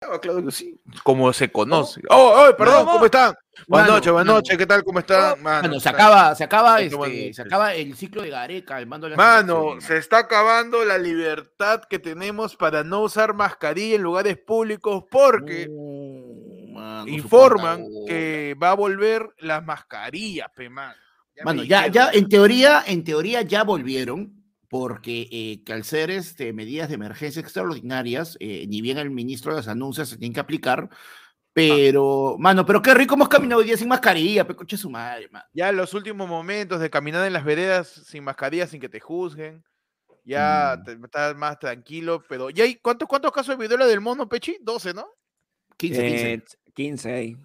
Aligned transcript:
Ah, 0.00 0.18
claro 0.20 0.44
que 0.44 0.50
sí. 0.50 0.78
Como 1.02 1.32
se 1.32 1.50
conoce. 1.50 2.02
Oh, 2.10 2.48
oh, 2.48 2.56
perdón, 2.56 2.84
No, 2.84 2.92
¿cómo 2.92 3.04
están? 3.06 3.34
Buenas 3.66 3.88
noches, 3.88 4.12
buenas 4.12 4.34
noches, 4.34 4.58
¿qué 4.58 4.66
tal? 4.66 4.84
¿Cómo 4.84 4.98
están? 4.98 5.42
Mano, 5.42 5.68
Mano, 5.68 5.80
se 5.80 5.88
acaba, 5.88 6.34
se 6.34 6.44
acaba, 6.44 6.82
este, 6.82 7.32
se 7.32 7.42
acaba 7.42 7.74
el 7.74 7.96
ciclo 7.96 8.20
de 8.20 8.28
Gareca, 8.28 8.78
el 8.78 8.86
mando 8.86 9.06
de 9.06 9.12
la 9.12 9.16
Mano, 9.16 9.80
se 9.80 9.96
está 9.96 10.18
acabando 10.18 10.84
la 10.84 10.98
libertad 10.98 11.82
que 11.88 11.98
tenemos 11.98 12.54
para 12.54 12.84
no 12.84 13.00
usar 13.00 13.32
mascarilla 13.32 13.96
en 13.96 14.02
lugares 14.02 14.36
públicos 14.36 15.04
porque 15.10 15.68
mano, 16.72 17.04
su 17.04 17.08
informan 17.08 17.86
que 18.06 18.54
va 18.62 18.72
a 18.72 18.74
volver 18.74 19.26
las 19.38 19.64
mascarillas, 19.64 20.50
pe, 20.54 20.68
mano. 20.68 20.94
Ya 21.34 21.44
Mano, 21.44 21.64
ya, 21.64 21.86
ya, 21.86 22.10
en 22.12 22.28
teoría, 22.28 22.84
en 22.86 23.04
teoría 23.04 23.42
ya 23.42 23.64
volvieron, 23.64 24.35
porque 24.68 25.28
eh, 25.30 25.62
que 25.64 25.72
al 25.72 25.84
ser 25.84 26.10
este, 26.10 26.52
medidas 26.52 26.88
de 26.88 26.94
emergencia 26.96 27.40
extraordinarias, 27.40 28.36
eh, 28.40 28.66
ni 28.68 28.80
bien 28.80 28.98
el 28.98 29.10
ministro 29.10 29.52
las 29.52 29.68
anuncia, 29.68 30.04
se 30.04 30.16
tienen 30.16 30.34
que 30.34 30.40
aplicar. 30.40 30.88
Pero, 31.52 32.36
mano, 32.38 32.66
pero 32.66 32.82
qué 32.82 32.92
rico 32.92 33.14
hemos 33.14 33.28
caminado 33.30 33.60
hoy 33.60 33.66
día 33.66 33.78
sin 33.78 33.88
mascarilla, 33.88 34.46
pe, 34.46 34.54
coche 34.54 34.76
su 34.76 34.90
madre, 34.90 35.28
mano. 35.30 35.46
Ya 35.54 35.72
los 35.72 35.94
últimos 35.94 36.28
momentos 36.28 36.80
de 36.80 36.90
caminar 36.90 37.26
en 37.26 37.32
las 37.32 37.44
veredas 37.44 37.88
sin 37.88 38.24
mascarilla, 38.24 38.66
sin 38.66 38.78
que 38.80 38.90
te 38.90 39.00
juzguen. 39.00 39.64
Ya 40.24 40.76
Mm. 40.78 40.84
te- 40.84 40.92
estás 41.04 41.34
más 41.36 41.58
tranquilo, 41.58 42.22
pero 42.28 42.50
¿ya 42.50 42.64
hay 42.64 42.74
cuántos, 42.76 43.08
cuántos 43.08 43.32
casos 43.32 43.56
de 43.56 43.62
viruela 43.62 43.86
del 43.86 44.00
mono, 44.02 44.28
Pechi? 44.28 44.58
12, 44.60 44.92
¿no? 44.92 45.06
15, 45.78 46.06
15. 46.06 46.32
Eh, 46.32 46.42
15 46.74 47.12
ahí. 47.12 47.36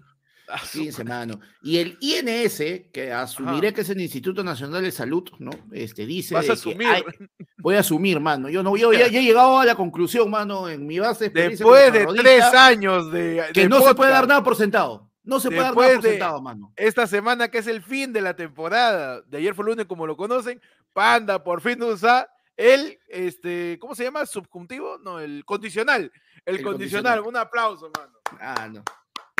Ah, 0.54 0.60
su 0.66 0.80
15, 0.80 1.04
mano. 1.06 1.40
Y 1.62 1.78
el 1.78 1.98
INS, 2.02 2.58
que 2.92 3.12
asumiré 3.14 3.68
Ajá. 3.70 3.76
que 3.76 3.82
es 3.82 3.90
el 3.90 4.02
Instituto 4.02 4.44
Nacional 4.44 4.84
de 4.84 4.92
Salud, 4.92 5.30
¿no? 5.40 5.52
Este, 5.72 6.06
dice. 6.06 6.34
Vas 6.36 6.50
a 6.50 6.54
asumir. 6.54 6.88
hay- 6.88 7.04
voy 7.58 7.76
a 7.76 7.80
asumir, 7.80 8.20
mano. 8.20 8.50
Yo 8.50 8.62
no 8.64 8.76
yo 8.76 8.92
ya, 8.92 9.08
ya 9.08 9.20
he 9.20 9.24
llegado 9.24 9.60
a 9.60 9.66
la 9.66 9.76
conclusión, 9.76 10.30
mano, 10.30 10.68
en 10.68 10.86
mi 10.86 11.00
base 11.00 11.30
Después 11.30 11.94
de 11.94 12.06
tres 12.06 12.44
años 12.44 13.12
de, 13.12 13.46
que 13.54 13.62
de 13.62 13.70
no 13.70 13.82
se 13.82 13.96
puede 13.96 14.12
dar 14.12 14.28
nada 14.28 14.44
por 14.44 14.56
sentado. 14.56 15.10
No 15.24 15.40
se 15.40 15.50
puede 15.50 15.62
dar 15.62 15.76
nada 15.76 15.94
por 15.94 16.02
sentado, 16.02 16.42
mano. 16.42 16.74
esta 16.76 17.06
semana 17.08 17.50
que 17.50 17.60
es 17.60 17.68
el 17.68 17.82
fin 17.84 18.12
de 18.12 18.22
la 18.22 18.36
temporada, 18.36 19.22
de 19.22 19.38
ayer 19.38 19.54
fue 19.54 19.66
lunes 19.66 19.86
como 19.86 20.08
lo 20.08 20.18
conocen, 20.18 20.60
Panda 20.94 21.44
por 21.44 21.62
fin 21.62 21.82
usa 21.84 22.28
el, 22.58 23.00
este, 23.08 23.78
¿cómo 23.80 23.96
se 23.96 24.04
llama? 24.04 24.26
Subjuntivo, 24.26 24.98
no, 25.04 25.20
el 25.20 25.46
condicional, 25.46 26.12
el, 26.46 26.56
El 26.58 26.64
condicional. 26.64 27.20
condicional. 27.20 27.22
un 27.22 27.38
aplauso, 27.38 27.92
mano. 27.98 28.14
Ah, 28.42 28.68
no. 28.72 28.84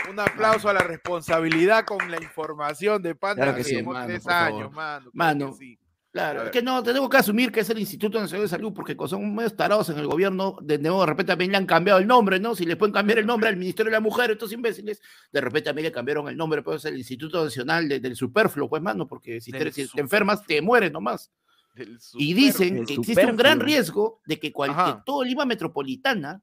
Un 0.10 0.20
aplauso 0.20 0.70
a 0.70 0.74
la 0.74 0.82
responsabilidad 0.82 1.86
con 1.86 2.10
la 2.10 2.18
información 2.22 3.02
de 3.02 3.16
Panda 3.16 3.44
Claro 3.44 3.58
que 3.58 3.64
sí, 3.64 3.82
mano, 3.82 4.06
tres 4.08 4.28
años, 4.28 4.72
mano. 4.72 5.12
claro 5.12 5.12
que 5.12 5.18
Mano, 5.18 5.54
sí. 5.58 5.78
Claro, 6.12 6.42
A 6.42 6.46
es 6.46 6.52
que 6.52 6.62
no, 6.62 6.84
tenemos 6.84 7.10
que 7.10 7.16
asumir 7.16 7.54
que 7.54 7.62
es 7.62 7.70
el 7.70 7.80
Instituto 7.80 8.20
Nacional 8.20 8.44
de 8.44 8.50
Salud, 8.50 8.74
porque 8.74 8.98
son 9.08 9.34
medio 9.34 9.50
tarados 9.56 9.88
en 9.90 9.98
el 9.98 10.08
gobierno, 10.08 10.58
de 10.62 10.78
nuevo 10.78 11.00
de 11.00 11.06
repente 11.06 11.32
también 11.32 11.52
le 11.52 11.58
han 11.58 11.66
cambiado 11.66 12.00
el 12.00 12.08
nombre, 12.08 12.38
¿no? 12.38 12.54
Si 12.54 12.66
les 12.66 12.76
pueden 12.76 12.92
cambiar 12.92 13.20
el 13.20 13.26
nombre 13.26 13.48
al 13.48 13.56
Ministerio 13.56 13.90
de 13.92 13.96
la 13.96 14.02
Mujer, 14.02 14.30
estos 14.32 14.52
imbéciles, 14.52 15.02
de 15.32 15.40
repente 15.40 15.70
también 15.70 15.86
le 15.86 15.92
cambiaron 15.94 16.28
el 16.28 16.36
nombre, 16.36 16.62
pues 16.64 16.84
el 16.84 16.98
Instituto 16.98 17.42
Nacional 17.42 17.88
de- 17.88 18.02
del 18.02 18.18
Superfluo, 18.18 18.68
pues, 18.68 18.82
mano, 18.82 19.08
porque 19.08 19.40
si, 19.40 19.52
te, 19.52 19.72
si 19.72 19.84
te 19.84 19.88
super- 19.88 20.02
enfermas, 20.04 20.46
te 20.46 20.62
mueres 20.62 20.92
nomás. 20.92 21.32
Del 21.76 21.98
Y 22.16 22.34
dicen 22.34 22.86
que 22.86 22.96
existe 22.96 23.26
un 23.26 23.38
gran 23.38 23.62
riesgo 23.62 24.20
de 24.26 24.38
que 24.38 24.52
cualquier, 24.52 25.04
todo 25.06 25.24
Lima 25.24 25.46
Metropolitana 25.46 26.42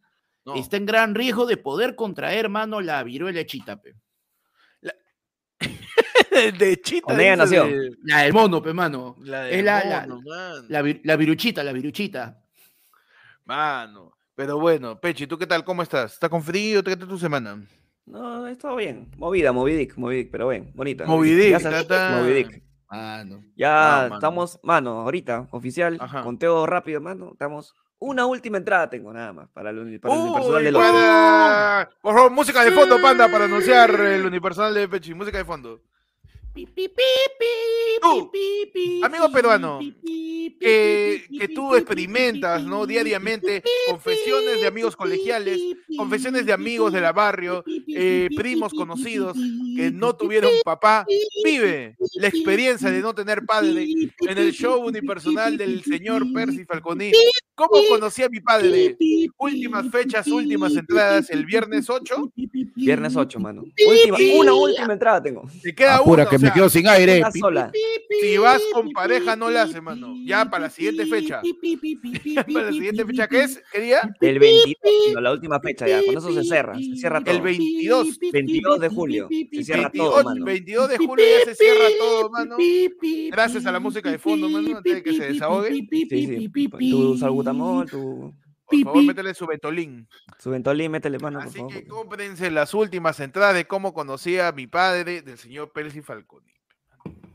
No. 0.48 0.54
está 0.56 0.76
en 0.76 0.86
gran 0.86 1.14
riesgo 1.14 1.46
de 1.46 1.56
poder 1.56 1.94
contraer, 1.94 2.48
mano, 2.48 2.80
la 2.80 3.02
viruela 3.04 3.44
chitape. 3.44 3.94
de 6.58 6.80
chita. 6.80 7.14
Dices, 7.14 7.36
nació. 7.38 7.64
de- 7.66 7.96
La 8.04 8.22
del 8.22 8.32
mono, 8.32 8.62
pe, 8.62 8.72
mano. 8.72 9.16
La 9.20 9.48
Es 9.48 9.56
del 9.56 9.64
la- 9.66 9.84
la- 9.84 10.00
mono, 10.06 10.22
mano. 10.22 10.66
La, 10.68 10.82
vir- 10.82 11.00
la 11.04 11.16
viruchita, 11.16 11.62
la 11.64 11.72
viruchita. 11.72 12.40
Mano. 13.44 14.12
Pero 14.34 14.58
bueno, 14.60 15.00
Pechi, 15.00 15.26
¿tú 15.26 15.36
qué 15.36 15.46
tal? 15.46 15.64
¿Cómo 15.64 15.82
estás? 15.82 16.12
¿Estás 16.14 16.30
con 16.30 16.42
frío? 16.42 16.82
¿Qué 16.84 16.96
tal 16.96 17.08
tu 17.08 17.18
semana? 17.18 17.60
No, 18.06 18.46
he 18.46 18.52
estado 18.52 18.76
bien. 18.76 19.10
Movida, 19.16 19.52
Movidic, 19.52 19.96
Movidic, 19.96 20.30
pero 20.30 20.48
bien, 20.48 20.70
bonita. 20.74 21.04
Movidic, 21.06 21.58
Ya 21.60 21.80
está- 21.80 22.16
Movidic. 22.20 22.62
Mano. 22.88 23.44
Ya 23.56 23.70
mano. 24.02 24.14
estamos, 24.14 24.60
mano, 24.62 24.90
ahorita, 25.00 25.48
oficial, 25.50 25.98
Ajá. 26.00 26.22
conteo 26.22 26.64
rápido, 26.66 27.00
mano. 27.00 27.30
Estamos. 27.32 27.74
Una 28.00 28.26
última 28.26 28.58
entrada 28.58 28.88
tengo 28.88 29.12
nada 29.12 29.32
más 29.32 29.48
para 29.48 29.70
el, 29.70 29.78
uni- 29.78 29.98
para 29.98 30.14
el 30.14 30.20
Uy, 30.20 30.26
unipersonal 30.28 30.64
de 30.64 30.72
los. 30.72 30.82
para- 30.82 31.90
Por 32.00 32.14
favor, 32.14 32.30
música 32.30 32.62
de 32.64 32.70
fondo, 32.70 33.00
panda, 33.02 33.28
para 33.30 33.46
anunciar 33.46 33.90
el 33.90 34.24
unipersonal 34.24 34.72
de 34.74 34.88
Pechi. 34.88 35.14
Música 35.14 35.38
de 35.38 35.44
fondo. 35.44 35.80
Tú, 38.00 38.30
amigo 39.02 39.30
peruano, 39.32 39.80
Que, 40.60 41.50
tú 41.54 41.74
experimentas, 41.74 42.62
¿no? 42.64 42.86
Diariamente, 42.86 43.62
confesiones 43.88 44.60
de 44.60 44.66
amigos 44.66 44.96
colegiales, 44.96 45.60
confesiones 45.96 46.46
de 46.46 46.52
amigos 46.52 46.92
del 46.92 47.12
barrio, 47.12 47.62
pi, 47.64 47.80
pi, 47.80 47.94
eh, 47.96 48.28
primos 48.36 48.72
conocidos 48.72 49.36
que 49.76 49.90
no 49.90 50.14
tuvieron 50.16 50.50
papá. 50.64 51.06
Vive 51.44 51.96
la 52.14 52.28
experiencia 52.28 52.90
de 52.90 53.00
no 53.00 53.14
tener 53.14 53.44
padre 53.44 53.86
en 54.20 54.38
el 54.38 54.52
show 54.52 54.84
unipersonal 54.84 55.56
del 55.56 55.82
señor 55.84 56.24
Percy 56.32 56.64
Falconi. 56.64 57.12
¿Cómo 57.54 57.80
conocí 57.88 58.22
a 58.22 58.28
mi 58.28 58.40
padre? 58.40 58.96
Últimas 59.36 59.90
fechas, 59.90 60.28
últimas 60.28 60.76
entradas, 60.76 61.28
el 61.30 61.44
viernes 61.44 61.86
pi, 61.86 61.92
8. 61.92 62.32
pi, 62.34 62.46
pi, 62.46 62.64
pi, 62.66 62.84
Viernes 62.84 63.14
pi, 63.14 63.18
8, 63.18 63.38
pi, 63.38 63.42
mano. 63.42 63.64
Última, 63.88 64.18
una 64.38 64.54
última 64.54 64.92
entrada 64.92 65.20
tengo. 65.20 65.48
Te 65.60 65.74
queda 65.74 65.96
Apura, 65.96 66.22
una, 66.22 66.30
que 66.30 66.36
o 66.36 66.38
me 66.48 66.54
quedo 66.54 66.68
sin 66.68 66.88
aire. 66.88 67.18
Una 67.18 67.30
Pi, 67.30 67.40
sola. 67.40 67.72
Si 68.20 68.38
vas 68.38 68.62
con 68.72 68.90
pareja, 68.90 69.36
no 69.36 69.50
la 69.50 69.62
hace, 69.62 69.80
mano. 69.80 70.14
Ya 70.24 70.44
para 70.48 70.64
la 70.64 70.70
siguiente 70.70 71.06
fecha. 71.06 71.40
Para 72.52 72.66
la 72.66 72.72
siguiente 72.72 73.04
fecha, 73.04 73.28
¿qué 73.28 73.42
es? 73.42 73.62
¿Qué 73.72 73.80
día? 73.80 74.16
El 74.20 74.38
22, 74.38 74.76
no, 75.14 75.20
la 75.20 75.32
última 75.32 75.60
fecha 75.60 75.86
ya. 75.86 76.02
Con 76.04 76.16
eso 76.16 76.32
se 76.32 76.44
cierra. 76.44 76.74
Se 76.74 76.96
cierra 76.96 77.22
todo. 77.22 77.34
El 77.34 77.42
22. 77.42 78.18
22 78.32 78.80
de 78.80 78.88
julio. 78.88 79.28
Se 79.52 79.64
cierra 79.64 79.90
todo, 79.90 80.16
28, 80.16 80.24
mano. 80.24 80.44
22 80.44 80.88
de 80.88 80.96
julio 80.98 81.24
ya 81.38 81.44
se 81.44 81.54
cierra 81.54 81.84
todo, 81.98 82.30
mano. 82.30 82.56
Gracias 83.30 83.66
a 83.66 83.72
la 83.72 83.80
música 83.80 84.10
de 84.10 84.18
fondo, 84.18 84.48
mano, 84.48 84.76
antes 84.78 84.94
de 84.94 85.02
que 85.02 85.12
se 85.14 85.32
desahogue. 85.32 85.68
Sí, 85.90 86.06
sí. 86.08 86.48
Tu 86.90 87.18
salbutamol, 87.18 87.88
tu, 87.88 88.34
Por 88.70 88.82
favor, 88.84 89.02
métele 89.04 89.34
su 89.34 89.46
Betolín. 89.46 90.08
su 90.38 90.50
ventolín, 90.50 90.90
métele 90.92 91.18
mano, 91.18 91.38
por 91.38 91.48
Así 91.48 91.58
favor. 91.58 91.72
que 91.72 91.86
cómprense 91.86 92.50
las 92.50 92.74
últimas 92.74 93.18
entradas 93.20 93.54
de 93.54 93.66
cómo 93.66 93.94
conocí 93.94 94.38
a 94.38 94.52
mi 94.52 94.66
padre, 94.66 95.22
del 95.22 95.38
señor 95.38 95.72
Percy 95.72 96.02
Falconi. 96.02 96.52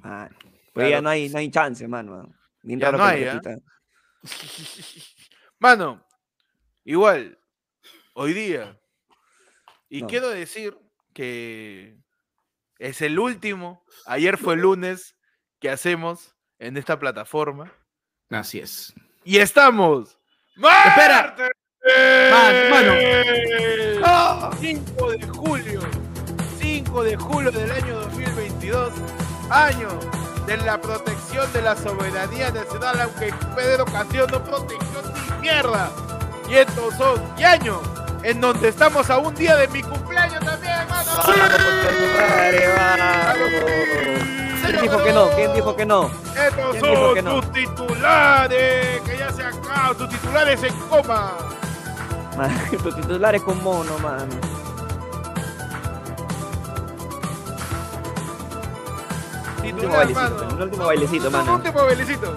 Ah, 0.03 0.29
pues 0.73 0.89
ya 0.89 1.01
no 1.01 1.09
hay, 1.09 1.29
no 1.29 1.39
hay 1.39 1.49
chance, 1.49 1.87
mano. 1.87 2.31
Ni 2.61 2.77
Ya 2.77 2.85
raro 2.91 2.97
no 2.99 3.03
hay, 3.05 3.23
repita. 3.25 3.55
Mano, 5.59 6.05
igual, 6.83 7.39
hoy 8.13 8.33
día, 8.33 8.79
y 9.89 10.01
No. 10.01 10.07
quiero 10.07 10.29
decir 10.29 10.77
que 11.13 11.97
es 12.79 13.01
el 13.01 13.17
último, 13.19 13.83
ayer 14.05 14.37
fue 14.37 14.55
el 14.55 14.61
lunes, 14.61 15.15
que 15.59 15.69
hacemos 15.69 16.35
en 16.59 16.75
esta 16.77 16.99
plataforma. 16.99 17.71
Así 18.29 18.59
es. 18.59 18.93
Y 19.23 19.37
estamos. 19.37 20.19
Espera. 20.55 21.35
Man- 22.31 22.69
mano. 22.69 22.93
¡Ah! 24.05 24.51
5 24.59 25.11
de 25.11 25.27
julio, 25.27 25.81
5 26.59 27.03
de 27.03 27.15
julio 27.17 27.51
del 27.51 27.71
año 27.71 27.95
2022, 28.01 28.93
año 29.49 29.89
de 30.45 30.57
la 30.57 30.79
protección 30.79 31.51
de 31.53 31.61
la 31.61 31.75
soberanía 31.75 32.51
nacional, 32.51 32.99
aunque 33.01 33.33
Pedro 33.55 33.85
Castillo 33.85 34.27
no 34.27 34.43
protegió 34.43 35.01
ni 35.13 35.41
mierda. 35.41 35.89
Y 36.49 36.55
estos 36.55 36.93
son 36.95 37.21
y 37.37 37.43
años 37.43 37.79
en 38.23 38.39
donde 38.39 38.69
estamos 38.69 39.09
a 39.09 39.17
un 39.17 39.33
día 39.35 39.55
de 39.57 39.67
mi 39.69 39.81
cumpleaños 39.81 40.39
también, 40.45 40.73
hermano. 40.73 41.11
¿Quién 44.79 44.81
dijo 44.81 45.03
que 45.03 45.13
no? 45.13 45.29
¿Quién 45.35 45.53
dijo 45.53 45.75
que 45.75 45.85
no? 45.85 46.09
Estos 46.35 46.71
¿Quién 46.71 46.83
dijo 46.83 46.95
son 47.05 47.13
que 47.15 47.21
no? 47.21 47.41
tus 47.41 47.51
titulares, 47.53 49.01
que 49.01 49.17
ya 49.17 49.31
se 49.31 49.43
acaban, 49.43 49.95
tus 49.97 50.09
titulares 50.09 50.63
en 50.63 50.73
coma. 50.89 51.31
Man, 52.37 52.51
tu 52.83 52.91
titular 52.91 53.35
es 53.35 53.41
con 53.43 53.61
mono, 53.63 53.97
mano. 53.99 54.25
Un 59.61 59.69
último 59.73 59.91
Titular, 59.93 59.97
bailecito, 59.97 60.21
mano. 60.41 60.53
un 60.55 60.61
último 60.61 60.85
bailecito, 60.85 61.27
Un 61.27 61.33
mano. 61.33 61.53
último 61.55 61.83
bailecito. 61.85 62.35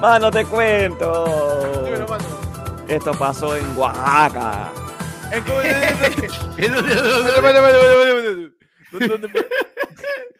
Mano, 0.00 0.30
te 0.30 0.44
cuento. 0.44 1.24
Dímelo, 1.84 2.06
mano. 2.08 2.24
Esto 2.86 3.12
pasó 3.12 3.56
en 3.56 3.76
Oaxaca. 3.76 4.68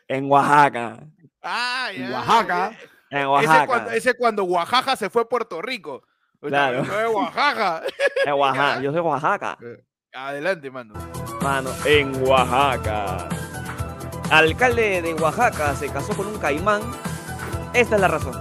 En 0.09 0.31
Oaxaca. 0.31 0.99
Ah, 1.43 1.91
ya. 1.95 2.07
En 2.07 2.13
Oaxaca. 2.13 2.73
En 3.11 3.19
Ese 3.19 3.27
Oaxaca. 3.29 3.67
cuando, 3.67 3.91
ese 3.91 4.15
cuando 4.15 4.45
Oaxaca 4.45 4.97
se 4.97 5.11
fue 5.11 5.23
a 5.23 5.25
Puerto 5.27 5.61
Rico. 5.63 6.03
Claro. 6.41 6.85
fue 6.85 7.07
Oaxaca. 7.09 7.83
En 8.25 8.33
Oaxaca. 8.35 8.81
Yo 8.81 8.93
soy 8.93 9.01
Oaxaca. 9.01 9.59
Adelante, 10.13 10.71
mano. 10.71 10.95
Mano, 11.43 11.71
en 11.85 12.27
Oaxaca. 12.27 13.29
Alcalde 14.31 15.03
de 15.03 15.15
Oaxaca 15.15 15.75
se 15.75 15.89
casó 15.91 16.15
con 16.17 16.27
un 16.27 16.39
caimán. 16.39 16.83
Esta 17.75 17.95
es 17.97 18.01
la 18.01 18.09
razón. 18.09 18.41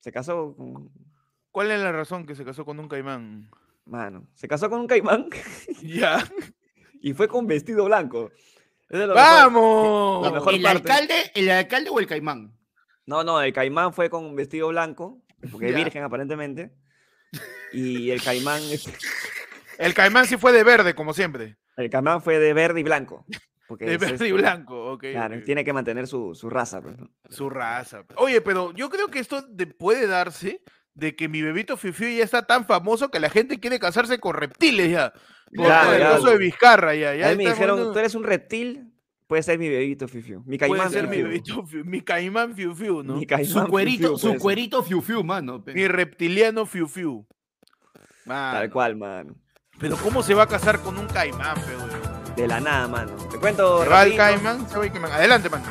Se 0.00 0.12
casó 0.12 0.54
con. 0.56 0.90
¿Cuál 1.54 1.70
es 1.70 1.78
la 1.80 1.92
razón 1.92 2.26
que 2.26 2.34
se 2.34 2.44
casó 2.44 2.64
con 2.64 2.80
un 2.80 2.88
caimán? 2.88 3.48
Mano, 3.86 4.26
se 4.34 4.48
casó 4.48 4.68
con 4.68 4.80
un 4.80 4.88
caimán 4.88 5.28
Ya. 5.82 6.18
y 7.00 7.12
fue 7.12 7.28
con 7.28 7.46
vestido 7.46 7.84
blanco. 7.84 8.32
Eso 8.88 9.02
es 9.02 9.06
lo 9.08 9.14
mejor. 9.14 9.14
¡Vamos! 9.16 10.26
La 10.26 10.32
mejor 10.32 10.54
¿El 10.54 10.62
parte. 10.62 10.78
alcalde, 10.92 11.14
¿El 11.32 11.48
alcalde 11.52 11.90
o 11.90 12.00
el 12.00 12.08
caimán? 12.08 12.58
No, 13.06 13.22
no, 13.22 13.40
el 13.40 13.52
caimán 13.52 13.92
fue 13.94 14.10
con 14.10 14.24
un 14.24 14.34
vestido 14.34 14.66
blanco, 14.66 15.22
porque 15.52 15.68
es 15.68 15.76
virgen 15.76 16.02
aparentemente. 16.02 16.74
Y 17.72 18.10
el 18.10 18.20
caimán, 18.20 18.60
El 19.78 19.94
caimán 19.94 20.26
sí 20.26 20.36
fue 20.36 20.50
de 20.52 20.64
verde, 20.64 20.96
como 20.96 21.14
siempre. 21.14 21.56
el 21.76 21.88
caimán 21.88 22.20
fue 22.20 22.40
de 22.40 22.52
verde 22.52 22.80
y 22.80 22.82
blanco. 22.82 23.24
Porque 23.68 23.84
De 23.84 23.94
es, 23.94 24.00
verde 24.00 24.26
y 24.26 24.32
blanco, 24.32 24.92
ok. 24.92 25.04
Claro, 25.12 25.36
ok. 25.38 25.44
tiene 25.44 25.64
que 25.64 25.72
mantener 25.72 26.08
su, 26.08 26.34
su 26.34 26.50
raza. 26.50 26.82
pues, 26.82 26.98
¿no? 26.98 27.08
Su 27.30 27.48
raza. 27.48 28.04
Oye, 28.16 28.40
pero 28.40 28.72
yo 28.72 28.90
creo 28.90 29.06
que 29.08 29.20
esto 29.20 29.40
de- 29.42 29.68
puede 29.68 30.08
darse 30.08 30.62
de 30.94 31.16
que 31.16 31.28
mi 31.28 31.42
bebito 31.42 31.76
Fifiu 31.76 32.08
ya 32.16 32.24
está 32.24 32.46
tan 32.46 32.64
famoso 32.66 33.10
que 33.10 33.20
la 33.20 33.28
gente 33.30 33.58
quiere 33.60 33.78
casarse 33.78 34.18
con 34.18 34.34
reptiles 34.34 34.90
ya. 34.92 35.12
Por 35.54 35.66
el 35.66 36.00
caso 36.00 36.28
de 36.30 36.38
Vizcarra 36.38 36.94
ya. 36.94 37.14
ya 37.14 37.28
A 37.28 37.30
mí 37.30 37.44
me 37.44 37.50
dijeron, 37.50 37.92
tú 37.92 37.98
eres 37.98 38.14
un 38.14 38.24
reptil, 38.24 38.92
puede 39.26 39.42
ser 39.42 39.58
mi 39.58 39.68
bebito 39.68 40.08
Fifiu. 40.08 40.40
Mi 40.46 40.58
puede 40.58 40.70
caimán 40.70 40.90
ser 40.90 41.04
mi 41.08 41.16
Fifiu. 41.16 41.24
bebito 41.28 41.62
Fiu- 41.66 41.84
mi 41.84 42.00
caimán 42.00 42.54
Fiu 42.54 42.74
Fiu, 42.74 43.02
¿no? 43.02 43.14
Mi 43.14 43.20
Mi, 43.20 43.26
caimán 43.26 43.52
Su 43.52 43.60
Fiu 43.60 43.68
cuerito, 43.68 44.08
Fiu 44.08 44.18
su 44.18 44.26
puede 44.28 44.38
cuerito 44.40 44.82
fiu 44.82 45.00
fiu, 45.02 45.22
mano. 45.24 45.62
pe. 45.64 45.88
reptiliano 45.88 46.64
Fiu 46.66 46.86
Fiu. 46.88 47.26
Tal 48.26 48.70
cual, 48.70 48.96
mano. 48.96 49.34
Pero 49.78 49.96
¿cómo 49.96 50.22
se 50.22 50.34
va 50.34 50.44
a 50.44 50.48
casar 50.48 50.80
con 50.80 50.96
un 50.98 51.06
caimán, 51.06 51.56
pe, 51.56 51.76
weón? 51.76 52.34
De 52.36 52.48
la 52.48 52.60
nada, 52.60 52.88
mano. 52.88 53.12
Te 53.30 53.38
cuento. 53.38 53.82
Se 53.82 53.88
va 53.88 54.04
el 54.04 54.16
rapidito. 54.16 54.16
caimán, 54.18 54.68
se 54.68 54.78
va 54.78 54.84
el 54.86 54.92
caimán. 54.92 55.12
Adelante, 55.12 55.48
mano. 55.50 55.64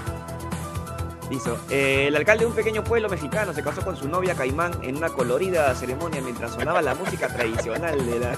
Listo. 1.34 1.58
Eh, 1.72 2.06
el 2.10 2.16
alcalde 2.16 2.44
de 2.44 2.50
un 2.52 2.56
pequeño 2.56 2.84
pueblo 2.84 3.10
mexicano 3.10 3.54
se 3.54 3.64
casó 3.64 3.82
con 3.84 3.96
su 3.98 4.08
novia 4.08 4.36
Caimán 4.36 4.72
en 4.84 4.98
una 4.98 5.10
colorida 5.10 5.74
ceremonia 5.74 6.22
mientras 6.22 6.52
sonaba 6.54 6.80
la 6.84 6.94
música 6.94 7.28
tradicional 7.28 8.06
de 8.06 8.20
la- 8.20 8.38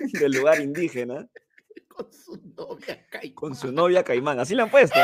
del 0.20 0.32
lugar 0.32 0.60
indígena 0.60 1.28
Con 1.86 2.12
su 2.12 2.40
novia 2.56 3.06
caimán. 3.08 3.34
con 3.34 3.54
su 3.54 3.70
novia 3.70 4.02
Caimán. 4.02 4.40
Así 4.40 4.56
la 4.56 4.64
han 4.64 4.70
puesto. 4.70 4.98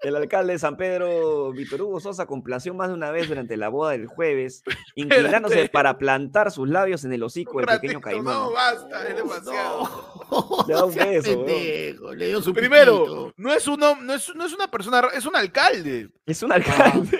El 0.00 0.14
alcalde 0.14 0.52
de 0.52 0.58
San 0.60 0.76
Pedro, 0.76 1.52
Víctor 1.52 1.82
Hugo 1.82 1.98
Sosa, 1.98 2.26
complació 2.26 2.72
más 2.72 2.88
de 2.88 2.94
una 2.94 3.10
vez 3.10 3.28
durante 3.28 3.56
la 3.56 3.68
boda 3.68 3.92
del 3.92 4.06
jueves, 4.06 4.62
inclinándose 4.94 5.54
Espérate. 5.54 5.70
para 5.70 5.98
plantar 5.98 6.52
sus 6.52 6.68
labios 6.68 7.04
en 7.04 7.12
el 7.12 7.22
hocico 7.22 7.58
del 7.58 7.66
pequeño 7.66 8.00
Caimán. 8.00 8.34
No, 8.34 8.52
basta, 8.52 9.08
es 9.08 9.16
demasiado. 9.16 10.24
No, 10.30 10.64
Le 10.68 10.74
da 10.74 10.84
un 10.84 10.94
beso, 10.94 11.44
pendejo, 11.44 12.14
Le 12.14 12.26
dio 12.28 12.42
su 12.42 12.54
Primero, 12.54 13.32
no 13.36 13.52
es, 13.52 13.66
uno, 13.66 13.96
no, 14.00 14.14
es, 14.14 14.34
no 14.34 14.46
es 14.46 14.52
una 14.52 14.70
persona, 14.70 15.02
es 15.14 15.26
un 15.26 15.34
alcalde. 15.34 16.10
Es 16.26 16.42
un 16.42 16.52
alcalde. 16.52 17.18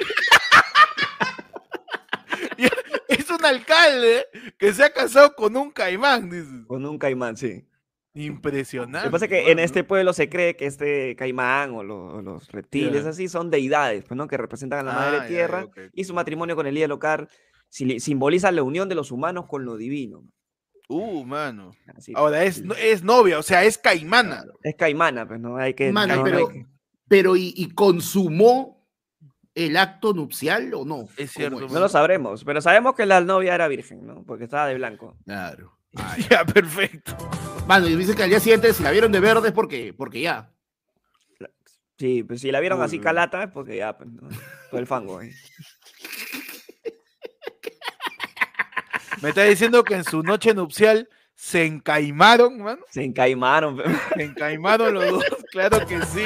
Es 3.08 3.30
un 3.30 3.44
alcalde 3.44 4.26
que 4.58 4.72
se 4.72 4.84
ha 4.84 4.92
casado 4.92 5.34
con 5.34 5.56
un 5.56 5.70
caimán, 5.70 6.28
dices. 6.30 6.66
Con 6.66 6.84
un 6.84 6.98
caimán, 6.98 7.36
sí. 7.36 7.64
Impresionante. 8.14 8.98
Lo 9.06 9.10
que 9.10 9.12
pasa 9.12 9.24
es 9.26 9.30
que 9.30 9.50
en 9.52 9.58
este 9.58 9.84
pueblo 9.84 10.12
se 10.12 10.28
cree 10.28 10.56
que 10.56 10.66
este 10.66 11.14
caimán 11.16 11.72
o, 11.74 11.82
lo- 11.82 12.14
o 12.16 12.22
los 12.22 12.48
reptiles 12.50 13.04
así 13.06 13.28
son 13.28 13.50
deidades, 13.50 14.04
pues, 14.04 14.16
¿no? 14.16 14.26
Que 14.26 14.36
representan 14.36 14.80
a 14.80 14.82
la 14.82 14.92
Ah, 14.92 14.94
madre 15.00 15.18
ya, 15.20 15.26
tierra 15.28 15.66
y 15.92 16.04
su 16.04 16.14
matrimonio 16.14 16.56
con 16.56 16.66
el 16.66 16.74
líder 16.74 16.88
local 16.88 17.28
si- 17.68 18.00
simboliza 18.00 18.50
la 18.50 18.62
unión 18.62 18.88
de 18.88 18.94
los 18.94 19.10
humanos 19.12 19.46
con 19.46 19.64
lo 19.64 19.76
divino. 19.76 20.24
Uh, 20.88 21.22
mano. 21.24 21.72
Así, 21.94 22.12
Ahora 22.16 22.42
es, 22.44 22.56
sí. 22.56 22.64
es 22.82 23.02
novia, 23.04 23.38
o 23.38 23.42
sea, 23.42 23.62
es 23.64 23.76
caimana. 23.78 24.44
es 24.62 24.74
caimana, 24.74 25.28
pues 25.28 25.38
no 25.38 25.56
hay 25.58 25.74
que. 25.74 25.92
Mano, 25.92 26.16
no- 26.16 26.20
no 26.22 26.26
hay 26.26 26.32
pero, 26.32 26.48
que- 26.48 26.66
pero 27.08 27.36
¿y, 27.36 27.52
y 27.56 27.68
consumó 27.74 28.86
el 29.54 29.76
acto 29.76 30.14
nupcial 30.14 30.72
o 30.74 30.84
no? 30.86 31.02
Es 31.18 31.32
¿Cómo 31.34 31.48
cierto, 31.50 31.66
es? 31.66 31.72
no 31.72 31.78
lo 31.80 31.88
sabremos, 31.90 32.42
pero 32.44 32.60
sabemos 32.62 32.94
que 32.94 33.04
la 33.06 33.20
novia 33.20 33.54
era 33.54 33.68
virgen, 33.68 34.06
¿no? 34.06 34.24
Porque 34.24 34.44
estaba 34.44 34.66
de 34.66 34.74
blanco. 34.76 35.16
Claro. 35.26 35.78
Ya, 36.30 36.44
perfecto. 36.54 37.16
Mano, 37.68 37.86
y 37.86 37.94
dice 37.96 38.16
que 38.16 38.22
al 38.24 38.30
día 38.30 38.40
siguiente 38.40 38.72
si 38.72 38.82
la 38.82 38.90
vieron 38.90 39.12
de 39.12 39.20
verde 39.20 39.48
es 39.48 39.54
porque, 39.54 39.92
porque 39.96 40.22
ya. 40.22 40.50
Sí, 41.98 42.22
pues 42.22 42.40
si 42.40 42.50
la 42.50 42.60
vieron 42.60 42.80
así 42.80 42.96
Uy. 42.96 43.02
calata 43.02 43.42
es 43.44 43.50
porque 43.50 43.76
ya, 43.76 43.96
pues, 43.96 44.08
¿no? 44.10 44.26
todo 44.70 44.80
el 44.80 44.86
fango. 44.86 45.18
ahí. 45.18 45.30
Me 49.20 49.30
está 49.30 49.42
diciendo 49.42 49.82
que 49.84 49.94
en 49.96 50.04
su 50.04 50.22
noche 50.22 50.54
nupcial 50.54 51.08
se 51.34 51.66
encaimaron, 51.66 52.62
mano. 52.62 52.80
Se 52.90 53.02
encaimaron. 53.04 53.76
pe. 53.76 53.82
Se 54.14 54.22
encaimaron 54.22 54.94
los 54.94 55.10
dos, 55.10 55.24
claro 55.52 55.86
que 55.86 56.00
sí. 56.06 56.24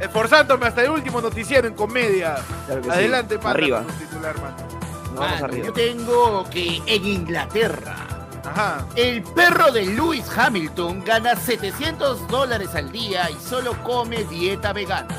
Esforzándome 0.00 0.66
hasta 0.66 0.84
el 0.84 0.90
último 0.90 1.20
noticiero 1.20 1.66
en 1.66 1.74
comedia. 1.74 2.36
Claro 2.66 2.82
que 2.82 2.88
sí. 2.90 2.94
Adelante, 2.94 3.34
manda 3.36 3.50
Arriba. 3.50 3.84
titular, 3.98 4.36
mano. 4.40 4.56
vamos 5.14 5.18
Mano, 5.18 5.44
arriba. 5.46 5.66
yo 5.66 5.72
tengo 5.72 6.44
que 6.50 6.80
en 6.86 7.04
Inglaterra 7.06 7.96
Ajá. 8.44 8.86
el 8.96 9.22
perro 9.22 9.72
de 9.72 9.86
Lewis 9.86 10.26
Hamilton 10.36 11.02
gana 11.04 11.34
700 11.34 12.28
dólares 12.28 12.74
al 12.74 12.92
día 12.92 13.30
y 13.30 13.34
solo 13.34 13.72
come 13.82 14.24
dieta 14.24 14.72
vegana. 14.72 15.16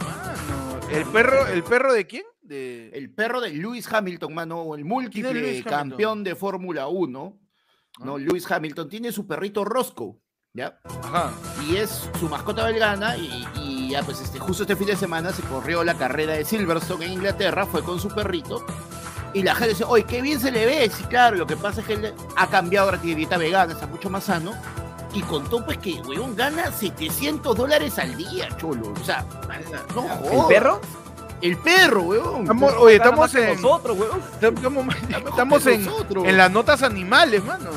Mano, 0.00 0.80
¿El 0.90 1.04
perro, 1.06 1.46
¿El 1.46 1.62
perro 1.64 1.92
de 1.92 2.06
quién? 2.06 2.24
De... 2.42 2.90
El 2.90 3.12
perro 3.12 3.40
de 3.40 3.50
Lewis 3.50 3.90
Hamilton, 3.92 4.34
mano, 4.34 4.74
el 4.74 4.84
múltiple 4.84 5.62
campeón 5.62 6.24
de 6.24 6.34
Fórmula 6.34 6.88
1, 6.88 7.38
¿no? 8.00 8.14
Ah. 8.14 8.18
Lewis 8.18 8.50
Hamilton 8.50 8.88
tiene 8.88 9.12
su 9.12 9.26
perrito 9.26 9.64
Roscoe, 9.64 10.16
¿ya? 10.52 10.78
Ajá. 11.02 11.32
y 11.68 11.76
es 11.76 12.08
su 12.18 12.28
mascota 12.28 12.64
belgana 12.64 13.16
y, 13.16 13.46
y 13.56 13.90
ya 13.90 14.02
pues 14.02 14.20
este, 14.20 14.38
justo 14.38 14.62
este 14.64 14.76
fin 14.76 14.86
de 14.86 14.96
semana 14.96 15.32
se 15.32 15.42
corrió 15.42 15.82
la 15.84 15.94
carrera 15.94 16.34
de 16.34 16.44
Silverstone 16.44 17.06
en 17.06 17.12
Inglaterra, 17.12 17.66
fue 17.66 17.82
con 17.82 17.98
su 18.00 18.08
perrito 18.08 18.64
y 19.34 19.42
la 19.42 19.54
gente 19.54 19.70
dice, 19.74 19.84
oye, 19.84 20.04
qué 20.04 20.22
bien 20.22 20.40
se 20.40 20.50
le 20.50 20.64
ve, 20.66 20.90
sí 20.94 21.04
claro, 21.04 21.36
lo 21.36 21.46
que 21.46 21.56
pasa 21.56 21.80
es 21.80 21.86
que 21.86 21.94
él 21.94 22.14
ha 22.36 22.46
cambiado 22.48 22.86
ahora 22.86 22.98
tiene 22.98 23.16
dieta 23.16 23.36
vegana, 23.36 23.72
está 23.72 23.86
mucho 23.86 24.08
más 24.10 24.24
sano 24.24 24.52
y 25.12 25.22
contó 25.22 25.64
pues 25.64 25.78
que, 25.78 26.00
weón, 26.06 26.34
gana 26.36 26.70
700 26.72 27.56
dólares 27.56 27.98
al 27.98 28.16
día, 28.16 28.48
cholo, 28.58 28.92
o 29.00 29.04
sea, 29.04 29.24
no 29.94 30.04
¿El 30.04 30.10
jodas. 30.30 30.46
perro? 30.48 30.80
El 31.40 31.56
perro, 31.58 32.02
weón. 32.02 32.42
Estamos- 32.42 32.74
oye, 32.78 32.96
estamos 32.96 33.34
en, 33.34 33.62
Nosotros, 33.62 33.96
weón. 33.98 34.20
estamos, 34.40 35.66
en, 35.66 35.84
nosotros, 35.84 36.24
en 36.26 36.36
las 36.36 36.50
notas 36.50 36.82
animales, 36.82 37.44
mano. 37.44 37.70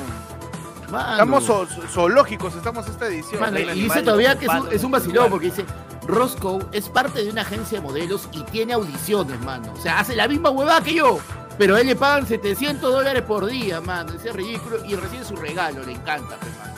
mano. 0.89 1.11
Estamos 1.11 1.47
zo- 1.47 1.67
zo- 1.67 1.87
zoológicos, 1.89 2.55
estamos 2.55 2.87
esta 2.87 3.07
edición. 3.07 3.39
Mano, 3.39 3.57
el 3.57 3.65
y 3.67 3.69
animal 3.69 3.87
dice 3.89 4.01
todavía 4.03 4.37
que 4.37 4.45
es 4.45 4.51
un, 4.51 4.67
es 4.73 4.83
un 4.83 4.91
vacilón 4.91 5.29
porque 5.29 5.45
dice 5.47 5.65
Roscoe 6.07 6.65
es 6.71 6.89
parte 6.89 7.23
de 7.23 7.29
una 7.29 7.43
agencia 7.43 7.79
de 7.79 7.85
modelos 7.87 8.27
y 8.31 8.43
tiene 8.43 8.73
audiciones, 8.73 9.39
mano. 9.41 9.71
O 9.77 9.79
sea, 9.81 9.99
hace 9.99 10.15
la 10.15 10.27
misma 10.27 10.49
huevada 10.49 10.81
que 10.81 10.95
yo, 10.95 11.19
pero 11.57 11.75
a 11.75 11.81
él 11.81 11.87
le 11.87 11.95
pagan 11.95 12.25
700 12.27 12.81
dólares 12.91 13.21
por 13.23 13.45
día, 13.45 13.81
mano. 13.81 14.13
Ese 14.13 14.29
es 14.29 14.35
ridículo 14.35 14.83
y 14.85 14.95
recibe 14.95 15.23
su 15.23 15.35
regalo, 15.35 15.83
le 15.83 15.91
encanta, 15.93 16.37
pues, 16.39 16.57
mano. 16.57 16.71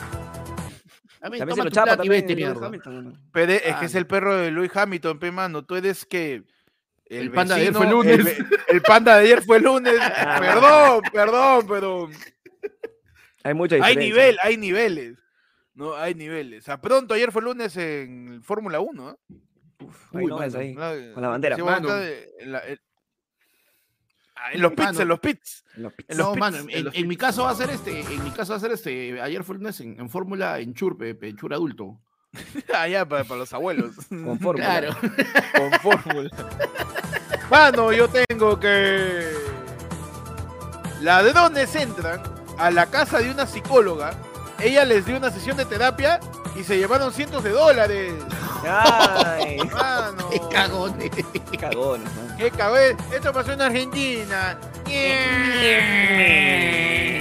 A 1.22 1.30
mí, 1.30 1.38
También 1.38 1.56
se 1.56 1.64
lo 1.64 1.70
chapa 1.70 1.96
también. 1.96 2.28
es 2.28 2.36
que 2.36 3.72
Ah, 3.72 3.80
es 3.82 3.94
el 3.94 4.06
perro 4.06 4.36
de 4.36 4.50
Louis 4.50 4.70
Hamilton, 4.74 5.18
pe 5.18 5.30
mano. 5.32 5.64
Tú 5.64 5.74
eres 5.76 6.04
que. 6.04 6.42
El 7.06 7.30
panda 7.30 7.54
de 7.56 7.62
ayer 7.62 7.72
fue 7.74 7.86
El, 7.86 7.92
lunes. 7.92 8.36
el 8.68 8.82
panda 8.82 9.16
de 9.16 9.24
ayer 9.24 9.42
fue 9.42 9.58
lunes. 9.60 9.94
perdón, 10.40 11.02
perdón, 11.12 11.66
pero. 11.66 12.10
Hay 13.42 13.54
mucha 13.54 13.76
Hay 13.76 13.96
diferencia. 13.96 14.04
nivel, 14.04 14.38
hay 14.42 14.56
niveles. 14.58 15.18
No, 15.74 15.94
hay 15.96 16.14
niveles. 16.14 16.68
A 16.68 16.80
pronto, 16.80 17.14
ayer 17.14 17.32
fue 17.32 17.42
lunes 17.42 17.74
en 17.78 18.42
Fórmula 18.42 18.80
1. 18.80 19.10
¿eh? 19.10 19.16
Uy, 20.12 20.26
no 20.26 20.38
ves 20.38 20.52
mano, 20.54 20.62
ahí. 20.64 20.74
La- 20.74 21.12
Con 21.14 21.22
la 21.22 21.28
bandera. 21.28 21.56
Mano. 21.58 21.88
de- 21.94 22.28
la- 22.46 22.58
Ah, 22.58 22.74
en 24.52 24.60
los 24.62 24.72
pits, 24.72 24.82
Mano. 24.84 25.00
en 25.00 25.08
los 25.08 25.20
pits. 25.20 25.64
En 25.76 25.82
los 25.84 25.92
En 26.08 26.16
los 26.18 26.26
No, 26.26 26.32
pits, 26.32 26.40
mano, 26.40 26.56
en 26.58 26.70
en, 26.70 26.84
los 26.84 26.94
en 26.94 27.08
mi 27.08 27.16
caso 27.16 27.44
va 27.44 27.50
a 27.50 27.54
ser 27.54 27.70
este, 27.70 28.00
en 28.00 28.24
mi 28.24 28.30
caso 28.30 28.52
va 28.52 28.56
a 28.58 28.60
ser 28.60 28.72
este, 28.72 29.20
ayer 29.20 29.42
fue 29.44 29.56
lunes 29.56 29.80
en, 29.80 29.98
en 29.98 30.08
Fórmula 30.10 30.58
en 30.60 30.74
Churpe, 30.74 31.16
en 31.20 31.36
Chur 31.36 31.54
adulto. 31.54 31.98
Allá 32.74 33.06
para, 33.08 33.24
para 33.24 33.38
los 33.40 33.52
abuelos. 33.52 33.94
Con 34.08 34.38
fórmula. 34.40 34.66
Claro. 34.80 34.96
con 35.56 35.72
fórmula. 35.80 36.30
Mano, 37.50 37.92
yo 37.92 38.08
tengo 38.08 38.58
que. 38.58 39.30
Ladrones 41.00 41.74
entran 41.76 42.20
a 42.58 42.70
la 42.70 42.86
casa 42.86 43.18
de 43.18 43.30
una 43.30 43.46
psicóloga. 43.46 44.18
Ella 44.60 44.84
les 44.84 45.04
dio 45.06 45.16
una 45.16 45.30
sesión 45.30 45.56
de 45.56 45.64
terapia 45.64 46.20
y 46.56 46.62
se 46.64 46.76
llevaron 46.78 47.12
cientos 47.12 47.42
de 47.42 47.50
dólares. 47.50 48.14
Ay, 48.66 49.58
Mano. 49.72 50.30
Qué 50.30 50.40
cagones. 50.50 51.10
qué 51.50 51.58
cagones, 51.58 52.08
¿no? 52.14 52.36
Qué 52.36 52.50
cabez. 52.50 52.96
Esto 53.12 53.32
pasó 53.32 53.52
en 53.52 53.62
Argentina. 53.62 54.58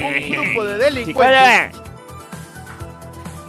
Un 0.06 0.30
grupo 0.32 0.64
de 0.66 0.78
delincuentes. 0.78 1.82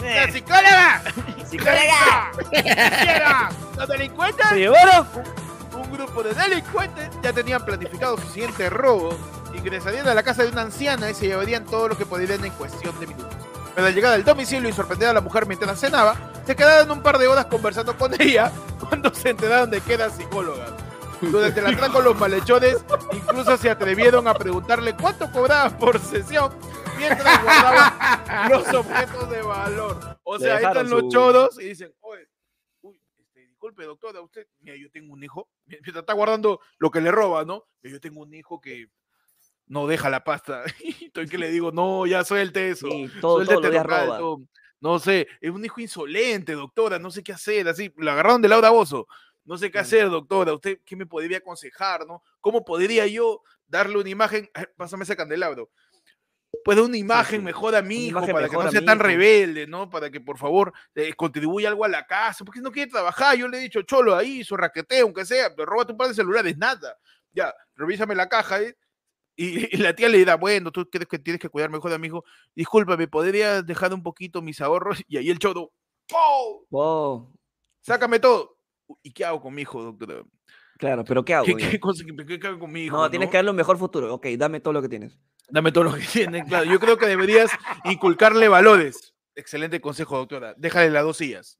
¡La 0.02 0.30
psicóloga! 0.30 1.02
¡Psicóloga! 1.48 2.30
¿Qué 2.50 2.58
hicieron? 2.58 3.48
Los 3.76 3.88
delincuentes 3.88 4.46
¿Se 4.48 4.56
llevaron? 4.56 5.06
un 5.74 5.92
grupo 5.92 6.22
de 6.22 6.34
delincuentes 6.34 7.08
ya 7.22 7.32
tenían 7.32 7.64
planificado 7.64 8.16
su 8.18 8.28
siguiente 8.28 8.68
robo. 8.70 9.16
Ingresarían 9.54 10.06
a 10.08 10.14
la 10.14 10.22
casa 10.22 10.42
de 10.42 10.50
una 10.50 10.62
anciana 10.62 11.10
y 11.10 11.14
se 11.14 11.26
llevarían 11.26 11.64
todo 11.64 11.88
lo 11.88 11.96
que 11.96 12.04
pudieran 12.04 12.44
en 12.44 12.52
cuestión 12.52 12.98
de 13.00 13.06
minutos. 13.06 13.34
Pero 13.75 13.87
al 13.87 13.95
llegar 13.95 14.12
al 14.14 14.25
domicilio 14.25 14.69
y 14.69 14.73
sorprender 14.73 15.09
a 15.09 15.12
la 15.12 15.21
mujer 15.21 15.47
mientras 15.47 15.81
cenaba, 15.81 16.16
se 16.47 16.54
quedaron 16.54 16.90
un 16.90 17.02
par 17.02 17.19
de 17.19 17.26
horas 17.26 17.47
conversando 17.47 17.97
con 17.97 18.12
ella, 18.21 18.52
cuando 18.88 19.12
se 19.12 19.31
enteraron 19.31 19.71
de 19.71 19.81
que 19.81 19.95
era 19.95 20.11
psicóloga. 20.11 20.76
Durante 21.21 21.61
el 21.61 21.66
atraco 21.66 22.02
los 22.02 22.19
malhechones 22.19 22.85
incluso 23.12 23.57
se 23.57 23.71
atrevieron 23.71 24.28
a 24.28 24.35
preguntarle 24.35 24.95
cuánto 24.95 25.31
cobraba 25.33 25.71
por 25.76 25.99
sesión 25.99 26.52
mientras 26.99 27.43
guardaban 27.43 28.50
los 28.50 28.75
objetos 28.75 29.31
de 29.31 29.43
valor. 29.43 30.19
O 30.23 30.38
sea, 30.38 30.57
ahí 30.57 30.64
están 30.64 30.90
los 30.90 31.09
choros 31.09 31.59
y 31.61 31.69
dicen, 31.69 31.95
oye, 32.00 32.28
uy, 32.83 33.00
este, 33.19 33.40
disculpe 33.40 33.85
doctora, 33.85 34.21
usted, 34.21 34.47
mira, 34.61 34.76
yo 34.76 34.90
tengo 34.90 35.12
un 35.12 35.23
hijo, 35.23 35.49
mientras 35.66 35.97
está 35.97 36.12
guardando 36.12 36.61
lo 36.78 36.90
que 36.90 37.00
le 37.00 37.11
roba, 37.11 37.45
¿no? 37.45 37.64
Yo 37.83 38.00
tengo 38.00 38.23
un 38.23 38.35
hijo 38.35 38.61
que 38.61 38.88
no 39.66 39.87
deja 39.87 40.11
la 40.11 40.25
pasta. 40.25 40.64
Estoy 41.02 41.28
que 41.28 41.38
le 41.38 41.50
digo, 41.50 41.73
no, 41.73 42.06
ya 42.06 42.25
suelte 42.25 42.71
eso. 42.71 42.88
Sí, 42.88 43.11
todo, 43.21 43.44
local, 43.44 43.85
roba. 43.85 44.18
todo. 44.18 44.42
No 44.80 44.99
sé, 44.99 45.26
es 45.40 45.50
un 45.50 45.64
hijo 45.64 45.80
insolente, 45.80 46.52
doctora, 46.52 46.99
no 46.99 47.11
sé 47.11 47.23
qué 47.23 47.33
hacer, 47.33 47.66
así, 47.68 47.90
lo 47.97 48.11
agarraron 48.11 48.42
de 48.42 48.49
Laura 48.49 48.68
Bozo. 48.68 49.06
No 49.44 49.56
sé 49.59 49.71
qué 49.71 49.78
hacer, 49.78 50.09
doctora. 50.11 50.52
¿Usted 50.54 50.80
qué 50.85 50.97
me 50.97 51.06
podría 51.06 51.38
aconsejar, 51.38 52.06
no? 52.06 52.23
¿Cómo 52.40 52.64
podría 52.64 53.06
yo 53.06 53.42
darle 53.66 53.99
una 53.99 54.09
imagen? 54.09 54.49
Ay, 54.54 54.66
Pásame 54.76 55.04
ese 55.04 55.16
candelabro. 55.16 55.71
Pues 56.64 56.78
una 56.78 56.97
imagen 56.97 57.40
sí. 57.40 57.44
mejor 57.44 57.75
a 57.75 57.83
mi 57.83 58.06
hijo, 58.06 58.26
para 58.26 58.49
que 58.49 58.56
no 58.56 58.71
sea 58.71 58.85
tan 58.85 58.99
rebelde, 58.99 59.66
¿no? 59.66 59.90
Para 59.90 60.11
que 60.11 60.21
por 60.21 60.38
favor 60.38 60.73
eh, 60.94 61.12
contribuya 61.14 61.68
algo 61.68 61.85
a 61.85 61.88
la 61.88 62.06
casa, 62.06 62.44
porque 62.44 62.61
no 62.61 62.71
quiere 62.71 62.90
trabajar. 62.90 63.37
Yo 63.37 63.49
le 63.49 63.59
he 63.59 63.61
dicho, 63.61 63.83
cholo, 63.83 64.14
ahí, 64.14 64.44
su 64.44 64.56
raqueteo, 64.56 65.04
aunque 65.04 65.26
sea, 65.26 65.54
pero 65.54 65.66
róbate 65.66 65.92
un 65.92 65.99
par 65.99 66.09
de 66.09 66.14
celulares, 66.14 66.56
nada. 66.56 66.97
Ya, 67.33 67.52
revísame 67.75 68.14
la 68.14 68.28
caja, 68.28 68.62
¿eh? 68.62 68.76
Y, 69.36 69.74
y 69.74 69.78
la 69.78 69.94
tía 69.94 70.08
le 70.08 70.18
dirá, 70.18 70.36
bueno, 70.36 70.70
tú 70.70 70.88
crees 70.88 71.08
que 71.08 71.18
tienes 71.18 71.40
que 71.40 71.48
cuidar 71.48 71.70
mejor 71.70 71.92
a 71.92 71.98
mi 71.98 72.06
hijo. 72.06 72.24
Discúlpame, 72.54 73.08
¿podrías 73.08 73.66
dejar 73.66 73.92
un 73.92 74.02
poquito 74.02 74.40
mis 74.42 74.60
ahorros? 74.60 75.02
Y 75.08 75.16
ahí 75.16 75.30
el 75.30 75.38
cholo, 75.38 75.72
¡oh! 76.12 76.64
Wow. 76.70 77.32
Sácame 77.82 78.18
todo. 78.20 78.56
¿Y 79.02 79.12
qué 79.12 79.24
hago 79.24 79.40
con 79.40 79.54
mi 79.54 79.62
hijo, 79.62 79.82
doctora? 79.82 80.22
Claro, 80.78 81.04
pero 81.04 81.24
¿qué 81.24 81.34
hago? 81.34 81.46
¿Qué, 81.46 81.54
Digo? 81.54 81.70
qué 81.70 81.80
cosa- 81.80 82.04
qué- 82.26 82.38
qué 82.40 82.46
hago 82.46 82.58
con 82.58 82.72
mi 82.72 82.84
hijo? 82.84 82.96
no, 82.96 83.10
tienes 83.10 83.30
que 83.30 83.36
darle 83.38 83.50
un 83.50 83.56
mejor 83.56 83.78
futuro. 83.78 84.12
Ok, 84.14 84.26
dame 84.36 84.60
todo 84.60 84.72
lo 84.74 84.82
que 84.82 84.88
tienes. 84.88 85.18
Dame 85.48 85.72
todo 85.72 85.84
lo 85.84 85.94
que 85.94 86.00
tiene, 86.12 86.44
claro. 86.44 86.64
Yo 86.64 86.78
creo 86.80 86.96
que 86.96 87.06
deberías 87.06 87.50
inculcarle 87.84 88.48
valores. 88.48 89.14
Excelente 89.36 89.80
consejo, 89.80 90.16
doctora. 90.16 90.54
Déjale 90.56 90.90
las 90.90 91.02
dos 91.04 91.16
sillas. 91.16 91.58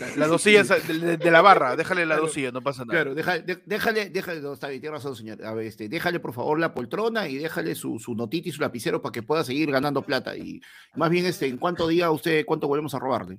La- 0.00 0.16
Las 0.16 0.28
dos 0.30 0.42
sillas 0.42 0.68
de, 0.68 1.30
la 1.30 1.42
barra, 1.42 1.76
déjale 1.76 2.02
dos 2.06 2.16
Claro, 2.16 2.28
sillas, 2.32 2.52
no 2.52 2.62
pasa 2.62 2.84
nada. 2.84 2.92
Claro, 3.02 3.14
de- 3.14 3.62
déjale, 3.66 4.08
déjale, 4.10 4.40
no, 4.40 4.54
está 4.54 4.68
bien, 4.68 4.80
tiene 4.80 4.96
razón, 4.96 5.14
señor. 5.14 5.44
A 5.44 5.52
ver, 5.52 5.66
este, 5.66 5.88
déjale 5.88 6.18
por 6.18 6.32
favor 6.32 6.58
la 6.58 6.72
poltrona 6.72 7.28
y 7.28 7.36
déjale 7.36 7.74
su, 7.74 7.98
su 7.98 8.14
notita 8.14 8.48
y 8.48 8.52
su 8.52 8.62
lapicero 8.62 9.02
para 9.02 9.12
que 9.12 9.22
pueda 9.22 9.44
seguir 9.44 9.70
ganando 9.70 10.00
plata. 10.02 10.34
Y 10.36 10.62
más 10.94 11.10
bien, 11.10 11.26
este, 11.26 11.46
en 11.46 11.58
cuánto 11.58 11.86
diga 11.88 12.10
usted 12.10 12.46
cuánto 12.46 12.68
volvemos 12.68 12.94
a 12.94 12.98
robarle. 12.98 13.38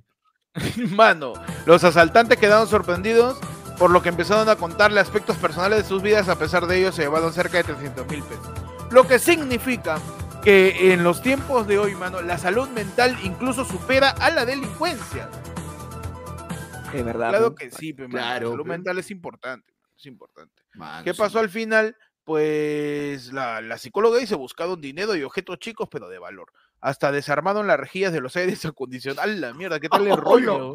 Mano, 0.90 1.32
los 1.66 1.82
asaltantes 1.84 2.38
quedaron 2.38 2.68
sorprendidos 2.68 3.38
por 3.78 3.90
lo 3.90 4.02
que 4.02 4.08
empezaron 4.08 4.48
a 4.48 4.56
contarle 4.56 5.00
aspectos 5.00 5.36
personales 5.36 5.78
de 5.82 5.84
sus 5.88 6.02
vidas. 6.02 6.28
A 6.28 6.38
pesar 6.38 6.66
de 6.66 6.78
ello, 6.78 6.92
se 6.92 7.02
llevaron 7.02 7.32
cerca 7.32 7.58
de 7.58 7.64
300 7.64 8.06
mil 8.08 8.22
pesos. 8.22 8.48
Lo 8.90 9.06
que 9.06 9.18
significa 9.18 9.98
que 10.42 10.92
en 10.92 11.02
los 11.04 11.20
tiempos 11.20 11.66
de 11.66 11.78
hoy, 11.78 11.94
mano, 11.94 12.22
la 12.22 12.38
salud 12.38 12.68
mental 12.70 13.16
incluso 13.24 13.64
supera 13.64 14.10
a 14.10 14.30
la 14.30 14.44
delincuencia. 14.44 15.28
Es 16.94 17.04
verdad. 17.04 17.30
Claro 17.30 17.54
que 17.54 17.70
sí, 17.70 17.92
pero 17.92 18.08
Claro, 18.08 18.46
la 18.48 18.52
salud 18.52 18.66
mental 18.66 18.98
es 18.98 19.10
importante. 19.10 19.72
Es 19.96 20.06
importante. 20.06 20.62
Mano, 20.74 21.04
¿Qué 21.04 21.12
sí. 21.12 21.18
pasó 21.18 21.38
al 21.40 21.50
final? 21.50 21.96
Pues 22.24 23.32
la, 23.32 23.60
la 23.62 23.78
psicóloga 23.78 24.18
dice 24.18 24.34
buscaron 24.34 24.80
dinero 24.80 25.16
y 25.16 25.22
objetos 25.22 25.58
chicos, 25.58 25.88
pero 25.90 26.08
de 26.08 26.18
valor. 26.18 26.52
Hasta 26.80 27.10
desarmaron 27.10 27.66
las 27.66 27.80
rejillas 27.80 28.12
de 28.12 28.20
los 28.20 28.36
aires 28.36 28.64
acondicionados. 28.66 29.34
La 29.36 29.54
mierda! 29.54 29.80
¿Qué 29.80 29.88
tal 29.88 30.06
el 30.06 30.12
Oh, 30.12 30.16
rollo? 30.16 30.74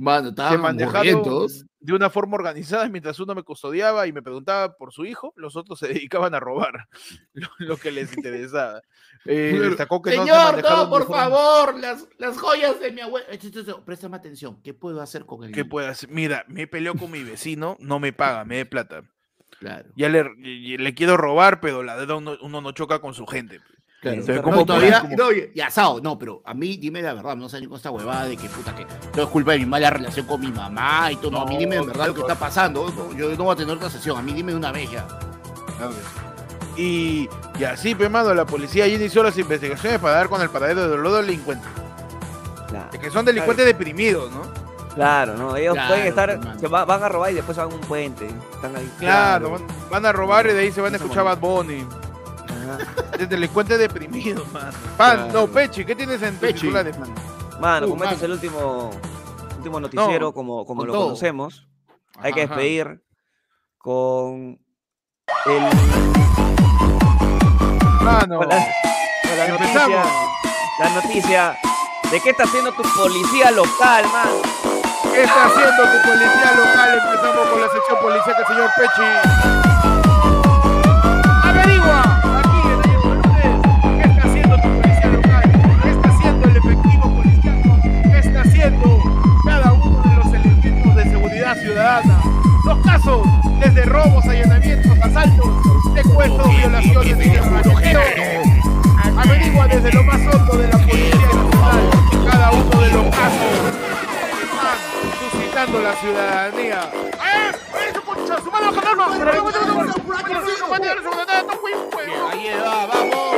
Mano, 0.00 0.30
estaban 0.30 0.76
de 0.78 1.92
una 1.94 2.08
forma 2.08 2.36
organizada 2.36 2.88
mientras 2.88 3.20
uno 3.20 3.34
me 3.34 3.42
custodiaba 3.42 4.06
y 4.06 4.12
me 4.12 4.22
preguntaba 4.22 4.74
por 4.76 4.92
su 4.94 5.04
hijo, 5.04 5.34
los 5.36 5.56
otros 5.56 5.78
se 5.78 5.88
dedicaban 5.92 6.34
a 6.34 6.40
robar 6.40 6.88
lo, 7.34 7.48
lo 7.58 7.76
que 7.76 7.90
les 7.90 8.16
interesaba. 8.16 8.80
Eh, 9.26 9.58
destacó 9.60 10.00
que 10.00 10.16
no 10.16 10.24
se 10.24 10.30
Señor, 10.32 10.62
no, 10.62 10.88
por 10.88 11.02
forma- 11.06 11.16
favor, 11.24 11.78
las, 11.78 12.08
las 12.16 12.38
joyas 12.38 12.80
de 12.80 12.92
mi 12.92 13.02
esto, 13.30 13.84
Préstame 13.84 14.16
atención. 14.16 14.62
¿Qué 14.62 14.72
puedo 14.72 15.02
hacer 15.02 15.26
con 15.26 15.44
el 15.44 15.52
¿Qué 15.52 15.66
puede 15.66 15.88
hacer? 15.88 16.08
Mira, 16.08 16.44
me 16.48 16.66
peleó 16.66 16.94
con 16.94 17.10
mi 17.10 17.22
vecino, 17.22 17.76
no 17.80 18.00
me 18.00 18.14
paga, 18.14 18.46
me 18.46 18.56
dé 18.56 18.64
plata. 18.66 19.02
Claro. 19.58 19.90
Ya 19.96 20.08
le, 20.08 20.24
le 20.78 20.94
quiero 20.94 21.18
robar, 21.18 21.60
pero 21.60 21.82
la 21.82 21.94
verdad 21.96 22.16
uno, 22.16 22.38
uno 22.40 22.62
no 22.62 22.72
choca 22.72 23.00
con 23.00 23.12
su 23.12 23.26
gente. 23.26 23.60
Claro, 24.00 24.22
Pero 24.24 24.38
no, 24.38 24.42
¿cómo 24.42 24.60
y 24.62 24.64
todavía, 24.64 25.04
no, 25.16 25.30
y, 25.30 25.50
y 25.54 25.60
asado, 25.60 26.00
no, 26.00 26.18
pero 26.18 26.40
a 26.46 26.54
mí 26.54 26.78
dime 26.78 27.02
la 27.02 27.12
verdad, 27.12 27.36
no 27.36 27.50
sé 27.50 27.60
ni 27.60 27.66
con 27.66 27.76
esta 27.76 27.90
huevada 27.90 28.24
de 28.24 28.36
que 28.36 28.48
puta 28.48 28.74
que 28.74 28.86
todo 29.12 29.24
es 29.24 29.30
culpa 29.30 29.52
de 29.52 29.58
mi 29.58 29.66
mala 29.66 29.90
relación 29.90 30.24
con 30.26 30.40
mi 30.40 30.50
mamá 30.50 31.12
y 31.12 31.16
todo, 31.16 31.32
no, 31.32 31.42
a 31.42 31.46
mí 31.46 31.58
dime 31.58 31.74
de 31.74 31.80
No, 31.82 31.86
verdad 31.88 32.06
lo 32.06 32.14
que 32.14 32.20
está 32.22 32.34
pasando, 32.34 32.90
no, 32.96 33.14
yo 33.14 33.28
no 33.36 33.44
voy 33.44 33.52
a 33.52 33.56
tener 33.56 33.76
otra 33.76 33.90
sesión, 33.90 34.16
a 34.16 34.22
mí 34.22 34.32
dime 34.32 34.52
de 34.52 34.58
una 34.58 34.72
vez 34.72 34.90
ya. 34.90 35.06
Y, 36.76 37.28
y 37.58 37.64
así, 37.64 37.94
pues, 37.94 38.10
mano, 38.10 38.32
la 38.32 38.46
policía 38.46 38.86
ya 38.86 38.94
inició 38.94 39.22
las 39.22 39.36
investigaciones 39.36 39.98
para 39.98 40.14
dar 40.14 40.28
con 40.28 40.40
el 40.40 40.48
paradero 40.48 40.88
de 40.88 40.96
los 40.96 41.16
delincuentes. 41.16 41.68
Claro. 42.68 42.88
Que 42.98 43.10
son 43.10 43.24
delincuentes 43.24 43.66
deprimidos, 43.66 44.30
¿no? 44.32 44.42
Claro, 44.94 45.36
¿no? 45.36 45.56
Ellos 45.56 45.74
Claro, 45.74 45.88
pueden 45.88 46.06
estar, 46.06 46.40
se 46.58 46.68
va- 46.68 46.84
van 46.84 47.02
a 47.02 47.08
robar 47.08 47.32
y 47.32 47.34
después 47.34 47.56
van 47.56 47.70
a 47.70 47.74
un 47.74 47.80
puente. 47.80 48.26
Están 48.54 48.74
ahí. 48.76 48.90
Claro, 48.98 49.50
van, 49.50 49.62
van 49.90 50.06
a 50.06 50.12
robar 50.12 50.46
y 50.46 50.52
de 50.52 50.60
ahí 50.60 50.72
se 50.72 50.80
van 50.80 50.94
a 50.94 50.96
escuchar 50.96 51.24
Bad 51.24 51.38
momento. 51.38 52.09
Bunny. 52.76 52.82
Ajá. 52.82 53.16
De 53.18 53.26
delincuentes 53.26 53.78
deprimidos, 53.78 54.52
mano. 54.52 54.72
Pan, 54.96 55.16
Claro. 55.28 55.32
no, 55.32 55.46
Pechi, 55.52 55.84
¿qué 55.84 55.94
tienes 55.94 56.22
en 56.22 56.30
tus 56.32 56.40
Pechi. 56.40 56.60
titulares, 56.60 56.98
mano? 56.98 57.14
Mano, 57.60 57.86
Uh, 57.86 57.90
como 57.90 58.04
este 58.04 58.16
es 58.16 58.22
el 58.22 58.30
último, 58.32 58.90
último 59.58 59.80
noticiero, 59.80 60.26
No, 60.26 60.32
como, 60.32 60.64
como 60.64 60.80
con 60.80 60.86
lo 60.88 60.92
todo. 60.94 61.04
conocemos, 61.04 61.66
hay 62.18 62.32
que 62.32 62.42
Ajá. 62.44 62.54
despedir 62.54 63.02
con 63.78 64.58
el, 65.46 65.62
Mano, 68.02 68.38
con 68.38 68.48
la, 68.48 68.56
con 68.56 69.36
la 69.38 69.48
noticia, 69.48 69.82
Empezamos. 69.84 70.06
la 70.78 70.88
noticia 70.90 71.58
de 72.10 72.20
qué 72.20 72.30
está 72.30 72.44
haciendo 72.44 72.72
tu 72.72 72.82
policía 72.96 73.50
local, 73.50 74.04
man. 74.12 74.28
¿qué 75.12 75.22
está 75.22 75.46
haciendo 75.46 75.82
tu 75.82 76.08
policía 76.08 76.52
local? 76.56 76.98
Empezamos 77.04 77.48
con 77.48 77.60
la 77.60 77.68
sección 77.70 77.98
policial, 78.00 78.36
señor 78.48 78.70
Pechi. 78.76 79.79
Casos, 93.00 93.26
desde 93.58 93.84
robos, 93.84 94.24
allanamientos, 94.26 94.92
asaltos, 95.02 95.48
secuestros, 95.94 96.48
violaciones 96.48 97.26
y 97.26 97.30
desmaneteo. 97.30 98.00
Averigua 99.16 99.68
desde 99.68 99.92
lo 99.92 100.02
más 100.04 100.20
hondo 100.34 100.56
de 100.56 100.68
la 100.68 100.78
Policía 100.78 101.26
Nacional 101.26 101.90
cada 102.30 102.50
uno 102.52 102.80
de 102.80 102.92
los 102.92 103.04
casos 103.16 103.74
suscitando 105.32 105.80
la 105.80 105.94
ciudadanía. 105.96 106.90
¡Eh! 106.92 107.52
Ahí 112.30 112.50
va, 112.62 112.86
vamos. 112.86 113.30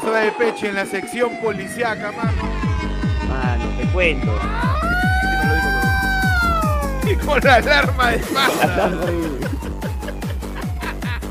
Trae 0.00 0.32
Peche 0.32 0.68
en 0.68 0.74
la 0.76 0.86
sección 0.86 1.36
policiaca, 1.40 2.12
mano. 2.12 2.42
Mano, 3.28 3.64
te 3.76 3.86
cuento. 3.92 4.38
Y 7.08 7.14
con 7.16 7.40
la 7.40 7.54
alarma 7.56 8.10
de 8.10 8.18
pasta. 8.18 8.90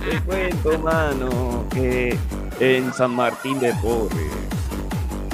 Te 0.09 0.21
cuento, 0.21 0.79
mano, 0.79 1.67
que 1.71 2.17
en 2.59 2.93
San 2.93 3.11
Martín 3.15 3.59
de 3.59 3.73
Porres, 3.75 4.31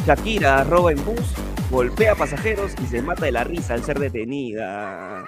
Shakira 0.05 0.63
roba 0.63 0.91
en 0.91 1.03
bus, 1.03 1.33
golpea 1.69 2.13
a 2.13 2.15
pasajeros 2.15 2.73
y 2.83 2.87
se 2.87 3.01
mata 3.01 3.25
de 3.25 3.31
la 3.31 3.43
risa 3.43 3.73
al 3.73 3.83
ser 3.83 3.99
detenida. 3.99 5.25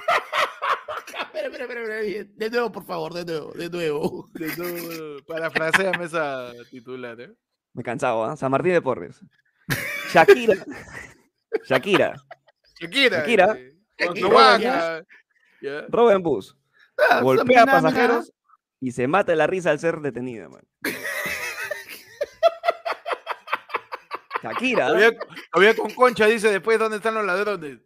Espera, 1.07 1.47
espera, 1.47 1.63
espera, 1.63 1.99
espera, 1.99 2.29
de 2.35 2.49
nuevo, 2.49 2.71
por 2.71 2.85
favor, 2.85 3.13
de 3.13 3.25
nuevo, 3.25 3.51
de 3.53 3.69
nuevo. 3.69 4.29
De 4.33 4.55
nuevo, 4.55 5.25
Parafraseame 5.27 6.05
esa 6.05 6.51
titular, 6.69 7.19
¿eh? 7.21 7.33
Me 7.77 7.83
cansaba, 7.83 8.31
¿ah? 8.31 8.35
San 8.35 8.49
Martín 8.49 8.73
de 8.73 8.81
Porres. 8.81 9.21
Shakira. 10.11 10.55
Shakira. 11.69 12.15
Shakira. 12.79 13.19
Shakira. 13.19 13.55
eh, 13.55 13.75
Shakira, 13.99 15.03
en 16.11 16.23
bus, 16.23 16.57
Ah, 17.11 17.21
golpea 17.21 17.61
a 17.61 17.65
pasajeros 17.67 18.33
y 18.79 18.91
se 18.91 19.07
mata 19.07 19.35
la 19.35 19.45
risa 19.45 19.69
al 19.69 19.77
ser 19.77 19.99
detenida, 20.01 20.49
man. 20.49 20.63
Shakira. 24.41 24.87
Todavía, 24.87 25.11
todavía 25.51 25.75
con 25.75 25.91
Concha 25.91 26.25
dice 26.25 26.49
después 26.49 26.79
dónde 26.79 26.97
están 26.97 27.13
los 27.13 27.25
ladrones. 27.25 27.77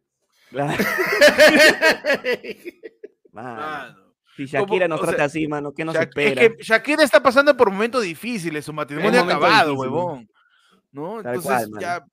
Claro. 0.51 0.81
Mano, 3.33 3.55
Mano. 3.61 4.10
Si 4.35 4.45
Shakira 4.45 4.87
nos 4.87 4.99
trata 5.01 5.15
sea, 5.17 5.25
así, 5.25 5.47
mano, 5.47 5.73
¿qué 5.73 5.83
nos 5.85 5.95
Shak- 5.95 6.09
espera? 6.09 6.41
Es 6.41 6.49
que 6.55 6.63
Shakira 6.63 7.03
está 7.03 7.21
pasando 7.21 7.55
por 7.57 7.69
momentos 7.71 8.03
difíciles, 8.03 8.65
su 8.65 8.73
matrimonio 8.73 9.21
acabado, 9.21 9.71
difícil, 9.71 9.89
huevón. 9.91 10.29
¿no? 10.91 11.21
Tal 11.21 11.35
Entonces 11.35 11.67
cual, 11.69 11.81
ya, 11.81 12.05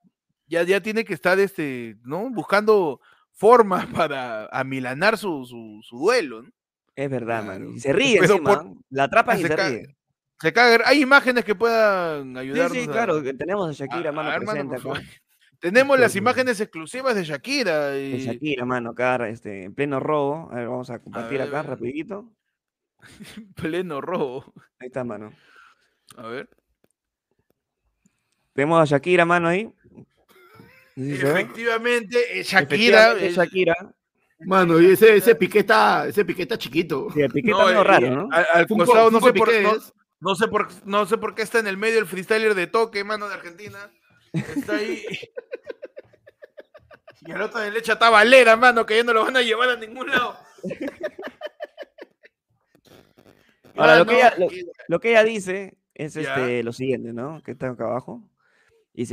ya, 0.47 0.63
ya 0.65 0.81
tiene 0.81 1.05
que 1.05 1.15
estar 1.15 1.39
este, 1.39 1.97
¿no? 2.05 2.29
buscando 2.31 3.01
formas 3.33 3.87
para 4.11 4.47
amilanar 4.47 5.17
su, 5.19 5.45
su, 5.47 5.81
su 5.83 5.97
duelo. 5.99 6.43
¿no? 6.43 6.49
Es 6.97 7.09
verdad, 7.11 7.45
Claro. 7.45 7.65
man. 7.67 7.75
Y 7.77 7.81
se 7.81 7.93
ríe 7.93 8.19
Pero 8.21 8.35
encima, 8.35 8.55
por- 8.55 8.65
¿no? 8.65 8.81
La 8.91 9.05
atrapan 9.05 9.39
y 9.39 9.43
se 9.43 9.49
se 9.49 9.57
ríe. 9.57 9.97
Se 10.41 10.53
caga. 10.53 10.85
Hay 10.87 11.01
imágenes 11.03 11.45
que 11.45 11.55
puedan 11.57 12.33
Sí, 12.35 12.39
ayudarnos. 12.39 12.73
sí, 12.79 12.85
a- 12.85 12.93
claro, 12.93 13.23
tenemos 13.23 13.69
a 13.69 13.73
Shakira, 13.73 14.11
a- 14.11 14.13
mano, 14.13 14.29
a 14.31 14.33
ver, 14.39 14.47
mano, 14.47 14.69
presente 14.71 14.81
por 14.89 14.97
acá. 14.99 15.07
Tenemos 15.61 15.99
las 15.99 16.15
imágenes 16.15 16.61
exclusivas 16.61 17.17
de 17.17 17.25
Shakira. 17.25 17.88
De 17.88 18.11
Y... 18.11 18.19
Shakira, 18.19 18.65
mano, 18.65 18.91
acá, 18.91 19.29
este, 19.29 19.65
en 19.65 19.75
pleno 19.75 19.99
robo. 19.99 20.49
A 20.53 20.57
ver, 20.57 20.69
vamos 20.69 20.91
a 20.91 21.00
compartir 21.00 21.38
ver, 21.38 21.49
acá 21.49 21.62
ver. 21.62 21.71
rapidito. 21.71 22.33
Pleno 23.57 24.00
robo. 24.00 24.53
Ahí 24.79 24.87
está, 24.87 25.05
mano. 25.05 25.33
A 26.17 26.29
ver. 26.29 26.49
Tenemos 28.53 28.81
a 28.81 28.85
Shakira, 28.85 29.25
mano, 29.25 29.49
ahí. 29.49 29.73
Efectivamente, 30.97 32.41
eh, 32.41 32.43
Shakira. 32.43 33.12
Efectivamente, 33.12 33.31
Shakira. 33.35 33.75
Mano, 34.41 34.81
y 34.81 34.93
ese, 34.93 35.17
ese 35.17 35.35
piqué 35.35 35.61
está, 35.61 36.07
ese 36.07 36.25
piqué 36.25 36.43
está 36.43 36.57
chiquito. 36.57 37.09
Sí, 37.12 37.21
el 37.21 37.31
piqué 37.31 37.50
no, 37.50 37.59
está 37.59 37.67
medio 37.67 37.81
eh, 37.81 37.85
raro, 37.85 38.11
¿no? 38.11 38.29
Al, 38.33 38.47
al 38.55 38.67
Funko- 38.69 38.87
costado, 38.87 39.11
no 39.11 39.21
sé, 39.21 39.33
por, 39.33 39.53
no, 39.53 39.73
no 40.21 40.35
sé 40.37 40.49
por 40.49 40.87
no 40.87 41.07
sé 41.07 41.19
por 41.19 41.35
qué 41.35 41.43
está 41.43 41.59
en 41.59 41.67
el 41.67 41.77
medio 41.77 41.99
el 41.99 42.07
freestyler 42.07 42.55
de 42.55 42.69
toque, 42.69 43.03
mano, 43.03 43.29
de 43.29 43.35
Argentina. 43.35 43.91
Está 44.32 44.76
ahí. 44.76 45.04
y 47.23 47.30
el 47.32 47.42
otro 47.42 47.61
de 47.61 47.70
leche 47.70 47.92
está 47.92 48.11
Valera, 48.11 48.56
mano, 48.56 48.87
que 48.87 48.97
ya 48.97 49.02
no 49.04 49.12
lo 49.12 49.25
van 49.25 49.37
a 49.37 49.42
llevar 49.42 49.68
a 49.70 49.76
ningún 49.76 50.08
lado. 50.08 50.37
Ahora, 53.76 53.99
lo 53.99 54.06
que 54.06 54.16
ella- 54.16 54.35
lo- 54.88 55.00
que 55.00 55.11
ella 55.11 55.25
dice 55.25 55.76
es 55.94 56.14
Ya. 56.14 56.20
este, 56.35 56.62
lo 56.62 56.73
siguiente, 56.73 57.12
¿no? 57.12 57.42
Que 57.42 57.52
está 57.52 57.68
acá 57.70 57.85
abajo. 57.85 58.23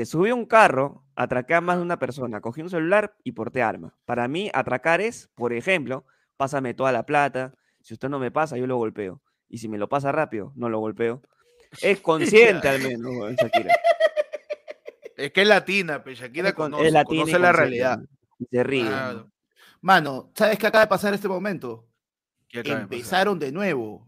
Subió 0.06 0.34
a 0.34 0.36
un 0.36 0.46
carro, 0.48 1.04
atraqué 1.16 1.54
a 1.54 1.62
más 1.62 1.78
de 1.78 1.84
una 1.84 2.00
persona, 2.00 2.42
cogí 2.42 2.62
un 2.64 2.70
celular 2.72 3.16
y 3.24 3.34
porté 3.34 3.62
arma. 3.62 3.96
Para 4.06 4.28
mí, 4.28 4.50
atracar 4.54 5.00
es, 5.02 5.30
por 5.36 5.54
ejemplo, 5.54 6.06
pásame 6.38 6.74
toda 6.74 6.92
la 6.92 7.06
plata. 7.06 7.54
Si 7.82 7.94
usted 7.94 8.10
no 8.10 8.18
me 8.18 8.32
pasa, 8.32 8.58
yo 8.58 8.66
lo 8.66 8.78
golpeo. 8.78 9.22
Y 9.48 9.60
si 9.60 9.68
me 9.70 9.78
lo 9.78 9.88
pasa 9.88 10.12
rápido, 10.12 10.52
no 10.56 10.70
lo 10.70 10.80
golpeo. 10.80 11.22
Es 11.82 12.00
consciente 12.64 12.68
al 12.68 12.82
menos, 12.82 13.36
Shakira. 13.36 13.76
Es 15.16 15.32
que 15.32 15.42
es 15.44 15.48
latina, 15.48 16.04
pero 16.04 16.16
Shakira 16.16 16.54
con- 16.54 16.72
conoce, 16.72 16.92
latina 16.92 17.22
conoce 17.22 17.40
la 17.40 17.52
realidad. 17.52 18.00
se 18.52 18.64
ríe. 18.64 18.86
Claro. 18.88 19.32
Mano, 19.82 20.32
¿sabes 20.36 20.58
qué 20.58 20.68
acaba 20.68 20.84
de 20.84 20.90
pasar 20.90 21.10
en 21.10 21.16
este 21.16 21.28
momento? 21.28 21.86
Empezaron 22.52 23.38
de 23.40 23.52
nuevo 23.52 24.08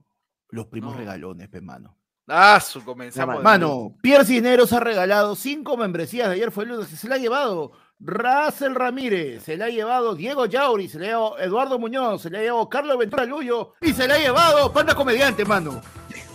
los 0.49 0.65
primos 0.67 0.93
No. 0.93 0.99
regalones, 0.99 1.47
pe, 1.49 1.61
mano. 1.61 1.97
Ah, 2.27 2.59
su 2.59 2.83
comenzamos. 2.83 3.41
Mano, 3.41 3.95
Pierre 4.01 4.25
Cisneros 4.25 4.73
ha 4.73 4.79
regalado 4.81 5.35
cinco 5.35 5.77
membresías 5.77 6.27
de 6.27 6.35
ayer 6.35 6.51
fue 6.51 6.65
el 6.65 6.71
lunes. 6.71 6.87
Se 6.89 7.07
la 7.07 7.15
ha 7.15 7.19
llevado 7.19 7.71
Russell 7.99 8.73
Ramírez, 8.75 9.43
se 9.43 9.55
la 9.55 9.65
ha 9.65 9.69
llevado 9.69 10.13
Diego 10.13 10.45
Yauri, 10.45 10.89
se 10.89 10.99
la 10.99 11.05
ha 11.05 11.09
llevado 11.09 11.39
Eduardo 11.39 11.79
Muñoz, 11.79 12.21
se 12.21 12.29
la 12.29 12.39
ha 12.39 12.41
llevado 12.41 12.67
Carlos 12.69 12.97
Ventura 12.97 13.23
Luyo 13.25 13.73
y 13.81 13.93
se 13.93 14.07
la 14.07 14.15
ha 14.15 14.19
llevado 14.19 14.73
Panda 14.73 14.93
Comediante, 14.93 15.45
mano. 15.45 15.81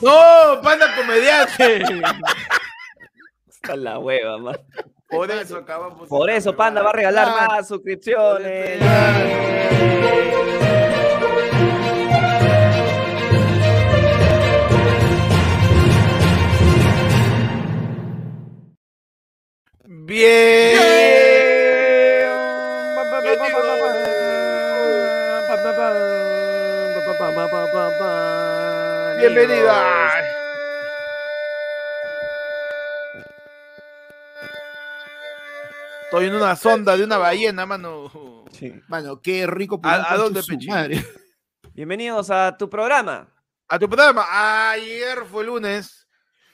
¡No! 0.01 0.61
¡Panda 0.63 0.87
comediante! 0.97 1.85
Está 3.63 3.77
la 3.77 3.99
hueva, 4.01 4.39
man. 4.39 4.57
Por 5.09 5.31
eso 5.31 5.59
acabamos. 5.59 6.09
Por 6.09 6.29
eso, 6.29 6.57
Panda 6.57 6.83
va 6.83 6.91
a 6.91 6.95
regalar 6.95 7.29
Ah, 7.29 7.47
más 7.49 7.69
suscripciones. 7.69 8.81
Bien. 20.07 20.79
Bienvenida. 29.19 30.12
Estoy 36.13 36.27
en 36.27 36.35
una 36.35 36.55
sonda 36.57 36.95
de 36.95 37.05
una 37.05 37.17
ballena, 37.17 37.65
mano. 37.65 38.45
Sí. 38.51 38.71
Mano, 38.87 39.23
qué 39.23 39.47
rico 39.47 39.81
¿A- 39.83 40.13
a 40.13 40.17
dónde, 40.19 40.43
su 40.43 40.59
madre. 40.69 41.03
Bienvenidos 41.73 42.29
a 42.31 42.55
tu 42.59 42.69
programa. 42.69 43.33
A 43.67 43.79
tu 43.79 43.89
programa. 43.89 44.27
Ayer 44.73 45.25
fue 45.25 45.43
lunes. 45.43 46.02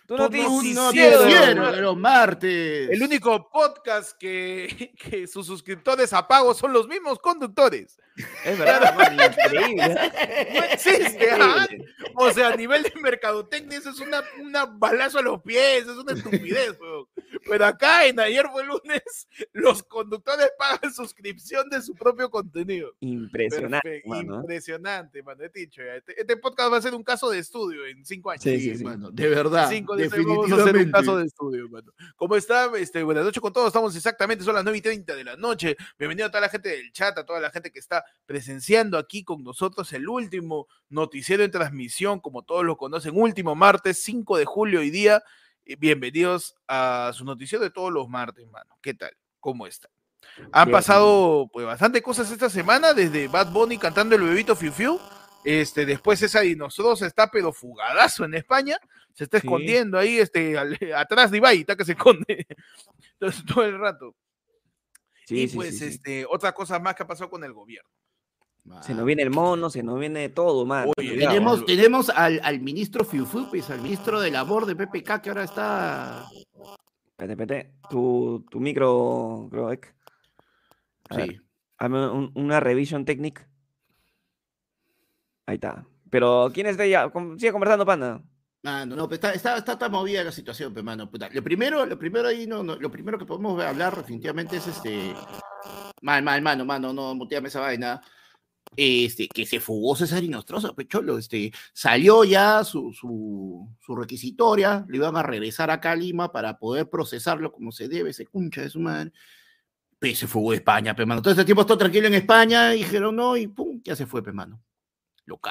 Noticiero. 0.09 0.51
Un 0.51 0.75
noticiero 0.75 1.21
de 1.21 1.27
los 1.27 1.35
noticiero 1.35 1.57
martes. 1.62 1.77
de 1.77 1.83
los 1.83 1.97
martes. 1.97 2.90
El 2.90 3.03
único 3.03 3.51
podcast 3.51 4.18
que, 4.18 4.92
que 4.99 5.27
sus 5.27 5.47
suscriptores 5.47 6.12
a 6.12 6.27
pago 6.27 6.55
son 6.55 6.73
los 6.73 6.88
mismos 6.88 7.18
conductores. 7.18 7.99
Es 8.44 8.59
verdad, 8.59 8.97
man, 8.97 9.14
increíble. 9.14 9.94
No 10.55 10.64
existe, 10.64 11.29
¿ah? 11.31 11.68
O 12.16 12.31
sea, 12.33 12.49
a 12.49 12.57
nivel 12.57 12.83
de 12.83 12.92
mercadotecnia, 13.01 13.79
eso 13.79 13.90
es 13.90 14.01
una, 14.01 14.23
una 14.40 14.66
balazo 14.66 15.18
a 15.18 15.23
los 15.23 15.40
pies, 15.42 15.83
es 15.83 15.88
una 15.97 16.14
estupidez, 16.14 16.77
weón. 16.81 17.07
Pero 17.47 17.66
acá 17.66 18.07
en 18.07 18.18
ayer 18.18 18.47
fue 18.51 18.64
lunes, 18.64 19.29
los 19.53 19.83
conductores 19.85 20.51
pagan 20.59 20.92
suscripción 20.92 21.68
de 21.71 21.81
su 21.81 21.94
propio 21.94 22.29
contenido. 22.31 22.92
Impresionante, 23.01 24.03
mano. 24.07 24.37
Impresionante, 24.40 25.23
mano. 25.23 25.44
He 25.44 25.49
dicho 25.51 25.83
ya. 25.85 25.94
Este, 25.97 26.21
este 26.21 26.37
podcast 26.37 26.73
va 26.73 26.79
a 26.79 26.83
ser 26.83 26.94
un 26.94 27.05
caso 27.05 27.31
de 27.31 27.38
estudio 27.38 27.87
en 27.87 28.05
cinco 28.05 28.31
años. 28.31 28.42
Sí, 28.42 28.59
Sí, 28.59 28.71
sí, 28.71 28.79
sí. 28.79 28.85
mano, 28.85 29.11
de 29.12 29.29
verdad. 29.29 29.68
Cinco 29.71 29.94
de 30.02 30.11
seis 30.11 30.26
vamos 30.26 30.50
a 30.50 30.54
hacer 30.54 30.56
un 30.56 30.64
definitivamente. 30.64 30.92
caso 30.92 31.16
de 31.18 31.26
estudio, 31.26 31.68
mano. 31.68 31.92
¿Cómo 32.16 32.37
está? 32.37 32.70
Este, 32.76 33.02
buenas 33.02 33.24
noches 33.24 33.40
con 33.40 33.52
todos. 33.52 33.68
Estamos 33.68 33.94
exactamente, 33.96 34.44
son 34.44 34.54
las 34.54 34.64
9 34.64 34.78
y 34.78 34.80
30 34.82 35.16
de 35.16 35.24
la 35.24 35.37
noche. 35.37 35.76
Bienvenido 35.98 36.26
a 36.26 36.30
toda 36.30 36.42
la 36.42 36.48
gente 36.48 36.68
del 36.68 36.92
chat, 36.92 37.16
a 37.18 37.26
toda 37.26 37.40
la 37.40 37.50
gente 37.50 37.70
que 37.70 37.78
está 37.78 38.04
presenciando 38.26 38.98
aquí 38.98 39.24
con 39.24 39.42
nosotros 39.42 39.92
el 39.92 40.08
último 40.08 40.68
noticiero 40.88 41.42
en 41.44 41.50
transmisión, 41.50 42.20
como 42.20 42.42
todos 42.42 42.64
lo 42.64 42.76
conocen, 42.76 43.12
último 43.14 43.54
martes, 43.54 44.02
5 44.02 44.37
de 44.38 44.44
julio 44.44 44.80
hoy 44.80 44.90
día. 44.90 45.22
Eh, 45.64 45.76
Bienvenidos 45.76 46.56
a 46.66 47.11
su 47.14 47.24
noticiero 47.24 47.64
de 47.64 47.70
todos 47.70 47.92
los 47.92 48.08
martes, 48.08 48.48
mano. 48.48 48.78
¿Qué 48.80 48.94
tal? 48.94 49.16
¿Cómo 49.40 49.66
está? 49.66 49.88
Han 50.52 50.70
pasado 50.70 51.48
pues 51.52 51.66
bastante 51.66 52.02
cosas 52.02 52.30
esta 52.30 52.50
semana, 52.50 52.94
desde 52.94 53.28
Bad 53.28 53.52
Bunny 53.52 53.78
cantando 53.78 54.14
el 54.14 54.22
bebito 54.22 54.54
Fiu 54.54 54.72
Fiu, 54.72 55.00
este, 55.44 55.87
después 55.87 56.20
esa 56.22 56.40
Dinosauros 56.40 57.03
está 57.03 57.31
pero 57.31 57.53
fugadazo 57.53 58.24
en 58.24 58.35
España, 58.35 58.79
se 59.14 59.24
está 59.24 59.40
Sí. 59.40 59.46
escondiendo 59.46 59.98
ahí, 59.98 60.18
este, 60.18 60.57
al- 60.59 60.77
atrás 60.96 61.31
de 61.31 61.38
Ibai, 61.38 61.61
está 61.61 61.77
que 61.77 61.85
se 61.85 61.92
esconde 61.92 62.46
Entonces, 63.20 63.44
todo 63.46 63.64
el 63.64 63.79
rato. 63.79 64.14
Sí, 65.27 65.42
y 65.42 65.48
sí, 65.48 65.57
pues, 65.57 65.70
sí, 65.79 65.79
sí. 65.79 65.94
este, 65.94 66.27
otra 66.27 66.53
cosa 66.53 66.79
más 66.79 66.94
que 66.94 67.03
ha 67.03 67.07
pasado 67.07 67.29
con 67.31 67.42
el 67.44 67.53
gobierno. 67.53 67.88
Se 68.83 68.92
nos 68.94 69.07
viene 69.07 69.22
el 69.22 69.31
mono, 69.31 69.70
se 69.70 69.83
nos 69.83 69.98
viene 69.98 70.29
todo, 70.29 70.66
man. 70.66 70.90
Oye. 70.98 71.16
Tenemos, 71.16 71.64
tenemos 71.64 72.11
al, 72.11 72.38
al 72.44 72.61
ministro 72.61 73.03
Fiufu, 73.03 73.48
pues, 73.48 73.70
al 73.70 73.81
ministro 73.81 74.20
del 74.20 74.37
amor 74.37 74.66
de 74.66 74.77
PPK, 74.77 75.22
que 75.22 75.31
ahora 75.31 75.44
está. 75.44 76.27
Espérate, 77.11 77.33
espérate. 77.42 77.72
Tu, 77.88 78.44
tu 78.51 78.61
micro, 78.61 79.48
creo, 79.51 79.72
Ek. 79.72 79.94
A 81.09 81.16
ver, 81.16 81.29
Sí. 81.31 81.40
hazme 81.79 82.11
un- 82.11 82.31
una 82.35 82.61
revision 82.61 83.07
technique. 83.07 83.46
Ahí 85.48 85.54
está. 85.54 85.82
Pero, 86.11 86.50
¿quién 86.52 86.66
está 86.66 86.87
ya? 86.87 87.11
Sigue 87.38 87.52
conversando, 87.52 87.87
panda. 87.87 88.22
Mano, 88.62 88.94
no, 88.94 89.08
pues, 89.08 89.16
está, 89.16 89.32
está, 89.32 89.56
está 89.56 89.88
movida 89.88 90.22
la 90.22 90.30
situación, 90.30 90.74
pues, 90.74 90.84
mano. 90.84 91.11
puta. 91.11 91.30
Lo 91.32 91.42
primero, 91.42 91.87
lo 91.87 91.98
primero 91.98 92.28
ahí, 92.28 92.46
no, 92.46 92.62
no, 92.62 92.76
lo 92.76 92.90
primero 92.90 93.18
que 93.18 93.24
podemos 93.24 93.58
hablar 93.62 93.96
definitivamente 93.96 94.58
es 94.58 94.66
este. 94.66 95.14
Mal, 96.02 96.22
mal, 96.22 96.42
mano, 96.42 96.66
mano, 96.66 96.92
no, 96.92 97.14
muteame 97.14 97.48
esa 97.48 97.61
vaina. 97.61 97.98
Este, 98.76 99.26
que 99.26 99.46
se 99.46 99.58
fugó 99.58 99.96
César 99.96 100.22
Inostroza, 100.22 100.74
pecholo, 100.74 101.16
este, 101.16 101.50
salió 101.72 102.24
ya 102.24 102.62
su, 102.62 102.92
su, 102.92 103.74
su 103.80 103.96
requisitoria, 103.96 104.84
le 104.87 104.98
iban 104.98 105.16
a 105.16 105.22
regresar 105.22 105.70
acá 105.70 105.92
a 105.92 105.96
Lima 105.96 106.30
para 106.30 106.58
poder 106.58 106.90
procesarlo 106.90 107.52
como 107.52 107.72
se 107.72 107.88
debe, 107.88 108.12
se 108.12 108.26
cuncha 108.26 108.61
de 108.61 108.68
su 108.68 108.80
madre. 108.80 109.12
Pues 109.98 110.18
se 110.18 110.26
fugó 110.26 110.50
de 110.50 110.58
España, 110.58 110.94
pe 110.94 111.06
mano. 111.06 111.22
Todo 111.22 111.32
este 111.32 111.46
tiempo 111.46 111.62
estuvo 111.62 111.78
tranquilo 111.78 112.06
en 112.06 112.14
España, 112.14 112.68
dijeron 112.68 113.16
no, 113.16 113.34
y 113.34 113.46
pum, 113.46 113.80
ya 113.82 113.96
se 113.96 114.04
fue, 114.04 114.22
pe 114.22 114.32
mano. 114.32 114.62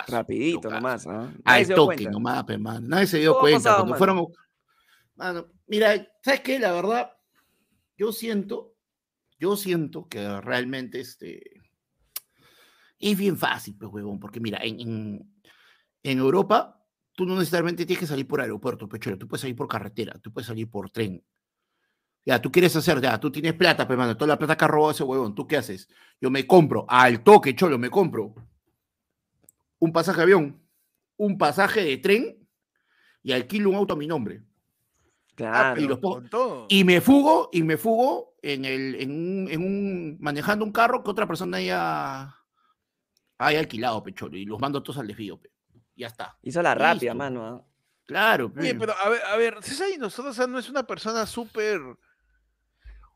Rapidito 0.07 0.55
locazo. 0.69 0.75
nomás. 0.75 1.07
¿ah? 1.07 1.31
Nadie 1.45 1.61
Al 1.63 1.67
toque 1.75 1.95
cuenta. 1.95 2.11
nomás, 2.11 2.43
pe, 2.43 2.57
mano. 2.57 2.87
Nadie 2.87 3.07
se 3.07 3.19
dio 3.19 3.31
Todo 3.31 3.41
cuenta. 3.41 3.57
pasado, 3.59 3.75
cuando 3.77 3.89
mano. 3.91 3.97
fuéramos. 3.97 4.27
Mano, 5.15 5.47
mira, 5.67 6.07
¿sabes 6.23 6.41
qué? 6.41 6.59
La 6.59 6.71
verdad, 6.73 7.11
yo 7.97 8.11
siento, 8.11 8.75
yo 9.39 9.55
siento 9.55 10.07
que 10.07 10.41
realmente 10.41 10.99
este. 10.99 11.41
Es 12.99 13.17
bien 13.17 13.37
fácil, 13.37 13.75
pues, 13.77 13.91
huevón, 13.91 14.19
porque 14.19 14.39
mira, 14.39 14.59
en, 14.63 14.79
en, 14.79 15.41
en 16.03 16.17
Europa, 16.17 16.83
tú 17.13 17.25
no 17.25 17.35
necesariamente 17.37 17.85
tienes 17.85 17.99
que 17.99 18.07
salir 18.07 18.27
por 18.27 18.41
aeropuerto, 18.41 18.89
pechero. 18.89 19.17
Tú 19.17 19.27
puedes 19.27 19.41
salir 19.41 19.55
por 19.55 19.67
carretera, 19.67 20.17
tú 20.19 20.31
puedes 20.33 20.47
salir 20.47 20.69
por 20.69 20.89
tren. 20.89 21.23
Ya, 22.25 22.41
tú 22.41 22.51
quieres 22.51 22.75
hacer, 22.75 22.99
ya, 22.99 23.19
tú 23.19 23.31
tienes 23.31 23.53
plata, 23.53 23.85
pues, 23.87 23.97
mano, 23.97 24.17
toda 24.17 24.27
la 24.29 24.37
plata 24.37 24.57
que 24.57 24.65
ha 24.65 24.67
robado 24.67 24.91
ese 24.91 25.03
huevón, 25.03 25.33
¿tú 25.33 25.47
qué 25.47 25.57
haces? 25.57 25.87
Yo 26.19 26.29
me 26.29 26.45
compro, 26.45 26.85
al 26.89 27.23
toque, 27.23 27.55
cholo, 27.55 27.77
me 27.77 27.89
compro 27.89 28.35
un 29.79 29.91
pasaje 29.91 30.17
de 30.17 30.23
avión, 30.23 30.61
un 31.17 31.37
pasaje 31.37 31.83
de 31.83 31.97
tren 31.97 32.47
y 33.23 33.31
alquilo 33.31 33.69
un 33.69 33.75
auto 33.75 33.93
a 33.93 33.97
mi 33.97 34.07
nombre. 34.07 34.43
Claro. 35.35 35.79
y 35.79 35.87
los 35.87 35.99
pongo- 35.99 36.15
con 36.15 36.29
todo. 36.29 36.65
Y 36.67 36.83
me 36.83 36.99
fugo, 36.99 37.49
y 37.53 37.61
me 37.61 37.77
fugo 37.77 38.35
en 38.41 38.65
el, 38.65 38.95
en 38.95 39.11
un, 39.11 39.47
en 39.51 39.61
un, 39.63 40.17
manejando 40.19 40.65
un 40.65 40.71
carro 40.71 41.03
que 41.03 41.11
otra 41.11 41.27
persona 41.27 41.57
haya, 41.57 42.35
haya 43.37 43.59
alquilado, 43.59 44.01
pecholo, 44.01 44.35
y 44.35 44.45
los 44.45 44.59
mando 44.59 44.81
todos 44.81 44.97
al 44.97 45.05
desvío, 45.07 45.39
pe. 45.39 45.51
Ya 45.95 46.07
está. 46.07 46.37
Hizo 46.41 46.61
la 46.63 46.73
rápida, 46.73 47.13
mano. 47.13 47.45
¿ah? 47.45 47.63
Claro, 48.05 48.51
pe. 48.51 48.61
Oye, 48.61 48.75
pero 48.75 48.93
a 48.97 49.09
ver, 49.09 49.21
a 49.25 49.37
ver, 49.37 49.57
César 49.61 49.89
y 49.93 49.97
nosotros 49.99 50.35
no 50.49 50.57
es 50.57 50.69
una 50.69 50.83
persona 50.87 51.25
súper. 51.27 51.79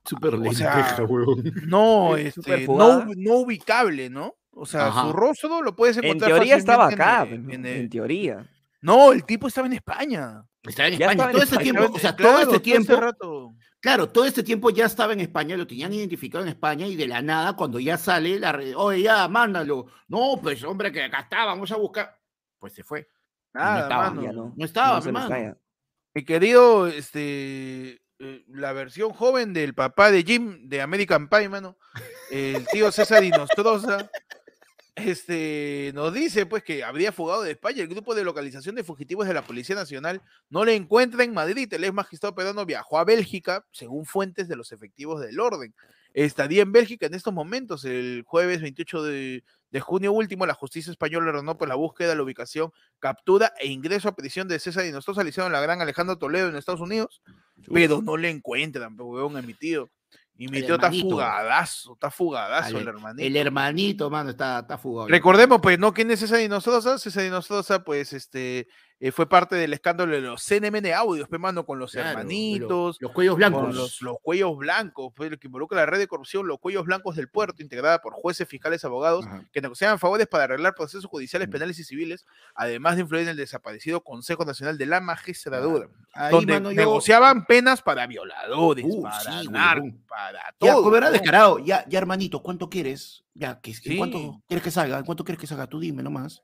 Súper 0.06 0.36
o 0.36 0.54
sea, 0.54 0.76
lenteja, 0.76 1.04
huevón. 1.04 1.44
No, 1.66 2.18
este, 2.18 2.32
súper 2.42 2.68
no, 2.68 3.06
no 3.16 3.34
ubicable, 3.38 4.10
¿no? 4.12 4.36
O 4.54 4.66
sea, 4.66 4.88
Ajá. 4.88 5.04
su 5.04 5.14
rostro 5.14 5.62
lo 5.62 5.76
puedes 5.76 5.98
En 5.98 6.06
encontrar. 6.06 6.32
teoría 6.32 6.56
estaba 6.58 6.88
acá, 6.88 7.24
en 7.30 7.48
¿no? 7.48 7.54
en 7.54 7.66
en 7.66 7.90
teoría. 7.90 8.46
No, 8.82 9.12
el 9.12 9.24
tipo 9.26 9.48
estaba 9.48 9.68
en 9.68 9.74
España. 9.74 10.44
Estaba 10.64 10.90
en 10.90 10.98
Ya 10.98 11.06
España. 11.06 11.12
estaba 11.12 11.30
en 11.30 11.34
todo 11.34 11.44
este 11.44 11.56
España. 11.56 11.72
tiempo, 11.80 11.96
o 11.96 12.00
sea, 12.00 12.16
Claro, 12.16 12.32
todo 12.34 12.42
este 12.44 12.60
tiempo, 12.60 12.96
rato. 13.00 13.54
claro, 13.80 14.10
todo 14.10 14.26
este 14.26 14.44
tiempo 14.44 14.70
ya 14.72 14.86
estaba 14.86 15.14
en 15.14 15.22
España, 15.22 15.56
lo 15.58 15.66
tenían 15.68 15.94
identificado 15.94 16.44
en 16.44 16.50
España 16.50 16.86
y 16.88 16.96
de 16.96 17.08
la 17.08 17.22
nada, 17.22 17.56
cuando 17.56 17.80
ya 17.80 17.98
sale 17.98 18.40
la 18.40 18.52
red, 18.52 18.74
oye, 18.76 19.04
ya, 19.04 19.28
mándalo. 19.28 19.86
No, 20.08 20.40
pues 20.42 20.64
hombre, 20.64 20.92
que 20.92 21.04
acá 21.04 21.22
está, 21.22 21.46
vamos 21.46 21.72
a 21.72 21.78
buscar. 21.78 22.18
Pues 22.60 22.74
se 22.74 22.84
fue. 22.84 23.08
Nada, 23.54 23.82
estaba, 23.84 24.12
mano. 24.12 24.32
No. 24.34 24.54
No 24.56 24.66
estaba, 24.66 25.00
No 25.00 25.06
hermano. 25.06 25.58
Mi 26.14 26.26
querido, 26.26 26.88
este, 26.88 28.02
eh, 28.20 28.44
la 28.48 28.74
versión 28.74 29.12
joven 29.14 29.54
del 29.54 29.74
papá 29.74 30.12
de 30.12 30.24
Jim 30.24 30.68
de 30.68 30.82
American 30.82 31.30
Pie, 31.30 31.50
mano, 31.50 31.78
el 32.30 32.66
tío 32.68 32.92
César 32.92 33.24
Inostroza, 33.24 34.10
este, 34.96 35.92
nos 35.94 36.14
dice 36.14 36.46
pues 36.46 36.64
que 36.64 36.84
habría 36.84 37.12
fugado 37.12 37.44
de 37.44 37.52
España. 37.52 37.82
El 37.82 37.88
grupo 37.88 38.14
de 38.14 38.24
localización 38.24 38.76
de 38.76 38.84
fugitivos 38.84 39.28
de 39.28 39.34
la 39.34 39.44
Policía 39.44 39.76
Nacional 39.76 40.22
no 40.50 40.66
le 40.66 40.76
encuentra 40.76 41.24
en 41.24 41.34
Madrid. 41.34 41.72
El 41.74 41.84
ex 41.84 41.94
magistrado 41.94 42.36
peruano 42.36 42.66
viajó 42.66 43.00
a 43.00 43.06
Bélgica, 43.06 43.66
según 43.72 44.06
fuentes 44.06 44.48
de 44.48 44.56
los 44.56 44.72
efectivos 44.72 45.22
del 45.22 45.40
orden. 45.40 45.74
Estaría 46.14 46.62
en 46.62 46.72
Bélgica 46.74 47.06
en 47.06 47.14
estos 47.14 47.34
momentos. 47.34 47.86
El 47.86 48.24
jueves 48.26 48.62
28 48.62 49.04
de, 49.04 49.44
de 49.72 49.80
junio 49.80 50.12
último, 50.12 50.46
la 50.46 50.54
justicia 50.54 50.92
española 50.92 51.30
ordenó 51.30 51.58
pues, 51.58 51.70
la 51.70 51.76
búsqueda, 51.76 52.14
la 52.14 52.24
ubicación, 52.24 52.72
captura 53.00 53.54
e 53.60 53.68
ingreso 53.68 54.10
a 54.10 54.16
prisión 54.16 54.50
de 54.50 54.60
César 54.60 54.86
Inostroza, 54.86 55.24
le 55.24 55.30
hicieron 55.30 55.54
la 55.54 55.62
gran 55.62 55.82
Alejandro 55.82 56.18
Toledo 56.18 56.50
en 56.50 56.58
Estados 56.58 56.82
Unidos, 56.82 57.22
pero 57.74 58.02
no 58.02 58.18
le 58.18 58.30
encuentran, 58.30 58.98
pues, 58.98 59.36
a 59.36 59.42
mi 59.42 59.54
tío. 59.54 59.90
Y 60.36 60.48
mi 60.48 60.58
El 60.58 60.66
tío 60.66 60.76
está 60.76 60.88
hermanito. 60.88 61.10
fugadazo, 61.10 61.94
está 61.94 62.10
fugadazo 62.10 62.80
el 62.80 62.88
hermanito. 62.88 63.28
El 63.28 63.36
hermanito, 63.36 64.10
mano, 64.10 64.32
está, 64.32 64.60
está 64.60 64.78
fugado. 64.78 65.08
Recordemos, 65.08 65.60
pues, 65.62 65.78
¿no? 65.78 65.94
¿Quién 65.94 66.10
es 66.12 66.20
César 66.20 66.42
Inostroza? 66.42 66.98
César 66.98 67.26
Inostroza, 67.26 67.84
pues, 67.84 68.14
este, 68.14 68.68
eh, 69.04 69.12
fue 69.12 69.28
parte 69.28 69.56
del 69.56 69.74
escándalo 69.74 70.14
de 70.14 70.22
los 70.22 70.44
CNMN 70.46 70.94
audios, 70.94 71.28
pues, 71.28 71.42
mano, 71.42 71.66
con 71.66 71.80
los 71.80 71.92
Claro, 71.92 72.10
hermanitos, 72.10 72.70
Los, 72.70 73.02
los 73.02 73.12
cuellos 73.12 73.34
con 73.34 73.38
blancos. 73.40 73.76
los, 73.76 74.02
los 74.04 74.18
cuellos 74.22 74.56
blancos, 74.58 75.12
pues, 75.16 75.32
lo 75.32 75.38
que 75.40 75.48
involucra 75.48 75.80
la 75.80 75.86
red 75.88 75.98
de 75.98 76.08
corrupción, 76.08 76.48
los 76.48 76.60
cuellos 76.60 76.86
blancos 76.86 77.16
del 77.16 77.28
puerto, 77.28 77.64
integrada 77.64 78.00
por 78.00 78.14
jueces, 78.14 78.48
fiscales, 78.48 78.86
abogados, 78.86 79.26
Ajá. 79.26 79.44
que 79.52 79.60
negociaban 79.60 79.98
favores 79.98 80.28
para 80.28 80.44
arreglar 80.44 80.76
procesos 80.76 81.06
judiciales, 81.06 81.48
penales 81.50 81.80
y 81.80 81.84
civiles, 81.84 82.26
además 82.54 82.96
de 82.96 83.02
influir 83.02 83.24
en 83.24 83.30
el 83.30 83.38
desaparecido 83.38 84.04
Consejo 84.04 84.46
Nacional 84.46 84.78
de 84.78 84.86
la 84.86 85.02
Magistratura, 85.02 85.88
Ahí, 86.14 86.32
donde 86.32 86.54
mano, 86.54 86.72
yo- 86.72 86.78
negociaban 86.78 87.46
penas 87.48 87.82
para 87.82 88.06
violadores, 88.06 88.86
Uh, 88.88 89.02
para 89.02 89.20
sí, 89.20 89.48
huevón. 89.48 90.04
para 90.08 90.40
Ya, 90.40 90.74
todo. 90.74 90.84
como 90.84 90.96
era 90.98 91.08
huevón. 91.08 91.14
descarado. 91.20 91.60
Ya, 91.60 91.84
ya, 91.90 91.98
hermanito, 91.98 92.42
¿cuánto 92.44 92.70
quieres? 92.70 93.24
Ya, 93.34 93.60
Sí. 93.64 93.98
¿cuánto 93.98 94.42
quieres 94.48 94.64
que 94.64 94.72
salga? 94.72 95.00
¿En 95.00 95.06
¿Cuánto 95.06 95.24
quieres 95.24 95.40
que 95.40 95.48
salga? 95.48 95.66
Tú 95.66 95.80
dime 95.80 96.04
nomás. 96.04 96.44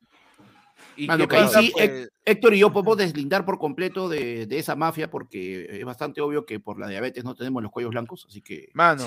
¿Y 0.96 1.08
Mano, 1.08 1.28
que 1.28 1.38
ahí 1.38 1.48
sí, 1.48 1.72
pues? 1.74 2.10
Héctor 2.26 2.54
y 2.56 2.60
yo 2.60 2.74
podemos 2.74 2.98
deslindar 2.98 3.46
por 3.46 3.60
completo 3.60 4.10
de, 4.10 4.46
de 4.48 4.58
esa 4.60 4.76
mafia 4.76 5.10
porque 5.10 5.68
es 5.80 5.86
bastante 5.86 6.22
obvio 6.22 6.46
que 6.46 6.60
por 6.60 6.80
la 6.80 6.88
diabetes 6.88 7.24
no 7.24 7.36
tenemos 7.36 7.62
los 7.62 7.72
cuellos 7.72 7.92
blancos, 7.92 8.26
así 8.28 8.42
que... 8.42 8.70
Mano, 8.74 9.04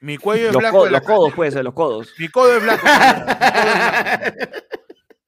mi 0.00 0.18
cuello 0.18 0.48
es 0.48 0.52
Los, 0.52 0.60
blanco. 0.60 0.78
co- 0.78 0.84
de 0.86 0.90
la 0.90 0.98
los 0.98 1.06
codos, 1.06 1.32
puede 1.34 1.50
ser, 1.52 1.64
los 1.64 1.74
codos. 1.74 2.12
Mi 2.18 2.28
codo 2.28 2.56
es 2.56 2.62
blanco. 2.62 2.84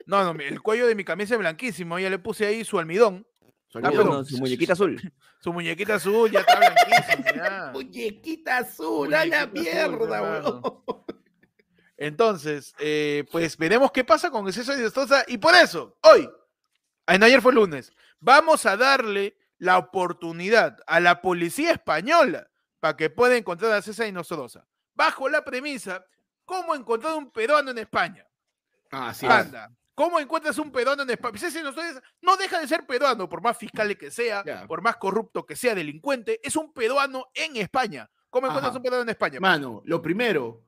No, 0.07 0.23
no, 0.33 0.41
el 0.41 0.63
cuello 0.63 0.87
de 0.87 0.95
mi 0.95 1.03
camisa 1.03 1.35
es 1.35 1.41
blanquísimo. 1.41 1.99
Ya 1.99 2.09
le 2.09 2.21
puse 2.21 2.47
ahí 2.47 2.65
su 2.65 2.79
almidón. 2.79 3.27
Sonido. 3.67 3.91
pero- 3.91 4.05
Uno, 4.05 4.25
su 4.25 4.39
muñequita 4.39 4.75
azul. 4.75 5.01
Su 5.41 5.53
muñequita 5.53 5.97
azul 5.97 6.31
ya 6.31 6.41
está 6.41 6.57
blanquísimo. 6.59 7.25
ya. 7.35 7.71
Muñequita 7.75 8.59
azul, 8.59 9.13
a 9.13 9.27
la 9.27 9.47
Muñequita 9.49 9.85
azul, 9.87 9.99
mierda, 9.99 10.23
weón. 10.23 10.63
Entonces, 11.97 12.75
eh, 12.79 13.25
pues 13.31 13.57
veremos 13.57 13.91
qué 13.91 14.05
pasa 14.05 14.31
con 14.31 14.51
César 14.53 14.79
Inostroza. 14.79 15.25
Y 15.27 15.39
por 15.39 15.55
eso, 15.55 15.97
hoy, 16.03 16.29
en 17.07 17.23
ayer 17.23 17.41
fue 17.41 17.53
lunes, 17.53 17.93
vamos 18.21 18.67
a 18.67 18.77
darle 18.77 19.37
la 19.59 19.79
oportunidad 19.79 20.79
a 20.87 21.01
la 21.01 21.23
policía 21.23 21.73
española 21.73 22.49
para 22.81 22.97
que 22.97 23.09
pueda 23.09 23.37
encontrar 23.37 23.73
a 23.73 23.83
César 23.83 24.07
Inostroza. 24.07 24.67
Bajo 24.95 25.29
la 25.29 25.45
premisa, 25.45 26.05
¿cómo 26.45 26.75
encontrar 26.75 27.15
un 27.15 27.31
peruano 27.31 27.71
en 27.71 27.79
España? 27.79 28.27
Ah, 28.91 29.15
sí. 29.15 29.27
es. 29.27 29.33
Anda. 29.33 29.71
¿Cómo 29.95 30.21
encuentras 30.21 30.59
un 30.59 30.71
peruano 30.71 31.05
en 31.05 31.11
España? 31.11 31.39
César 31.39 31.63
Inostroza 31.63 32.03
no 32.21 32.37
deja 32.37 32.61
de 32.61 32.69
ser 32.69 32.87
peruano, 32.87 33.31
por 33.31 33.41
más 33.41 33.57
fiscal 33.57 33.97
que 33.97 34.11
sea, 34.11 34.45
por 34.69 34.83
más 34.83 34.97
corrupto 34.97 35.47
que 35.47 35.57
sea, 35.57 35.75
delincuente, 35.75 36.39
es 36.43 36.55
un 36.55 36.75
peruano 36.75 37.29
en 37.33 37.57
España. 37.57 38.11
¿Cómo 38.29 38.49
encuentras 38.49 38.71
Ajá. 38.71 38.77
un 38.77 38.83
peruano 38.83 39.03
en 39.05 39.09
España? 39.09 39.41
Mano, 39.41 39.81
lo 39.87 40.03
primero, 40.03 40.66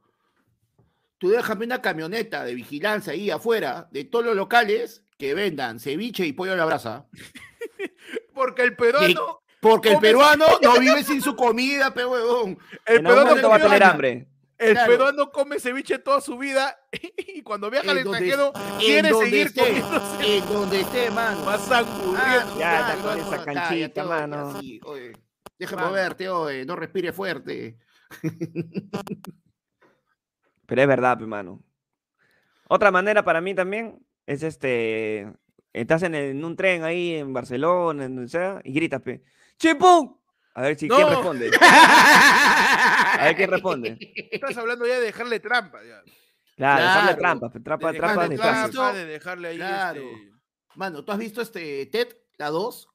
tú 1.19 1.29
déjame 1.31 1.67
una 1.67 1.83
camioneta 1.83 2.45
de 2.45 2.55
vigilancia 2.55 3.13
ahí 3.13 3.31
afuera 3.31 3.89
de 3.91 4.05
todos 4.05 4.25
los 4.25 4.37
locales 4.37 5.05
que 5.19 5.35
vendan 5.35 5.81
ceviche 5.81 6.25
y 6.27 6.33
pollo 6.33 6.53
a 6.53 6.57
la 6.57 6.65
brasa. 6.65 7.07
Porque 8.35 8.63
el 8.63 8.77
peruano, 8.77 9.43
Porque 9.61 9.93
el 9.93 9.99
peruano 9.99 10.47
no 10.63 10.79
vive 10.79 11.03
sin 11.03 11.21
su 11.21 11.35
comida, 11.35 11.93
pe 11.93 12.05
huevón. 12.05 12.59
el 12.87 13.03
peruano 13.03 13.27
momento 13.27 13.49
va 13.49 13.57
a 13.57 13.61
tener 13.61 13.83
hambre. 13.83 14.29
El 14.59 14.73
Claro. 14.73 14.91
peruano 14.91 15.31
come 15.31 15.61
ceviche 15.61 15.99
toda 16.01 16.21
su 16.21 16.37
vida 16.37 16.77
y 17.17 17.43
cuando 17.43 17.71
viaja 17.71 17.93
al 17.93 17.99
extranjero 17.99 18.53
En 18.57 18.79
quiere 18.79 19.11
donde 19.11 19.25
seguir 19.27 19.47
esté, 19.47 19.61
comiendo 19.61 20.01
ceviche. 20.01 20.37
en 20.39 20.47
donde 20.53 20.81
esté, 20.81 21.11
mano. 21.13 21.45
Más 21.45 21.71
angurriento. 21.71 22.59
Ya, 22.59 22.81
está 22.81 22.95
con 22.97 23.19
no, 23.19 23.25
esa 23.25 23.37
no, 23.37 23.45
canchita, 23.45 24.05
mano. 24.05 24.61
Déjame 25.61 25.83
Mano. 25.83 25.95
verte, 25.95 26.29
oye, 26.29 26.65
no 26.65 26.75
respire 26.77 27.13
fuerte. 27.13 27.79
Pero 30.69 30.83
es 30.83 30.87
verdad, 30.89 31.19
hermano. 31.19 31.63
Otra 32.69 32.91
manera 32.91 33.25
para 33.25 33.41
mí 33.41 33.55
también 33.55 34.05
es 34.27 34.43
este. 34.43 35.33
Estás 35.73 36.03
en, 36.03 36.15
el- 36.15 36.31
en 36.33 36.45
un 36.45 36.57
tren 36.57 36.85
ahí 36.85 37.15
en 37.15 37.33
Barcelona, 37.33 38.05
en 38.05 38.17
donde 38.17 38.31
sea, 38.31 38.61
y 38.65 38.73
gritas, 38.75 39.01
pe. 39.01 39.23
¡Chipum! 39.59 40.15
A 40.55 40.63
ver 40.63 40.79
si 40.79 40.87
quién 40.89 41.09
responde. 41.09 41.51
A 41.61 43.21
ver 43.25 43.37
quién 43.37 43.51
responde. 43.51 43.99
Estás 44.31 44.57
hablando 44.59 44.87
ya 44.87 44.95
de 44.99 45.07
dejarle 45.07 45.41
trampa. 45.41 45.79
Ya. 45.83 46.03
Claro, 46.57 46.83
dejarle 46.83 47.17
Claro. 47.17 47.39
trampa, 47.41 47.51
trampa, 47.63 47.93
De 47.93 47.99
trampa 47.99 48.29
de 48.29 48.37
claro. 48.37 48.71
trampa, 48.71 48.93
de 48.93 49.05
dejarle 49.07 49.49
ahí. 49.49 49.57
Claro. 49.57 50.01
este, 50.03 50.33
Mano, 50.75 51.05
¿tú 51.05 51.13
has 51.13 51.19
visto 51.19 51.41
este 51.41 51.87
TED, 51.87 52.09
la 52.37 52.51
2? 52.51 52.89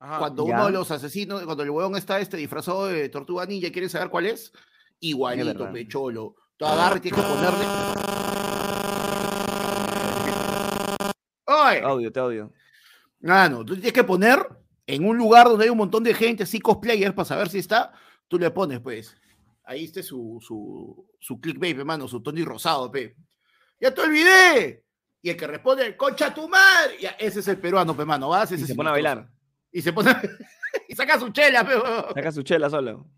ajá. 0.00 0.18
Cuando 0.18 0.48
Ya. 0.48 0.54
uno 0.56 0.66
de 0.66 0.72
los 0.72 0.90
asesinos, 0.90 1.42
cuando 1.44 1.62
el 1.62 1.70
huevón 1.70 1.96
está 1.96 2.18
este 2.20 2.36
disfrazado 2.36 2.86
de 2.86 3.08
tortuga 3.08 3.46
ninja 3.46 3.68
y 3.68 3.72
quiere 3.72 3.88
saber 3.88 4.08
cuál 4.08 4.26
es, 4.26 4.52
igualito, 5.00 5.70
pecholo. 5.72 6.34
Tú 6.56 6.66
agarras 6.66 6.98
y 6.98 7.00
tienes 7.00 7.20
que 7.20 7.26
ponerle. 7.26 7.64
¡Oye! 11.46 11.80
Audio, 11.82 12.12
te 12.12 12.20
audio. 12.20 12.52
Mano, 13.20 13.64
tú 13.64 13.74
tienes 13.74 13.92
que 13.92 14.04
poner 14.04 14.46
en 14.86 15.04
un 15.06 15.16
lugar 15.16 15.48
donde 15.48 15.64
hay 15.64 15.70
un 15.70 15.78
montón 15.78 16.04
de 16.04 16.14
gente, 16.14 16.44
así 16.44 16.60
cosplayers, 16.60 17.14
para 17.14 17.24
saber 17.24 17.48
si 17.48 17.58
está, 17.58 17.92
tú 18.28 18.38
le 18.38 18.50
pones, 18.50 18.80
pues. 18.80 19.16
Ahí 19.64 19.84
está 19.84 20.02
su, 20.02 20.38
su, 20.46 21.08
su 21.18 21.40
clickbait, 21.40 21.76
hermano, 21.76 22.06
su 22.06 22.22
Tony 22.22 22.44
Rosado, 22.44 22.90
pe. 22.90 23.16
¡Ya 23.80 23.92
te 23.92 24.02
olvidé! 24.02 24.84
Y 25.22 25.30
el 25.30 25.36
que 25.36 25.46
responde, 25.46 25.96
concha 25.96 26.32
tu 26.32 26.48
madre, 26.48 26.98
ya, 27.00 27.10
ese 27.18 27.40
es 27.40 27.48
el 27.48 27.58
peruano, 27.58 27.96
pe, 27.96 28.04
mano, 28.04 28.28
vas, 28.28 28.52
Y 28.52 28.54
ese 28.54 28.66
se 28.66 28.72
es 28.72 28.76
pone 28.76 28.90
a 28.90 28.92
bailar. 28.92 29.28
Y 29.72 29.82
se 29.82 29.92
pone, 29.92 30.14
y 30.88 30.94
saca 30.94 31.18
su 31.18 31.30
chela, 31.30 31.66
pe. 31.66 31.72
Saca 32.14 32.30
su 32.30 32.42
chela 32.42 32.70
solo. 32.70 33.08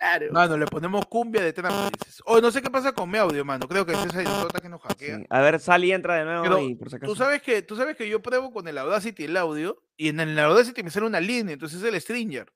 Claro. 0.00 0.26
Mano, 0.32 0.56
le 0.56 0.66
ponemos 0.66 1.06
cumbia 1.06 1.42
de 1.42 1.52
trampa. 1.52 1.90
dices. 1.90 2.22
Oye, 2.26 2.42
no 2.42 2.50
sé 2.50 2.60
qué 2.62 2.70
pasa 2.70 2.92
con 2.92 3.08
mi 3.10 3.18
audio, 3.18 3.44
mano. 3.44 3.68
Creo 3.68 3.86
que 3.86 3.94
César 3.94 4.22
Inostroza 4.22 4.60
que 4.60 4.68
nos 4.68 4.80
hackea. 4.82 5.18
Sí. 5.18 5.26
A 5.30 5.40
ver, 5.40 5.60
sal 5.60 5.84
y 5.84 5.92
entra 5.92 6.16
de 6.16 6.24
nuevo 6.24 6.42
Pero 6.42 6.58
y 6.60 6.74
por 6.74 6.90
si 6.90 6.96
acaso. 6.96 7.12
Tú 7.12 7.16
sabes 7.16 7.42
que, 7.42 7.62
tú 7.62 7.76
sabes 7.76 7.96
que 7.96 8.08
yo 8.08 8.20
pruebo 8.22 8.52
con 8.52 8.66
el 8.66 8.78
Audacity 8.78 9.24
el 9.24 9.36
audio 9.36 9.82
y 9.96 10.08
en 10.08 10.18
el 10.20 10.38
Audacity 10.38 10.82
me 10.82 10.90
sale 10.90 11.06
una 11.06 11.20
línea, 11.20 11.52
entonces 11.52 11.80
es 11.82 11.84
el 11.92 12.00
Stringer. 12.00 12.50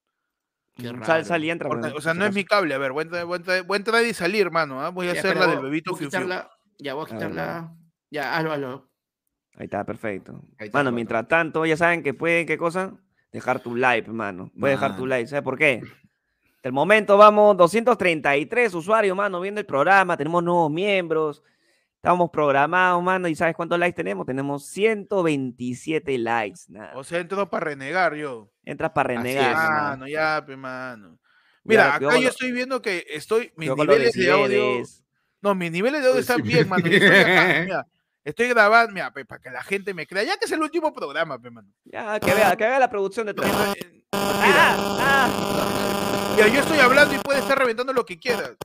Mm. 0.76 1.04
Sal, 1.04 1.24
sal 1.24 1.44
y 1.44 1.50
entra. 1.50 1.68
Porque, 1.68 1.88
o 1.88 2.00
sea, 2.00 2.14
no 2.14 2.26
es 2.26 2.34
mi 2.34 2.44
cable. 2.44 2.74
A 2.74 2.78
ver, 2.78 2.90
voy 2.92 3.02
a 3.02 3.04
entrar, 3.04 3.24
voy 3.26 3.38
a 3.46 3.62
voy 3.62 3.78
a 3.94 4.02
y 4.08 4.14
salir, 4.14 4.50
mano. 4.50 4.80
¿ah? 4.82 4.88
Voy 4.90 5.08
a 5.08 5.12
Ya, 5.12 5.20
hacer 5.20 5.36
la 5.36 5.46
del 5.46 5.56
voy- 5.58 5.64
bebito 5.66 5.92
voy 5.92 6.06
a 6.06 6.10
Fiu. 6.10 6.28
Ya, 6.78 6.94
voy 6.94 7.02
a 7.02 7.04
A 7.04 7.08
quitarla. 7.08 7.72
Ya, 8.10 8.36
hazlo, 8.36 8.52
hazlo. 8.52 8.90
Ahí 9.56 9.66
está, 9.66 9.84
perfecto. 9.84 10.32
Ahí 10.58 10.66
está, 10.66 10.78
Mano, 10.78 10.90
mientras 10.90 11.28
tanto, 11.28 11.64
ya 11.64 11.76
saben 11.76 12.02
que 12.02 12.12
pueden, 12.12 12.44
¿qué 12.46 12.58
cosa? 12.58 12.94
Dejar 13.30 13.60
tu 13.60 13.76
like, 13.76 14.10
mano. 14.10 14.50
Puedes 14.58 14.76
dejar 14.76 14.96
tu 14.96 15.02
Mano. 15.02 15.10
like, 15.10 15.28
¿sabes 15.28 15.44
por 15.44 15.56
qué? 15.56 15.80
Hasta 16.64 16.70
el 16.70 16.72
momento 16.72 17.18
vamos 17.18 17.58
233 17.58 18.72
usuarios, 18.72 19.14
mano, 19.14 19.38
viendo 19.38 19.60
el 19.60 19.66
programa. 19.66 20.16
Tenemos 20.16 20.42
nuevos 20.42 20.70
miembros. 20.70 21.42
Estamos 21.96 22.30
programados, 22.30 23.02
mano. 23.02 23.28
¿Y 23.28 23.34
sabes 23.34 23.54
cuántos 23.54 23.78
likes 23.78 23.94
tenemos? 23.94 24.24
Tenemos 24.24 24.64
127 24.68 26.16
likes. 26.16 26.60
Nada. 26.68 26.92
O 26.96 27.04
sea, 27.04 27.18
entro 27.20 27.50
para 27.50 27.66
renegar 27.66 28.14
yo. 28.14 28.50
Entras 28.64 28.92
para 28.92 29.12
Así 29.12 29.18
renegar. 29.18 29.50
es. 29.50 29.58
nomás. 29.58 29.90
Mano, 29.90 30.08
ya, 30.08 30.42
pe, 30.46 30.56
mano. 30.56 31.18
Mira, 31.64 31.96
acá 31.96 32.18
yo 32.18 32.30
estoy 32.30 32.50
viendo 32.50 32.80
que 32.80 33.04
estoy, 33.10 33.52
mis 33.56 33.68
niveles 33.68 34.14
de 34.14 34.30
audio, 34.30 34.82
no, 35.42 35.54
mis 35.54 35.70
niveles 35.70 36.00
de 36.00 36.08
audio 36.08 36.20
están 36.20 36.40
bien, 36.40 36.66
mano. 36.66 36.86
Estoy, 36.86 37.08
acá, 37.08 37.60
mira, 37.66 37.86
estoy 38.24 38.48
grabando, 38.48 38.94
mira, 38.94 39.12
pe, 39.12 39.26
para 39.26 39.42
que 39.42 39.50
la 39.50 39.62
gente 39.62 39.92
me 39.92 40.06
crea, 40.06 40.22
ya 40.22 40.38
que 40.38 40.46
es 40.46 40.52
el 40.52 40.62
último 40.62 40.94
programa, 40.94 41.38
pe, 41.38 41.50
mano. 41.50 41.68
Ya, 41.84 42.18
que 42.18 42.32
vea, 42.32 42.56
que 42.56 42.64
vea 42.64 42.78
la 42.78 42.88
producción 42.88 43.26
detrás. 43.26 43.50
Eh, 43.76 44.02
¡Ah! 44.12 44.86
¡Ah! 44.98 46.13
Mira, 46.34 46.48
yo 46.48 46.60
estoy 46.60 46.78
hablando 46.78 47.14
y 47.14 47.18
puede 47.18 47.40
estar 47.40 47.58
reventando 47.58 47.92
lo 47.92 48.04
que 48.04 48.18
quieras. 48.18 48.56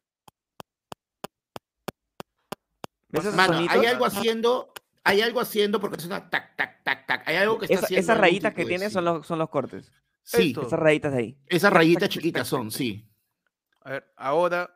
¿Ves 3.10 3.24
esos 3.26 3.36
Mano, 3.36 3.58
hay 3.70 3.86
algo 3.86 4.06
haciendo, 4.06 4.72
hay 5.04 5.22
algo 5.22 5.40
haciendo 5.40 5.80
porque 5.80 5.98
es 5.98 6.06
una 6.06 6.30
tac, 6.30 6.56
tac, 6.56 6.84
tac, 6.84 7.06
tac. 7.08 7.28
Hay 7.28 7.36
algo 7.38 7.58
que 7.58 7.66
está 7.66 7.76
Esa- 7.76 7.86
haciendo. 7.86 8.02
esas 8.02 8.18
rayitas 8.18 8.54
que 8.54 8.66
tiene 8.66 8.90
son 8.90 9.06
los, 9.06 9.26
son 9.26 9.40
los 9.40 9.50
cortes. 9.50 9.92
Sí, 10.24 10.50
Esto. 10.50 10.62
Esas 10.68 10.80
rayitas 10.80 11.12
de 11.14 11.18
ahí. 11.20 11.38
esas 11.48 11.74
rayitas 11.74 12.10
chiquitas 12.10 12.48
son, 12.48 12.72
sí. 12.72 13.08
A 13.82 13.92
ver, 13.92 14.14
ahora, 14.18 14.70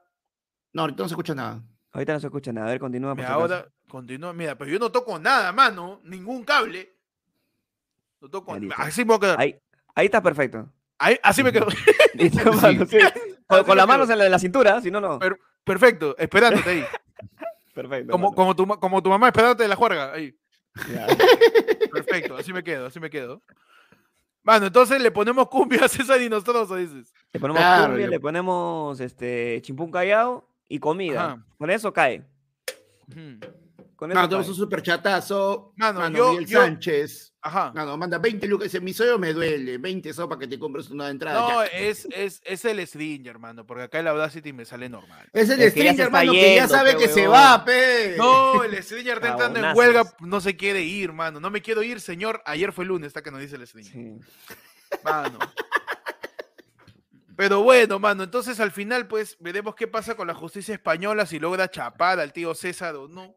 No, 0.71 0.81
ahorita 0.83 1.03
no 1.03 1.09
se 1.09 1.13
escucha 1.13 1.35
nada. 1.35 1.61
Ahorita 1.91 2.13
no 2.13 2.19
se 2.19 2.27
escucha 2.27 2.51
nada. 2.51 2.67
A 2.67 2.69
ver, 2.71 2.79
continúa. 2.79 3.13
mira, 3.13 3.29
ahora, 3.33 3.67
continúa, 3.87 4.33
mira, 4.33 4.57
pero 4.57 4.71
yo 4.71 4.79
no 4.79 4.91
toco 4.91 5.19
nada, 5.19 5.51
mano, 5.51 5.99
ningún 6.03 6.43
cable. 6.43 6.97
No 8.19 8.29
toco, 8.29 8.53
Ya, 8.55 8.59
listo. 8.59 8.75
así 8.79 9.01
me 9.01 9.09
voy 9.09 9.17
a 9.17 9.19
quedar. 9.19 9.39
Ahí, 9.39 9.59
ahí 9.93 10.05
está 10.05 10.21
perfecto. 10.23 10.67
Ahí- 11.03 11.19
así 11.23 11.43
me 11.43 11.51
quedo. 11.51 11.67
Listo, 12.13 12.39
Sí. 12.53 12.59
mano, 12.61 12.85
sí. 12.85 12.97
Con, 13.65 13.77
las 13.77 13.87
manos 13.87 14.09
en 14.09 14.17
la, 14.17 14.25
en 14.25 14.31
la 14.31 14.39
cintura, 14.39 14.81
si 14.81 14.89
no, 14.89 14.99
no. 15.01 15.19
Per- 15.19 15.39
Perfecto, 15.63 16.15
esperándote 16.17 16.69
ahí. 16.69 16.85
Perfecto. 17.73 18.11
Como, 18.11 18.33
como, 18.33 18.55
tu, 18.55 18.67
como 18.67 19.01
tu 19.01 19.09
mamá 19.09 19.27
esperándote 19.27 19.63
de 19.63 19.69
la 19.69 19.75
juerga. 19.75 20.13
Ahí. 20.13 20.35
Ya. 20.91 21.07
Perfecto, 21.91 22.35
así 22.37 22.51
me 22.53 22.63
quedo, 22.63 22.87
así 22.87 22.99
me 22.99 23.09
quedo. 23.09 23.41
Mano, 24.43 24.65
entonces 24.67 25.01
le 25.01 25.09
ponemos 25.11 25.47
cumbia 25.47 25.85
a 25.85 25.87
César 25.87 26.21
y 26.21 26.29
Nostroso, 26.29 26.75
dices. 26.75 27.13
Le 27.31 27.39
ponemos 27.39 27.61
Claro, 27.61 27.85
cumbia, 27.87 28.05
le- 28.07 28.11
le 28.11 28.19
ponemos 28.19 28.99
este 28.99 29.59
chimpún 29.61 29.91
callado 29.91 30.49
y 30.67 30.79
comida. 30.79 31.25
Ajá. 31.25 31.45
Con 31.57 31.69
eso 31.69 31.93
cae. 31.93 32.25
Ujú. 33.09 33.39
Con 33.95 34.11
eso 34.11 34.15
Mano, 34.19 34.27
tenemos 34.29 34.45
cae. 34.45 34.49
un 34.49 34.55
super 34.55 34.81
chatazo. 34.81 35.73
Mano, 35.77 35.99
Mano, 35.99 36.17
yo- 36.17 36.31
Miguel 36.31 36.45
yo- 36.47 36.59
Sánchez. 36.61 37.32
Ajá. 37.45 37.73
Mano, 37.75 37.97
manda 37.97 38.17
20 38.19 38.47
lucas. 38.47 38.65
Dice, 38.71 38.79
mi 38.79 38.93
sueño 38.93 39.17
me 39.19 39.33
duele. 39.33 39.77
20 39.77 40.13
so 40.13 40.29
para 40.29 40.39
que 40.39 40.47
te 40.47 40.57
compres 40.57 40.89
una 40.89 41.09
entrada. 41.09 41.41
No, 41.41 41.63
Ya. 41.63 41.65
es, 41.67 42.07
es, 42.11 42.41
es 42.45 42.63
el 42.63 42.79
Stringer, 42.87 43.31
hermano, 43.31 43.65
porque 43.65 43.83
acá 43.83 43.99
el 43.99 44.07
Audacity 44.07 44.53
me 44.53 44.63
sale 44.63 44.87
normal. 44.87 45.27
Es 45.33 45.49
el 45.49 45.59
Stringer, 45.69 45.91
está 45.91 46.03
hermano, 46.03 46.31
que 46.31 46.55
ya 46.55 46.67
sabe 46.69 46.95
que 46.95 47.09
se 47.09 47.27
va, 47.27 47.65
pe. 47.65 48.15
No, 48.17 48.63
el 48.63 48.81
Stringer 48.81 49.15
está 49.17 49.31
entrando 49.31 49.59
en 49.59 49.75
huelga, 49.77 50.03
no 50.21 50.39
se 50.39 50.55
quiere 50.55 50.81
ir, 50.83 51.11
mano. 51.11 51.41
No 51.41 51.49
me 51.49 51.61
quiero 51.61 51.83
ir, 51.83 51.99
señor. 51.99 52.41
Ayer 52.45 52.71
fue 52.71 52.85
lunes, 52.85 53.07
está 53.07 53.21
que 53.21 53.31
nos 53.31 53.41
dice 53.41 53.57
el 53.57 53.67
Stringer. 53.67 53.91
Sí. 53.91 54.19
Mano. 55.03 55.37
Pero 57.35 57.63
bueno, 57.63 57.97
mano, 57.99 58.23
entonces 58.23 58.59
al 58.59 58.71
final, 58.71 59.07
pues, 59.07 59.35
veremos 59.39 59.73
qué 59.75 59.87
pasa 59.87 60.15
con 60.15 60.27
la 60.27 60.35
justicia 60.35 60.75
española, 60.75 61.25
si 61.25 61.39
logra 61.39 61.67
chapar 61.69 62.19
al 62.19 62.31
tío 62.31 62.53
César 62.53 62.95
o 62.95 63.07
no, 63.07 63.35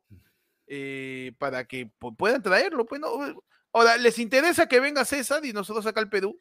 eh, 0.67 1.33
para 1.39 1.65
que 1.65 1.91
pu- 1.99 2.15
puedan 2.15 2.43
traerlo, 2.43 2.85
pues, 2.85 3.01
¿no? 3.01 3.09
Ahora, 3.77 3.99
¿les 3.99 4.19
interesa 4.19 4.67
que 4.67 4.81
venga 4.81 5.05
César 5.05 5.45
y 5.45 5.53
nosotros 5.53 5.85
acá 5.87 6.01
al 6.01 6.09
Perú? 6.09 6.41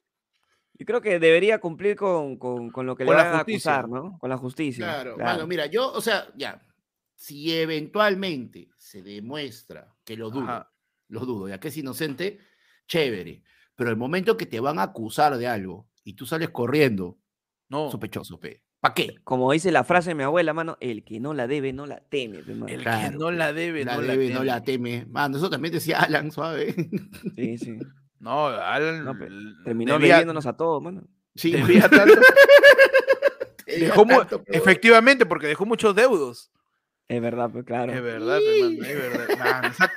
Yo 0.75 0.85
creo 0.85 1.01
que 1.01 1.19
debería 1.19 1.59
cumplir 1.59 1.97
con, 1.97 2.37
con- 2.37 2.69
con 2.71 2.85
lo 2.85 2.95
que 2.95 3.03
Con 3.03 3.13
le 3.17 3.21
van 3.23 3.33
a 3.35 3.39
acusar, 3.39 3.89
¿no? 3.89 4.17
Con 4.19 4.29
la 4.29 4.37
justicia. 4.37 4.85
Claro, 4.85 5.15
claro. 5.15 5.31
mano, 5.33 5.47
mira, 5.47 5.65
yo, 5.65 5.91
o 5.91 5.99
sea, 5.99 6.27
ya, 6.37 6.61
si 7.13 7.53
eventualmente 7.53 8.69
se 8.77 9.01
demuestra 9.01 9.93
que 10.05 10.15
lo 10.15 10.29
dudo, 10.29 10.43
Ajá. 10.43 10.71
lo 11.09 11.19
dudo, 11.25 11.49
ya 11.49 11.59
que 11.59 11.67
es 11.67 11.75
inocente, 11.77 12.39
chévere, 12.87 13.43
pero 13.75 13.89
el 13.89 13.97
momento 13.97 14.37
que 14.37 14.45
te 14.45 14.61
van 14.61 14.79
a 14.79 14.83
acusar 14.83 15.35
de 15.37 15.47
algo 15.47 15.89
y 16.05 16.13
tú 16.13 16.25
sales 16.25 16.51
corriendo, 16.51 17.17
No, 17.67 17.91
sospechoso, 17.91 18.39
pe, 18.39 18.63
¿para 18.85 18.93
qué? 18.95 19.15
Como 19.23 19.51
dice 19.51 19.71
la 19.71 19.83
frase 19.83 20.09
de 20.11 20.15
mi 20.15 20.23
abuela, 20.23 20.53
mano, 20.53 20.77
el 20.79 21.03
que 21.03 21.19
no 21.19 21.33
la 21.33 21.47
debe, 21.47 21.73
no 21.73 21.85
la 21.85 21.99
teme. 21.99 22.41
mano. 22.47 22.67
el 22.67 22.83
que 22.83 23.11
no 23.17 23.31
la 23.31 23.53
debe, 23.53 23.85
La 23.85 23.95
no 23.95 24.01
debe, 24.01 24.27
la 24.29 24.33
no 24.33 24.39
teme. 24.39 24.45
la 24.45 24.63
teme. 24.63 25.05
Mano, 25.09 25.37
eso 25.37 25.49
también 25.49 25.73
decía 25.73 25.99
Alan, 26.01 26.31
suave. 26.31 26.73
Sí, 27.35 27.57
sí. 27.57 27.79
No, 28.19 28.47
Alan 28.47 29.03
No, 29.05 29.13
Terminó 29.63 29.99
debía- 29.99 30.17
a 30.19 30.53
todos, 30.57 30.81
mano. 30.81 31.03
Sí, 31.35 31.51
debía 31.51 31.87
tanto- 31.87 32.15
debía 33.67 33.87
dejó 33.89 34.05
mu- 34.05 34.17
tanto, 34.19 34.43
pe. 34.43 34.57
efectivamente, 34.57 35.25
porque 35.25 35.47
dejó 35.47 35.65
muchos 35.65 35.95
deudos. 35.95 36.49
Es 37.07 37.21
verdad, 37.21 37.49
pues 37.51 37.65
claro. 37.65 37.91
Es 37.93 38.01
verdad, 38.01 38.39
mano, 38.39 38.83
es 38.83 39.27
verdad. 39.27 39.65
Esa- 39.71 39.91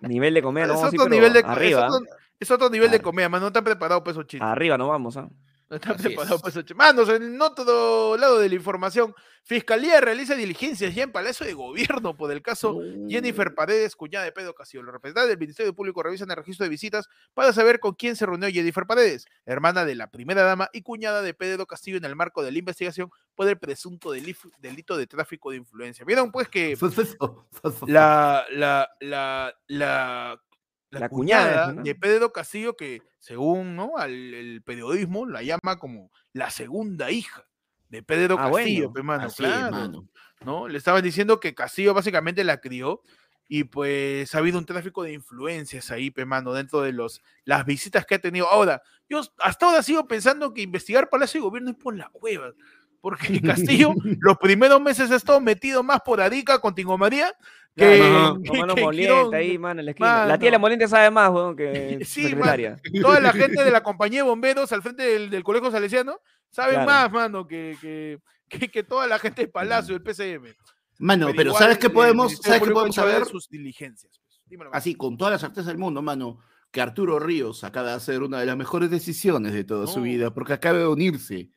Nivel 0.00 0.34
de 0.34 0.42
comer, 0.42 0.66
no 0.66 0.72
es 0.74 0.80
vamos 0.80 0.92
a 0.92 0.96
ir, 0.96 1.00
otro 1.00 1.10
nivel 1.10 1.32
de 1.34 1.38
arriba. 1.40 1.86
es 1.86 1.92
otro, 1.94 2.06
es 2.40 2.50
otro 2.50 2.70
nivel 2.70 2.90
de 2.90 3.00
comedia, 3.00 3.28
mano. 3.28 3.42
No 3.42 3.46
están 3.48 3.64
preparados 3.64 4.02
para 4.02 4.12
esos 4.12 4.26
chistes. 4.26 4.48
Arriba 4.48 4.78
no 4.78 4.88
vamos, 4.88 5.16
¿ah? 5.18 5.28
No 5.70 5.76
están 5.76 5.94
Así 5.94 6.02
preparados 6.02 6.36
es. 6.36 6.42
para 6.42 6.60
esos. 6.60 6.76
Manos, 6.76 7.08
en 7.08 7.40
otro 7.40 8.16
lado 8.16 8.40
de 8.40 8.48
la 8.48 8.54
información, 8.56 9.14
Fiscalía 9.44 10.00
realiza 10.00 10.34
diligencias 10.34 10.94
ya 10.94 11.04
en 11.04 11.12
Palacio 11.12 11.46
de 11.46 11.54
Gobierno 11.54 12.16
por 12.16 12.30
el 12.32 12.42
caso 12.42 12.80
Jennifer 13.08 13.54
Paredes, 13.54 13.94
cuñada 13.96 14.24
de 14.24 14.32
Pedro 14.32 14.52
Castillo. 14.54 14.82
Los 14.82 14.92
representantes 14.92 15.30
del 15.30 15.38
Ministerio 15.38 15.72
Público 15.72 16.02
revisan 16.02 16.28
el 16.30 16.36
registro 16.36 16.64
de 16.64 16.70
visitas 16.70 17.08
para 17.34 17.52
saber 17.52 17.78
con 17.78 17.94
quién 17.94 18.16
se 18.16 18.26
reunió 18.26 18.48
Jennifer 18.50 18.84
Paredes, 18.84 19.26
hermana 19.46 19.84
de 19.84 19.94
la 19.94 20.10
primera 20.10 20.42
dama 20.42 20.68
y 20.72 20.82
cuñada 20.82 21.22
de 21.22 21.34
Pedro 21.34 21.66
Castillo 21.66 21.96
en 21.98 22.04
el 22.04 22.16
marco 22.16 22.42
de 22.42 22.50
la 22.50 22.58
investigación 22.58 23.10
por 23.36 23.48
el 23.48 23.58
presunto 23.58 24.10
delito 24.10 24.96
de 24.96 25.06
tráfico 25.06 25.52
de 25.52 25.58
influencia. 25.58 26.04
Vieron 26.04 26.32
pues 26.32 26.48
que 26.48 26.76
la, 27.86 28.44
la, 28.50 28.88
la, 29.00 29.54
la, 29.68 30.42
la 30.90 31.00
La 31.00 31.08
cuñada, 31.08 31.66
cuñada 31.66 31.72
¿no? 31.72 31.82
de 31.82 31.94
Pedro 31.94 32.32
Castillo, 32.32 32.76
que 32.76 33.02
según 33.18 33.76
¿no? 33.76 33.96
al, 33.96 34.34
el 34.34 34.62
periodismo 34.62 35.26
la 35.26 35.42
llama 35.42 35.78
como 35.78 36.10
la 36.32 36.50
segunda 36.50 37.10
hija 37.10 37.46
de 37.88 38.02
Pedro 38.02 38.36
Ah, 38.38 38.50
Castillo, 38.50 38.90
bueno. 38.90 38.92
pe, 38.92 39.02
mano, 39.02 39.26
Así 39.26 39.36
claro, 39.36 39.70
mano. 39.70 40.08
¿no? 40.44 40.68
Le 40.68 40.78
estaban 40.78 41.02
diciendo 41.02 41.40
que 41.40 41.54
Castillo 41.54 41.94
básicamente 41.94 42.44
la 42.44 42.60
crió 42.60 43.02
y 43.48 43.64
pues 43.64 44.32
ha 44.34 44.38
habido 44.38 44.58
un 44.58 44.66
tráfico 44.66 45.02
de 45.02 45.12
influencias 45.12 45.90
ahí, 45.90 46.10
pe, 46.12 46.24
mano, 46.24 46.52
dentro 46.52 46.82
de 46.82 46.92
los, 46.92 47.20
las 47.44 47.66
visitas 47.66 48.06
que 48.06 48.14
ha 48.14 48.18
tenido. 48.20 48.48
Ahora, 48.48 48.80
yo 49.08 49.20
hasta 49.38 49.66
ahora 49.66 49.82
sigo 49.82 50.06
pensando 50.06 50.54
que 50.54 50.62
investigar 50.62 51.08
Palacio 51.10 51.40
de 51.40 51.44
Gobierno 51.46 51.70
es 51.70 51.76
por 51.76 51.96
la 51.96 52.10
hueva. 52.14 52.52
Porque 53.00 53.40
Castillo 53.40 53.94
los 54.20 54.36
primeros 54.38 54.80
meses 54.80 55.10
ha 55.10 55.16
estado 55.16 55.40
metido 55.40 55.82
más 55.82 56.00
por 56.02 56.20
Arica 56.20 56.58
con 56.60 56.74
Tingo 56.74 56.98
María 56.98 57.32
que, 57.74 57.98
Claro, 57.98 58.40
que- 58.42 58.48
Con 58.50 58.58
mano 58.60 58.74
que 58.74 58.82
moliente 58.82 59.14
Quirón. 59.14 59.34
ahí, 59.34 59.58
mano, 59.58 59.80
en 59.80 59.86
la 59.86 59.90
esquina. 59.92 60.26
La 60.26 60.38
tía 60.38 60.46
de 60.48 60.52
la 60.52 60.58
moliente 60.58 60.88
sabe 60.88 61.10
más, 61.10 61.30
weón, 61.30 61.56
que 61.56 62.00
Sí, 62.04 62.24
secretaria. 62.24 62.76
Toda 63.00 63.20
la 63.20 63.32
gente 63.32 63.64
de 63.64 63.70
la 63.70 63.82
compañía 63.82 64.22
de 64.22 64.28
bomberos 64.28 64.70
al 64.72 64.82
frente 64.82 65.02
del, 65.04 65.30
del 65.30 65.42
colegio 65.44 65.70
salesiano 65.70 66.18
Claro. 66.52 66.84
más, 66.84 67.12
mano, 67.12 67.46
que, 67.46 67.76
que, 67.80 68.18
que, 68.48 68.68
que 68.68 68.82
toda 68.82 69.06
la 69.06 69.18
gente 69.20 69.42
del 69.42 69.50
Palacio, 69.50 69.94
del 69.94 70.02
PCM. 70.02 70.52
Mano, 70.98 71.28
pero 71.34 71.50
igual 71.50 71.62
¿sabes 71.62 71.78
qué 71.78 71.86
el 71.86 71.92
podemos, 71.92 72.36
¿sabes 72.38 72.60
qué 72.60 72.70
podemos 72.72 72.94
sabe 72.96 73.12
saber? 73.12 73.26
sus 73.28 73.48
diligencias. 73.48 74.20
pues. 74.20 74.42
Dímelo. 74.46 74.70
Así, 74.74 74.96
con 74.96 75.16
todas 75.16 75.30
las 75.32 75.40
certezas 75.40 75.66
del 75.68 75.78
mundo, 75.78 76.02
mano, 76.02 76.40
que 76.72 76.80
Arturo 76.80 77.20
Ríos 77.20 77.62
acaba 77.64 77.90
de 77.90 77.94
hacer 77.94 78.22
una 78.22 78.40
de 78.40 78.46
las 78.46 78.56
mejores 78.56 78.90
decisiones 78.90 79.52
de 79.52 79.62
toda 79.64 79.86
su 79.86 80.02
vida, 80.02 80.34
porque 80.34 80.52
acaba 80.54 80.78
de 80.78 80.86
unirse 80.88 81.50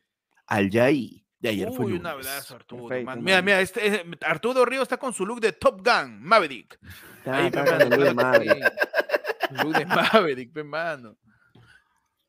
al 0.46 0.70
Yaí 0.70 1.23
de 1.44 1.50
ayer 1.50 1.68
fue 1.68 1.84
Uy, 1.86 1.92
un 1.92 1.98
lunes. 1.98 2.12
abrazo, 2.12 2.56
Arturo. 2.56 2.88
Perfecto. 2.88 3.20
Mira, 3.20 3.42
mira, 3.42 3.60
este, 3.60 3.86
es- 3.86 4.02
Arturo 4.22 4.64
Ríos 4.64 4.82
está 4.82 4.96
con 4.96 5.12
su 5.12 5.26
look 5.26 5.40
de 5.40 5.52
Top 5.52 5.86
Gun, 5.86 6.22
Maverick. 6.22 6.78
Ah, 7.26 7.36
Ahí, 7.36 7.46
está 7.46 7.64
con 7.64 7.82
el 7.82 7.88
Luis 7.90 8.14
de. 8.16 8.72
Su 9.48 9.54
look 9.64 9.74
de 9.76 9.86
Maverick, 9.86 10.52
pe, 10.52 10.64
mano. 10.64 11.16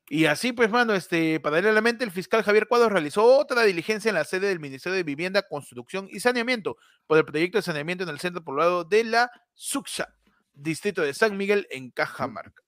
Y 0.08 0.26
así, 0.26 0.52
pues, 0.52 0.70
mano, 0.70 0.94
este, 0.94 1.40
paralelamente, 1.40 2.04
el 2.04 2.12
fiscal 2.12 2.42
Javier 2.44 2.68
Cuadros 2.68 2.92
realizó 2.92 3.24
otra 3.24 3.62
diligencia 3.62 4.08
en 4.10 4.14
la 4.14 4.24
sede 4.24 4.48
del 4.48 4.60
Ministerio 4.60 4.94
de 4.96 5.02
Vivienda, 5.02 5.42
Construcción 5.42 6.08
y 6.10 6.20
Saneamiento 6.20 6.76
por 7.06 7.18
el 7.18 7.24
proyecto 7.24 7.58
de 7.58 7.62
saneamiento 7.62 8.04
en 8.04 8.10
el 8.10 8.20
centro 8.20 8.44
poblado 8.44 8.84
de 8.84 9.02
la 9.02 9.30
Suxa, 9.54 10.14
distrito 10.52 11.02
de 11.02 11.12
San 11.14 11.36
Miguel, 11.36 11.66
en 11.70 11.90
Cajamarca. 11.90 12.62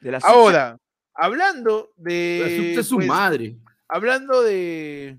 De 0.00 0.12
la 0.12 0.18
Ahora, 0.22 0.78
hablando 1.12 1.90
de. 1.96 2.40
Resulta 2.44 2.82
su 2.84 2.94
pues, 2.96 3.08
madre. 3.08 3.56
hablando 3.88 4.42
de, 4.42 5.18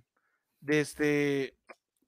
de 0.61 0.81
este 0.81 1.55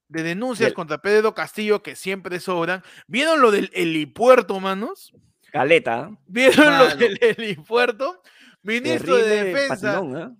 de 0.07 0.23
denuncias 0.23 0.73
contra 0.73 1.01
Pedro 1.01 1.33
Castillo 1.33 1.81
que 1.81 1.95
siempre 1.95 2.39
sobran. 2.41 2.83
¿Vieron 3.07 3.41
lo 3.41 3.49
del 3.49 3.71
helipuerto, 3.73 4.59
manos? 4.59 5.13
Caleta. 5.51 6.11
¿Vieron 6.27 6.77
lo 6.77 6.95
del 6.95 7.17
helipuerto? 7.21 8.21
Ministro 8.61 9.15
de 9.15 9.43
Defensa. 9.45 9.93
patinón, 9.93 10.17
¿ah? 10.17 10.35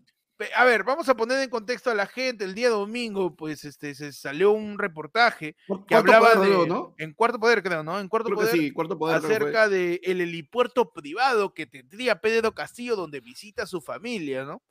A 0.56 0.66
ver, 0.66 0.84
vamos 0.84 1.08
a 1.08 1.16
poner 1.16 1.40
en 1.40 1.50
contexto 1.50 1.92
a 1.92 1.96
la 1.96 2.08
gente. 2.08 2.46
El 2.46 2.56
día 2.56 2.70
domingo, 2.70 3.36
pues, 3.36 3.64
este, 3.64 3.94
se 3.94 4.12
salió 4.12 4.52
un 4.52 4.80
reportaje 4.80 5.56
que 5.88 5.96
hablaba 5.96 6.34
poder, 6.34 6.50
de, 6.50 6.56
creo, 6.56 6.66
¿no? 6.66 6.96
en 6.98 7.14
Cuarto 7.14 7.40
Poder, 7.40 7.62
creo, 7.62 7.84
¿no? 7.84 8.00
En 8.00 8.08
Cuarto 8.08 8.28
Creo 8.28 8.40
que 8.40 8.46
Poder, 8.46 8.60
sí, 8.60 8.72
cuarto 8.72 8.98
poder. 8.98 9.18
acerca 9.18 9.70
del 9.70 10.00
el 10.04 10.22
helipuerto 10.22 10.92
privado 10.92 11.54
que 11.54 11.66
tendría 11.68 12.20
Pedro 12.22 12.54
Castillo 12.54 12.96
donde 12.96 13.20
visita 13.20 13.64
a 13.64 13.68
su 13.68 13.82
familia, 13.82 14.44
¿no? 14.44 14.62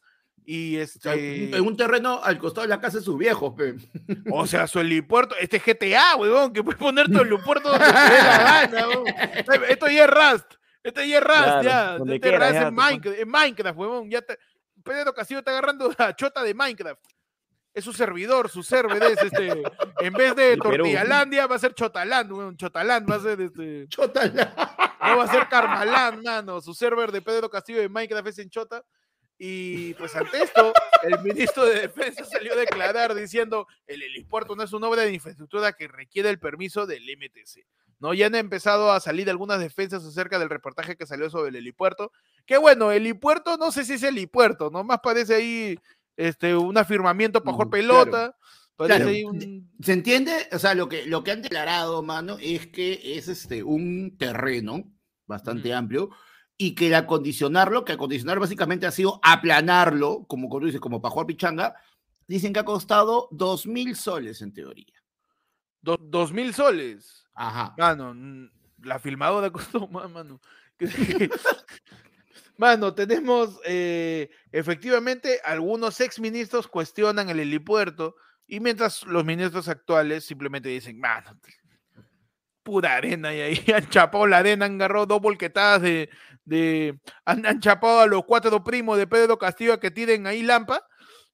Y 0.53 0.81
O 0.81 0.87
sea, 0.87 1.15
este... 1.15 1.57
En 1.57 1.65
un 1.65 1.77
terreno 1.77 2.21
al 2.25 2.37
costado 2.39 2.63
de 2.63 2.69
la 2.71 2.81
casa 2.81 2.99
de 2.99 3.05
sus 3.05 3.17
viejos, 3.17 3.55
pe. 3.57 3.77
O 4.33 4.47
sea, 4.49 4.67
su 4.67 4.81
helipuerto, 4.81 5.37
este 5.39 5.59
es 5.59 5.65
GTA, 5.65 6.17
weón, 6.17 6.53
que 6.53 6.65
puedes 6.65 6.81
poner 6.81 7.07
tu 7.09 7.21
helipuerto 7.21 7.69
donde 7.69 7.85
te 7.87 7.93
dé 7.93 7.93
la 8.19 8.67
gana, 8.73 8.89
weón. 8.89 9.07
Esto 9.69 9.87
ya 9.89 10.05
es 10.07 10.11
Rust, 10.11 10.55
esto 10.83 11.05
ya 11.05 11.19
es 11.19 11.23
Rust, 11.25 11.43
Claro, 11.45 11.63
ya. 11.63 11.97
Este 11.99 12.21
quiera, 12.21 12.39
Rust 12.49 12.53
ya, 12.55 12.65
pon- 12.65 12.75
Minecraft, 12.75 13.19
en 13.21 13.29
Minecraft, 13.29 13.79
weón, 13.79 14.11
ya 14.11 14.23
te- 14.23 14.39
Pedro 14.83 15.15
Castillo 15.15 15.39
está 15.39 15.53
agarrando 15.53 15.95
la 15.97 16.17
chota 16.17 16.43
de 16.43 16.53
Minecraft. 16.53 17.01
Es 17.73 17.85
su 17.85 17.93
servidor, 17.93 18.49
su 18.49 18.65
server 18.65 19.01
es 19.05 19.23
este. 19.23 19.63
En 20.01 20.13
vez 20.15 20.35
de. 20.35 20.57
Tortillalandia, 20.57 21.47
va 21.47 21.55
a 21.55 21.59
ser 21.61 21.73
Chotaland, 21.75 22.33
weón. 22.33 22.57
Chotaland 22.57 23.09
va 23.09 23.15
a 23.15 23.21
ser 23.21 23.41
este. 23.41 23.87
Chota. 23.87 24.27
No 24.27 25.17
va 25.19 25.23
a 25.23 25.29
ser 25.29 25.47
Karmaland, 25.49 26.25
mano. 26.25 26.61
Su 26.61 26.75
server 26.75 27.13
de 27.13 27.23
Pedro 27.23 27.49
Castillo 27.49 27.79
de 27.81 27.89
Minecraft 27.89 28.27
es 28.27 28.39
en 28.41 28.51
Chota. 28.51 28.83
Y 29.42 29.94
pues 29.94 30.14
ante 30.14 30.42
esto, 30.42 30.70
el 31.03 31.18
ministro 31.22 31.64
de 31.64 31.81
Defensa 31.81 32.26
salió 32.26 32.53
a 32.53 32.57
declarar 32.57 33.14
diciendo 33.14 33.66
el 33.87 34.03
helipuerto 34.03 34.55
no 34.55 34.62
es 34.62 34.74
una 34.74 34.87
obra 34.87 35.00
de 35.00 35.14
infraestructura 35.14 35.72
que 35.72 35.88
requiere 35.88 36.29
el 36.29 36.38
permiso 36.38 36.87
del 36.87 37.05
MTC. 37.05 37.64
¿no? 38.00 38.12
Ya 38.12 38.26
han 38.26 38.35
empezado 38.35 38.92
a 38.92 39.00
salir 39.00 39.31
algunas 39.31 39.59
defensas 39.59 40.05
acerca 40.05 40.38
del 40.38 40.50
reportaje 40.50 40.94
que 40.94 41.07
salió 41.07 41.31
sobre 41.31 41.48
el 41.48 41.57
helipuerto. 41.57 42.12
Que 42.44 42.59
bueno, 42.59 42.92
el 42.92 42.98
helipuerto 42.98 43.57
no 43.57 43.72
sé 43.72 43.87
si 43.87 43.94
es 43.94 44.03
helipuerto, 44.03 44.70
nomás 44.70 45.00
parece 45.03 45.37
ahí 45.37 45.79
este, 46.18 46.55
un 46.55 46.76
afirmamiento 46.76 47.42
para 47.42 47.55
jugar 47.55 47.68
Mm, 47.68 47.70
pelota. 47.70 48.37
Parece 48.76 48.98
Claro. 48.98 49.11
ahí 49.11 49.24
un... 49.24 49.70
¿Se 49.83 49.94
entiende? 49.94 50.48
O 50.53 50.59
sea, 50.59 50.74
lo 50.74 50.87
que, 50.90 51.07
lo 51.07 51.24
que 51.24 51.31
han 51.31 51.40
declarado, 51.40 52.03
mano, 52.03 52.37
es 52.42 52.66
que 52.66 53.16
es 53.16 53.29
este, 53.29 53.62
un 53.62 54.18
terreno 54.18 54.85
bastante 55.26 55.72
amplio 55.72 56.11
y 56.62 56.75
que 56.75 56.88
el 56.88 56.94
acondicionarlo, 56.94 57.87
que 57.87 57.92
acondicionar 57.92 58.38
básicamente 58.38 58.87
ha 58.87 58.90
sido 58.90 59.18
aplanarlo, 59.23 60.25
como 60.29 60.51
tú 60.51 60.66
dices, 60.66 60.79
como 60.81 61.01
para 61.01 61.11
jugar 61.11 61.27
pichanga, 61.27 61.75
dicen 62.27 62.53
que 62.53 62.61
ha 62.61 62.64
costado 62.66 63.29
dos 63.31 63.66
mil 63.66 63.96
soles 63.96 64.42
en 64.42 64.53
teoría. 64.53 64.92
do- 65.81 65.96
dos 65.96 66.33
mil 66.35 66.53
soles. 66.53 67.25
Ajá. 67.35 67.75
Mano, 67.79 68.14
la 68.83 68.99
filmadora 68.99 69.49
costó 69.51 69.88
más, 69.88 70.11
mano. 70.11 70.38
Mano, 72.59 72.92
tenemos 72.94 73.59
eh, 73.64 74.29
efectivamente 74.53 75.40
algunos 75.44 75.99
exministros 76.01 76.68
cuestionan 76.68 77.31
el 77.31 77.40
helipuerto 77.40 78.16
y 78.46 78.61
mientras 78.61 79.05
los 79.05 79.25
ministros 79.25 79.66
actuales 79.68 80.25
simplemente 80.27 80.68
dicen, 80.68 81.01
mano, 81.01 81.38
pura 82.62 82.96
arena 82.96 83.33
y 83.35 83.40
ahí 83.40 83.64
han 83.75 83.88
chapado 83.88 84.27
la 84.27 84.38
arena, 84.38 84.66
han 84.66 84.75
agarrado 84.75 85.07
dos 85.07 85.20
volquetadas 85.23 85.81
de, 85.81 86.11
de 86.44 86.98
han, 87.24 87.44
han 87.46 87.61
chapado 87.61 88.00
a 88.00 88.07
los 88.07 88.24
cuatro 88.24 88.62
primos 88.64 88.98
de 88.98 89.07
Pedro 89.07 89.38
Castillo 89.38 89.74
a 89.74 89.81
que 89.81 89.90
tiren 89.90 90.26
ahí 90.26 90.42
lampa 90.42 90.87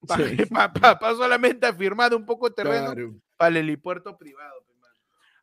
para 0.07 0.27
Sí. 0.27 0.37
solamente 1.17 1.65
afirmar 1.67 2.13
un 2.13 2.25
poco 2.25 2.49
de 2.49 2.55
terreno 2.55 2.93
Claro. 2.93 3.15
para 3.35 3.49
el 3.49 3.57
helipuerto 3.57 4.17
privado. 4.17 4.63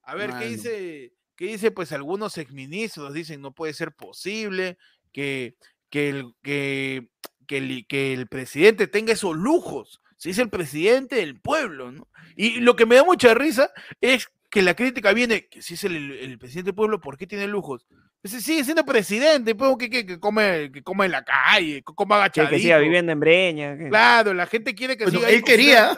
A 0.03 0.15
ver, 0.15 0.31
¿qué 0.39 0.47
dice? 0.47 1.13
¿Qué 1.35 1.47
dice? 1.47 1.71
Pues 1.71 1.91
algunos 1.93 2.37
exministros 2.39 3.13
dicen 3.15 3.41
no 3.41 3.53
puede 3.53 3.73
ser 3.73 3.93
posible 3.93 4.77
que, 5.13 5.57
que, 5.91 6.11
el, 6.11 6.35
que, 6.43 7.09
que, 7.47 7.57
el, 7.59 7.87
que 7.89 8.13
el 8.13 8.29
presidente 8.29 8.87
tenga 8.87 9.15
esos 9.15 9.35
lujos. 9.35 10.01
Si 10.17 10.31
es 10.31 10.39
el 10.39 10.51
presidente 10.51 11.17
del 11.17 11.41
pueblo, 11.41 11.91
¿no? 11.91 12.07
Y 12.37 12.61
lo 12.61 12.77
que 12.77 12.87
me 12.87 12.95
da 12.97 13.05
mucha 13.05 13.33
risa 13.35 13.73
es 14.01 14.29
que 14.51 14.63
la 14.63 14.75
crítica 14.77 15.13
viene, 15.13 15.49
que 15.49 15.63
si 15.63 15.75
es 15.75 15.85
el, 15.85 16.13
el 16.13 16.39
presidente 16.39 16.69
del 16.69 16.77
pueblo, 16.77 17.01
¿por 17.01 17.17
qué 17.17 17.27
tiene 17.27 17.47
lujos? 17.49 17.87
Ese 18.25 18.41
sigue 18.41 18.65
siendo 18.65 18.85
presidente, 18.87 19.55
pues, 19.55 19.77
que, 19.79 19.91
que, 19.91 20.07
que 20.07 20.19
come, 20.19 20.73
que 20.73 20.83
come 20.83 21.05
en 21.05 21.13
la 21.13 21.23
calle, 21.23 21.83
que 21.87 21.95
coma 21.95 22.17
agachadito. 22.17 22.53
que 22.53 22.59
siga 22.59 22.79
viviendo 22.79 23.13
en 23.13 23.21
Breña. 23.21 23.77
que- 23.77 23.91
Claro, 23.91 24.33
la 24.33 24.47
gente 24.47 24.75
quiere 24.75 24.97
que 24.97 25.05
Bueno, 25.05 25.19
siga 25.19 25.29
ahí 25.29 25.35
él 25.37 25.45
quería. 25.45 25.97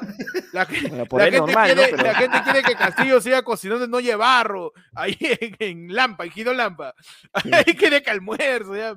La, 0.53 0.65
Bueno, 0.65 1.25
gente 1.25 1.39
normal, 1.39 1.69
¿no? 1.69 1.75
quiere, 1.77 1.91
Pero- 1.97 2.03
la 2.03 2.15
gente 2.15 2.39
quiere 2.43 2.62
que 2.65 2.75
Castillo 2.75 3.21
siga 3.21 3.43
cocinando 3.43 3.85
en 3.85 3.91
Noche 3.93 4.17
Barro, 4.17 4.73
ahí 4.97 5.17
en, 5.41 5.57
en 5.61 5.95
Lampa, 5.95 6.25
en 6.25 6.33
Gido 6.33 6.53
Lampa. 6.53 6.95
Ahí 7.33 7.75
quiere 7.77 8.03
que 8.03 8.11
almuerzo, 8.11 8.75
ya. 8.77 8.97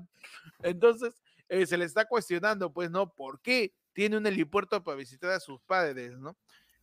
Entonces, 0.63 1.13
eh, 1.50 1.68
se 1.68 1.78
le 1.78 1.86
está 1.86 2.06
cuestionando, 2.06 2.74
pues, 2.74 2.89
¿no? 2.89 3.13
¿Por 3.13 3.39
qué 3.42 3.74
tiene 3.94 4.18
un 4.18 4.26
helipuerto 4.26 4.84
para 4.84 4.98
visitar 4.98 5.30
a 5.30 5.39
sus 5.39 5.62
padres, 5.62 6.18
¿no? 6.18 6.36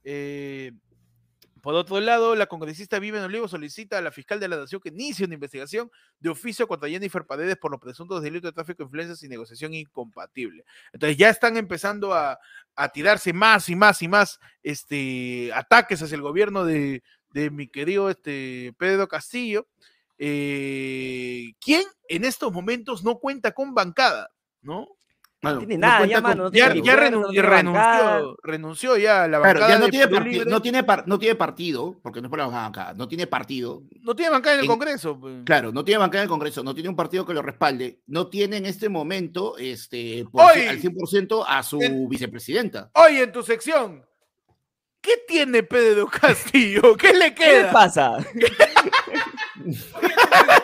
Eh, 0.04 0.70
por 1.66 1.74
otro 1.74 1.98
lado, 1.98 2.36
la 2.36 2.46
congresista 2.46 3.00
Vivian 3.00 3.24
Olivo 3.24 3.48
solicita 3.48 3.98
a 3.98 4.00
la 4.00 4.12
fiscal 4.12 4.38
de 4.38 4.46
la 4.46 4.56
Nación 4.56 4.80
que 4.80 4.90
inicie 4.90 5.24
una 5.24 5.34
investigación 5.34 5.90
de 6.20 6.30
oficio 6.30 6.68
contra 6.68 6.88
Jennifer 6.88 7.26
Paredes 7.26 7.56
por 7.56 7.72
los 7.72 7.80
presuntos 7.80 8.22
delitos 8.22 8.50
de 8.50 8.54
tráfico 8.54 8.84
de 8.84 8.84
influencias 8.84 9.20
y 9.24 9.28
negociación 9.28 9.74
incompatible. 9.74 10.64
Entonces 10.92 11.16
ya 11.16 11.28
están 11.28 11.56
empezando 11.56 12.14
a, 12.14 12.38
a 12.76 12.88
tirarse 12.90 13.32
más 13.32 13.68
y 13.68 13.74
más 13.74 14.00
y 14.00 14.06
más 14.06 14.38
este, 14.62 15.50
ataques 15.52 16.00
hacia 16.00 16.14
el 16.14 16.22
gobierno 16.22 16.64
de, 16.64 17.02
de 17.32 17.50
mi 17.50 17.66
querido 17.66 18.10
este, 18.10 18.72
Pedro 18.78 19.08
Castillo, 19.08 19.66
eh, 20.18 21.52
quien 21.58 21.82
en 22.06 22.24
estos 22.24 22.52
momentos 22.52 23.02
no 23.02 23.18
cuenta 23.18 23.50
con 23.50 23.74
bancada, 23.74 24.30
¿no? 24.62 24.86
Mano, 25.42 25.58
tiene 25.58 25.76
no 25.76 25.86
nada, 25.86 26.06
ya, 26.06 26.20
mano, 26.22 26.44
no 26.44 26.50
Ya, 26.50 26.72
tiene 26.72 26.86
ya 26.86 26.94
gobierno, 26.96 27.18
renun- 27.18 27.22
no 27.22 27.28
tiene 27.30 27.48
bancada. 27.48 28.16
renunció, 28.18 28.36
renunció 28.42 28.96
ya 28.96 29.22
a 29.24 29.28
la 29.28 29.38
Claro, 29.40 29.60
bancada 29.60 29.68
ya 29.74 29.78
no 29.78 29.84
de 29.84 29.90
tiene, 29.90 30.08
partido, 30.08 30.44
no, 30.46 30.62
tiene 30.62 30.82
par- 30.84 31.04
no 31.06 31.18
tiene 31.18 31.34
partido, 31.34 32.00
porque 32.02 32.20
no 32.22 32.26
es 32.26 32.30
por 32.30 32.38
la 32.38 32.46
bancada, 32.46 32.94
no 32.94 33.06
tiene 33.06 33.26
partido. 33.26 33.82
No 34.00 34.16
tiene 34.16 34.30
bancada 34.30 34.54
en 34.54 34.60
el 34.60 34.64
en- 34.64 34.70
Congreso. 34.70 35.20
pues. 35.20 35.44
Claro, 35.44 35.72
no 35.72 35.84
tiene 35.84 35.98
bancada 35.98 36.22
en 36.22 36.26
el 36.26 36.30
Congreso, 36.30 36.64
no 36.64 36.74
tiene 36.74 36.88
un 36.88 36.96
partido 36.96 37.26
que 37.26 37.34
lo 37.34 37.42
respalde, 37.42 38.00
no 38.06 38.28
tiene 38.28 38.56
en 38.56 38.66
este 38.66 38.88
momento 38.88 39.56
este, 39.58 40.24
por 40.32 40.42
¡Oy! 40.42 40.52
ci- 40.62 40.68
al 40.68 40.80
100% 40.80 41.44
a 41.46 41.62
su 41.62 41.82
En- 41.82 42.08
vicepresidenta. 42.08 42.90
Oye, 42.94 43.22
en 43.24 43.30
tu 43.32 43.42
sección, 43.42 44.04
¿qué 45.02 45.18
tiene 45.28 45.62
Pedro 45.62 46.06
Castillo? 46.10 46.96
¿Qué 46.96 47.12
le 47.12 47.34
¿Qué 47.34 47.44
le 47.44 47.52
queda? 47.58 47.70
pasa? 47.72 48.16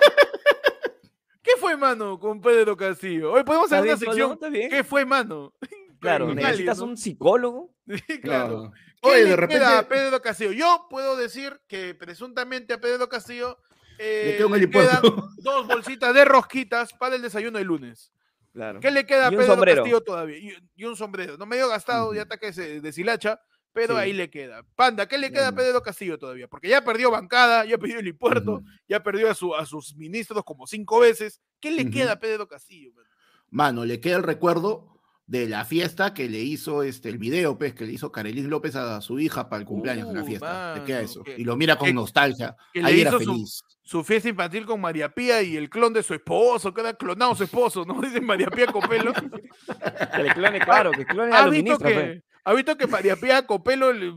¿Qué 1.42 1.52
fue, 1.59 1.76
mano, 1.76 2.18
con 2.18 2.40
Pedro 2.40 2.76
Castillo? 2.76 3.33
Hoy 3.33 3.42
podemos 3.42 3.66
¿Está 3.66 3.78
hacer 3.78 3.88
una 3.90 3.98
sección. 3.98 4.38
¿Qué 4.70 4.85
fue, 4.85 5.05
mano? 5.05 5.55
Claro, 6.02 6.26
Con 6.26 6.35
necesitas 6.35 6.78
Cali, 6.78 6.85
¿no? 6.87 6.90
un 6.90 6.96
psicólogo. 6.96 7.74
Sí, 8.09 8.20
claro. 8.20 8.72
¿Qué 9.00 9.09
Oye, 9.09 9.22
le 9.22 9.31
de 9.31 9.37
repente 9.37 9.64
queda 9.64 9.78
a 9.78 9.88
Pedro 9.88 10.20
Castillo? 10.20 10.50
Yo 10.50 10.87
puedo 10.90 11.16
decir 11.16 11.61
que 11.68 11.94
presuntamente 11.94 12.72
a 12.74 12.81
Pedro 12.81 13.09
Castillo 13.09 13.57
eh, 13.98 14.37
le 14.37 14.57
helipuerto. 14.57 15.00
quedan 15.00 15.24
dos 15.38 15.66
bolsitas 15.68 16.12
de 16.12 16.24
rosquitas 16.24 16.92
para 16.94 17.14
el 17.14 17.22
desayuno 17.22 17.59
de 17.59 17.64
lunes. 17.64 18.12
Claro. 18.52 18.81
¿Qué 18.81 18.90
le 18.90 19.07
queda 19.07 19.28
a 19.28 19.31
Pedro 19.31 19.46
sombrero. 19.46 19.83
Castillo 19.83 20.00
todavía? 20.00 20.38
Y, 20.38 20.57
y 20.74 20.85
un 20.85 20.96
sombrero. 20.96 21.37
No 21.37 21.46
medio 21.46 21.68
gastado, 21.68 22.12
ya 22.12 22.22
Ujú. 22.22 22.22
está 22.22 22.37
que 22.37 22.52
se 22.52 22.81
deshilacha, 22.81 23.40
pero 23.72 23.94
Sí. 23.94 24.00
ahí 24.00 24.12
le 24.12 24.28
queda. 24.30 24.64
Panda, 24.76 25.06
¿qué 25.06 25.18
le 25.18 25.30
queda 25.32 25.48
a. 25.48 25.52
Pedro 25.52 25.82
Castillo 25.82 26.18
todavía? 26.18 26.48
Porque 26.48 26.68
ya 26.68 26.85
perdió 26.85 27.11
bancada, 27.11 27.64
ya 27.64 27.78
perdió 27.78 27.98
el 28.00 28.08
impuesto, 28.08 28.52
Ujú. 28.54 28.64
ya 28.88 29.02
perdió 29.02 29.30
a, 29.30 29.35
su, 29.35 29.54
a 29.54 29.64
sus 29.66 29.94
ministros 29.96 30.44
como 30.44 30.66
cinco 30.66 31.00
veces. 31.00 31.40
¿Qué 31.61 31.70
le 31.70 31.90
queda 31.90 32.12
a 32.12 32.18
Pedro 32.18 32.46
Castillo? 32.48 32.92
mano? 32.94 33.08
Mano, 33.50 33.85
le 33.85 34.00
queda 34.00 34.16
el 34.16 34.22
recuerdo 34.22 34.88
de 35.26 35.48
la 35.48 35.64
fiesta 35.64 36.12
que 36.12 36.28
le 36.28 36.38
hizo 36.40 36.82
este 36.82 37.08
el 37.08 37.16
video, 37.18 37.56
pues, 37.56 37.74
que 37.74 37.87
le 37.87 37.92
hizo 37.92 38.11
Carelis 38.11 38.44
López 38.46 38.74
a 38.76 39.00
su 39.00 39.18
hija 39.20 39.48
para 39.48 39.61
el 39.61 39.66
cumpleaños 39.66 40.08
de 40.08 40.14
la 40.14 40.22
Uh, 40.22 40.26
fiesta. 40.26 40.74
le 40.76 40.85
queda 40.85 40.96
mano, 40.98 41.08
eso. 41.11 41.22
que- 41.22 41.37
Y 41.38 41.44
lo 41.44 41.56
mira 41.56 41.76
con 41.76 41.87
que- 41.88 41.94
nostalgia. 41.94 42.56
que 42.72 42.82
le 42.82 42.88
Ahí 42.88 43.00
era 43.02 43.11
hizo 43.11 43.18
feliz. 43.20 43.62
Su 43.85 44.04
fiesta 44.04 44.28
infantil 44.28 44.64
con 44.66 44.80
María 44.80 45.08
Pía 45.08 45.42
y 45.42 45.56
el 45.56 45.68
clon 45.70 45.92
de 45.92 46.02
su 46.02 46.12
esposo, 46.14 46.72
que 46.74 46.80
era 46.80 46.94
clonado 46.94 47.35
su 47.35 47.44
esposo, 47.44 47.85
¿no? 47.85 47.94
Dice 48.02 48.20
María 48.20 48.48
Pía 48.48 48.66
Copelo. 48.66 49.12
Que 49.12 50.22
le 50.22 50.35
clone, 50.35 50.61
claro, 50.61 50.90
que 50.92 51.04
clone 51.06 51.32
a 51.35 51.38
¿Ha 51.38 51.42
los 51.46 51.52
ministros. 51.54 51.82
pues. 51.82 51.94
que, 51.94 52.22
¿Ha 52.44 52.52
visto 52.55 52.76
que 52.76 52.87
María 52.87 53.14
Pía 53.16 53.46
Copelo 53.46 53.92
le, 53.92 54.12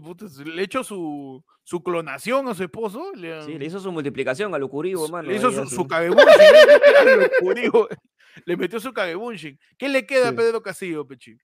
echó 0.63 0.83
su, 0.83 1.43
su 1.63 1.83
clonación 1.83 2.47
a 2.47 2.55
su 2.55 2.63
esposo? 2.63 3.11
Le, 3.15 3.43
Sí, 3.43 3.57
le 3.59 3.65
hizo 3.65 3.79
su 3.79 3.91
multiplicación 3.91 4.53
a 4.55 4.57
Lucuribo, 4.57 5.07
mano. 5.09 5.27
le 5.29 5.35
hizo 5.35 5.51
su, 5.51 5.67
su 5.67 5.88
cagebunshin, 5.88 6.25
le- 8.45 8.57
metió 8.57 8.79
su 8.79 8.91
cagebunshin. 8.93 9.59
¿Qué 9.77 9.89
le 9.89 10.05
queda 10.05 10.29
a. 10.29 10.33
Pedro 10.33 10.61
Castillo, 10.61 11.05
Pechi? 11.07 11.38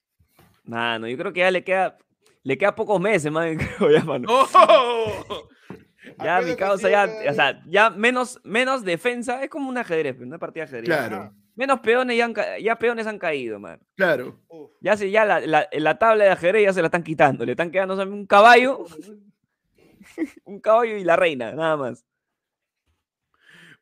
Mano, 0.64 1.08
yo 1.08 1.18
creo 1.18 1.32
que 1.34 1.40
ya 1.42 1.52
le 1.52 1.64
queda, 1.64 1.98
le 2.44 2.58
queda 2.58 2.74
pocos 2.76 3.00
meses, 3.00 3.32
man, 3.32 3.58
creo 3.78 3.92
ya, 3.92 4.04
mano. 4.04 4.28
Ya 6.24 6.42
mi 6.42 6.56
causa 6.56 6.90
ya, 6.90 7.08
o 7.30 7.34
sea, 7.34 7.62
ya 7.68 7.90
menos, 7.92 8.40
menos 8.44 8.84
defensa, 8.84 9.44
es 9.44 9.50
como 9.50 9.70
un 9.70 9.78
ajedrez, 9.78 10.20
una 10.20 10.38
partida 10.40 10.66
de 10.66 10.70
ajedrez. 10.70 10.86
Claro, 10.88 11.34
Menos 11.56 11.80
peones 11.82 12.18
ya, 12.18 12.26
han 12.26 12.34
ya 12.62 12.78
peones 12.80 13.06
han 13.08 13.20
caído, 13.20 13.60
man. 13.60 13.80
claro. 13.96 14.40
Ya 14.80 14.98
se, 14.98 15.12
ya 15.12 15.26
la, 15.26 15.40
la, 15.42 15.68
la 15.72 16.00
tabla 16.00 16.24
de 16.24 16.30
ajedrez 16.32 16.64
ya 16.64 16.74
se 16.74 16.82
la 16.82 16.88
están 16.88 17.04
quitando, 17.04 17.46
le 17.46 17.52
están 17.52 17.70
quedando 17.72 18.02
un 18.04 18.26
caballo, 18.26 18.86
un 20.46 20.60
caballo 20.60 20.98
y 20.98 21.04
la 21.04 21.16
reina, 21.16 21.52
nada 21.54 21.78
más. 21.78 22.06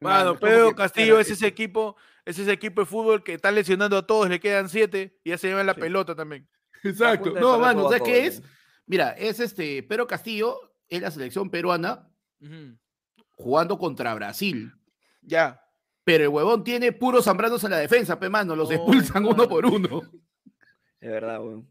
Mano, 0.01 0.33
Mano, 0.33 0.39
Pedro 0.39 0.75
Castillo 0.75 1.19
es 1.19 1.29
ese 1.29 1.47
equipo, 1.47 1.95
es 2.25 2.39
ese 2.39 2.51
equipo 2.53 2.81
de 2.81 2.85
fútbol 2.85 3.23
que 3.23 3.33
está 3.33 3.51
lesionando 3.51 3.97
a 3.97 4.05
todos, 4.07 4.29
le 4.29 4.39
quedan 4.39 4.69
siete 4.69 5.19
y 5.23 5.29
ya 5.29 5.37
se 5.37 5.47
llevan 5.47 5.65
la 5.67 5.73
Sí. 5.73 5.81
pelota 5.81 6.15
también. 6.15 6.47
Exacto. 6.83 7.31
No, 7.39 7.59
mano, 7.59 7.83
¿sabes 7.83 8.01
qué 8.03 8.25
es? 8.25 8.41
Mira, 8.85 9.11
es 9.11 9.39
este 9.39 9.83
Pedro 9.83 10.07
Castillo, 10.07 10.57
es 10.87 11.01
la 11.01 11.11
selección 11.11 11.49
peruana 11.49 12.09
jugando 13.31 13.77
contra 13.77 14.13
Brasil. 14.15 14.73
Ya. 15.21 15.61
Pero 16.09 16.23
el 16.23 16.29
huevón 16.29 16.63
tiene 16.63 16.91
puros 16.91 17.25
zambranos 17.25 17.63
en 17.65 17.69
la 17.69 17.77
defensa, 17.77 18.19
pe 18.19 18.29
mano, 18.29 18.55
los 18.55 18.69
Oh, 18.69 18.73
expulsan 18.73 19.25
uno 19.27 19.47
por 19.47 19.63
uno. 19.67 20.01
De 20.99 21.07
verdad, 21.07 21.39
weón. 21.39 21.69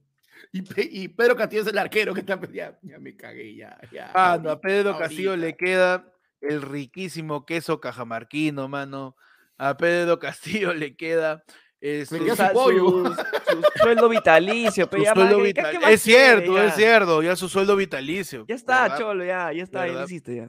Y, 0.52 0.62
y 1.02 1.08
Pedro 1.08 1.34
Castillo 1.34 1.62
es 1.62 1.68
el 1.68 1.76
arquero 1.78 2.14
que 2.14 2.20
está. 2.20 2.38
Ya, 2.52 2.78
ya 2.82 3.00
me 3.00 3.16
cagué, 3.16 3.56
ya. 3.56 3.76
ya 3.90 4.12
Ah, 4.14 4.38
no, 4.40 4.50
a 4.50 4.52
ahorita, 4.52 4.60
Pedro 4.60 4.96
Castillo 4.96 5.36
le 5.36 5.56
queda 5.56 6.12
el 6.40 6.62
riquísimo 6.62 7.44
queso 7.44 7.80
cajamarquino, 7.80 8.68
mano. 8.68 9.16
A 9.56 9.76
Pedro 9.76 10.20
Castillo 10.20 10.72
le 10.72 10.94
queda 10.96 11.42
Este, 11.80 12.18
Su 12.18 12.36
sa- 12.36 12.48
su 12.48 12.54
pollo. 12.54 12.88
Su, 13.06 13.14
su 13.14 13.62
sueldo 13.82 14.08
vitalicio, 14.08 14.88
pe, 14.88 14.98
su 14.98 15.02
ya, 15.04 15.14
sueldo 15.14 15.38
man, 15.38 15.46
¿qué- 15.46 15.52
qué- 15.54 15.60
vital- 15.62 15.72
qué 15.72 15.78
más 15.80 15.90
Es 15.90 16.02
cierto, 16.02 16.52
quiere, 16.52 16.68
es 16.68 16.74
cierto, 16.76 17.22
ya 17.22 17.34
su 17.36 17.48
sueldo 17.48 17.74
vitalicio. 17.74 18.44
Ya 18.48 18.54
está, 18.54 18.82
¿verdad? 18.82 18.98
cholo, 18.98 19.24
ya, 19.24 19.52
ya 19.52 19.62
está, 19.64 19.86
ya 19.88 19.92
lo 19.94 20.04
hiciste 20.04 20.36
ya. 20.36 20.48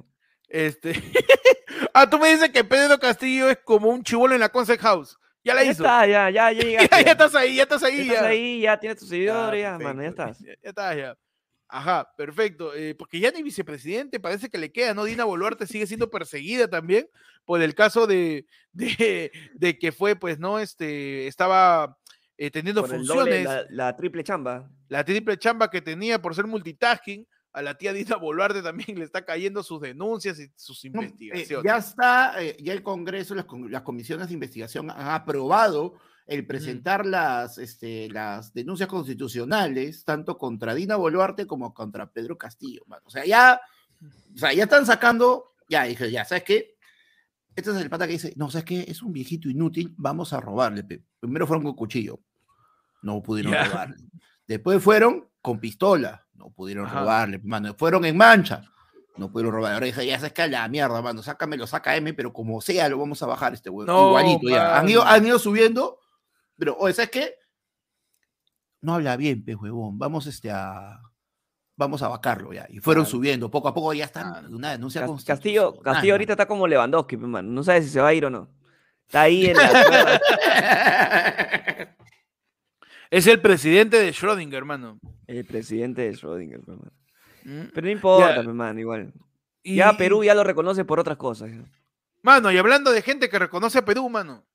Este. 0.50 0.94
ah, 1.94 2.10
tú 2.10 2.18
me 2.20 2.30
dices 2.30 2.50
que 2.50 2.64
Pedro 2.64 2.98
Castillo 3.00 3.50
es 3.50 3.58
como 3.64 3.90
un 3.90 4.04
chivolo 4.04 4.34
en 4.34 4.42
la 4.42 4.50
Concert 4.50 4.82
House. 4.82 5.18
Ya 5.44 5.54
la 5.54 5.64
Ya 5.64 5.72
hizo. 5.72 5.84
está, 5.84 6.06
ya, 6.08 6.30
ya, 6.30 6.52
ya 6.52 6.54
ya, 6.62 6.64
llegaste. 6.64 6.96
ya 6.98 7.02
ya. 7.06 7.12
estás 7.12 7.36
ahí, 7.36 7.56
ya 7.56 7.64
estás 7.64 7.82
Ya 7.82 7.88
ahí. 7.88 8.00
estás 8.02 8.22
ya. 8.22 8.28
ahí, 8.28 8.62
ya 8.62 8.80
tienes 8.80 9.00
tus 9.00 9.10
seguidores, 9.10 9.62
ya, 9.62 9.78
mano, 9.80 10.02
ya 10.02 10.10
estás. 10.10 10.40
Ya, 10.40 10.46
ya 10.62 10.70
estás, 10.70 10.98
ya. 10.98 11.18
Ajá, 11.72 12.12
perfecto. 12.18 12.74
eh, 12.74 12.96
porque 12.96 13.20
ya 13.20 13.30
ni 13.32 13.44
vicepresidente 13.44 14.20
parece 14.20 14.50
que 14.50 14.58
le 14.58 14.72
queda, 14.72 14.96
¿no? 14.96 15.04
Dina 15.06 15.24
Boluarte 15.26 15.68
sigue 15.68 15.86
siendo 15.86 16.10
perseguida 16.10 16.68
también 16.68 17.08
por 17.46 17.62
el 17.62 17.76
caso 17.76 18.08
de, 18.08 18.48
de, 18.74 19.32
de 19.54 19.78
que 19.78 19.92
fue, 19.92 20.16
pues, 20.16 20.40
¿no? 20.40 20.58
Este, 20.60 21.28
estaba 21.28 21.96
eh, 22.38 22.50
teniendo 22.50 22.82
Por 22.82 22.96
el 22.96 23.06
doble, 23.06 23.44
funciones, 23.44 23.46
la, 23.46 23.86
la 23.88 23.96
triple 23.96 24.24
chamba. 24.24 24.68
la 24.88 25.04
triple 25.06 25.38
chamba 25.38 25.70
que 25.70 25.82
tenía 25.82 26.20
por 26.20 26.34
ser 26.34 26.48
multitasking, 26.48 27.28
a 27.54 27.62
la 27.62 27.78
tía 27.78 27.94
Dina 27.94 28.16
Boluarte 28.18 28.62
también 28.62 28.98
le 29.00 29.06
está 29.06 29.26
cayendo 29.26 29.64
sus 29.64 29.82
denuncias 29.82 30.40
y 30.40 30.52
sus 30.56 30.84
eh, 30.84 30.88
investigaciones. 30.88 31.66
ya 31.66 31.78
está, 31.78 32.44
eh, 32.44 32.58
ya 32.62 32.74
el 32.74 32.84
Congreso, 32.84 33.36
las, 33.36 33.46
las 33.70 33.82
comisiones 33.82 34.28
de 34.28 34.34
investigación 34.36 34.90
han 34.92 35.08
aprobado 35.10 35.96
el 36.28 36.46
presentar 36.46 37.08
las, 37.08 37.58
este, 37.58 38.08
las 38.10 38.54
denuncias 38.54 38.88
constitucionales, 38.88 40.04
tanto 40.06 40.38
contra 40.38 40.76
Dina 40.76 40.96
Boluarte 40.96 41.48
como 41.48 41.74
contra 41.74 42.12
Pedro 42.12 42.38
Castillo. 42.38 42.84
mano. 42.86 43.02
O 43.06 43.10
sea, 43.10 43.26
ya, 43.26 43.60
o 44.36 44.38
sea, 44.38 44.54
ya 44.54 44.66
están 44.66 44.86
sacando, 44.86 45.56
ya 45.68 45.86
dije, 45.86 46.12
ya, 46.12 46.26
¿sabes 46.26 46.44
qué? 46.44 46.76
Este 47.56 47.72
es 47.72 47.78
el 47.78 47.90
pata 47.90 48.06
que 48.06 48.14
dice, 48.14 48.32
no, 48.36 48.52
¿sabes 48.52 48.66
qué? 48.66 48.86
Es 48.88 49.02
un 49.02 49.12
viejito 49.12 49.50
inútil, 49.50 49.94
vamos 49.98 50.32
a 50.32 50.40
robarle. 50.40 50.84
pe". 50.84 51.04
Primero 51.20 51.48
fueron 51.48 51.64
con 51.64 51.74
cuchillo, 51.76 52.20
no 53.02 53.24
pudieron 53.24 53.52
Ya. 53.54 53.64
robarle. 53.66 53.98
Después 54.48 54.84
fueron 54.84 55.28
con 55.42 55.60
pistola, 55.60 56.28
no 56.40 56.50
pudieron 56.50 56.86
Ajá. 56.88 57.02
robarle, 57.02 57.40
mano. 57.44 57.76
Fueron 57.78 58.04
en 58.06 58.16
mancha, 58.18 58.64
no 59.18 59.30
pudieron 59.32 59.54
robar. 59.54 59.74
Ahora 59.74 59.86
dije, 59.86 60.06
ya 60.08 60.18
sabes 60.18 60.34
que 60.34 60.48
la 60.48 60.68
mierda, 60.70 61.00
mano, 61.02 61.22
sácamelo, 61.22 61.68
saca 61.68 61.96
M, 61.98 62.14
pero 62.14 62.32
como 62.34 62.62
sea, 62.62 62.88
lo 62.90 62.98
vamos 62.98 63.22
a 63.22 63.28
bajar 63.28 63.54
este 63.54 63.70
huevo. 63.70 63.92
No, 63.92 64.08
Igualito, 64.10 64.50
ya. 64.50 64.80
Han 64.80 64.88
ido, 64.90 65.04
han 65.04 65.26
ido 65.28 65.38
subiendo, 65.38 66.00
pero, 66.58 66.76
oye, 66.80 66.94
¿sabes 66.94 67.12
qué? 67.12 67.34
No 68.82 68.96
habla 68.96 69.18
bien, 69.18 69.44
pe 69.44 69.56
huevón. 69.56 70.00
Vamos 70.00 70.26
este 70.26 70.50
a. 70.50 71.02
Vamos 71.76 72.02
a 72.02 72.08
vacarlo 72.10 72.52
ya. 72.54 72.66
Y 72.70 72.80
fueron 72.80 73.04
Claro. 73.06 73.12
subiendo, 73.18 73.52
poco 73.52 73.68
a 73.70 73.74
poco 73.74 73.94
ya 73.94 74.06
están 74.06 74.32
Claro. 74.32 74.50
una 74.56 74.72
denuncia 74.72 75.02
Cas- 75.02 75.24
Castillo, 75.26 75.64
constitucional, 75.68 75.94
Castillo 75.96 76.14
ahorita 76.14 76.34
está 76.34 76.46
como 76.46 76.68
Lewandowski, 76.68 77.18
pe, 77.18 77.26
mano. 77.28 77.50
No 77.52 77.64
sabe 77.64 77.82
si 77.84 77.90
se 77.90 78.00
va 78.02 78.08
a 78.10 78.14
ir 78.14 78.26
o 78.26 78.30
no. 78.30 78.50
Está 79.08 79.22
ahí 79.24 79.48
en 79.48 79.58
la. 79.58 79.64
Es 83.12 83.26
el 83.28 83.42
presidente 83.42 83.98
de 83.98 84.12
Schrödinger, 84.14 84.56
hermano. 84.58 85.00
El 85.28 85.46
presidente 85.46 86.04
de 86.04 86.12
Schrödinger, 86.14 86.64
pe, 86.64 86.72
mano. 86.72 86.92
¿Mm? 87.44 87.70
Pero 87.74 87.86
no 87.86 87.92
importa, 87.92 88.36
Ya. 88.36 88.42
pe, 88.44 88.48
mano, 88.54 88.80
igual. 88.80 89.14
Y- 89.64 89.76
Ya 89.78 89.94
Perú 89.98 90.24
ya 90.24 90.36
lo 90.36 90.44
reconoce 90.44 90.86
por 90.86 91.00
otras 91.00 91.18
cosas. 91.18 91.50
Mano, 92.22 92.52
y 92.52 92.58
hablando 92.58 92.92
de 92.92 93.02
gente 93.02 93.30
que 93.30 93.40
reconoce 93.40 93.80
a 93.80 93.86
Perú, 93.86 94.08
mano. 94.10 94.46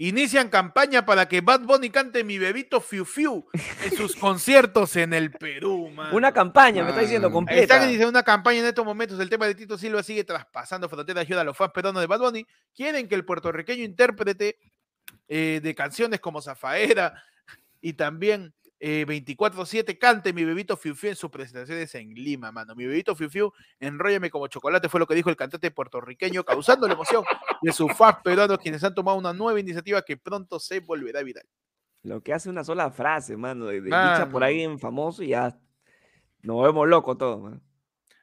Inician 0.00 0.48
campaña 0.48 1.04
para 1.04 1.26
que 1.26 1.40
Bad 1.40 1.62
Bunny 1.62 1.90
cante 1.90 2.22
Mi 2.22 2.38
Bebito 2.38 2.80
Fiu 2.80 3.04
Fiu 3.04 3.44
en 3.84 3.96
sus 3.96 4.14
conciertos 4.16 4.94
en 4.94 5.12
el 5.12 5.32
Perú, 5.32 5.90
mano. 5.90 6.16
Una 6.16 6.32
campaña, 6.32 6.84
me 6.84 6.90
está 6.90 7.00
diciendo, 7.00 7.32
completa. 7.32 7.60
Están 7.62 7.82
iniciando 7.88 8.10
una 8.10 8.22
campaña 8.22 8.60
en 8.60 8.66
estos 8.66 8.84
momentos. 8.84 9.18
El 9.18 9.28
tema 9.28 9.46
de 9.46 9.56
Tito 9.56 9.76
Silva 9.76 10.02
sigue 10.04 10.22
traspasando 10.22 10.88
fronteras. 10.88 11.22
Ayuda 11.22 11.40
a 11.40 11.44
los 11.44 11.56
fans 11.56 11.72
peruanos 11.72 12.00
de 12.00 12.06
Bad 12.06 12.20
Bunny. 12.20 12.46
Quieren 12.74 13.08
que 13.08 13.16
el 13.16 13.24
puertorriqueño 13.24 13.82
intérprete 13.82 14.56
eh, 15.28 15.60
de 15.62 15.74
canciones 15.74 16.20
como 16.20 16.40
Zafaera 16.42 17.22
y 17.80 17.92
también 17.94 18.52
eh, 18.80 19.04
24-7 19.08 19.98
cante 19.98 20.32
Mi 20.32 20.44
Bebito 20.44 20.76
Fiu 20.76 20.94
Fiu 20.94 21.10
en 21.10 21.16
sus 21.16 21.30
presentaciones 21.30 21.92
en 21.96 22.14
Lima, 22.14 22.52
mano. 22.52 22.74
Mi 22.76 22.86
Bebito 22.86 23.16
Fiu 23.16 23.28
Fiu, 23.28 23.52
enróllame 23.80 24.30
como 24.30 24.46
chocolate, 24.46 24.88
fue 24.88 25.00
lo 25.00 25.06
que 25.06 25.14
dijo 25.16 25.30
el 25.30 25.36
cantante 25.36 25.70
puertorriqueño, 25.70 26.44
causando 26.44 26.86
la 26.86 26.94
emoción 26.94 27.24
de 27.60 27.72
sus 27.72 27.92
fans 27.94 28.18
peruanos, 28.22 28.58
quienes 28.58 28.84
han 28.84 28.94
tomado 28.94 29.18
una 29.18 29.32
nueva 29.32 29.58
iniciativa 29.58 30.00
que 30.02 30.16
pronto 30.16 30.60
se 30.60 30.80
volverá 30.80 31.22
viral. 31.22 31.44
Lo 32.04 32.22
que 32.22 32.32
hace 32.32 32.48
una 32.48 32.62
sola 32.62 32.90
frase, 32.92 33.36
mano, 33.36 33.66
de, 33.66 33.80
de- 33.80 33.86
dicha 33.86 34.26
por 34.30 34.34
Mano. 34.42 34.46
ahí 34.46 34.62
en 34.62 34.78
famoso 34.78 35.22
y 35.24 35.28
ya 35.30 35.58
nos 36.42 36.62
vemos 36.62 36.86
locos 36.88 37.18
todos, 37.18 37.42
mano. 37.42 37.60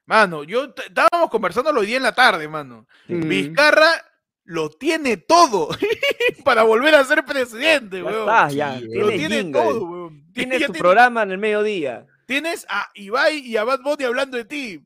Mano, 0.05 0.43
yo 0.45 0.73
estábamos 0.87 1.29
conversando 1.29 1.71
hoy 1.71 1.87
día 1.87 1.97
en 1.97 2.03
la 2.03 2.15
tarde, 2.15 2.47
mano. 2.47 2.87
Mm. 3.09 3.27
Vizcarra 3.27 3.89
lo 4.45 4.69
tiene 4.69 5.17
todo 5.17 5.69
para 6.43 6.63
volver 6.63 6.95
a 6.95 7.03
ser 7.03 7.25
presidente, 7.25 7.97
Ya 7.97 8.03
weón. 8.03 8.19
está, 8.21 8.49
ya. 8.49 8.79
Sí, 8.79 8.87
Lo 8.93 9.09
tiene 9.09 9.37
jingle, 9.37 9.61
todo, 9.61 9.83
weón. 9.85 10.25
Tienes 10.33 10.59
tu 10.59 10.65
tiene- 10.73 10.79
programa 10.79 11.23
en 11.23 11.31
el 11.31 11.37
mediodía. 11.37 12.05
Tienes 12.25 12.65
a 12.69 12.89
Ibai 12.95 13.39
y 13.39 13.57
a 13.57 13.63
Bad 13.63 13.81
Bunny 13.81 14.03
hablando 14.05 14.37
de 14.37 14.45
ti. 14.45 14.81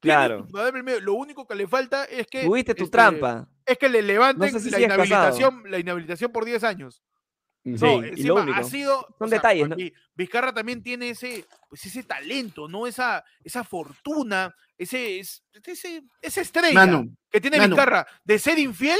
Claro. 0.00 0.46
Lo 1.02 1.14
único 1.14 1.46
que 1.46 1.54
le 1.54 1.68
falta 1.68 2.04
es 2.04 2.26
que. 2.26 2.44
Tuviste 2.44 2.74
tu 2.74 2.84
este, 2.84 2.92
trampa. 2.92 3.46
Es 3.66 3.78
que 3.78 3.88
le 3.88 4.02
levanten 4.02 4.50
sé 4.50 4.60
si 4.60 4.70
la, 4.70 4.80
inhabilitación, 4.80 5.62
la 5.66 5.78
inhabilitación 5.78 6.32
por 6.32 6.44
10 6.44 6.64
años. 6.64 7.02
Sí, 7.62 7.72
No, 7.78 8.04
y 8.04 8.22
lo 8.22 8.38
encima 8.40 8.56
ha 8.56 8.64
sido. 8.64 9.06
Son 9.18 9.28
detalles, 9.28 9.68
¿no? 9.68 9.76
Vizcarra 10.14 10.52
también 10.52 10.82
tiene 10.82 11.10
ese, 11.10 11.44
pues 11.68 11.84
ese 11.84 12.02
talento, 12.02 12.66
¿no? 12.66 12.86
Esa, 12.86 13.22
esa 13.44 13.62
fortuna, 13.62 14.54
ese, 14.82 15.18
es- 15.20 15.42
ese, 15.64 16.02
esa 16.22 16.40
estrella 16.40 16.72
Mano, 16.74 17.06
que 17.30 17.40
tiene 17.40 17.58
mano. 17.58 17.76
Vizcarra 17.76 18.06
de 18.24 18.38
ser 18.38 18.58
infiel 18.58 18.98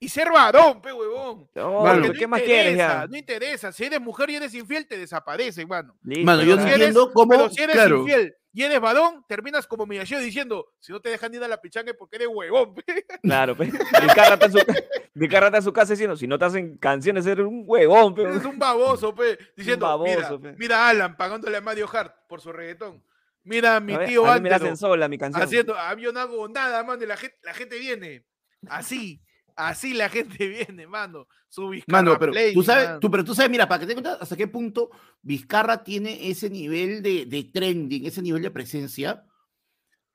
y 0.00 0.08
ser 0.08 0.30
varón, 0.32 0.82
pe 0.82 0.92
huevón. 0.92 1.48
No, 1.54 1.82
Mano. 1.82 2.02
Porque 2.06 2.18
¿qué 2.18 2.24
no 2.24 2.28
más 2.30 2.42
quieres 2.42 2.76
ya? 2.76 3.06
No 3.08 3.16
interesa. 3.16 3.70
Si 3.72 3.84
eres 3.84 4.00
mujer 4.00 4.30
y 4.30 4.34
eres 4.36 4.52
infiel, 4.54 4.86
te 4.88 4.98
desaparece, 4.98 5.64
mano. 5.64 5.96
Listo, 6.02 6.24
Mano, 6.24 6.42
yo 6.42 6.56
no 6.56 6.62
Si 6.62 6.68
eres- 6.68 6.74
entiendo 6.88 7.12
cómo. 7.12 7.30
Pero 7.30 7.50
si 7.50 7.62
eres 7.62 7.76
claro, 7.76 7.98
infiel 8.00 8.34
y 8.54 8.62
eres 8.64 8.80
varón, 8.80 9.24
terminas 9.28 9.66
como 9.66 9.86
Miyashiro 9.86 10.20
diciendo, 10.20 10.66
si 10.80 10.90
no 10.92 11.00
te 11.00 11.08
dejan 11.10 11.32
ir 11.34 11.42
a 11.44 11.48
la 11.48 11.60
pichanga 11.60 11.92
porque 11.96 12.16
eres 12.16 12.28
huevón. 12.32 12.74
pe". 12.74 12.82
Claro, 13.22 13.56
pe. 13.56 13.66
Está 13.66 14.34
en 14.44 14.52
su, 14.52 14.58
ca- 14.58 14.74
Vizcarra 15.14 15.46
está 15.46 15.58
en 15.58 15.64
su 15.64 15.72
casa 15.72 15.92
diciendo, 15.92 16.16
si 16.16 16.26
no 16.26 16.36
te 16.38 16.46
hacen 16.46 16.76
canciones, 16.78 17.24
eres 17.26 17.46
un 17.46 17.62
huevón, 17.66 18.14
pe. 18.14 18.22
Eres 18.22 18.44
un 18.44 18.58
baboso, 18.58 19.14
pe. 19.14 19.38
Diciendo, 19.56 19.86
baboso, 19.86 20.38
mira, 20.38 20.52
pe. 20.52 20.58
mira 20.58 20.86
a 20.86 20.88
Alan 20.88 21.16
pagándole 21.16 21.58
a 21.58 21.60
Mario 21.60 21.88
Hart 21.92 22.12
por 22.28 22.40
su 22.40 22.50
reggaetón. 22.50 23.04
Mira 23.44 23.76
a 23.76 23.80
mi 23.80 23.94
A 23.94 23.98
ver, 23.98 24.08
tío 24.08 24.26
a 24.26 24.34
mí 24.36 24.40
me 24.42 24.50
la 24.50 24.56
Antero 24.56 24.72
hacen 24.72 24.76
sola 24.76 25.08
mi 25.08 25.18
canción. 25.18 25.42
haciendo, 25.42 25.74
ah, 25.76 25.96
yo 25.98 26.12
no 26.12 26.20
hago 26.20 26.48
nada, 26.48 26.84
mano, 26.84 27.04
la 27.04 27.16
gente, 27.16 27.36
la 27.42 27.54
gente 27.54 27.78
viene. 27.78 28.24
Así, 28.68 29.20
así 29.56 29.94
la 29.94 30.08
gente 30.08 30.46
viene, 30.68 30.86
mano. 30.86 31.26
Su 31.48 31.68
Vizcarra 31.68 32.02
Mano, 32.02 32.18
pero 32.18 32.32
Play, 32.32 32.54
tú 32.54 32.62
sabes, 32.62 32.86
mano. 32.88 33.00
tú, 33.00 33.10
pero 33.10 33.24
tú 33.24 33.34
sabes, 33.34 33.50
mira, 33.50 33.68
para 33.68 33.80
que 33.80 33.86
te 33.86 33.94
cuenta 33.94 34.14
hasta 34.14 34.36
qué 34.36 34.46
punto 34.48 34.90
Vizcarra 35.22 35.82
tiene 35.84 36.30
ese 36.30 36.48
nivel 36.48 37.02
de, 37.02 37.26
de 37.26 37.44
trending, 37.44 38.06
ese 38.06 38.22
nivel 38.22 38.42
de 38.42 38.50
presencia. 38.50 39.24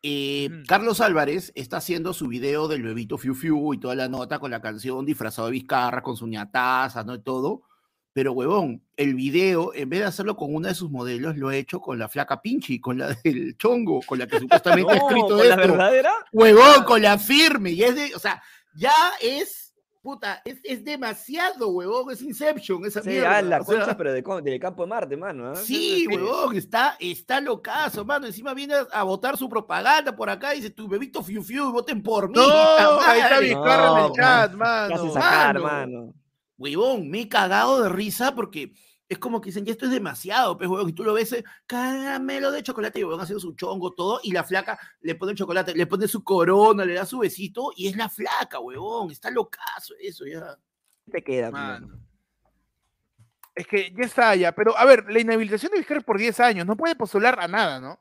Eh. 0.01 0.49
Carlos 0.67 1.01
Álvarez 1.01 1.51
está 1.55 1.77
haciendo 1.77 2.13
su 2.13 2.27
video 2.27 2.67
del 2.67 2.83
bebito 2.83 3.17
Fiu 3.17 3.33
Fiu 3.35 3.73
y 3.73 3.79
toda 3.79 3.95
la 3.95 4.07
nota 4.07 4.39
con 4.39 4.51
la 4.51 4.61
canción 4.61 5.05
disfrazado 5.05 5.47
de 5.47 5.53
Vizcarra, 5.53 6.01
con 6.01 6.15
su 6.15 6.27
ñataza, 6.27 7.03
¿no? 7.03 7.15
Y 7.15 7.21
todo. 7.21 7.63
Pero, 8.17 8.31
huevón, 8.31 8.81
el 8.95 9.13
video, 9.13 9.75
en 9.75 9.89
vez 9.89 9.99
de 9.99 10.05
hacerlo 10.07 10.35
con 10.35 10.55
una 10.55 10.69
de 10.69 10.73
sus 10.73 10.89
modelos, 10.89 11.37
lo 11.37 11.49
ha 11.49 11.55
hecho 11.55 11.79
con 11.79 11.99
la 11.99 12.09
flaca 12.09 12.41
Pinchi, 12.41 12.81
con 12.81 12.97
la 12.97 13.09
del 13.23 13.55
chongo, 13.59 13.99
con 14.07 14.17
la 14.17 14.25
que 14.25 14.39
supuestamente 14.39 14.91
ha 14.91 14.95
No, 14.95 15.07
escrito 15.07 15.37
¿con 15.37 15.47
la 15.49 15.55
verdadera? 15.55 16.13
Huevón, 16.33 16.83
con 16.83 16.99
la 17.03 17.19
firme. 17.19 17.69
Y 17.69 17.83
es 17.83 17.93
de, 17.93 18.15
o 18.15 18.19
sea, 18.19 18.41
ya 18.73 18.91
es, 19.21 19.75
puta, 20.01 20.41
es, 20.45 20.57
es 20.63 20.83
demasiado, 20.83 21.69
huevón, 21.69 22.11
es 22.11 22.23
Inception, 22.23 22.83
esa 22.85 23.03
Sí, 23.03 23.09
mierda. 23.09 23.37
ah, 23.37 23.41
la 23.43 23.63
sea, 23.63 23.77
concha, 23.81 23.95
pero 23.95 24.11
de 24.11 24.23
del 24.41 24.59
campo 24.59 24.81
de 24.81 24.89
Marte, 24.89 25.15
mano. 25.15 25.51
¿ah? 25.51 25.55
Sí, 25.55 26.07
huevón, 26.07 26.55
está, 26.57 26.97
está 26.99 27.39
locazo, 27.39 28.03
mano. 28.03 28.25
Encima 28.25 28.55
viene 28.55 28.73
a, 28.93 29.03
votar 29.03 29.37
su 29.37 29.47
propaganda 29.47 30.15
por 30.15 30.31
acá 30.31 30.55
y 30.55 30.57
dice, 30.57 30.71
tu 30.71 30.87
bebito 30.87 31.21
fiu 31.21 31.43
fiu, 31.43 31.71
voten 31.71 32.01
por 32.01 32.29
mí. 32.29 32.33
No, 32.35 32.41
ahí 32.99 33.19
está 33.19 33.35
madre". 33.35 33.47
Vizcarra 33.47 33.91
en 33.91 33.97
el 33.97 34.07
No, 34.09 34.13
chat, 34.15 34.51
Te 34.53 34.57
mano. 34.57 34.95
hace 34.95 35.09
sacar, 35.13 35.59
mano. 35.59 35.97
mano. 36.01 36.13
Huevón, 36.57 37.09
me 37.09 37.21
he 37.21 37.29
cagado 37.29 37.83
de 37.83 37.89
risa 37.89 38.33
porque 38.35 38.73
es 39.09 39.19
como 39.19 39.39
que 39.39 39.47
dicen, 39.49 39.63
ya 39.65 39.71
esto 39.71 39.85
es 39.85 39.91
demasiado, 39.91 40.57
pues, 40.57 40.69
huevón, 40.69 40.89
y 40.89 40.93
tú 40.93 41.03
lo 41.03 41.13
ves, 41.13 41.31
eh, 41.31 41.43
caramelo 41.65 42.51
de 42.51 42.61
chocolate, 42.63 42.99
y 42.99 43.03
huevón 43.03 43.21
haciendo 43.21 43.39
su 43.39 43.53
chongo, 43.55 43.93
todo, 43.93 44.19
y 44.23 44.31
la 44.31 44.43
flaca 44.43 44.77
le 45.01 45.15
pone 45.15 45.31
el 45.31 45.37
chocolate, 45.37 45.73
le 45.75 45.87
pone 45.87 46.07
su 46.09 46.23
corona, 46.23 46.83
le 46.83 46.95
da 46.95 47.05
su 47.05 47.19
besito, 47.19 47.71
y 47.75 47.87
es 47.87 47.95
la 47.95 48.09
flaca, 48.09 48.59
huevón, 48.59 49.11
está 49.11 49.31
locazo 49.31 49.93
eso, 49.99 50.25
ya. 50.25 50.57
Te 51.09 51.23
queda, 51.23 51.51
Mano. 51.51 51.99
Es 53.55 53.65
que 53.65 53.91
ya 53.97 54.03
está 54.03 54.35
ya, 54.35 54.51
pero 54.51 54.77
a 54.77 54.83
ver, 54.85 55.05
la 55.09 55.19
inhabilitación 55.19 55.71
de 55.71 55.77
Vizcarra 55.79 56.01
por 56.01 56.17
10 56.17 56.39
años, 56.41 56.65
no 56.65 56.75
puede 56.75 56.95
postular 56.95 57.39
a 57.39 57.47
nada, 57.47 57.79
¿no? 57.79 57.99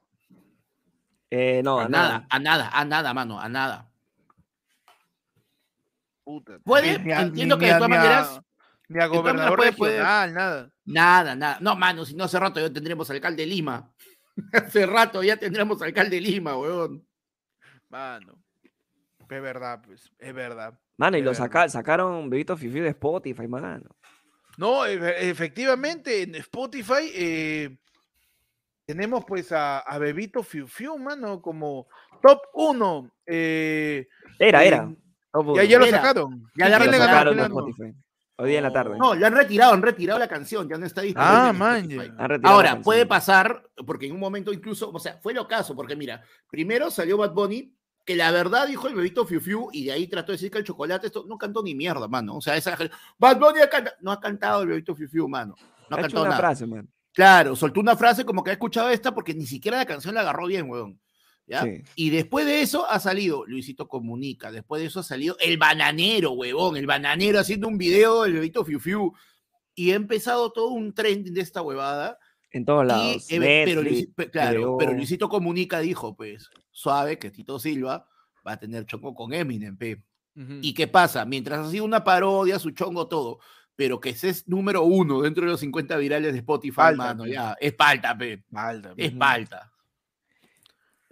Eh, 1.31 1.61
no, 1.63 1.79
a 1.79 1.89
nada, 1.89 2.27
a 2.29 2.39
nada, 2.39 2.71
a 2.73 2.85
nada, 2.85 3.15
mano, 3.15 3.41
a 3.41 3.49
nada. 3.49 3.91
Puta, 6.25 6.59
Puede, 6.65 6.99
ni 6.99 7.13
a- 7.13 7.21
entiendo 7.23 7.57
ni- 7.57 7.61
que 7.61 7.67
ni 7.67 7.71
de 7.71 7.77
a- 7.77 7.79
todas 7.79 7.91
a- 7.93 7.97
maneras- 7.97 8.41
Ni 8.89 9.03
a 9.03 9.07
gobernador 9.07 9.57
puede- 9.59 9.72
puede- 9.72 9.93
regional, 9.99 10.34
nada. 10.34 10.70
Nada, 10.84 11.34
nada. 11.34 11.59
No, 11.61 11.74
mano, 11.76 12.05
si 12.05 12.14
no 12.14 12.24
hace 12.24 12.39
rato 12.39 12.61
ya 12.61 12.72
tendremos 12.72 13.11
alcalde 13.11 13.43
de 13.43 13.47
Lima. 13.49 13.93
hace 14.53 14.87
rato 14.87 15.22
ya 15.22 15.37
tendremos 15.37 15.80
alcalde 15.82 16.16
de 16.16 16.20
Lima, 16.22 16.57
huevón. 16.57 17.07
Mano. 17.89 18.39
Es 19.28 19.43
verdad, 19.43 19.82
pues, 19.84 20.11
es 20.18 20.32
verdad. 20.34 20.78
Mano, 20.99 21.16
y 21.18 21.22
lo 21.22 21.34
saca- 21.34 21.68
sacaron 21.68 22.30
Bebito 22.30 22.57
Fifi 22.57 22.78
de 22.80 22.91
Spotify, 22.91 23.49
mano. 23.49 23.84
No, 24.57 24.87
efe- 24.87 25.16
efectivamente, 25.18 26.22
en 26.22 26.37
Spotify 26.37 27.11
eh, 27.12 27.76
tenemos 28.87 29.24
pues 29.26 29.51
a, 29.53 29.80
a 29.80 29.99
Bebito 29.99 30.43
Fiu 30.45 30.66
Fiu, 30.68 30.97
mano, 30.97 31.43
como 31.43 31.89
top 32.22 32.39
1. 32.55 33.11
Eh, 33.26 34.07
Era, 34.39 34.64
era. 34.64 34.95
Top 35.32 35.57
ya, 35.57 35.64
ya 35.64 35.78
lo 35.78 35.84
Era. 35.87 35.99
sacaron. 35.99 36.41
Ya 36.55 36.66
¿Quién 36.66 36.70
la 36.70 36.78
Lo 36.78 36.93
sacaron 36.93 37.34
¿Quién 37.34 37.37
de 37.37 37.49
le 37.49 37.55
ganó? 37.55 37.68
Spotify. 37.68 38.06
Hoy 38.39 38.51
día 38.51 38.59
en 38.59 38.64
la 38.64 38.72
tarde. 38.72 38.99
No, 38.99 39.14
le 39.14 39.24
han 39.24 39.32
retirado, 39.34 39.72
han 39.72 39.80
retirado 39.80 40.18
la 40.18 40.28
canción, 40.28 40.68
ya 40.68 40.76
no 40.76 40.84
está 40.84 41.01
disponible. 41.01 41.34
Ah, 41.34 41.53
man, 41.55 41.89
la 41.89 42.39
Ahora, 42.51 42.80
puede 42.82 43.07
pasar, 43.07 43.62
porque 43.87 44.07
en 44.07 44.12
un 44.12 44.20
momento 44.20 44.53
incluso, 44.53 44.91
o 44.91 44.99
sea, 44.99 45.18
fue 45.22 45.32
lo 45.32 45.49
caso, 45.49 45.74
porque 45.74 45.97
mira, 45.97 46.22
primero 46.51 46.91
salió 46.91 47.16
Bad 47.16 47.32
Bunny, 47.32 47.72
que 48.05 48.14
la 48.14 48.30
verdad 48.30 48.66
dijo 48.68 48.89
el 48.89 48.95
bebito 48.95 49.24
Fiu 49.26 49.41
Fiu, 49.41 49.68
y 49.72 49.87
de 49.87 49.93
ahí 49.93 50.07
trató 50.07 50.32
de 50.32 50.37
decir 50.37 50.51
que 50.51 50.59
el 50.59 50.64
chocolate 50.64 51.07
esto 51.07 51.24
no 51.26 51.39
cantó 51.39 51.62
ni 51.62 51.74
mierda, 51.74 52.07
mano. 52.09 52.37
O 52.37 52.41
sea, 52.43 52.57
esa 52.57 52.76
gente, 52.76 52.95
Bad 53.18 53.39
Bunny 53.39 53.61
ha 53.61 53.70
canta- 53.70 53.95
no 54.01 54.12
ha 54.12 54.20
cantado 54.20 54.62
el 54.62 54.68
bebito 54.68 54.95
Fiu 54.95 55.09
Fiu, 55.09 55.28
mano. 55.28 55.55
No 55.89 55.97
ha 55.97 56.01
Ha 56.01 56.03
hecho 56.03 56.09
cantado 56.09 56.22
una 56.24 56.28
nada. 56.30 56.39
frase, 56.41 56.66
man. 56.66 56.89
Claro, 57.14 57.57
soltó 57.57 57.80
una 57.80 57.97
frase 57.97 58.26
como 58.26 58.45
que 58.45 58.51
ha 58.51 58.53
escuchado 58.53 58.91
esta 58.91 59.14
porque 59.14 59.32
ni 59.32 59.47
siquiera 59.47 59.78
la 59.78 59.87
canción 59.87 60.14
la 60.14 60.20
agarró 60.20 60.47
bien, 60.47 60.68
weón. 60.68 61.01
¿Ya? 61.47 61.62
Sí. 61.62 61.82
Y 61.94 62.11
después 62.11 62.44
de 62.44 62.61
eso 62.62 62.90
ha 62.90 62.99
salido 62.99 63.44
Luisito 63.47 63.86
Comunica, 63.88 64.51
después 64.51 64.82
de 64.82 64.88
eso 64.88 65.01
ha 65.01 65.05
salido 65.05 65.36
El 65.38 65.59
Bananero, 65.59 66.32
huevón, 66.32 66.76
el 66.76 66.86
Bananero 66.86 67.38
haciendo 67.38 67.68
un 67.68 67.78
video 67.78 68.24
del 68.24 68.32
bebito 68.34 68.64
Fiu 68.64 68.80
Fiu. 68.80 69.12
Y 69.74 69.92
ha 69.92 69.94
empezado 69.94 70.51
todo 70.53 70.70
un 70.70 70.92
trending 70.94 71.34
de 71.34 71.42
esta 71.42 71.62
huevada. 71.62 72.18
En 72.51 72.64
todos 72.64 72.84
Y, 72.84 72.86
lados. 72.88 73.26
eh, 73.30 73.38
pero, 73.66 73.82
Netflix, 73.82 74.30
claro, 74.32 74.76
pero. 74.78 74.92
Luisito 74.92 75.28
Comunica 75.28 75.80
dijo, 75.80 76.16
pues, 76.16 76.49
suave, 76.70 77.18
que 77.18 77.30
Tito 77.30 77.59
Silva 77.59 78.09
va 78.47 78.53
a 78.53 78.59
tener 78.59 78.86
chongo 78.86 79.14
con 79.14 79.32
Eminem, 79.34 79.76
pe. 79.76 80.03
¿Y 80.62 80.74
qué 80.74 80.86
pasa? 80.86 81.24
Mientras 81.24 81.66
ha 81.66 81.70
sido 81.70 81.84
una 81.84 82.03
parodia, 82.05 82.59
su 82.59 82.70
chongo, 82.72 83.07
todo, 83.09 83.38
pero 83.74 84.01
que 84.01 84.11
ese 84.11 84.28
es 84.30 84.49
número 84.49 84.82
uno 84.82 85.22
dentro 85.22 85.44
de 85.44 85.51
los 85.53 85.61
50 85.61 85.97
virales 85.99 86.32
de 86.32 86.38
Spotify, 86.40 86.74
Falta, 86.74 87.05
mano, 87.05 87.24
pe. 87.24 87.30
ya, 87.30 87.57
es 87.61 87.72
palta, 87.74 88.16
pe. 88.16 88.44
Malta, 88.51 88.92
Es 88.97 89.12
palta. 89.12 89.72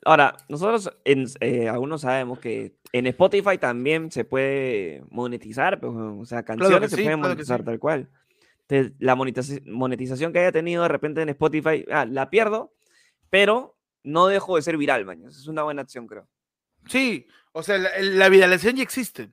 Ahora, 0.05 0.37
nosotros 0.49 0.91
en, 1.05 1.27
eh, 1.41 1.69
algunos 1.69 2.03
sabemos 2.03 2.39
que 2.39 2.77
en 2.93 3.07
Spotify 3.07 3.59
también 3.59 4.11
se 4.11 4.25
puede 4.25 5.03
monetizar, 5.11 5.81
pues, 5.81 5.93
o 5.95 6.25
sea, 6.27 6.43
canciones 6.45 6.91
se 6.91 6.97
sí, 6.97 7.03
pueden 7.03 7.21
claro 7.21 7.35
monetizar 7.35 7.61
sí. 7.61 7.65
tal 7.67 7.79
cual. 7.79 8.11
Entonces, 8.69 8.93
la 8.99 9.15
monetiza- 9.17 9.63
monetización 9.67 10.33
que 10.33 10.41
haya 10.41 10.53
tenido 10.53 10.83
de 10.83 10.89
repente 10.89 11.23
en 11.23 11.29
Spotify, 11.31 11.85
ah, 11.91 12.07
la 12.07 12.31
pierdo, 12.31 12.73
pero 13.31 13.77
no 14.03 14.27
dejo 14.27 14.57
de 14.57 14.63
ser 14.63 14.77
viral, 14.77 15.05
man. 15.05 15.23
Es 15.27 15.47
una 15.49 15.63
buena 15.63 15.83
acción, 15.83 16.07
creo. 16.07 16.29
Sí, 16.87 17.27
o 17.53 17.63
sea, 17.63 17.79
la, 17.79 17.91
la 18.01 18.29
viralización 18.29 18.77
ya 18.77 18.83
existe. 18.83 19.31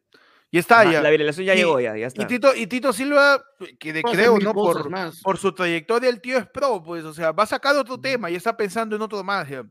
Y 0.54 0.58
está 0.58 0.82
Ajá, 0.82 0.92
ya. 0.92 1.02
La 1.02 1.10
viralización 1.10 1.46
ya 1.48 1.54
Y- 1.56 1.58
llegó, 1.60 1.80
ya, 1.80 1.92
ya 1.94 1.98
Y 2.00 2.04
está. 2.04 2.28
Tito, 2.28 2.54
y 2.56 2.68
Tito 2.68 2.92
Silva, 2.92 3.42
que 3.80 3.94
de- 3.94 4.04
creo, 4.04 4.38
¿no? 4.40 4.54
Por, 4.54 4.90
más. 4.90 5.22
por 5.22 5.38
su 5.38 5.54
trayectoria, 5.54 6.10
el 6.10 6.20
tío 6.20 6.38
es 6.38 6.48
pro, 6.48 6.84
pues, 6.84 7.04
o 7.06 7.14
sea, 7.14 7.32
va 7.32 7.44
a 7.44 7.48
sacar 7.48 7.76
otro 7.78 7.98
tema 8.00 8.30
y 8.30 8.36
está 8.36 8.56
pensando 8.58 8.96
en 8.96 9.02
otro 9.02 9.24
más. 9.24 9.48
ya. 9.50 9.64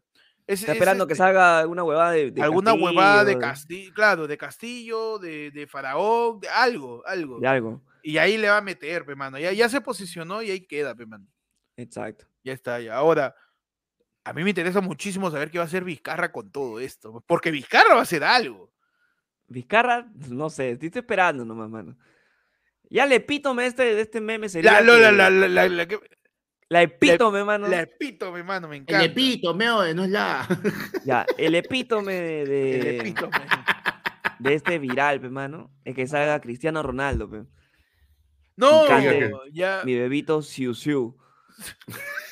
Es- 0.53 0.61
Está 0.61 0.73
es 0.73 0.77
esperando 0.79 1.07
que 1.07 1.13
este- 1.13 1.23
salga 1.25 1.67
una 1.67 1.83
huevada 1.85 2.11
de, 2.13 2.31
de 2.31 2.43
alguna 2.43 2.73
huevada 2.75 3.25
de 3.25 3.39
Castillo, 3.39 3.51
Castillo, 3.51 3.95
claro, 3.95 4.27
de 4.27 4.37
Castillo, 4.39 5.19
de, 5.19 5.51
de 5.51 5.67
Faraón, 5.67 6.41
de 6.41 6.49
algo, 6.49 7.03
algo. 7.07 7.39
De 7.41 7.47
algo. 7.47 7.83
Y 8.03 8.19
ahí 8.19 8.37
le 8.39 8.49
va 8.51 8.57
a 8.59 8.63
meter, 8.63 9.05
pe, 9.05 9.15
mano. 9.15 9.39
Ya, 9.39 9.53
ya 9.53 9.69
se 9.69 9.81
posicionó 9.81 10.43
y 10.43 10.51
ahí 10.51 10.61
queda, 10.67 10.95
pe, 10.95 11.07
mano. 11.07 11.27
Exacto. 11.77 12.27
Ya 12.43 12.53
está, 12.53 12.81
ya. 12.81 12.95
Ahora, 12.97 13.35
a 14.25 14.33
mí 14.33 14.43
me 14.43 14.51
interesa 14.51 14.81
muchísimo 14.81 15.31
saber 15.31 15.51
qué 15.51 15.59
va 15.59 15.65
a 15.65 15.67
hacer 15.67 15.85
Vizcarra 15.85 16.33
con 16.33 16.51
todo 16.51 16.81
esto. 16.81 17.23
Porque 17.27 17.51
Vizcarra 17.51 17.95
va 17.95 18.01
a 18.01 18.03
hacer 18.03 18.25
algo. 18.25 18.73
Vizcarra, 19.49 20.07
no 20.29 20.49
sé, 20.51 20.71
estoy 20.71 20.91
esperando 20.95 21.45
nomás, 21.45 21.69
mano. 21.71 21.97
Ya 22.89 23.05
el 23.05 23.13
epítome 23.13 23.67
este, 23.67 23.95
de 23.95 24.01
este 24.01 24.21
meme 24.21 24.49
sería. 24.49 24.73
La, 24.73 24.81
lo- 24.81 24.99
la, 24.99 25.11
que- 25.11 25.17
la, 25.17 25.31
la, 25.31 25.49
la, 25.49 25.69
la, 25.69 25.87
que- 25.87 26.01
la 26.71 26.83
epítome, 26.83 27.43
mano. 27.45 27.67
la 27.69 27.81
epítome, 27.83 28.43
mano, 28.45 28.69
me 28.69 28.77
El 28.77 28.83
encanta. 28.83 29.05
epítome, 29.05 29.71
oye, 29.71 29.93
no 29.93 30.05
es 30.05 30.11
la. 30.11 30.47
Ya, 31.05 31.27
el 31.37 31.55
epítome 31.57 32.15
de, 32.15 32.43
El 32.43 32.49
de, 32.49 32.97
epítome. 32.99 33.37
de 34.39 34.55
este 34.55 34.79
viral, 34.79 35.21
pe, 35.21 35.29
mano, 35.29 35.71
es 35.85 35.95
que 35.97 36.07
salga 36.07 36.41
Cristiano 36.41 36.81
Ronaldo, 36.83 37.29
pe. 37.29 37.43
No, 38.57 38.85
cante 38.87 39.33
ya. 39.53 39.83
Mi 39.85 39.95
bebito 39.97 40.41
Siu 40.43 40.73
Siu. 40.75 41.17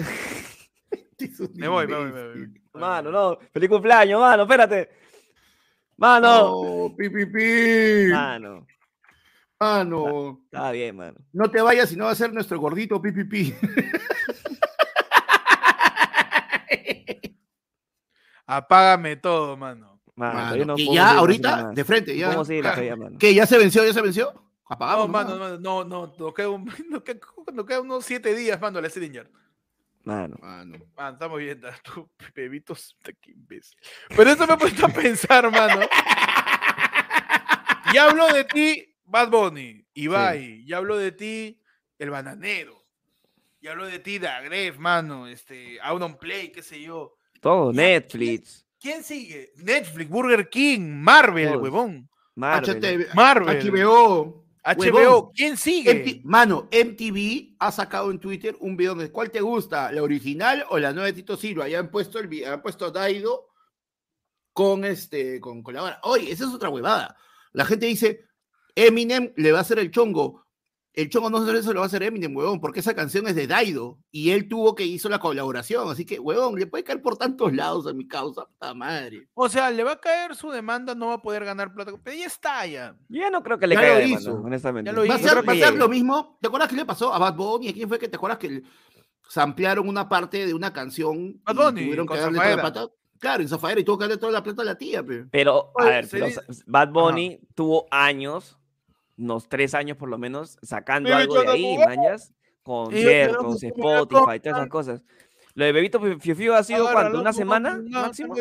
Me 1.54 1.66
voy, 1.66 1.88
me 1.88 1.96
voy, 1.96 2.12
me 2.12 2.28
voy. 2.28 2.62
Mano, 2.74 3.10
no. 3.10 3.38
Feliz 3.52 3.68
cumpleaños, 3.68 4.20
mano, 4.20 4.44
espérate. 4.44 4.88
Mano. 5.96 6.28
No, 6.28 6.94
pi, 6.96 7.08
pi, 7.10 7.26
pi. 7.26 8.12
Mano. 8.12 8.64
Mano, 9.58 10.40
Está 10.44 10.70
bien, 10.70 10.94
mano. 10.96 11.18
no 11.32 11.50
te 11.50 11.60
vayas 11.60 11.88
si 11.88 11.96
no 11.96 12.04
va 12.04 12.12
a 12.12 12.14
ser 12.14 12.32
nuestro 12.32 12.60
gordito 12.60 13.02
pi, 13.02 13.10
pi, 13.10 13.24
pi. 13.24 13.52
Apágame 18.48 19.16
todo, 19.16 19.56
mano. 19.56 20.00
Mano, 20.16 20.34
Mano, 20.34 20.64
no 20.64 20.74
podemos 20.74 20.94
ya 20.94 21.10
ahorita, 21.12 21.70
de 21.72 21.84
frente, 21.84 22.16
ya. 22.16 22.30
¿Cómo 22.30 22.44
sigue 22.44 22.62
la 22.62 22.72
feria, 22.72 22.96
mano? 22.96 23.16
¿Qué? 23.20 23.32
¿Ya 23.34 23.46
se 23.46 23.56
venció? 23.58 23.84
¿Ya 23.84 23.92
se 23.92 24.02
venció? 24.02 24.32
No, 24.34 24.42
Apagamos. 24.68 25.08
mano, 25.10 25.30
nomás. 25.34 25.50
mano, 25.52 25.60
no, 25.60 25.84
no, 25.84 26.14
nos 26.18 26.34
queda, 26.34 26.48
un- 26.48 26.64
nos 26.90 27.02
queda- 27.02 27.20
nos 27.52 27.66
queda 27.66 27.80
unos 27.82 28.04
siete 28.04 28.34
días, 28.34 28.60
mano, 28.60 28.80
la 28.80 28.88
Slinger. 28.90 29.30
Mano. 30.04 30.36
Mano. 30.40 30.78
Man, 30.96 31.12
estamos 31.12 31.38
bien, 31.38 31.60
tú, 31.84 32.10
bebitos, 32.34 32.94
puta, 32.98 33.12
qué 33.20 33.30
imbécil. 33.32 33.78
Pero 34.16 34.30
eso 34.30 34.46
me 34.46 34.54
ha 34.54 34.58
puesto 34.58 34.86
a 34.86 34.88
pensar, 34.88 35.50
mano. 35.52 35.82
Ya 37.92 38.04
habló 38.08 38.26
de 38.32 38.44
ti 38.44 38.94
Bad 39.04 39.30
Bunny, 39.30 39.86
Ibai, 39.94 40.64
ya 40.66 40.78
habló 40.78 40.96
de 40.96 41.12
ti 41.12 41.60
El 41.98 42.10
Bananero, 42.10 42.84
ya 43.60 43.70
habló 43.72 43.86
de 43.86 43.98
ti 43.98 44.18
Dagref, 44.18 44.78
mano, 44.78 45.26
este, 45.26 45.80
Auron 45.80 46.16
Play, 46.18 46.50
qué 46.50 46.62
sé 46.62 46.80
yo. 46.80 47.17
Todo, 47.40 47.72
Ya, 47.72 47.82
Netflix, 47.82 48.66
¿Quién 48.80 49.02
sigue? 49.02 49.52
Netflix, 49.56 50.08
Burger 50.08 50.48
King, 50.48 50.80
Marvel, 50.80 51.48
Todos. 51.48 51.62
huevón. 51.62 52.08
Marvel. 52.34 52.76
HT 52.76 53.14
Marvel. 53.14 53.72
HBO. 53.72 54.44
HBO, 54.64 54.76
huevón. 54.76 55.30
¿quién 55.34 55.56
sigue? 55.56 55.94
MT 55.94 56.24
Mano, 56.24 56.68
MTV 56.70 57.56
ha 57.58 57.72
sacado 57.72 58.10
en 58.10 58.20
Twitter 58.20 58.56
un 58.60 58.76
video 58.76 58.94
de 58.94 59.10
cuál 59.10 59.30
te 59.30 59.40
gusta, 59.40 59.90
la 59.92 60.02
original 60.02 60.64
o 60.68 60.78
la 60.78 60.92
nueva 60.92 61.06
de 61.06 61.14
Tito 61.14 61.36
Silva. 61.36 61.68
Ya 61.68 61.78
han 61.78 61.90
puesto 61.90 62.18
el 62.18 62.44
han 62.44 62.62
puesto 62.62 62.86
a 62.86 62.90
Daido 62.90 63.48
con 64.52 64.84
este 64.84 65.40
con, 65.40 65.62
con 65.62 65.74
la 65.74 65.82
vara. 65.82 66.00
Oye, 66.02 66.30
esa 66.30 66.44
es 66.44 66.52
otra 66.52 66.68
huevada. 66.68 67.16
La 67.52 67.64
gente 67.64 67.86
dice, 67.86 68.26
Eminem 68.74 69.32
le 69.36 69.52
va 69.52 69.58
a 69.58 69.62
hacer 69.62 69.78
el 69.78 69.90
chongo. 69.90 70.46
El 70.98 71.10
chongo 71.10 71.30
no 71.30 71.46
se 71.46 71.72
lo 71.72 71.78
va 71.78 71.84
a 71.84 71.86
hacer 71.86 72.02
Eminem, 72.02 72.36
huevón, 72.36 72.60
porque 72.60 72.80
esa 72.80 72.92
canción 72.92 73.28
es 73.28 73.36
de 73.36 73.46
Daido 73.46 74.00
y 74.10 74.30
él 74.30 74.48
tuvo 74.48 74.74
que 74.74 74.84
hizo 74.84 75.08
la 75.08 75.20
colaboración. 75.20 75.88
Así 75.88 76.04
que, 76.04 76.18
huevón, 76.18 76.58
le 76.58 76.66
puede 76.66 76.82
caer 76.82 77.00
por 77.00 77.16
tantos 77.16 77.52
lados 77.52 77.86
a 77.86 77.92
mi 77.92 78.08
causa, 78.08 78.46
puta 78.46 78.74
madre. 78.74 79.28
O 79.34 79.48
sea, 79.48 79.70
le 79.70 79.84
va 79.84 79.92
a 79.92 80.00
caer 80.00 80.34
su 80.34 80.50
demanda, 80.50 80.96
no 80.96 81.06
va 81.06 81.14
a 81.14 81.22
poder 81.22 81.44
ganar 81.44 81.72
plata. 81.72 81.92
Pero 82.02 82.16
ya 82.16 82.26
está, 82.26 82.66
ya. 82.66 82.96
Yo 83.08 83.20
ya 83.20 83.30
no 83.30 83.44
creo 83.44 83.60
que 83.60 83.68
le 83.68 83.76
Ya 83.76 83.80
caiga 83.80 83.94
lo 83.94 84.00
de 84.00 84.06
hizo. 84.08 84.30
mano, 84.32 84.46
honestamente. 84.46 84.90
Ya 84.90 84.92
lo 84.92 85.06
Va 85.06 85.14
a 85.14 85.18
ser, 85.18 85.48
va 85.48 85.54
ser 85.54 85.74
lo 85.74 85.88
mismo. 85.88 86.36
¿Te 86.40 86.48
acuerdas 86.48 86.68
que 86.68 86.74
le 86.74 86.84
pasó 86.84 87.14
a 87.14 87.18
Bad 87.20 87.36
Bunny? 87.36 87.68
¿A 87.68 87.72
quién 87.72 87.88
fue 87.88 88.00
que 88.00 88.08
te 88.08 88.16
acuerdas 88.16 88.40
que 88.40 88.64
se 89.28 89.40
ampliaron 89.40 89.88
una 89.88 90.08
parte 90.08 90.48
de 90.48 90.52
una 90.52 90.72
canción 90.72 91.40
Bad 91.44 91.54
y 91.54 91.58
Bunny, 91.58 91.82
tuvieron 91.84 92.08
que 92.08 92.16
darle 92.16 92.38
toda 92.38 92.56
la 92.56 92.60
plata? 92.60 92.88
Claro, 93.20 93.42
en 93.42 93.48
Zafaera 93.48 93.80
y 93.80 93.84
tuvo 93.84 93.98
que 93.98 94.04
darle 94.04 94.16
toda 94.16 94.32
la 94.32 94.42
plata 94.42 94.62
a 94.62 94.64
la 94.64 94.76
tía, 94.76 95.04
pe. 95.04 95.26
Pero, 95.30 95.70
a 95.78 95.84
Oye, 95.84 95.90
ver, 95.90 96.08
pero 96.10 96.26
Bad 96.66 96.88
Bunny 96.90 97.40
tuvo 97.54 97.86
años, 97.92 98.57
unos 99.18 99.48
tres 99.48 99.74
años 99.74 99.96
por 99.96 100.08
lo 100.08 100.16
menos, 100.18 100.58
sacando 100.62 101.14
algo 101.14 101.40
de 101.42 101.48
ahí, 101.48 101.74
puedo. 101.76 101.88
mañas, 101.88 102.32
conciertos, 102.62 103.62
Spotify, 103.62 104.40
todas 104.40 104.58
esas 104.58 104.68
cosas. 104.68 105.02
Lo 105.54 105.64
de 105.64 105.72
Bebito 105.72 105.98
Fiu 106.20 106.36
Fiu 106.36 106.54
ha 106.54 106.62
sido 106.62 106.88
cuánto, 106.92 107.20
una 107.20 107.32
semana 107.32 107.80
una- 107.84 108.02
máximo. 108.02 108.32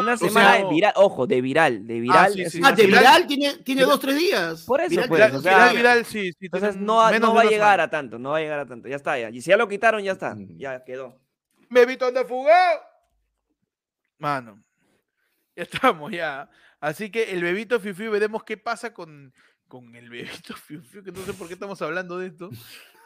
una 0.00 0.16
semana 0.16 0.54
de 0.56 0.64
viral, 0.68 0.92
ojo, 0.96 1.28
de 1.28 1.40
viral, 1.40 1.86
de 1.86 2.00
viral. 2.00 2.32
sí, 2.32 2.44
sí, 2.50 2.58
una 2.58 2.68
Ah, 2.68 2.72
de 2.72 2.86
viral- 2.88 2.98
viral 2.98 3.26
tiene, 3.28 3.54
tiene 3.58 3.82
dos, 3.82 4.00
tres 4.00 4.16
días. 4.18 4.64
Por 4.64 4.80
eso, 4.80 4.90
Viral 4.90 5.08
pues, 5.08 5.20
Viral, 5.20 5.36
o 5.36 5.40
sea, 5.42 5.52
viral, 5.52 5.76
viral, 5.76 6.04
sí. 6.04 6.32
sí 6.32 6.46
Entonces 6.46 6.76
no, 6.76 7.04
no 7.08 7.10
de 7.12 7.34
va 7.36 7.40
a 7.42 7.44
llegar 7.44 7.80
a 7.80 7.88
tanto, 7.88 8.18
no 8.18 8.30
va 8.30 8.38
a 8.38 8.40
llegar 8.40 8.58
a 8.58 8.66
tanto. 8.66 8.88
Ya 8.88 8.96
está, 8.96 9.16
ya. 9.16 9.30
Y 9.30 9.40
si 9.40 9.50
ya 9.50 9.56
lo 9.56 9.68
quitaron, 9.68 10.02
ya 10.02 10.12
está. 10.12 10.34
Ya 10.56 10.82
quedó. 10.82 11.20
Bebito 11.70 12.06
anda 12.06 12.24
fugado. 12.24 12.80
Mano, 14.18 14.62
ya 15.54 15.62
estamos, 15.62 16.10
ya. 16.10 16.48
Así 16.82 17.10
que 17.10 17.30
el 17.30 17.42
bebito 17.42 17.78
Fiu 17.80 18.10
veremos 18.10 18.42
qué 18.44 18.56
pasa 18.58 18.92
con, 18.92 19.32
con 19.68 19.94
el 19.96 20.10
bebito 20.10 20.54
Fiu 20.66 20.82
que 21.02 21.12
no 21.12 21.24
sé 21.24 21.32
por 21.32 21.46
qué 21.46 21.54
estamos 21.54 21.80
hablando 21.80 22.18
de 22.18 22.26
esto, 22.26 22.50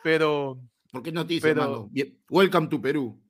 pero 0.03 0.59
¿Por 0.91 1.03
qué 1.03 1.13
noticia, 1.13 1.51
Pero- 1.51 1.61
mano? 1.63 1.91
Welcome 2.31 2.69
to 2.69 2.81
Perú. 2.81 3.21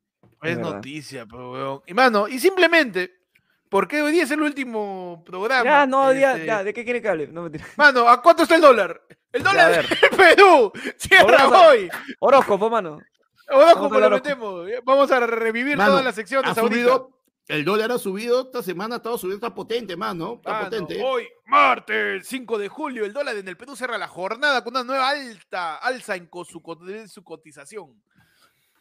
Es 0.42 0.56
noticia, 0.58 1.26
pero, 1.26 1.50
weón. 1.52 1.82
Y 1.86 1.94
mano, 1.94 2.28
y 2.28 2.38
simplemente, 2.38 3.10
porque 3.68 4.02
hoy 4.02 4.12
día 4.12 4.22
es 4.22 4.30
el 4.30 4.40
último 4.42 5.24
programa. 5.26 5.64
Ya, 5.64 5.86
no, 5.86 6.12
ya, 6.12 6.34
este, 6.34 6.46
ya, 6.46 6.62
¿de 6.62 6.72
qué 6.72 6.84
quiere 6.84 7.02
que 7.02 7.08
hable? 7.08 7.26
No, 7.26 7.42
mentira. 7.42 7.66
Mano, 7.76 8.08
¿a 8.08 8.22
cuánto 8.22 8.44
está 8.44 8.54
el 8.54 8.60
dólar? 8.60 9.02
El 9.32 9.42
dólar 9.42 9.70
ver. 9.72 9.88
de 9.88 10.08
Perú. 10.16 10.70
Cierra 10.96 11.48
hoy. 11.48 11.88
Horóscopo, 12.20 12.70
mano. 12.70 13.00
Vamos 13.48 13.68
a 13.68 13.72
como 13.74 13.94
hablar 13.94 14.10
lo 14.10 14.16
horóscopo. 14.18 14.62
metemos. 14.62 14.84
Vamos 14.84 15.10
a 15.10 15.26
revivir 15.26 15.76
Mano, 15.76 15.90
todas 15.90 16.04
las 16.04 16.14
secciones 16.14 16.50
Ha 16.50 16.54
subido 16.54 17.15
El 17.48 17.64
dólar 17.64 17.92
ha 17.92 17.98
subido 17.98 18.42
esta 18.42 18.60
semana, 18.60 18.96
ha 18.96 18.98
estado 18.98 19.16
subiendo, 19.16 19.46
está 19.46 19.54
potente, 19.54 19.96
mano. 19.96 20.34
Está 20.34 20.50
Mano, 20.50 20.64
potente. 20.64 21.00
Hoy, 21.02 21.28
martes 21.44 22.26
5 22.26 22.58
de 22.58 22.68
julio, 22.68 23.04
el 23.04 23.12
dólar 23.12 23.36
en 23.36 23.46
el 23.46 23.56
Perú 23.56 23.76
cierra 23.76 23.98
la 23.98 24.08
jornada 24.08 24.64
con 24.64 24.74
una 24.74 24.82
nueva 24.82 25.10
alta 25.10 25.76
alza 25.76 26.16
su, 26.44 26.78
en 26.88 27.08
su 27.08 27.22
cotización. 27.22 28.02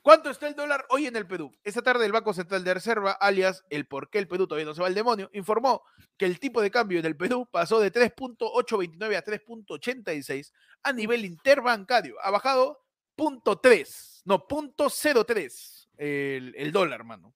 ¿Cuánto 0.01 0.31
está 0.31 0.47
el 0.47 0.55
dólar 0.55 0.85
hoy 0.89 1.05
en 1.05 1.15
el 1.15 1.27
Perú? 1.27 1.55
Esta 1.63 1.83
tarde 1.83 2.05
el 2.05 2.11
Banco 2.11 2.33
Central 2.33 2.63
de 2.63 2.73
Reserva, 2.73 3.11
alias 3.11 3.63
el 3.69 3.85
por 3.87 4.09
qué 4.09 4.17
el 4.17 4.27
Perú 4.27 4.47
todavía 4.47 4.65
no 4.65 4.73
se 4.73 4.81
va 4.81 4.87
al 4.87 4.95
demonio, 4.95 5.29
informó 5.33 5.83
que 6.17 6.25
el 6.25 6.39
tipo 6.39 6.61
de 6.61 6.71
cambio 6.71 6.99
en 6.99 7.05
el 7.05 7.15
Perú 7.15 7.47
pasó 7.51 7.79
de 7.79 7.91
3.829 7.91 9.15
a 9.15 9.23
3.86 9.23 10.51
a 10.81 10.93
nivel 10.93 11.25
interbancario. 11.25 12.15
Ha 12.21 12.31
bajado 12.31 12.83
0.3, 13.17 14.21
no, 14.25 14.47
0.03 14.47 15.87
el, 15.97 16.53
el 16.57 16.71
dólar, 16.71 17.03
mano. 17.03 17.33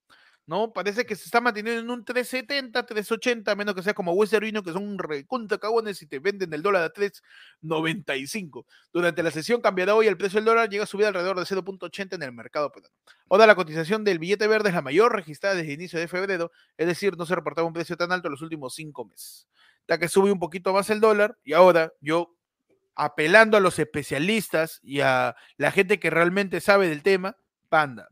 ¿No? 0.49 0.73
Parece 0.73 1.05
que 1.05 1.15
se 1.15 1.25
está 1.25 1.39
manteniendo 1.39 1.79
en 1.79 1.89
un 1.91 2.03
370, 2.03 2.83
380, 2.83 3.51
a 3.51 3.55
menos 3.55 3.75
que 3.75 3.83
sea 3.83 3.93
como 3.93 4.13
Western 4.13 4.47
Union, 4.47 4.63
que 4.63 4.73
son 4.73 4.97
recontra 4.97 5.59
cagones 5.59 6.01
y 6.01 6.07
te 6.07 6.17
venden 6.17 6.51
el 6.51 6.63
dólar 6.63 6.81
a 6.81 6.91
3.95. 6.91 8.65
Durante 8.91 9.21
la 9.21 9.29
sesión 9.29 9.61
cambiará 9.61 9.93
hoy 9.93 10.07
el 10.07 10.17
precio 10.17 10.37
del 10.37 10.45
dólar, 10.45 10.67
llega 10.67 10.85
a 10.85 10.87
subir 10.87 11.05
alrededor 11.05 11.37
de 11.37 11.45
0.80 11.45 12.15
en 12.15 12.23
el 12.23 12.31
mercado 12.31 12.71
peruano. 12.71 12.95
Ahora 13.29 13.45
la 13.45 13.53
cotización 13.53 14.03
del 14.03 14.17
billete 14.17 14.47
verde 14.47 14.69
es 14.69 14.75
la 14.75 14.81
mayor 14.81 15.15
registrada 15.15 15.53
desde 15.53 15.67
el 15.67 15.75
inicio 15.75 15.99
de 15.99 16.07
febrero, 16.07 16.51
es 16.77 16.87
decir, 16.87 17.15
no 17.15 17.27
se 17.27 17.35
reportaba 17.35 17.67
un 17.67 17.73
precio 17.73 17.95
tan 17.95 18.11
alto 18.11 18.27
en 18.27 18.31
los 18.31 18.41
últimos 18.41 18.73
cinco 18.73 19.05
meses. 19.05 19.47
Ya 19.87 19.99
que 19.99 20.09
sube 20.09 20.31
un 20.31 20.39
poquito 20.39 20.73
más 20.73 20.89
el 20.89 20.99
dólar 20.99 21.37
y 21.43 21.53
ahora 21.53 21.93
yo 22.01 22.35
apelando 22.95 23.55
a 23.55 23.59
los 23.59 23.77
especialistas 23.77 24.79
y 24.81 25.01
a 25.01 25.35
la 25.57 25.71
gente 25.71 25.99
que 25.99 26.09
realmente 26.09 26.59
sabe 26.59 26.89
del 26.89 27.03
tema, 27.03 27.37
panda, 27.69 28.09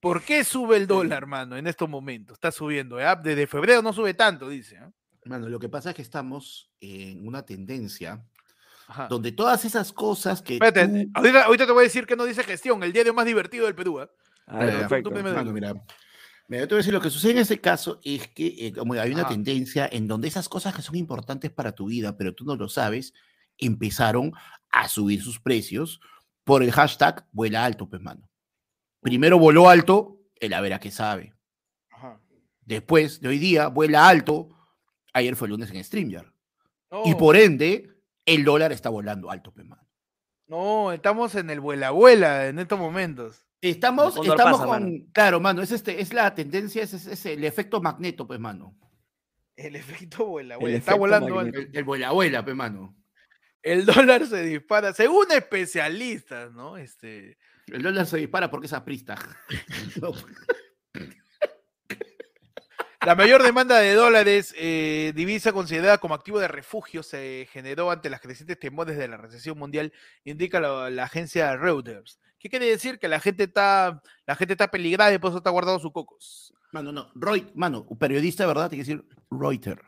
¿Por 0.00 0.22
qué 0.22 0.44
sube 0.44 0.76
el 0.76 0.86
dólar, 0.86 1.26
mano, 1.26 1.56
en 1.56 1.66
estos 1.66 1.88
momentos? 1.88 2.34
Está 2.34 2.52
subiendo, 2.52 3.00
¿eh? 3.00 3.06
Desde 3.22 3.46
febrero 3.46 3.82
no 3.82 3.92
sube 3.92 4.14
tanto, 4.14 4.48
dice. 4.48 4.76
¿eh? 4.76 4.90
Mano, 5.24 5.48
lo 5.48 5.58
que 5.58 5.68
pasa 5.68 5.90
es 5.90 5.96
que 5.96 6.02
estamos 6.02 6.70
en 6.80 7.26
una 7.26 7.42
tendencia 7.44 8.24
Ajá. 8.86 9.08
donde 9.08 9.32
todas 9.32 9.64
esas 9.64 9.92
cosas 9.92 10.40
que. 10.40 10.54
Espérate, 10.54 10.86
tú- 10.86 11.10
ahorita, 11.14 11.44
ahorita 11.44 11.66
te 11.66 11.72
voy 11.72 11.80
a 11.82 11.84
decir 11.84 12.06
que 12.06 12.16
no 12.16 12.24
dice 12.24 12.44
gestión, 12.44 12.82
el 12.82 12.92
diario 12.92 13.12
más 13.12 13.26
divertido 13.26 13.66
del 13.66 13.74
Perú. 13.74 14.00
¿eh? 14.00 14.08
Ah, 14.46 14.58
Mira, 14.60 14.78
perfecto. 14.88 15.10
Mano, 15.10 15.52
mira. 15.52 15.74
Mira, 16.50 16.62
yo 16.62 16.68
te 16.68 16.74
voy 16.74 16.78
a 16.78 16.82
decir, 16.82 16.94
lo 16.94 17.00
que 17.02 17.10
sucede 17.10 17.32
en 17.32 17.38
ese 17.38 17.60
caso 17.60 18.00
es 18.02 18.28
que 18.28 18.46
eh, 18.68 18.72
como 18.72 18.94
hay 18.94 19.10
una 19.12 19.22
Ajá. 19.22 19.30
tendencia 19.30 19.86
en 19.92 20.06
donde 20.08 20.28
esas 20.28 20.48
cosas 20.48 20.74
que 20.74 20.80
son 20.80 20.94
importantes 20.96 21.50
para 21.50 21.72
tu 21.72 21.86
vida, 21.88 22.16
pero 22.16 22.34
tú 22.34 22.44
no 22.46 22.56
lo 22.56 22.68
sabes, 22.70 23.12
empezaron 23.58 24.32
a 24.70 24.88
subir 24.88 25.22
sus 25.22 25.40
precios 25.40 26.00
por 26.44 26.62
el 26.62 26.72
hashtag 26.72 27.26
vuela 27.32 27.64
alto, 27.64 27.86
pues, 27.90 28.00
mano. 28.00 28.27
Primero 29.08 29.38
voló 29.38 29.68
alto, 29.68 30.20
el 30.40 30.52
a 30.52 30.60
ver 30.60 30.72
a 30.74 30.80
qué 30.80 30.90
sabe. 30.90 31.34
Ajá. 31.90 32.20
Después 32.62 33.20
de 33.20 33.28
hoy 33.28 33.38
día, 33.38 33.68
vuela 33.68 34.08
alto. 34.08 34.48
Ayer 35.12 35.34
fue 35.36 35.48
lunes 35.48 35.70
en 35.70 35.82
StreamYard. 35.82 36.32
Y 37.04 37.14
por 37.16 37.36
ende, 37.36 37.90
el 38.24 38.44
dólar 38.44 38.72
está 38.72 38.88
volando 38.88 39.30
alto, 39.30 39.52
pues, 39.52 39.66
mano. 39.66 39.86
No, 40.46 40.92
estamos 40.92 41.34
en 41.34 41.50
el 41.50 41.60
vuela 41.60 41.90
vuela 41.90 42.46
en 42.48 42.58
estos 42.58 42.78
momentos. 42.78 43.44
Estamos, 43.60 44.16
estamos 44.16 44.36
pasa, 44.36 44.64
con, 44.66 44.68
mano. 44.84 45.04
claro, 45.12 45.40
mano, 45.40 45.62
es 45.62 45.72
este, 45.72 46.00
es 46.00 46.12
la 46.12 46.34
tendencia, 46.34 46.82
es, 46.84 46.94
es- 46.94 47.06
es 47.06 47.26
el 47.26 47.44
efecto 47.44 47.80
magneto, 47.82 48.26
pues, 48.26 48.38
mano. 48.40 48.78
El 49.56 49.74
efecto 49.76 50.24
vuela 50.26 50.54
El 50.54 50.60
vuela. 50.60 50.76
Está 50.78 50.92
efecto 50.92 51.00
volando 51.00 51.38
alto. 51.40 51.58
El, 51.58 51.70
el 51.76 51.84
vuela 51.84 52.12
vuela, 52.12 52.44
pues, 52.44 52.54
mano. 52.56 52.96
El 53.62 53.84
dólar 53.84 54.24
se 54.26 54.42
dispara, 54.44 54.94
según 54.94 55.26
especialistas, 55.32 56.52
¿no? 56.52 56.76
Este, 56.76 57.36
El 57.72 57.82
dólar 57.82 58.06
se 58.06 58.16
dispara 58.18 58.50
porque 58.50 58.66
es 58.66 58.72
aprista. 58.72 59.16
No, 60.00 60.12
La 63.04 63.14
mayor 63.14 63.42
demanda 63.42 63.78
de 63.78 63.94
dólares, 63.94 64.54
eh, 64.58 65.12
divisa 65.14 65.52
considerada 65.52 65.98
como 65.98 66.14
activo 66.14 66.40
de 66.40 66.48
refugio, 66.48 67.02
se 67.02 67.48
generó 67.50 67.90
ante 67.90 68.10
las 68.10 68.20
crecientes 68.20 68.58
temores 68.58 68.98
de 68.98 69.08
la 69.08 69.16
recesión 69.16 69.56
mundial, 69.56 69.92
indica 70.24 70.60
la, 70.60 70.90
la 70.90 71.04
agencia 71.04 71.56
Reuters. 71.56 72.18
¿Qué 72.38 72.48
quiere 72.48 72.66
decir? 72.66 72.98
Que 72.98 73.08
la 73.08 73.20
gente 73.20 73.44
está, 73.44 74.02
la 74.26 74.36
gente 74.36 74.54
está 74.54 74.68
peligrada 74.68 75.12
y 75.12 75.18
por 75.18 75.30
eso 75.30 75.38
está 75.38 75.50
guardando 75.50 75.80
sus 75.80 75.92
cocos. 75.92 76.54
Mano, 76.72 76.92
no. 76.92 77.10
Roy, 77.14 77.50
mano, 77.54 77.86
periodista 77.98 78.46
verdad 78.46 78.68
tiene 78.68 78.84
que 78.84 78.90
decir 78.90 79.08
Reuters. 79.30 79.82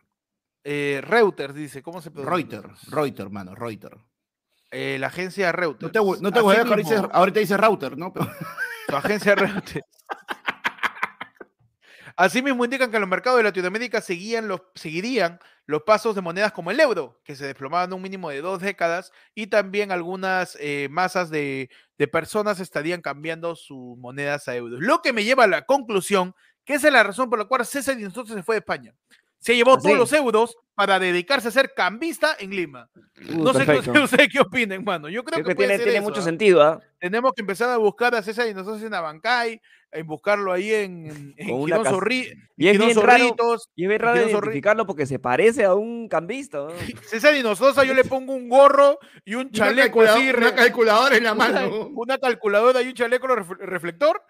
Eh, 0.65 1.01
Reuters 1.05 1.55
dice, 1.55 1.83
¿cómo 1.83 2.01
se 2.01 2.11
pronuncia? 2.11 2.61
Reuters, 2.61 2.91
Reuters, 2.91 3.31
mano, 3.31 3.55
Reuters. 3.55 4.01
Eh, 4.71 4.99
la 5.01 5.09
agencia 5.09 5.51
Reuters. 5.53 5.83
No 5.83 5.91
te, 5.91 5.99
hago- 5.99 6.17
no 6.21 6.33
te 6.33 6.41
voy 6.41 6.55
a 6.57 6.59
dejar, 6.65 6.79
Asimismo, 6.79 7.03
dice- 7.03 7.11
ahorita 7.13 7.41
dice 7.41 7.57
router, 7.57 7.99
¿no? 7.99 8.13
Pero- 8.13 8.31
su 8.89 8.97
agencia 8.97 9.35
Reuters. 9.35 9.85
Asimismo 12.17 12.65
indican 12.65 12.91
que 12.91 12.99
los 13.01 13.09
mercados 13.09 13.39
de 13.39 13.45
Latinoamérica 13.45 14.01
seguían 14.03 14.47
los, 14.47 14.61
seguirían 14.75 15.39
los 15.67 15.83
pasos 15.85 16.15
de 16.15 16.21
monedas 16.21 16.53
como 16.53 16.71
el 16.71 16.79
euro, 16.81 17.19
que 17.25 17.35
se 17.35 17.47
desplomaban 17.47 17.93
un 17.93 18.03
mínimo 18.03 18.29
de 18.31 18.43
dos 18.43 18.61
décadas, 18.61 19.11
y 19.35 19.47
también 19.47 19.91
algunas 19.91 20.57
eh, 20.61 20.89
masas 20.91 21.31
de, 21.31 21.71
de 21.97 22.09
personas 22.09 22.61
estarían 22.61 23.01
cambiando 23.01 23.55
sus 23.57 23.97
monedas 23.97 24.49
a 24.49 24.57
euros. 24.57 24.81
Lo 24.81 25.01
que 25.01 25.13
me 25.13 25.25
lleva 25.25 25.45
a 25.45 25.49
la 25.49 25.65
conclusión 25.65 26.35
que 26.65 26.75
esa 26.75 26.89
es 26.89 26.93
la 26.93 27.03
razón 27.03 27.31
por 27.31 27.39
la 27.39 27.47
cual 27.47 27.65
César 27.65 27.99
y 27.99 28.03
nosotros 28.03 28.37
se 28.37 28.43
fue 28.43 28.57
de 28.57 28.61
España. 28.61 28.95
Se 29.41 29.57
llevó 29.57 29.75
¿Ah, 29.75 29.79
todos 29.83 29.97
los 29.97 30.13
euros 30.13 30.57
para 30.75 30.99
dedicarse 30.99 31.49
a 31.49 31.51
ser 31.51 31.73
cambista 31.75 32.37
en 32.39 32.51
Lima. 32.51 32.89
Uh, 33.29 33.43
no 33.43 33.53
sé 33.53 33.61
qué 33.61 33.67
perfecto. 33.67 34.03
ustedes 34.05 34.29
qué 34.31 34.41
opinen, 34.41 34.85
mano. 34.85 35.09
Yo 35.09 35.25
creo, 35.25 35.37
Creo 35.43 35.45
que, 35.45 35.51
que 35.51 35.55
puede 35.57 35.69
tiene, 35.69 35.77
ser 35.79 35.85
tiene 35.85 35.99
eso, 35.99 36.09
mucho 36.09 36.21
¿ah? 36.21 36.25
sentido, 36.25 36.63
¿ah? 36.63 36.81
tenemos 36.99 37.33
que 37.35 37.41
empezar 37.43 37.69
a 37.71 37.77
buscar 37.79 38.15
a 38.15 38.23
César 38.23 38.47
y 38.49 38.55
nosotros 38.55 38.83
en 38.83 38.93
Abancay, 38.95 39.61
en 39.93 40.07
buscarlo 40.07 40.53
ahí 40.53 40.73
en, 40.73 41.35
en 41.37 41.51
una 41.55 41.77
Girón 41.79 41.83
cas- 41.85 41.93
Zorri- 41.93 42.33
Y 42.57 42.69
es 42.69 42.79
bien 42.79 42.95
raro, 43.01 43.25
Zorritos. 43.25 43.69
y 43.75 43.85
es 43.85 43.89
bien 43.89 44.01
raro 44.01 44.21
identificarlo 44.29 44.87
porque 44.87 45.07
se 45.07 45.19
parece 45.19 45.65
a 45.65 45.75
un 45.75 46.09
cambista. 46.09 46.59
¿no? 46.59 46.69
César 47.09 47.35
y 47.35 47.43
nosotros 47.43 47.87
yo 47.87 47.95
le 47.95 48.05
pongo 48.05 48.33
un 48.35 48.49
gorro 48.49 48.99
y 49.25 49.35
un 49.35 49.43
Una 49.47 49.51
chaleco 49.53 50.01
calcula- 50.01 50.13
así, 50.15 50.31
una 50.31 50.55
calculadora 50.55 51.17
en 51.17 51.25
la 51.25 51.33
una, 51.33 51.45
mano. 51.51 51.89
una 51.95 52.19
calculadora 52.19 52.83
y 52.83 52.89
un 52.89 52.95
chaleco 52.95 53.27
ref- 53.27 53.59
reflector 53.59 54.23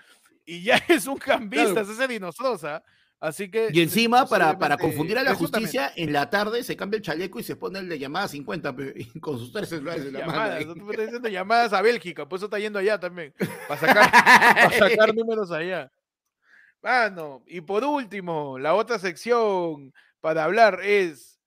y 0.46 0.62
ya 0.64 0.80
es 0.88 1.06
un 1.06 1.16
cambista 1.18 1.72
Claro. 1.72 1.86
César 1.86 2.10
y 2.12 2.18
nosotros, 2.20 2.64
¿ah? 2.64 2.82
Así 3.20 3.50
que... 3.50 3.68
Y 3.70 3.82
encima, 3.82 4.26
para, 4.26 4.58
para 4.58 4.78
confundir 4.78 5.18
a 5.18 5.22
la 5.22 5.32
también. 5.32 5.50
justicia, 5.50 5.92
en 5.94 6.12
la 6.12 6.30
tarde 6.30 6.64
se 6.64 6.74
cambia 6.74 6.96
el 6.96 7.02
chaleco 7.02 7.38
y 7.38 7.42
se 7.42 7.54
pone 7.54 7.78
el 7.78 7.88
de 7.88 7.98
llamada 7.98 8.28
50 8.28 8.74
pe, 8.74 8.94
y 8.96 9.20
con 9.20 9.38
sus 9.38 9.52
tres 9.52 9.68
celulares 9.68 10.06
en 10.06 10.14
la 10.14 10.20
mano. 10.20 10.32
Llamadas, 10.32 10.56
ahí. 10.56 10.64
tú 10.64 10.76
me 10.76 10.90
estás 10.92 11.06
diciendo 11.06 11.28
llamadas 11.28 11.72
a 11.74 11.82
Bélgica, 11.82 12.26
por 12.26 12.38
eso 12.38 12.46
está 12.46 12.58
yendo 12.58 12.78
allá 12.78 12.98
también, 12.98 13.34
para 13.68 13.80
sacar, 13.80 14.10
para 14.54 14.70
sacar 14.78 15.14
números 15.14 15.50
allá. 15.52 15.92
Mano, 16.82 17.42
y 17.46 17.60
por 17.60 17.84
último, 17.84 18.58
la 18.58 18.74
otra 18.74 18.98
sección 18.98 19.92
para 20.22 20.44
hablar 20.44 20.80
es 20.82 21.38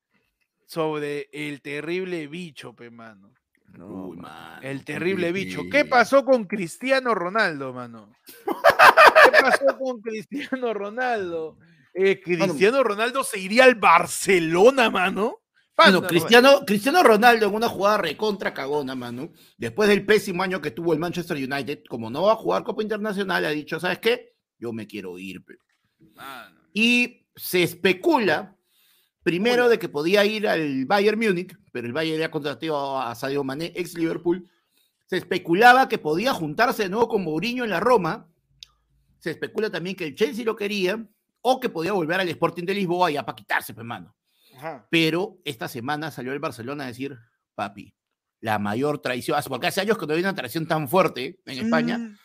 sobre 0.67 1.27
el 1.31 1.61
terrible 1.61 2.27
bicho, 2.27 2.75
pe, 2.75 2.91
mano. 2.91 3.33
No, 3.73 3.87
Uy, 3.87 4.17
mano. 4.17 4.29
mano, 4.37 4.61
El 4.61 4.85
terrible 4.85 5.27
qué 5.27 5.31
bicho. 5.33 5.61
¿Qué 5.71 5.85
pasó 5.85 6.23
con 6.23 6.45
Cristiano 6.45 7.15
Ronaldo, 7.15 7.73
mano? 7.73 8.11
¿Qué 8.35 9.31
pasó 9.41 9.77
con 9.79 9.99
Cristiano 10.01 10.73
Ronaldo? 10.75 11.57
Eh, 11.93 12.19
Cristiano 12.21 12.83
Ronaldo 12.83 13.23
se 13.23 13.39
iría 13.39 13.65
al 13.65 13.75
Barcelona, 13.75 14.89
mano. 14.89 15.43
Bueno, 15.75 16.01
Panda, 16.01 16.07
Cristiano, 16.07 16.65
Cristiano 16.65 17.01
Ronaldo 17.01 17.47
en 17.47 17.55
una 17.55 17.67
jugada 17.67 17.97
recontra 17.97 18.53
cagona, 18.53 18.95
mano. 18.95 19.31
Después 19.57 19.89
del 19.89 20.05
pésimo 20.05 20.43
año 20.43 20.61
que 20.61 20.71
tuvo 20.71 20.93
el 20.93 20.99
Manchester 20.99 21.37
United, 21.37 21.83
como 21.89 22.09
no 22.09 22.23
va 22.23 22.33
a 22.33 22.37
jugar 22.37 22.63
Copa 22.63 22.83
Internacional, 22.83 23.45
ha 23.45 23.49
dicho, 23.49 23.79
¿sabes 23.79 23.99
qué? 23.99 24.35
Yo 24.59 24.71
me 24.71 24.87
quiero 24.87 25.17
ir. 25.17 25.43
pe". 25.43 25.55
mano. 26.15 26.61
Y 26.73 27.27
se 27.35 27.63
especula, 27.63 28.55
primero, 29.23 29.67
de 29.67 29.79
que 29.79 29.89
podía 29.89 30.25
ir 30.25 30.47
al 30.47 30.85
Bayern 30.85 31.19
Múnich, 31.19 31.55
pero 31.71 31.87
el 31.87 31.93
Bayern 31.93 32.19
ya 32.19 32.31
contrató 32.31 32.99
a 32.99 33.13
Sadio 33.15 33.43
Mané, 33.43 33.71
ex 33.75 33.95
Liverpool. 33.97 34.47
Se 35.07 35.17
especulaba 35.17 35.89
que 35.89 35.97
podía 35.97 36.33
juntarse 36.33 36.83
de 36.83 36.89
nuevo 36.89 37.07
con 37.07 37.23
Mourinho 37.23 37.63
en 37.63 37.71
la 37.71 37.79
Roma. 37.79 38.29
Se 39.19 39.31
especula 39.31 39.71
también 39.71 39.95
que 39.95 40.05
el 40.05 40.15
Chelsea 40.15 40.45
lo 40.45 40.55
quería, 40.55 41.03
o 41.45 41.59
que 41.59 41.69
podía 41.69 41.93
volver 41.93 42.19
al 42.19 42.29
Sporting 42.29 42.63
de 42.65 42.73
Lisboa 42.73 43.11
ya 43.11 43.25
para 43.25 43.35
quitarse, 43.35 43.73
pues, 43.73 43.85
mano. 43.85 44.15
Ajá. 44.57 44.87
Pero 44.89 45.37
esta 45.45 45.67
semana 45.67 46.09
salió 46.09 46.31
el 46.33 46.39
Barcelona 46.39 46.85
a 46.85 46.87
decir, 46.87 47.17
papi, 47.55 47.93
la 48.39 48.59
mayor 48.59 48.99
traición, 48.99 49.37
hace- 49.37 49.49
porque 49.49 49.67
hace 49.67 49.81
años 49.81 49.97
que 49.97 50.05
no 50.07 50.13
había 50.13 50.25
una 50.25 50.35
traición 50.35 50.67
tan 50.67 50.87
fuerte 50.87 51.39
en 51.45 51.65
España, 51.65 51.97
Mm, 51.97 52.17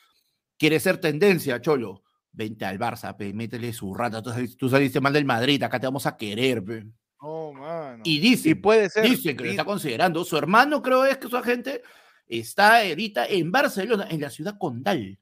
quiere 0.57 0.81
ser 0.81 0.99
tendencia, 0.99 1.61
Cholo. 1.61 2.03
Vente 2.33 2.65
al 2.65 2.79
Barça, 2.79 3.17
pe, 3.17 3.33
métele 3.33 3.73
su 3.73 3.93
rata, 3.95 4.23
tú 4.23 4.31
saliste, 4.31 4.57
tú 4.57 4.69
saliste 4.69 5.01
mal 5.01 5.13
del 5.13 5.25
Madrid, 5.25 5.63
acá 5.63 5.81
te 5.81 5.87
vamos 5.87 6.07
a 6.07 6.17
querer, 6.17 6.63
pe. 6.65 6.85
No, 7.21 7.53
mano. 7.53 8.03
Y 8.05 8.21
dice, 8.21 8.51
Y 8.51 8.55
puede 8.55 8.89
ser. 8.91 9.09
dice 9.09 9.35
que 9.35 9.43
lo 9.45 9.49
y- 9.49 9.51
está 9.53 9.65
considerando, 9.65 10.25
su 10.25 10.37
hermano 10.37 10.81
creo 10.83 11.05
es 11.05 11.17
que 11.19 11.29
su 11.29 11.37
agente 11.37 11.83
está 12.27 12.81
ahorita 12.87 13.27
en 13.27 13.51
Barcelona, 13.51 14.07
en 14.11 14.21
la 14.21 14.31
ciudad 14.31 14.57
condal. 14.59 15.19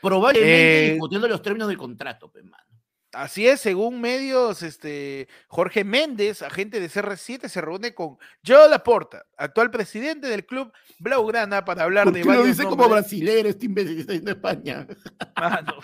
Probablemente 0.00 0.86
Eh, 0.86 0.90
discutiendo 0.92 1.26
los 1.26 1.42
términos 1.42 1.68
del 1.68 1.78
contrato, 1.78 2.30
pe, 2.30 2.42
mano. 2.42 2.62
Así 3.16 3.48
es, 3.48 3.62
según 3.62 4.02
medios, 4.02 4.62
este, 4.62 5.26
Jorge 5.48 5.84
Méndez, 5.84 6.42
agente 6.42 6.80
de 6.80 6.90
CR7, 6.90 7.48
se 7.48 7.62
reúne 7.62 7.94
con 7.94 8.18
Joe 8.46 8.68
Laporta, 8.68 9.24
actual 9.38 9.70
presidente 9.70 10.26
del 10.26 10.44
club 10.44 10.70
Blaugrana, 10.98 11.64
para 11.64 11.84
hablar 11.84 12.04
¿Por 12.04 12.12
de 12.12 12.20
qué 12.20 12.26
lo 12.26 12.40
varios 12.40 12.58
dice 12.58 12.68
como 12.68 12.90
brasilero 12.90 13.48
este 13.48 13.64
imbécil 13.64 13.94
que 13.94 14.00
está 14.02 14.12
en 14.12 14.28
España? 14.28 14.86
Mano, 15.40 15.78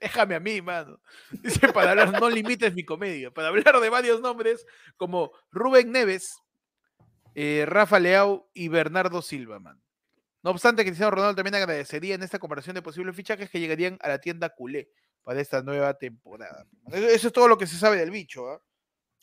Déjame 0.00 0.34
a 0.34 0.40
mí, 0.40 0.60
mano. 0.60 1.00
Dice, 1.30 1.70
para 1.72 1.90
hablar, 1.90 2.18
no 2.18 2.28
limites 2.28 2.74
mi 2.74 2.84
comedia. 2.84 3.30
Para 3.30 3.48
hablar 3.48 3.80
de 3.80 3.88
varios 3.88 4.20
nombres 4.20 4.66
como 4.96 5.32
Rubén 5.50 5.92
Neves, 5.92 6.42
eh, 7.34 7.64
Rafa 7.66 7.98
Leao 7.98 8.50
y 8.54 8.68
Bernardo 8.68 9.22
Silva, 9.22 9.60
mano. 9.60 9.80
No 10.42 10.50
obstante, 10.50 10.84
Cristiano 10.84 11.10
Ronaldo 11.10 11.36
también 11.36 11.54
agradecería 11.54 12.14
en 12.14 12.22
esta 12.22 12.38
comparación 12.38 12.74
de 12.74 12.82
posibles 12.82 13.16
fichajes 13.16 13.48
que 13.48 13.60
llegarían 13.60 13.98
a 14.02 14.08
la 14.08 14.18
tienda 14.18 14.50
culé 14.50 14.90
para 15.24 15.40
esta 15.40 15.62
nueva 15.62 15.94
temporada. 15.94 16.66
Eso, 16.92 17.08
eso 17.08 17.26
es 17.28 17.32
todo 17.32 17.48
lo 17.48 17.58
que 17.58 17.66
se 17.66 17.76
sabe 17.76 17.96
del 17.96 18.10
bicho, 18.10 18.48
¿ah? 18.48 18.60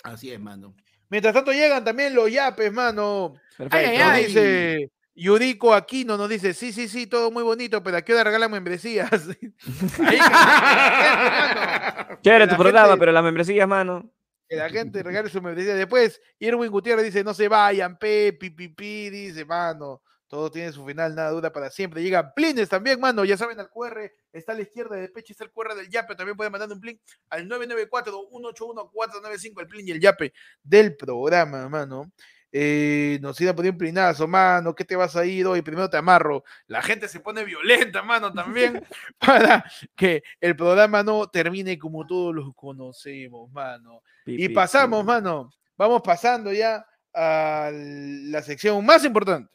Así 0.04 0.32
es, 0.32 0.40
mano. 0.40 0.76
Mientras 1.10 1.34
tanto 1.34 1.52
llegan 1.54 1.84
también 1.84 2.14
los 2.16 2.32
yapes, 2.32 2.72
mano. 2.74 3.36
Perfecto. 3.58 4.04
ay, 4.04 4.26
dice 4.26 4.92
Yurico 5.14 5.74
Aquino, 5.74 6.18
nos 6.18 6.30
dice, 6.30 6.54
sí, 6.54 6.72
sí, 6.74 6.88
sí, 6.88 7.06
todo 7.06 7.32
muy 7.32 7.44
bonito, 7.44 7.84
pero 7.84 7.98
¿a 7.98 8.02
qué 8.02 8.14
hora 8.14 8.24
regalan 8.24 8.52
membresías? 8.52 9.10
Chévere 12.22 12.48
tu 12.48 12.56
programa, 12.56 12.88
gente- 12.90 13.00
pero 13.00 13.12
las 13.12 13.24
membresías, 13.24 13.68
mano. 13.68 14.10
que 14.48 14.56
la 14.56 14.70
gente 14.70 15.02
regale 15.04 15.30
su 15.30 15.42
membresía. 15.42 15.76
Después, 15.76 16.22
Irwin 16.40 16.72
Gutiérrez 16.72 17.06
dice, 17.06 17.24
no 17.24 17.34
se 17.34 17.48
vayan, 17.48 17.98
pe, 17.98 18.34
pi, 18.34 18.50
pi, 18.50 18.70
pi, 18.70 19.10
dice, 19.10 19.46
mano, 19.46 20.02
todo 20.32 20.50
tiene 20.50 20.72
su 20.72 20.84
final, 20.86 21.14
nada 21.14 21.30
dura 21.32 21.52
para 21.52 21.70
siempre. 21.70 22.02
Llegan 22.02 22.32
plines 22.34 22.70
también, 22.70 22.98
mano, 23.02 23.26
ya 23.26 23.36
saben, 23.36 23.60
al 23.60 23.70
QR 23.70 24.10
está 24.32 24.54
a 24.54 24.56
la 24.56 24.62
izquierda 24.62 24.96
de 24.96 25.10
Peche, 25.10 25.34
está 25.34 25.44
el 25.44 25.52
QR 25.52 25.76
del 25.76 25.90
Yape, 25.90 26.16
también 26.16 26.38
pueden 26.38 26.54
mandar 26.54 26.72
un 26.72 26.80
plin 26.80 26.98
al 27.30 27.50
994-181-495, 27.50 29.60
el 29.60 29.68
plin 29.68 29.90
y 29.90 29.92
el 29.92 30.00
Yape 30.00 30.32
del 30.64 30.96
programa, 30.96 31.68
mano. 31.68 32.14
Eh, 32.50 33.20
nos 33.22 33.42
iban 33.42 33.52
a 33.52 33.56
poner 33.58 33.74
un 33.74 33.78
plinazo, 33.78 34.26
mano, 34.26 34.74
¿qué 34.74 34.86
te 34.86 34.96
vas 34.96 35.18
a 35.18 35.26
ir 35.26 35.46
hoy? 35.48 35.62
Primero 35.62 35.90
te 35.90 35.98
amarro. 35.98 36.46
La 36.68 36.82
gente 36.82 37.10
se 37.10 37.20
pone 37.20 37.44
violenta, 37.44 38.02
mano, 38.02 38.32
también, 38.32 38.82
para 39.20 39.66
que 39.98 40.24
el 40.40 40.56
programa 40.56 41.04
no 41.04 41.28
termine 41.28 41.78
como 41.78 42.08
todos 42.08 42.34
los 42.34 42.56
conocemos, 42.56 43.52
mano. 43.52 44.02
Y 44.26 44.48
pasamos, 44.48 45.04
mano. 45.04 45.52
Vamos 45.76 46.02
pasando 46.02 46.54
ya 46.54 46.86
a 47.14 47.70
la 47.74 48.42
sección 48.42 48.86
más 48.86 49.04
importante. 49.04 49.52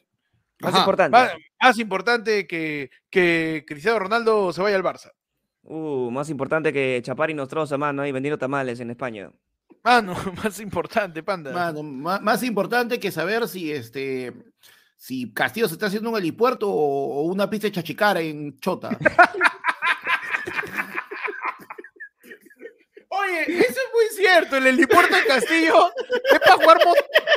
Más 0.59 0.73
Ajá, 0.73 0.79
importante. 0.83 1.17
Más, 1.17 1.31
más 1.61 1.79
importante 1.79 2.47
que, 2.47 2.89
que 3.09 3.63
Cristiano 3.67 3.99
Ronaldo 3.99 4.51
se 4.53 4.61
vaya 4.61 4.75
al 4.75 4.83
Barça. 4.83 5.11
Uh, 5.63 6.09
más 6.11 6.29
importante 6.29 6.71
que 6.71 7.01
Chapar 7.03 7.29
y 7.29 7.33
Nostroza, 7.33 7.77
mano, 7.77 8.01
ahí 8.01 8.11
vendiendo 8.11 8.37
tamales 8.37 8.79
en 8.79 8.89
España. 8.89 9.29
Mano, 9.83 10.15
más 10.43 10.59
importante, 10.59 11.21
panda. 11.23 11.51
Mano, 11.51 11.83
ma- 11.83 12.19
más 12.19 12.41
importante 12.43 12.99
que 12.99 13.11
saber 13.11 13.47
si 13.47 13.71
este 13.71 14.33
si 14.95 15.31
Castillo 15.31 15.67
se 15.67 15.75
está 15.75 15.85
haciendo 15.87 16.09
un 16.09 16.17
helipuerto 16.17 16.67
o, 16.69 17.19
o 17.19 17.21
una 17.23 17.47
pista 17.49 17.67
de 17.67 17.73
chachicara 17.73 18.19
en 18.21 18.57
Chota. 18.59 18.89
Oye, 23.19 23.41
eso 23.59 23.69
es 23.69 23.87
muy 23.93 24.05
cierto. 24.15 24.57
El 24.57 24.67
helipuerto 24.67 25.15
de 25.15 25.25
Castillo 25.25 25.91
es 26.31 26.39
para 26.39 26.55
jugar, 26.55 26.77
mo- 26.85 26.93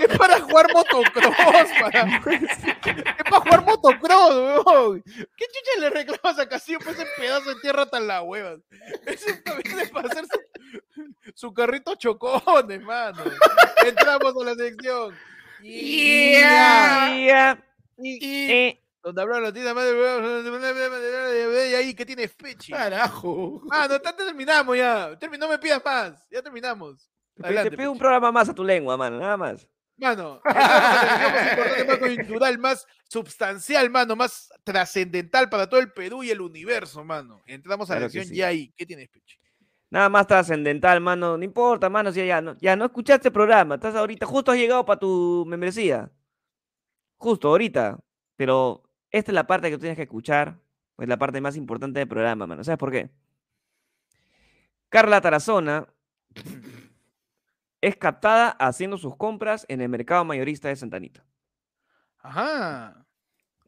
es 0.09 0.19
para 0.19 0.41
jugar 0.41 0.67
motocross. 0.73 1.35
Para, 1.81 2.01
es 2.37 3.25
para 3.25 3.41
jugar 3.41 3.65
motocross, 3.65 4.35
weón. 4.67 5.03
¿Qué 5.05 5.47
chucha 5.47 5.81
le 5.81 5.91
reclamas 5.91 6.39
a 6.39 6.49
Castillo 6.49 6.79
por 6.81 6.93
ese 6.93 7.07
pedazo 7.17 7.55
de 7.55 7.61
tierra 7.61 7.87
tan 7.87 8.07
la 8.07 8.23
hueva? 8.23 8.57
Ese 9.07 9.35
también 9.43 9.79
es 9.81 9.91
para 9.91 10.09
hacer 10.09 10.25
su, 10.27 11.15
su 11.35 11.55
carrito 11.55 11.95
chocones, 11.97 12.83
mano. 12.83 13.23
Entramos 13.87 14.35
a 14.41 14.45
la 14.45 14.55
sección. 14.55 15.17
Yeah. 15.63 17.17
Ya. 17.27 17.65
Y, 18.03 18.51
Eh, 18.51 18.81
donde 19.03 19.23
hablaron 19.23 19.45
la 19.45 19.53
tienda 19.53 19.73
madre 19.75 21.71
y 21.71 21.75
ahí 21.75 21.95
que 21.95 22.05
tiene 22.07 22.29
fechi. 22.29 22.73
Carajo. 22.73 23.63
Ah, 23.71 23.87
no, 23.89 23.99
terminamos 24.01 24.77
ya. 24.77 25.17
No 25.39 25.49
me 25.49 25.59
pidas 25.59 25.83
más. 25.85 26.27
Ya 26.31 26.43
terminamos. 26.43 27.11
te- 27.35 27.47
Adelante, 27.47 27.71
te 27.71 27.77
pido 27.77 27.93
un 27.93 27.99
programa 27.99 28.31
más 28.33 28.49
a 28.49 28.55
tu 28.55 28.63
lengua, 28.65 28.97
mano, 28.97 29.19
nada 29.19 29.37
más. 29.37 29.67
Mano, 29.97 30.41
más 30.45 31.51
importante, 31.51 31.85
más 31.85 31.99
coyuntural, 31.99 32.59
más 32.59 32.87
substancial, 33.09 33.91
mano, 33.91 34.17
más 34.17 34.49
trascendental 34.65 35.51
para 35.51 35.69
todo 35.69 35.79
el 35.81 35.93
Perú 35.93 36.23
y 36.23 36.31
el 36.31 36.41
universo, 36.41 37.05
mano. 37.05 37.43
Entramos 37.47 37.91
a 37.91 37.95
la 37.95 37.99
Claro 38.01 38.11
sección 38.13 38.33
sí. 38.33 38.37
ya 38.39 38.47
ahí. 38.49 38.73
¿Qué 38.77 38.87
tienes, 38.87 39.09
Pechi? 39.11 39.37
Nada 39.91 40.09
más 40.09 40.27
trascendental, 40.27 41.01
mano. 41.01 41.37
No 41.37 41.45
importa, 41.45 41.91
mano, 41.91 42.13
si 42.13 42.25
ya 42.27 42.41
no, 42.41 42.57
ya 42.59 42.77
no 42.77 42.87
escuchaste 42.87 43.29
el 43.29 43.33
programa. 43.35 43.75
Estás 43.75 43.95
ahorita, 43.95 44.25
justo 44.25 44.53
has 44.53 44.57
llegado 44.59 44.85
para 44.87 45.01
tu 45.01 45.45
membresía. 45.47 46.11
Justo 47.19 47.49
ahorita. 47.49 47.99
Pero 48.37 48.83
esta 49.11 49.31
es 49.31 49.35
la 49.35 49.47
parte 49.47 49.69
que 49.71 49.77
tú 49.77 49.81
tienes 49.81 49.97
que 49.97 50.03
escuchar. 50.05 50.59
Es 50.99 51.09
la 51.09 51.19
parte 51.19 51.41
más 51.41 51.57
importante 51.57 51.99
del 51.99 52.09
programa, 52.09 52.47
mano. 52.47 52.63
¿Sabes 52.63 52.79
por 52.79 52.91
qué? 52.91 53.11
Carla 54.91 55.21
Tarazona 55.21 55.89
es 57.81 57.97
captada 57.97 58.51
haciendo 58.51 58.99
sus 58.99 59.17
compras 59.17 59.65
en 59.69 59.81
el 59.81 59.89
mercado 59.89 60.25
mayorista 60.25 60.69
de 60.69 60.77
Santa 60.77 60.99
Anita. 60.99 61.25
Ajá. 62.19 63.07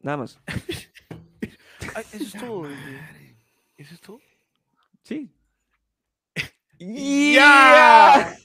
Nada 0.01 0.17
más. 0.17 0.39
Ay, 1.95 2.05
eso 2.11 2.23
es 2.23 2.33
todo. 2.33 2.67
¿Eso 3.77 3.93
es 3.95 4.01
todo? 4.01 4.19
Sí. 5.01 5.33
¡Ya! 6.79 8.35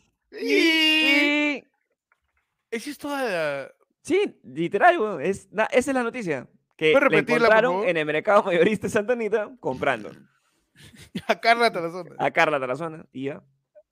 Es 2.70 2.98
toda 2.98 3.24
la... 3.24 3.72
Sí, 4.02 4.38
literal, 4.44 5.20
Es, 5.20 5.50
na- 5.52 5.64
esa 5.64 5.90
es 5.90 5.94
la 5.94 6.02
noticia. 6.02 6.48
Que 6.78 6.92
¿Puedes 6.92 6.94
la 6.94 7.00
repetirla, 7.00 7.24
por 7.26 7.36
encontraron 7.48 7.72
favor? 7.72 7.88
en 7.88 7.96
el 7.98 8.06
mercado 8.06 8.42
mayorista 8.44 8.86
de 8.86 8.90
Santa 8.92 9.12
Anita 9.12 9.50
comprando 9.60 10.10
A 11.26 11.40
Carla 11.40 11.70
Tarazona. 11.72 12.14
a 12.18 12.30
Carla 12.30 12.58
Tarazona 12.60 13.04
y 13.12 13.24
ya. 13.24 13.42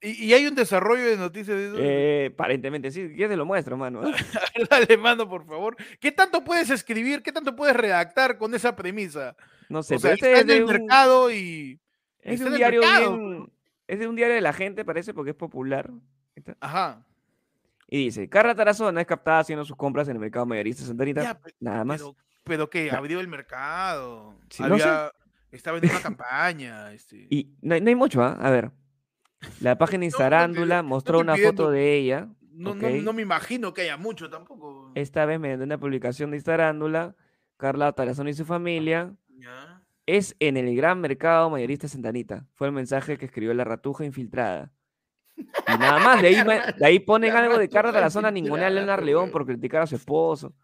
¿Y, 0.00 0.26
y 0.26 0.34
hay 0.34 0.46
un 0.46 0.54
desarrollo 0.54 1.04
de 1.04 1.16
noticias 1.16 1.56
de 1.56 1.66
eso? 1.66 1.76
Eh, 1.80 2.30
aparentemente 2.32 2.90
sí, 2.90 3.12
ya 3.16 3.28
te 3.28 3.36
lo 3.36 3.44
muestro, 3.44 3.76
mano. 3.76 4.02
Dale, 4.70 4.96
mano, 4.98 5.28
por 5.28 5.44
favor. 5.46 5.74
¿Qué 6.00 6.12
tanto 6.12 6.44
puedes 6.44 6.70
escribir? 6.70 7.22
¿Qué 7.22 7.32
tanto 7.32 7.56
puedes 7.56 7.74
redactar 7.74 8.38
con 8.38 8.54
esa 8.54 8.76
premisa? 8.76 9.34
No 9.68 9.82
sé, 9.82 9.96
o 9.96 9.98
sea, 9.98 10.12
pero 10.12 10.14
este 10.14 10.28
está 10.32 10.40
es 10.40 10.46
de 10.46 10.64
un, 10.64 10.70
mercado 10.70 11.30
y... 11.32 11.80
es 12.20 12.40
un 12.40 12.54
diario 12.54 12.80
bien- 12.82 13.50
es 13.88 13.98
de 13.98 14.06
un 14.06 14.14
diario 14.16 14.34
de 14.36 14.40
la 14.42 14.52
gente, 14.52 14.84
parece, 14.84 15.12
porque 15.14 15.30
es 15.30 15.36
popular. 15.36 15.90
Ajá. 16.60 17.04
Y 17.88 18.04
dice, 18.04 18.28
Carla 18.28 18.54
Tarazona 18.54 19.00
es 19.00 19.06
captada 19.06 19.40
haciendo 19.40 19.64
sus 19.64 19.76
compras 19.76 20.08
en 20.08 20.16
el 20.16 20.20
mercado 20.20 20.44
mayorista 20.44 20.82
de 20.82 20.88
Santa 20.88 21.02
Anita. 21.04 21.22
Ya, 21.22 21.40
Nada 21.58 21.84
más. 21.84 22.00
Pero, 22.02 22.16
pero 22.46 22.70
que 22.70 22.90
Na- 22.90 22.98
abrió 22.98 23.20
el 23.20 23.28
mercado. 23.28 24.34
Sí, 24.48 24.62
no 24.62 24.78
sé. 24.78 24.84
Había- 24.84 25.12
Estaba 25.50 25.78
en 25.78 25.84
una 25.90 26.00
campaña. 26.00 26.92
Este. 26.92 27.26
Y 27.30 27.54
no, 27.62 27.74
hay- 27.74 27.80
no 27.80 27.88
hay 27.88 27.94
mucho, 27.94 28.22
¿ah? 28.22 28.36
A 28.40 28.50
ver. 28.50 28.70
La 29.60 29.76
página 29.78 30.04
Instarándula 30.04 30.82
no 30.82 30.88
mostró 30.88 31.20
una 31.20 31.34
pidiendo- 31.34 31.64
foto 31.64 31.70
de 31.70 31.94
ella. 31.96 32.28
no, 32.52 32.70
ok. 32.70 32.76
no, 32.82 32.88
no 33.02 33.12
me 33.12 33.22
imagino 33.22 33.72
que 33.74 33.82
haya 33.82 33.96
mucho 33.96 34.30
tampoco. 34.30 34.90
Esta 34.94 35.24
vez 35.26 35.38
mediante 35.38 35.64
una 35.64 35.78
publicación 35.78 36.30
de 36.30 36.38
Instarándula, 36.38 37.14
Carla 37.58 37.92
Tarazona 37.92 38.30
y 38.30 38.34
su 38.34 38.44
familia 38.46 39.14
Ya. 39.28 39.82
es 40.06 40.34
en 40.40 40.56
el 40.56 40.74
gran 40.76 41.00
mercado 41.00 41.48
mayorista 41.50 41.84
de 41.86 41.90
Santa 41.90 42.08
Anita. 42.08 42.46
Fue 42.54 42.66
el 42.66 42.72
mensaje 42.72 43.18
que 43.18 43.26
escribió 43.26 43.52
la 43.54 43.64
ratuja 43.64 44.04
infiltrada. 44.04 44.72
Y 45.36 45.78
nada 45.78 45.98
más, 46.00 46.22
de 46.22 46.28
ahí, 46.28 46.34
de 46.80 46.86
ahí 46.86 46.98
ponen 46.98 47.34
algo 47.36 47.58
de 47.58 47.68
Carla 47.68 47.92
Tarazona 47.92 48.30
ningunea 48.30 48.66
a 48.68 48.70
Leonard 48.70 49.04
León 49.04 49.30
por 49.30 49.44
criticar 49.46 49.82
a 49.82 49.86
su 49.86 49.96
esposo. 49.96 50.54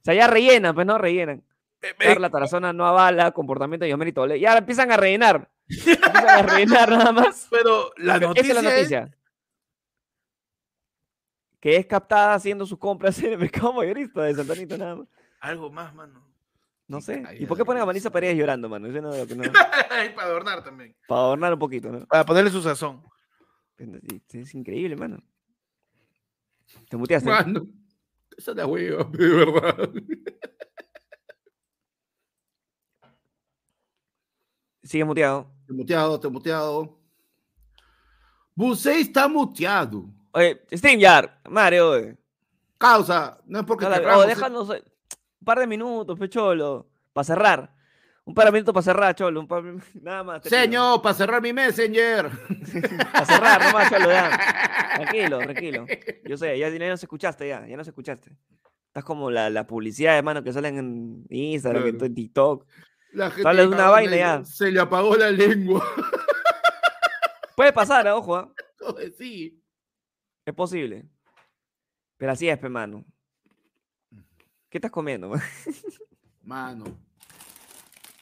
O 0.00 0.04
sea, 0.04 0.14
ya 0.14 0.26
rellenan, 0.26 0.74
pues 0.74 0.86
no 0.86 0.96
rellenan. 0.98 1.42
Eh, 1.82 1.94
Carla 1.98 2.30
Tarazona 2.30 2.72
no 2.72 2.86
avala 2.86 3.30
comportamiento 3.32 3.84
de 3.84 3.90
Yomel 3.90 4.08
y 4.08 4.12
Toledo. 4.12 4.36
Y 4.38 4.46
ahora 4.46 4.58
empiezan 4.60 4.90
a 4.90 4.96
rellenar. 4.96 5.50
Empiezan 5.68 6.16
a 6.28 6.42
rellenar 6.42 6.88
nada 6.90 7.12
más. 7.12 7.46
pero 7.50 7.90
la 7.98 8.14
Pero 8.14 8.28
noticia, 8.28 8.48
Esta 8.50 8.58
es 8.58 8.64
la 8.64 8.70
es- 8.70 8.76
noticia. 8.76 9.14
Que 11.60 11.76
es 11.76 11.86
captada 11.86 12.34
haciendo 12.34 12.64
sus 12.66 12.78
compras 12.78 13.18
en 13.22 13.32
el 13.32 13.38
mercado 13.38 13.72
mayorista 13.72 14.22
de 14.22 14.34
Santa 14.34 14.52
Anita, 14.52 14.78
nada 14.78 14.96
más. 14.96 15.08
algo 15.40 15.70
más, 15.70 15.92
mano. 15.94 16.24
No 16.86 17.00
sé. 17.00 17.22
¿Y 17.38 17.44
por 17.46 17.56
qué 17.58 17.64
ponen 17.64 17.82
a. 17.82 17.84
Vanessa 17.84 18.10
Paredes 18.10 18.36
llorando, 18.38 18.68
mano? 18.68 18.86
Eso 18.86 19.00
no 19.02 19.12
es 19.12 19.18
lo 19.20 19.26
que 19.26 19.34
no. 19.34 19.42
Y 20.06 20.10
para 20.14 20.28
adornar 20.28 20.62
también. 20.64 20.96
Para 21.06 21.20
adornar 21.22 21.52
un 21.52 21.58
poquito, 21.58 21.90
¿no? 21.90 22.06
Para 22.06 22.24
ponerle 22.24 22.50
su 22.50 22.62
sazón. 22.62 23.02
Es, 23.76 23.88
es 24.34 24.54
increíble, 24.54 24.96
mano. 24.96 25.18
Te 26.88 26.96
muteaste. 26.96 27.28
Mano, 27.28 27.66
esa 28.38 28.52
es 28.52 28.56
la 28.56 28.66
hueva, 28.66 29.04
de 29.12 29.28
verdad. 29.28 29.90
Sigue 34.82 35.04
muteado. 35.04 35.50
Te 35.66 35.72
muteado, 35.72 36.18
te 36.20 36.28
muteado. 36.28 36.98
Busei 38.54 39.02
está 39.02 39.28
muteado. 39.28 40.06
Oye, 40.32 40.62
StreamYard, 40.74 41.30
Mario, 41.50 41.90
oye. 41.90 42.16
Causa, 42.78 43.40
no 43.46 43.60
es 43.60 43.66
porque 43.66 43.84
No 43.84 43.90
la- 43.90 44.16
oh, 44.18 44.26
déjanos 44.26 44.68
un 44.70 44.80
par 45.44 45.58
de 45.58 45.66
minutos, 45.66 46.18
pecholo. 46.18 46.88
Para 47.12 47.24
cerrar. 47.24 47.74
Un 48.28 48.34
par 48.34 48.44
de 48.44 48.52
minutos 48.52 48.74
para 48.74 48.82
cerrar, 48.84 49.14
cholo. 49.14 49.40
Un 49.40 49.48
par 49.48 49.64
Nada 50.02 50.22
más. 50.22 50.42
Señor, 50.44 51.00
para 51.00 51.14
cerrar 51.14 51.40
mi 51.40 51.50
messenger. 51.54 52.28
Para 53.12 53.24
cerrar, 53.24 53.62
nomás, 53.62 53.90
cholo, 53.90 54.10
ya. 54.10 54.28
Tranquilo, 54.96 55.38
tranquilo. 55.38 55.86
Yo 56.24 56.36
sé, 56.36 56.58
ya, 56.58 56.68
ya 56.68 56.88
nos 56.90 57.02
escuchaste, 57.02 57.48
ya. 57.48 57.66
Ya 57.66 57.76
nos 57.78 57.88
escuchaste. 57.88 58.36
Estás 58.88 59.04
como 59.04 59.30
la, 59.30 59.48
la 59.48 59.66
publicidad, 59.66 60.18
hermano, 60.18 60.42
que 60.44 60.52
salen 60.52 60.76
en 60.76 61.26
Instagram, 61.30 61.86
en 61.86 61.90
Claro. 61.92 62.06
en 62.06 62.14
TikTok. 62.14 62.66
La 63.12 63.30
gente 63.30 63.54
de 63.54 63.66
una 63.66 63.88
vaina 63.88 64.16
ya. 64.16 64.44
Se 64.44 64.70
le 64.70 64.80
apagó 64.80 65.16
la 65.16 65.30
lengua. 65.30 65.82
Puede 67.56 67.72
pasar, 67.72 68.06
¿eh? 68.08 68.10
ojo, 68.10 68.36
¿ah? 68.36 68.52
Sí. 69.16 69.58
es 70.44 70.54
posible. 70.54 71.08
Pero 72.18 72.32
así 72.32 72.46
es, 72.46 72.58
pe, 72.58 72.68
mano. 72.68 73.06
¿Qué 74.68 74.76
estás 74.76 74.90
comiendo? 74.90 75.30
man? 75.30 75.40
Mano. 76.42 77.07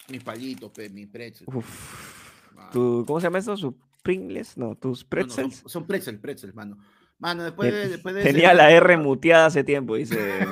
Mis 0.09 0.23
palitos, 0.23 0.71
pe, 0.71 0.89
mis 0.91 1.09
pretzels. 1.09 1.49
Uf. 1.55 2.55
mano. 2.55 2.71
¿Tu- 2.71 3.05
¿Cómo 3.07 3.21
se 3.21 3.27
llama 3.27 3.39
eso? 3.39 3.57
¿Sus 3.57 3.75
Pringles? 4.03 4.57
No, 4.57 4.75
tus 4.77 5.01
No, 5.01 5.05
no, 5.05 5.09
pretzels. 5.09 5.57
son, 5.57 5.69
son 5.71 5.87
pretzels, 5.87 6.19
pretzels, 6.21 6.55
mano. 6.55 6.79
Mano, 7.19 7.45
después 7.45 7.73
de, 7.73 7.89
después 7.89 8.15
de 8.15 8.23
Tenía 8.23 8.49
ese- 8.49 8.57
la 8.57 8.71
R 8.71 8.97
muteada 8.99 9.47
hace 9.47 9.65
tiempo, 9.65 9.97
dice. 9.97 10.17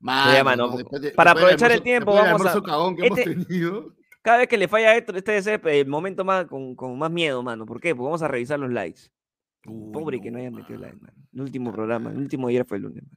Mano, 0.00 0.56
no, 0.56 0.76
después 0.76 1.02
de- 1.02 1.10
para 1.12 1.32
después 1.34 1.54
aprovechar 1.54 1.70
el 1.72 1.78
almuerzo- 1.78 1.82
tiempo, 1.84 2.14
vamos 2.14 2.46
a- 2.46 2.62
cagón 2.62 2.96
que 2.96 3.06
este- 3.06 3.22
hemos 3.22 3.46
tenido. 3.46 3.94
Cada 4.22 4.38
vez 4.38 4.48
que 4.48 4.58
le 4.58 4.68
falla 4.68 4.96
esto, 4.96 5.14
este 5.16 5.40
ser 5.42 5.60
el 5.66 5.86
momento 5.86 6.24
más 6.24 6.46
con, 6.46 6.74
con 6.74 6.98
más 6.98 7.10
miedo, 7.10 7.42
mano. 7.42 7.64
¿Por 7.66 7.80
qué? 7.80 7.94
Porque 7.94 8.04
vamos 8.04 8.22
a 8.22 8.28
revisar 8.28 8.58
los 8.58 8.70
likes. 8.70 9.02
Uy, 9.66 9.92
Pobre 9.92 10.20
que 10.20 10.30
no 10.30 10.36
no, 10.38 10.40
hayan 10.40 10.54
metido 10.54 10.78
like, 10.78 10.96
mano. 10.96 11.12
man. 11.16 11.26
El 11.34 11.40
último 11.42 11.72
programa, 11.72 12.10
el 12.10 12.18
último 12.18 12.48
ayer 12.48 12.64
fue 12.66 12.78
el 12.78 12.82
lunes. 12.84 13.02
man. 13.04 13.16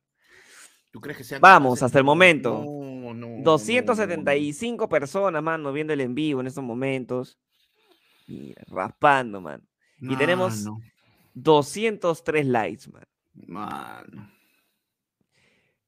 ¿Tú 0.91 1.01
crees 1.01 1.17
que 1.17 1.23
sean 1.23 1.41
Vamos, 1.41 1.81
hasta 1.83 1.97
el 1.97 2.03
momento. 2.05 2.63
No, 2.63 2.65
no, 3.13 3.27
no, 3.27 3.37
no, 3.37 3.43
275 3.43 4.89
personas, 4.89 5.41
mano, 5.43 5.71
viendo 5.73 5.93
el 5.93 6.01
en 6.01 6.15
vivo 6.15 6.41
en 6.41 6.47
estos 6.47 6.63
momentos. 6.63 7.37
Mira, 8.27 8.63
raspando, 8.67 9.41
man. 9.41 9.61
y 9.99 10.15
tenemos- 10.17 10.63
Mano, 10.65 10.81
203 11.33 12.45
likes, 12.45 12.89
man. 12.91 13.03
mano. 13.47 14.29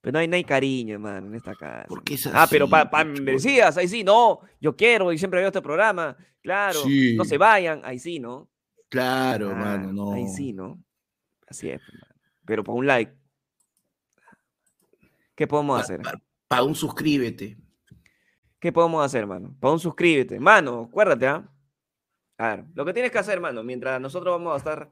Pero 0.02 0.14
no 0.14 0.20
hay, 0.20 0.28
no 0.28 0.36
hay 0.36 0.44
cariño, 0.44 1.00
man, 1.00 1.26
en 1.28 1.36
esta 1.36 1.56
casa. 1.56 1.86
¿Por 1.88 2.04
qué 2.04 2.14
es 2.14 2.28
Ah, 2.28 2.48
pero 2.50 2.70
pa, 2.70 2.90
pe, 2.90 3.04
membresías, 3.06 3.76
ahí 3.78 3.88
sí, 3.88 4.04
no. 4.04 4.40
Yo 4.62 4.76
quiero 4.76 5.12
y 5.12 5.18
siempre 5.18 5.40
veo 5.40 5.48
este 5.48 5.62
programa. 5.62 6.16
Claro, 6.42 6.80
no 7.16 7.26
se 7.26 7.38
vayan, 7.40 7.82
ahí 7.84 7.98
sí, 7.98 8.20
¿no? 8.20 8.48
Claro, 8.90 9.50
Ah, 9.52 9.56
mano, 9.56 9.92
no. 9.92 10.14
Ahí 10.14 10.28
sí, 10.28 10.54
¿no? 10.54 10.80
Así 11.48 11.70
es, 11.70 11.82
pues, 11.86 11.94
mano. 12.02 12.16
Pero 12.46 12.64
para 12.64 12.78
un 12.78 12.86
like. 12.86 13.12
¿Qué 15.36 15.48
podemos 15.48 15.82
hacer? 15.82 16.02
Para 16.02 16.22
un 16.50 16.76
suscríbete. 16.76 17.58
¿Qué 18.60 18.72
podemos 18.72 19.04
hacer, 19.06 19.28
mano? 19.28 19.56
Para 19.60 19.74
un 19.74 19.80
suscríbete. 19.80 20.40
Mano, 20.40 20.88
acuérdate, 20.90 21.28
¿ah? 21.28 21.50
A 22.38 22.48
ver, 22.50 22.66
lo 22.74 22.86
que 22.86 22.94
tienes 22.94 23.12
que 23.12 23.18
hacer, 23.20 23.40
mano, 23.40 23.64
mientras 23.64 24.00
nosotros 24.02 24.34
vamos 24.38 24.54
a 24.54 24.58
estar 24.58 24.92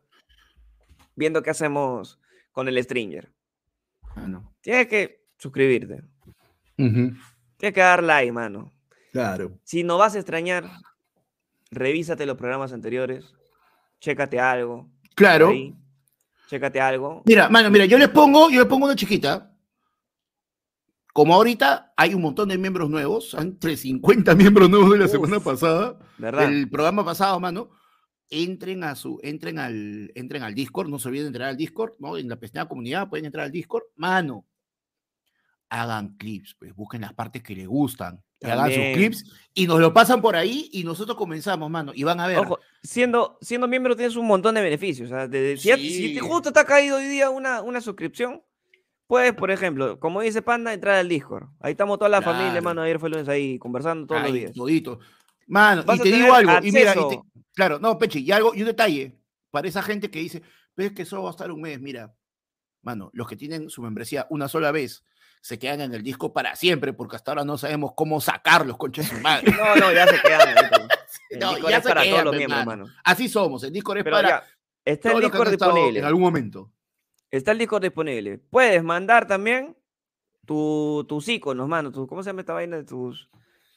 viendo 1.15 1.41
qué 1.41 1.49
hacemos 1.49 2.19
con 2.51 2.67
el 2.67 2.81
Stringer. 2.83 3.31
Mano. 4.15 4.53
Tienes 4.61 4.87
que 4.87 5.25
suscribirte. 5.37 6.03
Ujú, 6.77 7.13
Tienes 7.57 7.73
que 7.73 7.81
dar 7.81 8.03
like, 8.03 8.31
mano. 8.31 8.71
Claro. 9.11 9.59
Si 9.63 9.83
no 9.83 9.97
vas 9.97 10.15
a 10.15 10.19
extrañar, 10.19 10.69
revísate 11.71 12.25
los 12.25 12.37
programas 12.37 12.73
anteriores. 12.73 13.33
Chécate 13.99 14.39
algo. 14.39 14.89
Claro. 15.15 15.49
ahí, 15.49 15.75
Chécate 16.47 16.79
algo. 16.81 17.23
Mira, 17.25 17.49
mano, 17.49 17.69
mira, 17.69 17.85
yo 17.85 17.97
les 17.97 18.09
pongo, 18.09 18.49
yo 18.49 18.59
les 18.59 18.67
pongo 18.67 18.85
una 18.85 18.95
chiquita. 18.95 19.52
Como 21.13 21.35
ahorita 21.35 21.93
hay 21.95 22.15
un 22.15 22.21
montón 22.23 22.49
de 22.49 22.57
miembros 22.57 22.89
nuevos, 22.89 23.35
entre 23.35 23.77
50 23.77 24.33
miembros 24.35 24.67
nuevos 24.69 24.91
de 24.91 24.97
la 24.97 25.05
Uf. 25.05 25.11
semana 25.11 25.39
pasada, 25.39 25.99
¿Verdad? 26.17 26.47
del 26.49 26.67
programa 26.69 27.05
pasado, 27.05 27.39
mano, 27.39 27.69
entren 28.29 28.83
a 28.83 28.95
su, 28.95 29.19
entren 29.21 29.59
al, 29.59 30.11
entren 30.15 30.41
al 30.41 30.55
Discord, 30.55 30.89
no 30.89 30.97
se 30.97 31.07
olviden 31.09 31.25
de 31.25 31.27
entrar 31.27 31.49
al 31.49 31.57
Discord, 31.57 31.93
¿no? 31.99 32.17
En 32.17 32.27
la 32.27 32.37
pestaña 32.37 32.67
comunidad 32.67 33.09
pueden 33.09 33.25
entrar 33.25 33.45
al 33.45 33.51
Discord, 33.51 33.83
mano. 33.95 34.45
Hagan 35.69 36.15
clips, 36.17 36.55
pues 36.59 36.73
busquen 36.75 37.01
las 37.01 37.13
partes 37.13 37.41
que 37.41 37.55
les 37.55 37.67
gustan, 37.67 38.23
y 38.39 38.45
hagan 38.47 38.71
sus 38.71 38.83
clips 38.93 39.23
y 39.55 39.65
nos 39.65 39.79
lo 39.79 39.91
pasan 39.93 40.21
por 40.21 40.35
ahí 40.35 40.69
y 40.71 40.83
nosotros 40.83 41.17
comenzamos, 41.17 41.69
mano, 41.69 41.91
y 41.95 42.03
van 42.03 42.19
a 42.19 42.27
ver. 42.27 42.39
Ojo, 42.39 42.59
siendo, 42.83 43.37
siendo 43.41 43.67
miembro 43.67 43.95
tienes 43.95 44.15
un 44.15 44.27
montón 44.27 44.53
de 44.55 44.61
beneficios. 44.61 45.11
o 45.11 45.13
sea, 45.15 45.27
de- 45.27 45.57
si, 45.57 45.69
ya- 45.69 45.77
si 45.77 46.17
justo 46.19 46.51
te 46.51 46.59
ha 46.59 46.65
caído 46.65 46.97
hoy 46.97 47.05
día 47.05 47.29
una, 47.31 47.61
una 47.61 47.81
suscripción, 47.81 48.41
puedes, 49.07 49.33
por 49.33 49.51
ejemplo, 49.51 49.99
como 49.99 50.21
dice 50.21 50.41
Panda, 50.41 50.73
entrar 50.73 50.95
al 50.95 51.09
Discord. 51.09 51.47
Ahí 51.59 51.71
estamos 51.71 51.97
toda 51.99 52.09
la 52.09 52.21
familia, 52.21 52.51
Claro. 52.51 52.63
mano. 52.63 52.81
Ayer 52.81 52.99
fue 52.99 53.09
el 53.09 53.13
lunes 53.13 53.29
ahí 53.29 53.59
conversando 53.59 54.07
todos 54.07 54.21
los 54.23 54.33
días. 54.33 54.51
todito. 54.53 54.99
Mano, 55.47 55.83
Vas 55.83 55.99
y 55.99 56.03
te 56.03 56.11
digo 56.11 56.33
algo, 56.33 56.51
y 56.63 56.71
mira, 56.71 56.91
y 56.91 56.93
te- 56.95 56.99
acceso. 57.01 57.25
claro, 57.53 57.79
no, 57.79 57.97
Pechi, 57.97 58.19
y 58.23 58.31
algo, 58.31 58.53
y 58.55 58.61
un 58.61 58.67
detalle, 58.67 59.17
para 59.51 59.67
esa 59.67 59.81
gente 59.83 60.09
que 60.09 60.19
dice, 60.19 60.41
ves 60.75 60.93
que 60.93 61.03
solo 61.05 61.23
va 61.23 61.29
a 61.29 61.31
estar 61.31 61.51
un 61.51 61.61
mes, 61.61 61.79
mira, 61.81 62.13
mano, 62.81 63.09
los 63.13 63.27
que 63.27 63.35
tienen 63.35 63.69
su 63.69 63.81
membresía 63.81 64.25
una 64.29 64.47
sola 64.47 64.71
vez, 64.71 65.03
se 65.41 65.59
quedan 65.59 65.81
en 65.81 65.93
el 65.93 66.01
disco 66.01 66.31
para 66.31 66.55
siempre, 66.55 66.93
porque 66.93 67.17
hasta 67.17 67.31
ahora 67.31 67.43
no 67.43 67.57
sabemos 67.57 67.91
cómo 67.95 68.21
sacarlos, 68.21 68.77
concha 68.77 69.01
de 69.01 69.09
su 69.09 69.19
madre. 69.19 69.51
No, 69.59 69.75
no, 69.75 69.91
ya 69.93 70.07
se 70.07 70.21
quedan. 70.21 70.57
ahorita. 70.57 70.87
El 71.29 71.39
No, 71.39 71.49
Discord 71.55 71.71
ya 71.71 71.77
es 71.77 71.83
para 71.83 72.01
quedan, 72.03 72.13
todos 72.13 72.25
los 72.25 72.35
miembros, 72.37 72.65
mano. 72.65 72.83
mano. 72.85 72.95
Así 73.03 73.27
somos, 73.27 73.63
el 73.63 73.73
Discord 73.73 73.97
es 73.97 74.03
Pero 74.05 74.15
para 74.15 74.29
ya, 74.29 74.43
está 74.85 75.11
el 75.11 75.19
Discord 75.21 75.49
disponible. 75.49 75.99
en 75.99 76.05
algún 76.05 76.21
momento. 76.21 76.71
Está 77.33 77.51
el 77.51 77.57
Discord 77.57 77.81
disponible. 77.81 78.37
Puedes 78.37 78.83
mandar 78.83 79.25
también 79.27 79.75
tu, 80.45 81.03
tus 81.07 81.27
iconos, 81.29 81.67
mano. 81.67 81.91
tu- 81.91 82.05
¿Cómo 82.05 82.21
se 82.21 82.29
llama 82.29 82.41
esta 82.41 82.53
vaina? 82.53 82.85
Tus, 82.85 83.27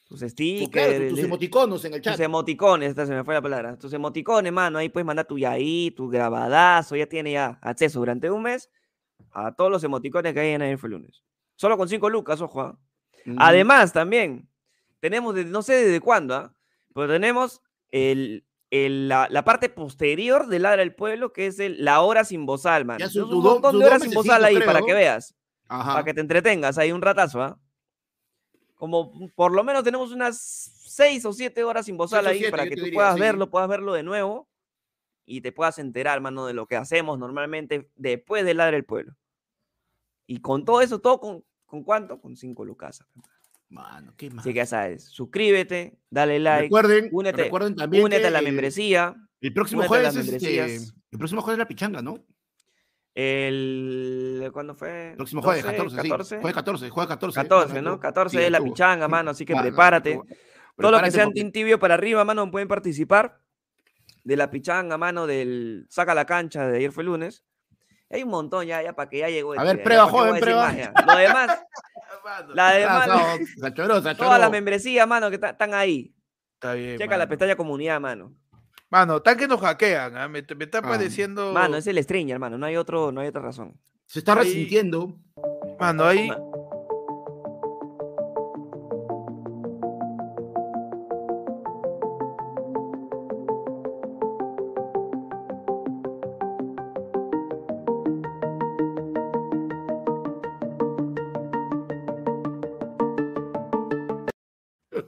tus 0.07 0.19
Tus, 0.19 0.31
stickers. 0.31 0.69
claro, 0.69 1.09
tus 1.09 1.17
de- 1.19 1.25
emoticonos 1.25 1.83
en 1.85 1.93
el 1.95 2.01
tus 2.01 2.11
chat. 2.11 2.19
emoticones, 2.19 2.89
esta 2.89 3.05
se 3.07 3.13
me 3.15 3.23
fue 3.23 3.33
la 3.33 3.41
palabra. 3.41 3.75
Tus 3.77 3.91
emoticones, 3.93 4.53
mano. 4.53 4.77
Ahí 4.77 4.89
puedes 4.89 5.07
mandar 5.07 5.25
tu 5.25 5.39
yaí, 5.39 5.89
tu 5.91 6.07
grabadazo. 6.07 6.95
Ya 6.95 7.07
tiene 7.07 7.31
ya 7.31 7.57
acceso 7.61 7.97
durante 7.99 8.29
un 8.29 8.43
mes 8.43 8.69
a 9.31 9.53
todos 9.55 9.71
los 9.71 9.83
emoticones 9.83 10.33
que 10.35 10.39
hay 10.39 10.49
en 10.51 10.77
fue 10.77 10.89
lunes. 10.89 11.23
Solo 11.55 11.77
con 11.77 11.89
5 11.89 12.09
lucas, 12.11 12.39
ojo. 12.41 12.77
Ujú. 13.25 13.35
Además, 13.39 13.91
también 13.91 14.47
tenemos, 14.99 15.33
desde- 15.33 15.49
no 15.49 15.63
sé 15.63 15.73
desde 15.73 15.99
cuándo, 15.99 16.35
¿ah? 16.35 16.53
pero 16.93 17.07
tenemos 17.07 17.61
el, 17.89 18.45
el- 18.69 19.07
la, 19.07 19.27
la 19.29 19.43
parte 19.43 19.69
posterior 19.69 20.47
del 20.47 20.63
Ladra 20.63 20.81
del 20.81 20.93
Pueblo, 20.95 21.31
que 21.33 21.47
es 21.47 21.59
el, 21.59 21.83
la 21.83 22.01
hora 22.01 22.23
sin 22.25 22.45
bozal, 22.45 22.85
mano. 22.85 22.99
Ya 22.99 23.09
Tenemos 23.09 23.33
un 23.33 23.43
montón 23.43 23.79
de 23.79 23.85
horas 23.85 24.01
sin 24.03 24.13
bozal 24.13 24.43
ahí 24.43 24.59
para 24.59 24.81
que 24.81 24.93
veas, 24.93 25.35
Ajá. 25.67 25.93
para 25.93 26.03
que 26.05 26.13
te 26.13 26.21
entretengas 26.21 26.77
ahí 26.77 26.91
un 26.91 27.01
ratazo, 27.01 27.41
¿ah? 27.41 27.59
Como 28.75 29.11
por 29.35 29.53
lo 29.53 29.63
menos 29.63 29.83
tenemos 29.83 30.11
unas 30.11 30.37
6 30.39 31.25
o 31.25 31.33
7 31.33 31.63
horas 31.63 31.85
sin 31.85 31.97
bozal 31.97 32.25
o 32.25 32.29
ahí 32.29 32.37
siete, 32.39 32.51
para 32.51 32.63
que 32.65 32.75
tú 32.75 32.83
diría, 32.83 32.97
puedas 32.97 33.15
sí. 33.15 33.19
verlo, 33.21 33.49
puedas 33.49 33.67
verlo 33.67 33.93
de 33.93 34.03
nuevo 34.03 34.47
y 35.25 35.41
te 35.41 35.51
puedas 35.51 35.79
enterar, 35.79 36.21
mano, 36.21 36.45
de 36.45 36.53
lo 36.53 36.67
que 36.67 36.75
hacemos 36.75 37.17
normalmente 37.17 37.89
después 37.95 38.45
del 38.45 38.57
Ladra 38.57 38.73
del 38.75 38.85
Pueblo. 38.85 39.15
Y 40.27 40.41
con 40.41 40.63
todo 40.65 40.81
eso, 40.81 40.99
todo 40.99 41.19
con, 41.19 41.43
¿con 41.65 41.83
cuánto? 41.83 42.19
Con 42.21 42.35
5 42.35 42.65
lucas. 42.65 43.03
Mano, 43.69 44.13
qué 44.15 44.29
más. 44.29 44.39
Así 44.45 44.53
que 44.53 44.57
ya 44.57 44.65
sabes, 44.65 45.03
suscríbete, 45.05 45.99
dale 46.09 46.39
like, 46.39 46.63
recuerden, 46.63 47.09
únete- 47.11 47.43
recuerden 47.43 47.75
también 47.75 48.03
únete 48.05 48.21
que, 48.21 48.27
a 48.27 48.31
la 48.31 48.39
eh, 48.39 48.43
membresía. 48.43 49.15
El 49.41 49.53
próximo 49.53 49.83
jueves, 49.83 50.15
este, 50.15 50.31
membresías. 50.31 50.93
el 51.11 51.17
próximo 51.19 51.41
jueves 51.41 51.55
es 51.55 51.59
la 51.59 51.67
pichanga, 51.67 52.01
¿no? 52.01 52.23
El, 53.13 54.49
¿Cuándo 54.53 54.75
fue? 54.75 55.09
El 55.11 55.15
próximo 55.17 55.41
jueves, 55.41 55.63
12, 55.63 55.75
14, 55.75 56.23
sí. 56.23 56.35
Jueves 56.39 56.55
14, 56.55 56.89
jueves 56.89 57.07
14. 57.09 57.35
14, 57.41 57.81
¿no? 57.81 57.99
14 57.99 58.37
Sí, 58.37 58.43
es 58.43 58.51
la 58.51 58.61
pichanga, 58.61 59.07
mano, 59.07 59.31
así 59.31 59.43
que 59.43 59.53
Mano, 59.53 59.67
prepárate. 59.67 60.19
Todos 60.77 60.91
los 60.91 61.01
que 61.01 61.11
sean 61.11 61.29
porque- 61.29 61.41
Team 61.41 61.51
Tibio 61.51 61.79
para 61.79 61.95
arriba, 61.95 62.23
mano, 62.23 62.49
pueden 62.51 62.67
participar 62.67 63.39
de 64.23 64.37
la 64.37 64.51
pichanga, 64.51 64.97
mano, 64.97 65.25
del 65.25 65.87
Saca 65.89 66.13
la 66.13 66.25
cancha 66.25 66.67
de 66.67 66.77
ayer 66.77 66.91
fue 66.91 67.03
lunes. 67.03 67.43
Hay 68.09 68.23
un 68.23 68.29
montón 68.29 68.65
ya, 68.65 68.81
ya 68.83 68.93
para 68.93 69.09
que 69.09 69.17
ya 69.19 69.29
llegó. 69.29 69.53
A 69.53 69.55
esto, 69.55 69.65
ver, 69.65 69.83
prueba, 69.83 70.05
¿para 70.05 70.11
qué 70.11 70.17
voy 70.17 70.21
a 70.21 70.29
joven, 70.29 70.41
prueba. 70.41 70.71
más? 70.93 71.05
Lo 71.07 71.17
demás, 71.17 71.59
La 72.53 72.71
de 72.73 72.83
Ah, 72.85 72.99
mano. 72.99 73.13
no, 73.15 73.45
se 73.45 73.67
achoró, 73.67 73.95
se 73.95 74.01
todas 74.15 74.17
las 74.17 74.31
achoró. 74.39 74.51
membresías, 74.51 75.07
mano, 75.07 75.29
que 75.29 75.35
están 75.35 75.73
ahí. 75.73 76.13
Está 76.55 76.73
bien. 76.73 76.97
Checa 76.97 77.17
la 77.17 77.27
pestaña 77.27 77.55
comunidad, 77.55 77.99
mano. 77.99 78.33
Mano, 78.89 79.21
tan 79.21 79.37
que 79.37 79.47
nos 79.47 79.59
hackean, 79.61 80.15
¿ah? 80.17 80.27
me, 80.27 80.41
me 80.55 80.63
está 80.65 80.79
Ah. 80.79 80.81
pareciendo. 80.81 81.51
Mano, 81.53 81.77
es 81.77 81.87
el 81.87 82.01
Stringer, 82.03 82.33
hermano, 82.35 82.57
no 82.57 82.65
hay 82.65 82.77
otro, 82.77 83.11
no 83.11 83.21
hay 83.21 83.27
otra 83.27 83.41
razón. 83.41 83.79
Se 84.05 84.19
está 84.19 84.33
Ahí- 84.33 84.39
resintiendo. 84.45 85.17
Mano, 85.79 86.05
ahí. 86.05 86.29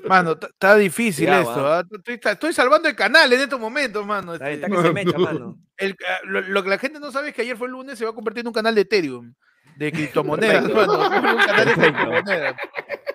Mano, 0.09 0.31
está 0.41 0.75
difícil 0.75 1.25
Cuidado, 1.27 1.49
esto. 1.51 1.67
¿ah? 1.67 1.83
Estoy, 1.97 2.13
está- 2.15 2.31
estoy 2.33 2.53
salvando 2.53 2.89
el 2.89 2.95
canal 2.95 3.31
en 3.31 3.39
estos 3.41 3.59
momentos, 3.59 4.05
mano. 4.05 4.33
Está, 4.33 4.49
este, 4.51 4.65
está 4.65 4.75
que 4.81 4.87
se 4.87 4.93
me 4.93 5.01
echa, 5.01 5.17
mano. 5.17 5.57
el- 5.77 5.95
ah, 6.07 6.19
lo, 6.25 6.41
lo 6.41 6.63
que 6.63 6.69
la 6.69 6.77
gente 6.77 6.99
no 6.99 7.11
sabe 7.11 7.29
es 7.29 7.35
que 7.35 7.43
ayer 7.43 7.55
fue 7.57 7.67
el 7.67 7.73
lunes, 7.73 7.97
se 7.97 8.03
va 8.05 8.11
a 8.11 8.15
convertir 8.15 8.41
en 8.41 8.47
un 8.47 8.53
canal 8.53 8.75
de 8.75 8.81
Ethereum, 8.81 9.33
de 9.77 9.91
criptomonedas, 9.91 10.67
mano. 10.73 10.93
Un 10.99 11.37
canal 11.37 11.65
de 11.65 11.73
criptomonedas. 11.73 12.55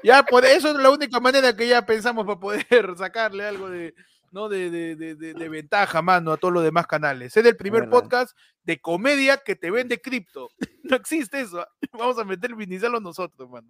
Ya, 0.02 0.22
por 0.22 0.44
eso 0.44 0.68
es 0.70 0.76
la 0.76 0.90
única 0.90 1.18
manera 1.20 1.54
que 1.56 1.66
ya 1.66 1.84
pensamos 1.84 2.24
para 2.26 2.38
poder 2.40 2.66
sacarle 2.96 3.46
algo 3.46 3.68
de, 3.70 3.94
¿no? 4.32 4.48
de, 4.48 4.70
de, 4.70 4.96
de- 4.96 5.14
de- 5.14 5.34
de 5.34 5.48
ventaja, 5.48 6.00
mano, 6.02 6.32
a 6.32 6.36
todos 6.36 6.52
los 6.54 6.62
demás 6.64 6.86
canales. 6.86 7.36
Es 7.36 7.44
el 7.44 7.56
primer 7.56 7.88
podcast 7.88 8.36
de 8.62 8.80
comedia 8.80 9.36
que 9.38 9.56
te 9.56 9.70
vende 9.70 10.00
cripto. 10.00 10.48
No 10.84 10.96
existe 10.96 11.40
eso. 11.40 11.60
¿ah? 11.60 11.68
Vamos 11.92 12.18
a 12.18 12.24
meter, 12.24 12.50
iniciarlo 12.50 13.00
nosotros, 13.00 13.48
mano. 13.48 13.66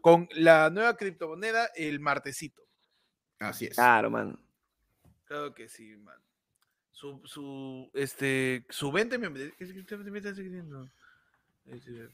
Con 0.00 0.28
la 0.32 0.70
nueva 0.70 0.96
criptomoneda, 0.96 1.66
el 1.74 2.00
martesito. 2.00 2.62
Así 3.38 3.66
es. 3.66 3.74
Claro, 3.74 4.10
mano. 4.10 4.38
Claro 5.24 5.54
que 5.54 5.68
sí, 5.68 5.96
mano. 5.96 6.20
Su, 6.92 7.20
su, 7.24 7.90
este, 7.94 8.64
su 8.68 8.90
20 8.92 9.16
me... 9.18 9.32
¿Qué 9.32 9.52
qué- 9.58 9.84
qué 9.86 9.96
me 9.96 10.18
estás 10.18 10.36
diciendo? 10.36 10.88
Este, 11.66 12.08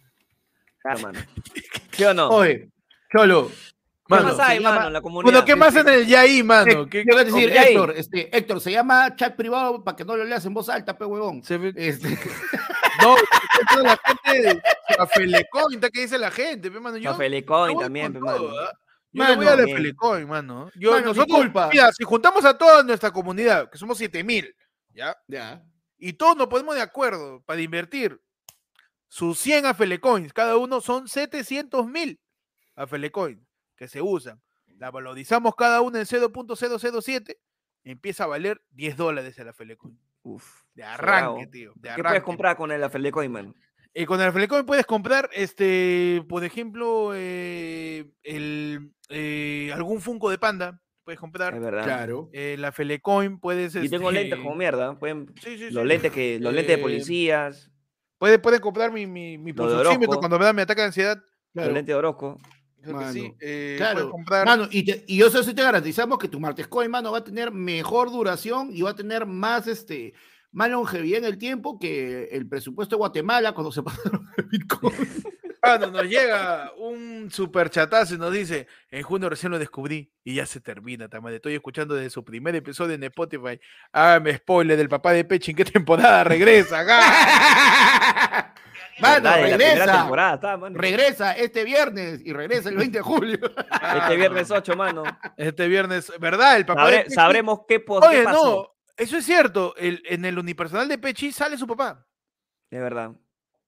Claro, 0.78 1.00
mano. 1.00 1.18
¿Sí 1.92 2.04
o 2.04 2.14
no? 2.14 2.28
Oye, 2.28 2.70
Cholo. 3.10 3.48
¿Qué 3.48 4.14
Mano, 4.14 4.28
más 4.28 4.38
hay, 4.38 4.58
se 4.58 4.62
llama- 4.62 4.74
mano, 4.76 4.86
en 4.86 4.92
la 4.92 5.00
comunidad? 5.00 5.32
Bueno, 5.32 5.44
¿qué 5.44 5.56
más 5.56 5.74
en 5.74 5.88
el 5.88 6.06
Yaí, 6.06 6.42
mano? 6.44 6.88
¿Qué- 6.88 7.04
voy 7.10 7.20
a 7.20 7.24
decir. 7.24 7.50
Héctor, 7.50 7.94
este, 7.96 8.36
Héctor, 8.36 8.60
se 8.60 8.70
llama 8.70 9.16
chat 9.16 9.34
privado 9.34 9.82
para 9.82 9.96
que 9.96 10.04
no 10.04 10.16
lo 10.16 10.22
leas 10.24 10.44
en 10.46 10.54
voz 10.54 10.68
alta, 10.68 10.96
pe 10.96 11.04
huevón. 11.04 11.42
se 11.42 11.58
ve- 11.58 11.72
Este, 11.74 12.08
No, 13.02 13.16
la 13.82 13.98
gente 14.24 14.62
a 14.98 15.06
Felecoin, 15.06 15.80
¿qué 15.80 16.00
dice 16.02 16.18
la 16.18 16.30
gente? 16.30 16.70
mano? 16.70 16.96
Yo, 16.96 17.10
Café 17.12 17.24
yo 17.24 17.30
Lecoin 17.30 17.74
voy 17.74 17.82
también, 17.84 18.18
mano. 18.20 18.48
¿ah? 18.58 18.72
Yo 19.12 19.22
Mano, 19.24 19.36
voy 19.36 19.46
a 19.46 19.56
la. 19.56 19.64
Felecoin, 19.64 20.28
mano. 20.28 20.70
Yo, 20.74 20.90
Mano, 20.92 21.06
nosotros, 21.06 21.26
disculpa. 21.38 21.68
mira, 21.72 21.92
si 21.92 22.04
juntamos 22.04 22.44
a 22.44 22.56
toda 22.56 22.82
nuestra 22.82 23.10
comunidad, 23.10 23.70
que 23.70 23.78
somos 23.78 23.98
7000, 23.98 24.54
¿ya? 24.92 25.16
ya. 25.26 25.64
Y 25.98 26.12
todos 26.14 26.36
nos 26.36 26.48
ponemos 26.48 26.74
de 26.74 26.82
acuerdo 26.82 27.42
para 27.46 27.60
invertir 27.60 28.20
sus 29.08 29.38
100 29.38 29.66
a 29.66 29.74
Felecoins, 29.74 30.32
cada 30.32 30.56
uno 30.56 30.80
son 30.80 31.08
700 31.08 31.86
mil 31.86 32.20
a 32.74 32.86
Felecoin 32.86 33.46
que 33.76 33.88
se 33.88 34.02
usan. 34.02 34.40
La 34.78 34.90
valorizamos 34.90 35.54
cada 35.54 35.80
uno 35.80 35.96
en 35.98 36.04
0.007, 36.04 37.38
empieza 37.84 38.24
a 38.24 38.26
valer 38.26 38.60
10 38.70 38.96
dólares 38.98 39.38
a 39.38 39.44
la 39.44 39.54
Felecoin. 39.54 39.98
Uf. 40.26 40.62
De 40.74 40.82
arranque, 40.82 41.46
tío. 41.46 41.72
De 41.76 41.82
¿Qué 41.82 41.88
arranque. 41.90 42.08
puedes 42.08 42.22
comprar 42.24 42.56
con 42.56 42.70
el 42.72 42.82
Afelecoin, 42.82 43.30
mano? 43.30 43.54
Eh, 43.94 44.04
con 44.04 44.20
el 44.20 44.30
Felecoin 44.30 44.66
puedes 44.66 44.84
comprar, 44.84 45.30
este, 45.32 46.22
por 46.28 46.44
ejemplo, 46.44 47.12
eh, 47.14 48.04
el, 48.24 48.92
eh, 49.08 49.70
algún 49.72 50.02
Funko 50.02 50.28
de 50.28 50.36
Panda. 50.38 50.82
Puedes 51.02 51.16
Es 51.16 51.20
comprar. 51.20 51.58
verdad. 51.58 51.84
Claro. 51.84 52.28
eh, 52.32 52.56
la 52.58 52.72
Felecoin 52.72 53.38
puedes. 53.38 53.74
Y 53.76 53.88
tengo 53.88 54.10
lentes 54.10 54.32
este, 54.32 54.42
como 54.44 54.54
mierda. 54.56 54.98
Pueden, 54.98 55.32
Sí, 55.42 55.56
sí, 55.56 55.70
los 55.70 55.86
lentes 55.86 56.12
que, 56.12 56.38
los 56.40 56.52
lentes 56.52 56.74
de 56.76 56.80
Eh, 56.80 56.82
policías, 56.82 57.70
Pueden, 58.18 58.40
pueden 58.42 58.60
comprar 58.60 58.90
mi, 58.92 59.06
mi, 59.06 59.38
mi 59.38 59.52
pulsoxímetro 59.52 60.18
cuando 60.18 60.38
me 60.38 60.44
da 60.46 60.52
mi 60.52 60.62
ataque 60.62 60.80
de 60.82 60.86
ansiedad. 60.88 61.16
Claro. 61.54 61.68
los 61.68 61.74
lentes 61.74 61.86
de 61.92 61.94
Orozco. 61.94 62.38
Creo 62.86 62.98
que 62.98 63.12
sí. 63.12 63.20
Mano, 63.22 63.34
eh, 63.40 63.74
Claro, 63.78 64.10
comprar. 64.10 64.46
mano, 64.46 64.68
y, 64.70 64.84
te- 64.84 65.04
y 65.06 65.16
yo 65.18 65.26
eso 65.26 65.42
sí 65.42 65.52
te 65.54 65.62
garantizamos 65.62 66.18
que 66.18 66.28
tu 66.28 66.40
Martes 66.40 66.66
Coin, 66.68 66.90
mano, 66.90 67.12
va 67.12 67.18
a 67.18 67.24
tener 67.24 67.50
mejor 67.52 68.10
duración 68.10 68.70
y 68.72 68.82
va 68.82 68.90
a 68.90 68.94
tener 68.96 69.26
más, 69.26 69.66
este, 69.66 70.14
más 70.52 70.70
longevidad 70.70 71.18
en 71.18 71.24
el 71.26 71.38
tiempo 71.38 71.78
que 71.78 72.28
el 72.32 72.48
presupuesto 72.48 72.96
de 72.96 72.98
Guatemala 72.98 73.52
cuando 73.52 73.70
se 73.72 73.82
pasaron 73.84 74.26
el 74.36 74.44
Bitcoin. 74.44 74.94
Mano, 75.62 75.88
nos 75.90 76.04
llega 76.04 76.70
un 76.78 77.28
super 77.32 77.70
chatazo 77.70 78.14
y 78.14 78.18
nos 78.18 78.32
dice, 78.32 78.68
en 78.88 79.02
junio 79.02 79.28
recién 79.28 79.50
lo 79.50 79.58
descubrí 79.58 80.12
y 80.22 80.34
ya 80.36 80.46
se 80.46 80.60
termina, 80.60 81.08
también 81.08 81.34
Estoy 81.34 81.54
escuchando 81.54 81.94
desde 81.96 82.10
su 82.10 82.22
primer 82.24 82.54
episodio 82.54 82.94
en 82.94 83.02
Spotify. 83.02 83.58
Hágame 83.90 84.36
spoiler 84.36 84.76
del 84.76 84.88
papá 84.88 85.12
de 85.12 85.24
Pechi, 85.24 85.50
¿en 85.50 85.56
qué 85.56 85.64
temporada 85.64 86.22
regresa? 86.22 86.84
Mano, 88.98 89.30
regresa. 89.36 89.98
temporada 90.00 90.34
está, 90.36 90.56
mano. 90.56 90.78
Regresa 90.78 91.32
este 91.32 91.64
viernes 91.64 92.20
y 92.24 92.32
regresa 92.32 92.68
el 92.70 92.76
20 92.76 92.98
de 92.98 93.02
julio. 93.02 93.38
Este 94.02 94.16
viernes 94.16 94.50
8, 94.50 94.76
mano. 94.76 95.02
Este 95.36 95.68
viernes, 95.68 96.12
¿verdad? 96.18 96.56
El 96.56 96.66
papá 96.66 96.82
Sabre- 96.84 97.04
de 97.04 97.10
sabremos 97.10 97.60
qué, 97.68 97.80
pos- 97.80 98.00
qué 98.02 98.08
Oye, 98.08 98.24
pasó. 98.24 98.44
no, 98.44 98.94
eso 98.96 99.16
es 99.18 99.24
cierto. 99.24 99.74
El, 99.76 100.02
en 100.06 100.24
el 100.24 100.38
unipersonal 100.38 100.88
de 100.88 100.98
Pechi 100.98 101.32
sale 101.32 101.56
su 101.58 101.66
papá. 101.66 102.06
Es 102.70 102.80
verdad. 102.80 103.12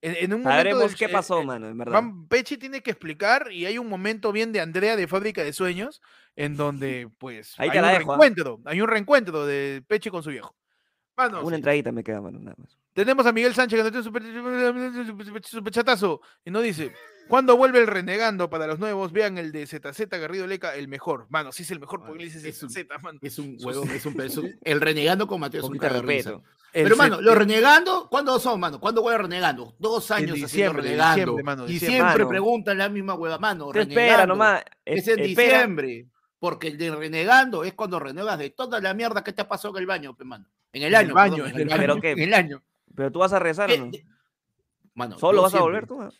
En, 0.01 0.15
en 0.15 0.33
un 0.33 0.41
momento 0.41 0.49
Sabremos 0.55 0.83
del- 0.91 0.95
qué 0.95 1.09
pasó, 1.09 1.41
eh, 1.41 1.45
mano, 1.45 1.67
en 1.67 1.77
verdad. 1.77 1.93
Van- 1.93 2.27
Pechi 2.27 2.57
tiene 2.57 2.81
que 2.81 2.91
explicar 2.91 3.51
y 3.51 3.65
hay 3.65 3.77
un 3.77 3.87
momento 3.87 4.31
bien 4.31 4.51
de 4.51 4.61
Andrea 4.61 4.95
de 4.95 5.07
Fábrica 5.07 5.43
de 5.43 5.53
Sueños 5.53 6.01
en 6.35 6.55
donde 6.55 7.09
pues 7.17 7.53
Ahí 7.59 7.67
hay 7.67 7.71
te 7.73 7.79
un 7.79 7.83
dejo, 7.85 7.95
¿ah? 7.95 7.97
reencuentro, 7.97 8.59
hay 8.65 8.81
un 8.81 8.87
reencuentro 8.87 9.45
de 9.45 9.83
Pechi 9.87 10.09
con 10.09 10.23
su 10.23 10.29
viejo. 10.29 10.55
Manos, 11.19 11.43
Una 11.43 11.57
entradita 11.57 11.91
me 11.91 12.03
queda, 12.03 12.21
mano, 12.21 12.39
nada 12.39 12.55
más. 12.57 12.77
tenemos 12.93 13.25
a 13.25 13.31
Miguel 13.33 13.53
Sánchez 13.53 13.77
que 13.77 13.83
nos 13.83 13.91
tiene 13.91 14.03
super, 14.03 14.23
super- 15.07 15.43
super 15.45 15.73
chatazo 15.73 16.21
y 16.45 16.49
nos 16.51 16.63
dice, 16.63 16.93
¿cuándo 17.27 17.57
vuelve 17.57 17.79
el 17.79 17.87
renegando 17.87 18.49
para 18.49 18.67
los 18.67 18.79
nuevos? 18.79 19.11
Vean 19.11 19.37
el 19.37 19.51
de 19.51 19.67
ZZ 19.67 20.07
Garrido 20.09 20.47
Leca, 20.47 20.75
el 20.75 20.87
mejor. 20.87 21.27
Mano, 21.29 21.51
sí 21.51 21.63
es 21.63 21.71
el 21.71 21.79
mejor, 21.81 22.01
porque 22.05 22.19
le 22.19 22.25
dice 22.31 22.47
es 22.47 22.63
un- 22.63 22.69
ZZ, 22.69 22.85
mano. 23.03 23.19
Es 23.21 23.37
un 23.37 23.57
huevón, 23.61 23.89
es 23.89 24.05
un, 24.05 24.21
es 24.21 24.37
un- 24.37 24.49
El 24.63 24.79
renegando 24.79 25.27
con 25.27 25.39
Mateo 25.41 25.61
es 25.61 25.67
un 25.69 25.77
respeto. 25.79 26.41
Pero, 26.71 26.95
mano, 26.95 27.19
los 27.19 27.35
renegando, 27.35 28.07
¿cuándo 28.09 28.39
son, 28.39 28.59
mano? 28.59 28.79
¿Cuándo 28.79 29.01
vuelve 29.01 29.23
renegando? 29.23 29.75
Dos 29.79 30.11
años 30.11 30.31
haciendo 30.31 30.45
diciembre, 30.45 30.81
renegando. 30.83 31.15
diciembre, 31.15 31.43
mano, 31.43 31.67
y 31.67 31.79
siempre 31.79 32.03
Mano. 32.03 32.27
preguntan 32.29 32.77
la 32.77 32.89
misma 32.89 33.15
hueva, 33.15 33.37
mano. 33.39 33.73
Espera 33.73 34.25
nomás. 34.25 34.63
Es 34.85 35.07
es- 35.07 35.17
en 35.17 35.19
espera. 35.25 35.53
diciembre. 35.53 36.07
Porque 36.37 36.67
el 36.69 36.77
de 36.77 36.95
renegando 36.95 37.65
es 37.65 37.73
cuando 37.73 37.99
renegas 37.99 38.39
de 38.39 38.51
toda 38.51 38.79
la 38.79 38.93
mierda 38.93 39.21
que 39.25 39.33
te 39.33 39.41
ha 39.41 39.47
pasado 39.49 39.75
en 39.75 39.81
el 39.81 39.87
baño, 39.87 40.15
mano. 40.23 40.45
En 40.73 40.83
el 40.83 40.95
año. 40.95 41.13
baño, 41.13 41.43
perdón, 41.43 41.61
en 41.61 41.61
el 41.61 41.71
año. 41.71 41.81
¿Pero 41.81 42.01
qué? 42.01 42.11
En 42.11 42.19
el 42.19 42.33
año. 42.33 42.63
Pero 42.95 43.11
tú 43.11 43.19
vas 43.19 43.33
a 43.33 43.39
rezar 43.39 43.69
no? 43.77 43.91
Mano, 44.93 45.17
¿Solo 45.17 45.41
vas 45.41 45.55
a 45.55 45.61
volver 45.61 45.87
tú? 45.87 45.97
mano? 45.97 46.11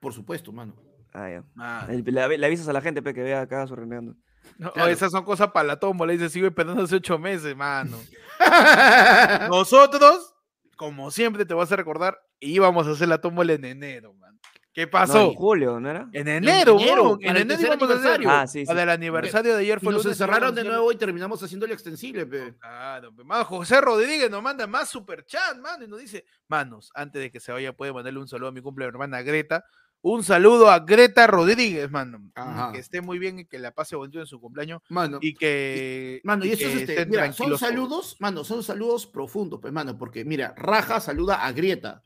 Por 0.00 0.12
supuesto, 0.12 0.52
mano. 0.52 0.74
Ah, 1.12 1.28
ya. 1.28 1.44
Ah, 1.58 1.86
Le, 1.88 2.46
avisas 2.46 2.66
a 2.68 2.72
la 2.72 2.80
gente 2.80 3.02
pe, 3.02 3.12
que 3.12 3.22
vea 3.22 3.42
acá 3.42 3.66
su 3.66 3.76
renegando. 3.76 4.16
no, 4.58 4.72
claro. 4.72 4.90
esas 4.90 5.12
son 5.12 5.24
cosas 5.24 5.50
para 5.52 5.66
la 5.66 5.78
tómbola, 5.78 6.12
dice, 6.12 6.30
sigo 6.30 6.46
esperando 6.46 6.82
hace 6.82 6.96
ocho 6.96 7.18
meses, 7.18 7.54
mano. 7.54 7.98
Nosotros, 9.48 10.34
como 10.76 11.10
siempre 11.10 11.44
te 11.44 11.54
vas 11.54 11.70
a 11.70 11.76
recordar, 11.76 12.18
íbamos 12.40 12.86
a 12.86 12.92
hacer 12.92 13.08
la 13.08 13.20
tómbola 13.20 13.52
en 13.52 13.64
enero, 13.64 14.14
man. 14.14 14.31
¿Qué 14.72 14.86
No, 14.86 14.90
pasó? 14.90 15.20
en 15.20 15.34
julio, 15.34 15.78
¿no 15.80 15.90
era? 15.90 16.08
en 16.12 16.28
enero, 16.28 16.78
enero, 16.80 17.18
en 17.20 17.36
el 17.36 17.42
enero 17.42 17.60
íbamos 17.62 17.90
a 17.90 17.94
hacer. 17.94 18.12
aniversario. 18.14 18.30
Ah, 18.30 18.46
sí, 18.46 18.60
sí. 18.60 18.66
Para 18.66 18.82
el 18.84 18.90
aniversario 18.90 19.54
de 19.54 19.60
ayer 19.60 19.78
y 19.80 19.84
fue 19.84 19.92
nos 19.92 20.02
lunes, 20.02 20.16
encerraron 20.18 20.54
de 20.54 20.64
nuevo 20.64 20.90
y 20.90 20.96
terminamos 20.96 21.42
haciendo 21.42 21.66
el 21.66 21.72
extensible, 21.72 22.24
pe. 22.24 22.54
Claro, 22.58 23.14
pe, 23.14 23.22
mano, 23.22 23.44
José 23.44 23.80
Rodríguez 23.82 24.30
nos 24.30 24.42
manda 24.42 24.66
más 24.66 24.88
super 24.88 25.24
chat, 25.26 25.58
mano, 25.58 25.84
y 25.84 25.88
nos 25.88 26.00
dice, 26.00 26.24
manos, 26.48 26.90
antes 26.94 27.20
de 27.20 27.30
que 27.30 27.38
se 27.38 27.52
vaya, 27.52 27.74
puede 27.74 27.92
mandarle 27.92 28.18
un 28.18 28.28
saludo 28.28 28.48
a 28.48 28.52
mi 28.52 28.62
cumple 28.62 28.86
de 28.86 28.88
hermana 28.88 29.20
Greta. 29.20 29.64
Un 30.04 30.24
saludo 30.24 30.68
a 30.68 30.80
Greta 30.80 31.28
Rodríguez, 31.28 31.88
mano. 31.88 32.32
Ajá. 32.34 32.72
Que 32.72 32.80
esté 32.80 33.00
muy 33.00 33.20
bien 33.20 33.38
y 33.38 33.44
que 33.44 33.60
la 33.60 33.70
pase 33.72 33.94
bonito 33.94 34.18
en 34.18 34.26
su 34.26 34.40
cumpleaños. 34.40 34.80
Mano, 34.88 35.18
Y 35.20 35.34
que. 35.34 36.20
Mano, 36.24 36.44
y, 36.44 36.52
eso 36.52 36.66
que 36.66 36.72
es 36.72 36.88
este, 36.88 37.06
mira, 37.06 37.32
son 37.32 37.56
saludos, 37.56 38.16
mano, 38.18 38.42
son 38.42 38.64
saludos 38.64 39.06
profundos, 39.06 39.60
pues, 39.60 39.72
mano, 39.72 39.96
porque 39.96 40.24
mira, 40.24 40.54
Raja 40.56 40.98
saluda 40.98 41.44
a 41.46 41.52
Grieta. 41.52 42.02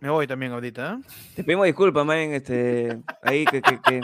Me 0.00 0.10
voy 0.10 0.26
también 0.26 0.52
ahorita, 0.52 0.94
¿eh? 0.94 1.08
Te 1.36 1.44
pedimos 1.44 1.66
disculpas, 1.66 2.04
man, 2.06 2.18
este, 2.18 3.00
ahí 3.22 3.44
que, 3.44 3.60
que, 3.60 3.80
que, 3.80 4.00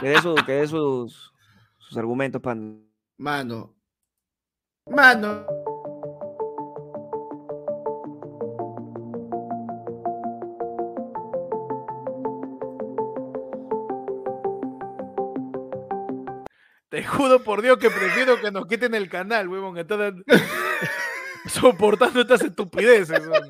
que 0.00 0.08
dé, 0.08 0.20
su- 0.20 0.36
sus, 0.68 1.32
sus 1.78 1.96
argumentos 1.96 2.40
para... 2.42 2.60
Mano. 3.16 3.74
Mano. 4.86 5.46
Te 16.88 17.04
juro 17.04 17.42
por 17.42 17.60
Dios 17.60 17.78
que 17.78 17.90
prefiero 17.90 18.40
que 18.40 18.50
nos 18.50 18.66
quiten 18.66 18.94
el 18.94 19.10
canal, 19.10 19.48
huevón, 19.48 19.74
que 19.74 19.82
están 19.82 20.24
soportando 21.46 22.22
estas 22.22 22.40
estupideces. 22.42 23.20
huevón. 23.26 23.48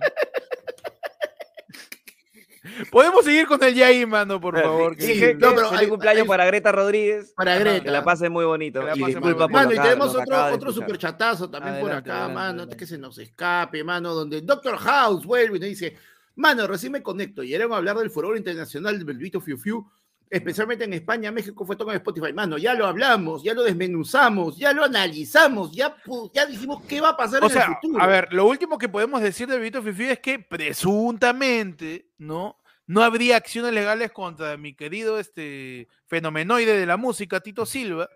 Podemos 2.98 3.24
seguir 3.24 3.46
con 3.46 3.62
el 3.62 3.74
Yaí, 3.74 4.04
mano, 4.06 4.40
por 4.40 4.60
favor. 4.60 4.96
que- 4.96 5.02
sí, 5.02 5.18
que- 5.20 5.34
no, 5.34 5.54
pero 5.54 5.68
Feliz 5.68 5.80
hay- 5.82 5.88
cumpleaños 5.88 6.22
hay- 6.22 6.28
para 6.28 6.44
Greta 6.46 6.72
Rodríguez. 6.72 7.32
Para 7.36 7.56
Greta. 7.58 7.84
Que 7.84 7.90
la 7.90 8.02
pase 8.04 8.28
muy 8.28 8.44
bonito. 8.44 8.80
Que 8.80 8.86
la 8.86 8.96
Y 8.96 9.04
disculpa 9.04 9.38
por 9.46 9.50
Mano, 9.52 9.72
y 9.72 9.76
tenemos 9.76 10.12
que 10.14 10.22
otro, 10.22 10.44
otro 10.54 10.72
superchatazo 10.72 11.48
también 11.48 11.78
por 11.80 11.92
acá, 11.92 12.10
adelante, 12.12 12.34
mano, 12.34 12.40
adelante. 12.40 12.62
antes 12.62 12.76
que 12.78 12.86
se 12.86 12.98
nos 12.98 13.16
escape, 13.18 13.84
mano, 13.84 14.14
donde 14.14 14.40
Doctor 14.40 14.76
House 14.78 15.24
vuelve 15.24 15.58
y 15.58 15.60
nos 15.60 15.68
dice, 15.68 15.96
mano, 16.36 16.66
recién 16.66 16.90
me 16.92 17.02
conecto 17.02 17.42
y 17.44 17.54
eran 17.54 17.72
a 17.72 17.76
hablar 17.76 17.96
del 17.98 18.10
furor 18.10 18.36
internacional 18.36 18.96
del 18.96 19.04
Belvito 19.04 19.40
Fiu 19.40 19.56
Fiu, 19.56 19.86
especialmente 20.30 20.84
en 20.84 20.92
España, 20.92 21.32
México 21.32 21.64
fue 21.64 21.74
todo 21.76 21.90
en 21.90 21.96
Spotify, 21.96 22.32
mano, 22.34 22.58
ya 22.58 22.74
lo 22.74 22.84
hablamos, 22.86 23.42
ya 23.42 23.54
lo 23.54 23.62
desmenuzamos, 23.62 24.58
ya 24.58 24.72
lo 24.74 24.84
analizamos, 24.84 25.72
ya, 25.72 25.96
ya 26.34 26.44
dijimos 26.46 26.82
qué 26.86 27.00
va 27.00 27.10
a 27.10 27.16
pasar 27.16 27.42
O 27.42 27.46
en 27.46 27.52
sea, 27.52 27.62
el 27.62 27.74
futuro. 27.74 28.02
a 28.02 28.06
ver, 28.06 28.28
lo 28.32 28.44
último 28.46 28.76
que 28.76 28.88
podemos 28.90 29.22
decir 29.22 29.48
de 29.48 29.58
Vito 29.58 29.82
Fifi 29.82 30.04
es 30.10 30.18
que 30.20 30.38
presuntamente, 30.38 32.08
¿no? 32.18 32.56
No 32.88 33.02
habría 33.02 33.36
acciones 33.36 33.74
legales 33.74 34.10
contra 34.12 34.56
mi 34.56 34.74
querido 34.74 35.18
este 35.20 35.88
fenomenoide 36.06 36.74
de 36.74 36.86
la 36.86 36.96
música, 36.96 37.40
Tito 37.40 37.66
Silva, 37.66 38.08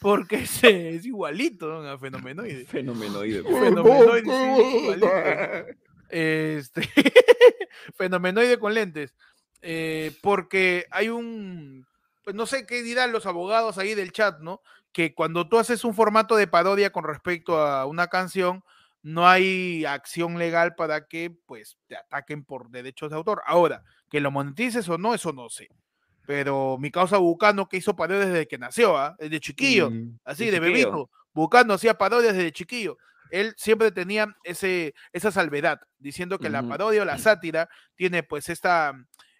porque 0.00 0.36
ese 0.44 0.94
es 0.94 1.04
igualito 1.04 1.82
a 1.86 1.98
fenomenoide. 1.98 2.64
Fenomenoide. 2.64 3.42
Fenomenoide, 3.42 4.22
sí, 4.22 4.76
igualito. 4.78 5.10
Este, 6.08 6.82
fenomenoide 7.96 8.58
con 8.60 8.72
lentes. 8.72 9.14
Eh, 9.62 10.12
porque 10.22 10.86
hay 10.92 11.08
un, 11.08 11.84
pues 12.22 12.36
no 12.36 12.46
sé 12.46 12.66
qué 12.66 12.84
dirán 12.84 13.10
los 13.10 13.26
abogados 13.26 13.78
ahí 13.78 13.96
del 13.96 14.12
chat, 14.12 14.38
¿no? 14.38 14.62
Que 14.92 15.12
cuando 15.12 15.48
tú 15.48 15.58
haces 15.58 15.84
un 15.84 15.94
formato 15.94 16.36
de 16.36 16.46
parodia 16.46 16.92
con 16.92 17.02
respecto 17.02 17.60
a 17.60 17.84
una 17.86 18.06
canción, 18.06 18.62
no 19.02 19.28
hay 19.28 19.84
acción 19.86 20.38
legal 20.38 20.76
para 20.76 21.08
que 21.08 21.30
pues 21.46 21.78
te 21.88 21.96
ataquen 21.96 22.44
por 22.44 22.70
derechos 22.70 23.10
de 23.10 23.16
autor. 23.16 23.42
Ahora, 23.44 23.82
que 24.10 24.20
lo 24.20 24.30
monetices 24.30 24.88
o 24.88 24.98
no, 24.98 25.14
eso 25.14 25.32
no 25.32 25.48
sé. 25.48 25.68
Pero 26.26 26.76
mi 26.78 26.90
causa 26.90 27.18
Bucano 27.18 27.68
que 27.68 27.78
hizo 27.78 27.96
parodia 27.96 28.26
desde 28.26 28.46
que 28.46 28.58
nació, 28.58 28.96
¿ah? 28.98 29.16
desde 29.18 29.40
chiquillo, 29.40 29.90
Mm, 29.90 30.18
así 30.24 30.46
de 30.46 30.52
de 30.52 30.58
chiquillo. 30.58 30.72
bebito, 30.72 31.10
buscando 31.32 31.74
hacía 31.74 31.94
parodias 31.94 32.34
desde 32.34 32.52
chiquillo. 32.52 32.98
Él 33.30 33.54
siempre 33.56 33.92
tenía 33.92 34.34
ese, 34.42 34.94
esa 35.12 35.30
salvedad, 35.30 35.80
diciendo 35.98 36.38
que 36.38 36.50
la 36.50 36.62
parodia 36.64 37.02
o 37.02 37.04
la 37.04 37.16
sátira 37.18 37.68
tiene 37.94 38.24
pues 38.24 38.48
esta, 38.48 38.92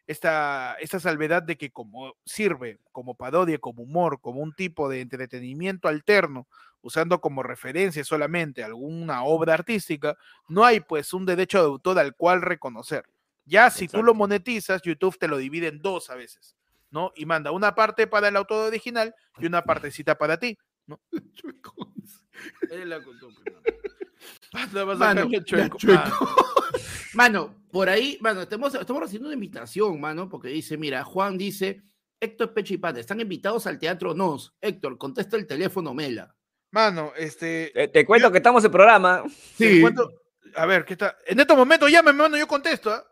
esta, 0.06 0.76
esta 0.80 1.00
salvedad 1.00 1.42
de 1.42 1.56
que 1.56 1.70
como 1.70 2.14
sirve 2.24 2.78
como 2.92 3.14
parodia, 3.16 3.58
como 3.58 3.82
humor, 3.82 4.20
como 4.20 4.40
un 4.40 4.54
tipo 4.54 4.88
de 4.88 5.00
entretenimiento 5.00 5.88
alterno, 5.88 6.46
usando 6.82 7.20
como 7.20 7.42
referencia 7.42 8.04
solamente 8.04 8.62
alguna 8.62 9.24
obra 9.24 9.54
artística, 9.54 10.16
no 10.48 10.64
hay 10.64 10.80
pues 10.80 11.12
un 11.12 11.26
derecho 11.26 11.58
de 11.58 11.64
autor 11.64 11.98
al 11.98 12.14
cual 12.14 12.42
reconocer. 12.42 13.04
Ya 13.44 13.70
si 13.70 13.88
tú 13.88 14.02
lo 14.02 14.14
monetizas, 14.14 14.82
YouTube 14.82 15.18
te 15.18 15.28
lo 15.28 15.36
divide 15.38 15.68
en 15.68 15.80
dos 15.80 16.10
a 16.10 16.14
veces, 16.14 16.56
¿no? 16.90 17.12
Y 17.16 17.26
manda 17.26 17.50
una 17.50 17.74
parte 17.74 18.06
para 18.06 18.28
el 18.28 18.36
autor 18.36 18.68
original 18.68 19.14
y 19.38 19.46
una 19.46 19.62
partecita 19.64 20.16
para 20.16 20.38
ti, 20.38 20.56
¿no? 20.86 21.00
Es 22.70 22.86
la 22.86 23.02
costumbre, 23.02 23.52
mano. 24.98 25.28
Chueco, 25.44 25.76
chueco. 25.78 25.98
mano. 26.02 26.14
Mano, 27.12 27.56
por 27.72 27.88
ahí, 27.88 28.16
mano, 28.20 28.42
estamos, 28.42 28.72
estamos 28.72 29.02
recibiendo 29.02 29.26
una 29.28 29.34
invitación, 29.34 30.00
mano, 30.00 30.28
porque 30.28 30.46
dice, 30.48 30.76
mira, 30.76 31.02
Juan 31.02 31.36
dice, 31.36 31.82
Héctor 32.20 32.54
Pecho 32.54 32.74
y 32.74 32.78
Panda, 32.78 33.00
¿están 33.00 33.18
invitados 33.20 33.66
al 33.66 33.80
Teatro 33.80 34.14
Nos? 34.14 34.54
Héctor, 34.60 34.96
contesta 34.96 35.36
el 35.36 35.44
teléfono 35.44 35.92
Mela. 35.92 36.32
Mano, 36.70 37.12
este. 37.16 37.72
Te, 37.74 37.88
te 37.88 38.06
cuento 38.06 38.30
que 38.30 38.36
estamos 38.38 38.64
en 38.64 38.70
programa. 38.70 39.24
te 39.58 39.78
encuentro- 39.78 40.08
A 40.54 40.66
ver, 40.66 40.84
¿qué 40.84 40.92
está? 40.92 41.16
En 41.26 41.40
estos 41.40 41.56
momentos 41.56 41.90
llámame, 41.90 42.16
mano, 42.16 42.36
yo 42.36 42.46
contesto, 42.46 42.92
¿ah? 42.92 43.04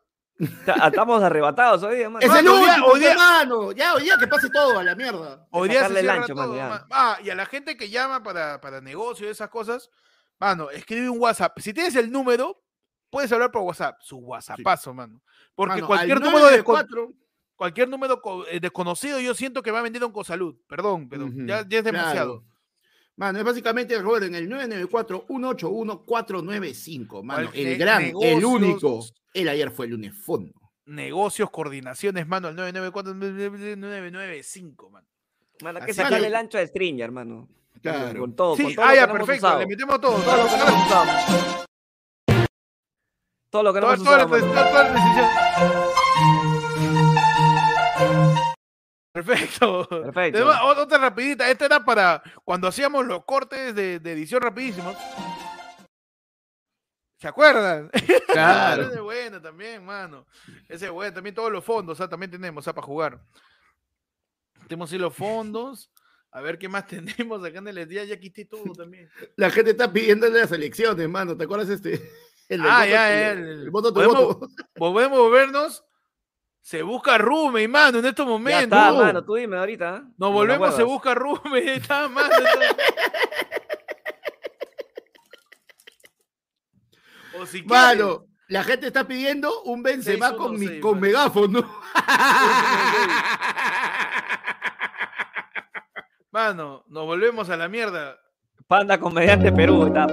Ta- 0.64 0.86
Estamos 0.89 1.22
arrebatados 1.22 1.82
hoy, 1.82 2.03
hermano. 2.03 2.24
Es 2.24 2.32
el 2.32 2.49
único, 2.49 2.86
hoy 2.86 3.01
día- 3.01 3.14
mano. 3.16 3.72
Ya, 3.72 3.95
hoy 3.95 4.05
día 4.05 4.16
que 4.18 4.26
pase 4.28 4.49
todo 4.51 4.78
a 4.78 4.84
la 4.84 4.95
mierda. 4.95 5.47
Hoy 5.51 5.68
día 5.68 5.89
se 5.89 5.99
el 6.01 6.09
ancho, 6.11 6.34
mano, 6.34 6.53
todo, 6.53 6.86
Ah, 6.91 7.18
y 7.24 7.30
a 7.30 7.34
la 7.34 7.47
gente 7.47 7.76
que 7.76 7.91
llama 7.91 8.22
para, 8.22 8.61
para 8.61 8.80
negocio 8.80 9.26
y 9.26 9.30
esas 9.30 9.49
cosas, 9.49 9.91
mano, 10.39 10.70
escribe 10.70 11.09
un 11.11 11.18
WhatsApp. 11.20 11.59
Si 11.59 11.72
tienes 11.72 11.97
el 11.97 12.12
número, 12.12 12.62
puedes 13.11 13.32
hablar 13.32 13.51
por 13.51 13.62
WhatsApp. 13.62 13.97
Su 14.01 14.18
WhatsAppazo, 14.18 14.95
mano. 14.95 15.20
Porque 15.57 15.74
Mano, 15.76 15.86
cualquier 15.89 16.18
al 16.18 16.22
número 16.22 16.47
de 16.47 16.59
994, 16.62 17.12
cualquier 17.57 17.89
número 17.89 18.22
eh, 18.49 18.61
desconocido, 18.61 19.18
yo 19.18 19.34
siento 19.34 19.61
que 19.62 19.72
va 19.72 19.82
vendido 19.82 20.07
en 20.07 20.12
Cosalud. 20.12 20.55
Perdón, 20.68 21.09
pero 21.09 21.24
Ujú, 21.26 21.47
ya, 21.47 21.66
ya 21.68 21.78
es 21.78 21.84
demasiado. 21.84 22.43
claro. 22.43 22.55
Mano, 23.16 23.39
es 23.41 23.45
básicamente, 23.45 23.99
recuerden, 23.99 24.36
el 24.36 24.49
994-181-495. 24.49 27.24
Mano, 27.24 27.51
el 27.53 27.76
gran, 27.76 28.12
el 28.22 28.45
único. 28.45 29.05
El 29.39 29.49
ayer 29.49 29.70
fue 29.70 29.86
el 29.86 29.93
lunes 29.93 30.12
fondo. 30.14 30.53
Negocios, 30.86 31.49
coordinaciones, 31.51 32.26
mano, 32.26 32.49
al 32.49 32.57
994-995, 32.57 34.91
mano. 34.91 35.07
Mano, 35.62 35.78
que 35.80 35.95
sacarle 35.95 36.26
el 36.26 36.34
ancho 36.34 36.59
de 36.59 36.66
Stringer, 36.66 37.05
hermano. 37.05 37.49
Claro. 37.80 38.18
Con 38.18 38.34
todo, 38.34 38.57
Sí, 38.57 38.64
con 38.64 38.74
todo 38.74 38.84
ah, 38.84 38.93
ya, 38.95 39.12
perfecto. 39.12 39.59
Le 39.59 39.66
metemos 39.66 40.01
todo. 40.01 40.18
Todo 40.18 40.36
lo 40.36 40.49
que 40.49 40.55
hemos. 40.57 41.66
Todo 43.51 43.62
lo 43.62 43.72
que 43.72 43.80
no 43.80 43.93
hemos 43.93 44.01
usado. 44.01 44.28
Perfecto. 49.12 49.86
Perfecto. 49.89 50.51
Otra 50.64 50.99
rapidita. 50.99 51.49
Esta 51.49 51.66
era 51.66 51.84
para 51.84 52.20
cuando 52.45 52.66
hacíamos 52.68 53.07
los 53.07 53.24
cortes 53.24 53.72
de, 53.74 54.01
de 54.01 54.12
edición 54.12 54.43
rapidísimos. 54.43 54.97
¿Se 57.18 57.28
acuerdan? 57.28 57.90
Claro. 58.28 58.82
Ese 58.84 58.94
es 58.96 59.00
bueno 59.00 59.40
también, 59.40 59.84
mano. 59.84 60.26
Ese 60.68 60.86
es 60.86 60.90
bueno. 60.92 61.14
También 61.14 61.34
todos 61.34 61.50
los 61.50 61.64
fondos, 61.64 62.00
ah, 62.00 62.08
también 62.08 62.30
tenemos 62.30 62.66
ah, 62.68 62.74
para 62.74 62.86
jugar. 62.86 63.20
Tenemos 64.68 64.92
ahí 64.92 64.98
los 64.98 65.14
fondos. 65.14 65.90
A 66.30 66.40
ver 66.42 66.58
qué 66.58 66.68
más 66.68 66.86
tenemos 66.86 67.42
acá 67.44 67.58
en 67.58 67.68
el 67.68 67.88
día. 67.88 68.04
Ya 68.04 68.18
quité 68.20 68.44
todo 68.44 68.72
también. 68.76 69.08
La 69.36 69.50
gente 69.50 69.70
está 69.70 69.90
pidiéndole 69.92 70.40
las 70.40 70.52
elecciones, 70.52 71.08
mano. 71.08 71.36
¿Te 71.36 71.44
acuerdas 71.44 71.70
este? 71.70 72.02
El 72.48 72.60
Ah, 72.62 72.78
voto, 72.80 72.86
ya, 72.90 73.30
el, 73.32 73.38
el- 73.38 73.62
el 73.62 73.70
voto 73.70 73.88
tu 73.88 73.94
podemos- 74.00 74.24
voto. 74.26 74.48
Volvemos 74.76 75.18
a 75.26 75.30
vernos. 75.30 75.84
Se 76.60 76.82
busca 76.82 77.16
Rume, 77.16 77.66
mano, 77.66 77.98
en 78.00 78.04
estos 78.06 78.26
Ya 78.26 78.30
momentos. 78.30 78.62
está, 78.64 78.92
mano. 78.92 79.24
Tú 79.24 79.34
dime 79.36 79.56
ahorita. 79.56 79.96
¿eh? 79.96 80.12
Nos 80.18 80.32
volvemos, 80.32 80.74
se 80.76 80.82
busca 80.82 81.14
Rume. 81.14 81.74
Está 81.76 82.08
más. 82.08 82.30
está- 82.30 82.76
si 87.49 87.64
quieres, 87.64 87.68
Mano, 87.99 88.26
la 88.49 88.62
gente 88.64 88.86
está 88.86 89.07
pidiendo 89.07 89.62
un 89.62 89.82
Benzema 89.82 90.34
con, 90.36 90.53
mi, 90.53 90.66
616, 90.68 90.82
con 90.82 91.01
megáfono. 91.01 91.80
mano, 96.30 96.84
nos 96.88 97.05
volvemos 97.07 97.49
a 97.51 97.57
la 97.57 97.68
mierda. 97.68 98.18
Panda 98.66 98.99
comediante 99.01 99.51
Perú. 99.53 99.86
Está. 99.86 100.07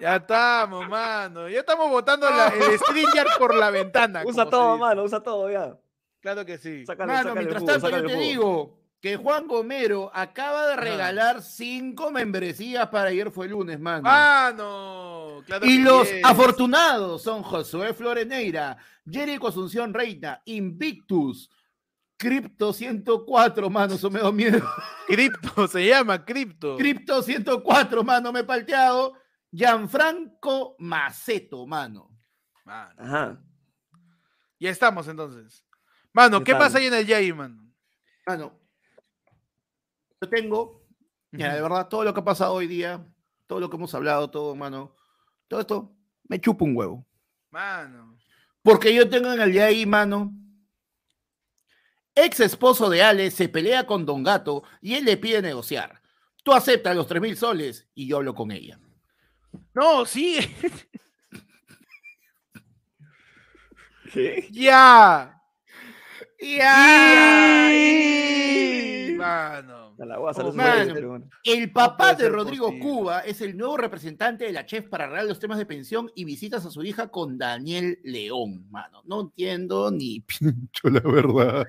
Ya 0.00 0.16
estamos, 0.16 0.88
mano. 0.88 1.48
Ya 1.48 1.60
estamos 1.60 1.90
botando 1.90 2.28
la- 2.30 2.48
el 2.48 2.78
Stringer 2.78 3.26
por 3.38 3.54
la 3.54 3.70
ventana. 3.70 4.22
Usa 4.24 4.48
todo, 4.48 4.78
mano. 4.78 5.02
Usa 5.02 5.20
todo 5.20 5.50
ya. 5.50 5.76
Claro 6.28 6.44
que 6.44 6.58
sí. 6.58 6.84
Sácale, 6.84 7.10
Mano, 7.10 7.30
sácale 7.30 7.40
el 7.40 7.46
mientras 7.46 7.60
jugo, 7.62 7.72
tanto, 7.72 7.88
yo 7.88 7.96
te 7.96 8.02
el 8.02 8.08
jugo. 8.10 8.20
digo 8.20 8.78
que 9.00 9.16
Juan 9.16 9.46
Gomero 9.48 10.10
acaba 10.12 10.66
de 10.66 10.76
regalar 10.76 11.40
cinco 11.42 12.10
membresías 12.10 12.86
para 12.88 13.08
ayer 13.08 13.30
fue 13.30 13.48
lunes, 13.48 13.80
mano. 13.80 14.02
Mano. 14.02 15.42
Claro 15.46 15.64
y 15.64 15.78
que 15.78 15.82
los 15.82 16.06
afortunados 16.22 17.22
son 17.22 17.42
Josué 17.42 17.94
Floreneira, 17.94 18.76
Jerico 19.10 19.48
Asunción 19.48 19.94
Reina, 19.94 20.42
Invictus, 20.44 21.48
Crypto 22.18 22.74
104, 22.74 23.70
mano, 23.70 23.94
eso 23.94 24.10
me 24.10 24.20
da 24.20 24.30
miedo. 24.30 24.60
Cripto, 25.06 25.66
se 25.66 25.86
llama 25.86 26.26
Cripto. 26.26 26.76
Crypto 26.76 27.22
104, 27.22 28.04
mano, 28.04 28.32
me 28.32 28.40
he 28.40 28.44
palteado. 28.44 29.14
Gianfranco 29.50 30.76
Maceto, 30.78 31.66
mano. 31.66 32.10
Mano. 32.66 32.94
Ajá. 32.98 33.40
Ya 34.60 34.68
estamos 34.68 35.08
entonces. 35.08 35.64
Mano, 36.12 36.42
¿qué 36.42 36.54
pasa 36.54 36.78
ahí 36.78 36.86
en 36.86 36.94
el 36.94 37.06
Yay, 37.06 37.32
mano? 37.32 37.62
Mano, 38.26 38.58
yo 40.20 40.28
tengo, 40.28 40.86
mira, 41.30 41.54
de 41.54 41.62
verdad, 41.62 41.88
todo 41.88 42.04
lo 42.04 42.12
que 42.12 42.20
ha 42.20 42.24
pasado 42.24 42.54
hoy 42.54 42.66
día, 42.66 43.04
todo 43.46 43.60
lo 43.60 43.70
que 43.70 43.76
hemos 43.76 43.94
hablado, 43.94 44.30
todo, 44.30 44.54
mano, 44.54 44.94
todo 45.46 45.60
esto 45.60 45.94
me 46.28 46.40
chupa 46.40 46.64
un 46.64 46.76
huevo. 46.76 47.06
Mano. 47.50 48.18
Porque 48.62 48.94
yo 48.94 49.08
tengo 49.08 49.32
en 49.32 49.40
el 49.40 49.58
ahí, 49.60 49.86
mano. 49.86 50.32
Ex 52.14 52.40
esposo 52.40 52.90
de 52.90 53.02
Ale 53.02 53.30
se 53.30 53.48
pelea 53.48 53.86
con 53.86 54.04
Don 54.04 54.22
Gato 54.22 54.64
y 54.80 54.94
él 54.94 55.04
le 55.04 55.16
pide 55.16 55.40
negociar. 55.40 56.02
Tú 56.42 56.52
aceptas 56.52 56.96
los 56.96 57.06
3 57.06 57.22
mil 57.22 57.36
soles 57.36 57.88
y 57.94 58.08
yo 58.08 58.16
hablo 58.16 58.34
con 58.34 58.50
ella. 58.50 58.80
No, 59.72 60.04
sí. 60.04 60.38
¿Qué? 64.12 64.48
ya. 64.50 65.37
¡Ay! 67.78 69.14
Mano. 69.16 69.96
A 70.00 70.04
la 70.04 70.16
guasa, 70.18 70.42
no 70.44 70.50
Oh, 70.50 70.52
mano. 70.52 71.24
El 71.42 71.72
papá 71.72 72.14
de 72.14 72.28
Rodrigo 72.28 72.66
posible. 72.66 72.84
Cuba 72.88 73.20
es 73.20 73.40
el 73.40 73.56
nuevo 73.56 73.76
representante 73.76 74.44
de 74.44 74.52
la 74.52 74.64
chef 74.64 74.86
para 74.88 75.04
arreglar 75.04 75.24
los 75.26 75.40
temas 75.40 75.58
de 75.58 75.66
pensión 75.66 76.10
y 76.14 76.24
visitas 76.24 76.64
a 76.64 76.70
su 76.70 76.84
hija 76.84 77.08
con 77.08 77.36
Daniel 77.36 77.98
León, 78.04 78.68
mano. 78.70 79.02
No 79.06 79.22
entiendo 79.22 79.90
ni 79.90 80.20
pincho 80.40 80.88
la 80.90 81.00
verdad. 81.00 81.66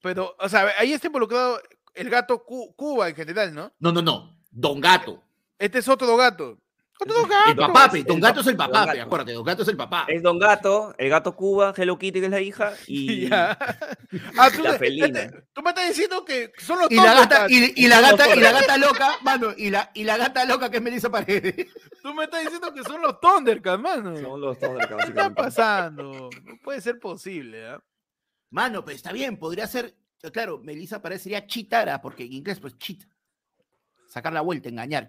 Pero, 0.00 0.36
o 0.38 0.48
sea, 0.48 0.68
ahí 0.78 0.92
está 0.92 1.08
involucrado 1.08 1.60
el 1.94 2.08
gato 2.10 2.44
Cu- 2.44 2.72
Cuba 2.76 3.08
en 3.08 3.16
general, 3.16 3.52
¿no? 3.54 3.72
No, 3.80 3.92
no, 3.92 4.02
no. 4.02 4.36
Don 4.50 4.80
Gato. 4.80 5.20
Este 5.58 5.78
es 5.78 5.88
otro 5.88 6.16
gato. 6.16 6.58
El 7.04 7.50
el 7.50 8.04
Don 8.04 8.20
Gato 8.20 8.40
es 8.40 8.46
el 8.46 8.56
Don 8.56 8.66
papá, 8.70 8.86
pe, 8.86 8.98
Gato. 8.98 9.02
acuérdate, 9.02 9.32
Don 9.32 9.44
Gato 9.44 9.62
es 9.62 9.68
el 9.68 9.76
papá. 9.76 10.04
Es 10.08 10.22
Don 10.22 10.38
Gato, 10.38 10.94
el 10.98 11.08
gato 11.10 11.34
Cuba, 11.36 11.74
Hello 11.76 11.98
Kitty, 11.98 12.20
que 12.20 12.26
es 12.26 12.30
la 12.30 12.40
hija, 12.40 12.72
y. 12.86 13.28
Ah, 14.38 14.50
tú, 14.54 14.62
la 14.62 14.74
felina. 14.74 15.06
este- 15.22 15.42
tú 15.54 15.62
me 15.62 15.70
estás 15.70 15.88
diciendo 15.88 16.24
que 16.24 16.52
son 16.58 16.78
los 16.78 16.90
Y 16.90 16.96
la 16.96 17.14
gata, 17.14 17.46
y, 17.48 17.72
y 17.84 17.88
la 17.88 18.00
gata, 18.00 18.34
y 18.36 18.40
la 18.40 18.52
gata 18.52 18.76
loca, 18.76 19.16
mano, 19.22 19.48
y 19.56 19.70
la, 19.70 19.90
y 19.94 20.04
la 20.04 20.16
gata 20.18 20.44
loca 20.44 20.70
que 20.70 20.76
es 20.78 20.82
Melissa 20.82 21.10
Paredes. 21.10 21.66
Tú 22.02 22.12
me 22.14 22.24
estás 22.24 22.42
diciendo 22.42 22.74
que 22.74 22.82
son 22.82 23.00
los 23.00 23.20
Thundercats, 23.20 23.80
mano. 23.80 24.16
son 24.16 24.40
los 24.40 24.58
Thundercats, 24.58 25.04
¿Qué 25.04 25.10
está 25.10 25.32
pasando? 25.34 26.28
No 26.44 26.58
puede 26.62 26.80
ser 26.80 26.98
posible, 26.98 27.68
¿ah? 27.68 27.82
Mano, 28.50 28.84
pero 28.84 28.96
está 28.96 29.12
bien, 29.12 29.38
podría 29.38 29.66
ser, 29.66 29.94
claro, 30.32 30.58
Melissa 30.58 31.00
Paredes 31.00 31.22
sería 31.22 31.46
chitara, 31.46 32.02
porque 32.02 32.24
en 32.24 32.32
inglés, 32.34 32.60
pues 32.60 32.76
chita. 32.76 33.06
Sacar 34.08 34.32
la 34.32 34.42
vuelta, 34.42 34.68
engañar, 34.68 35.08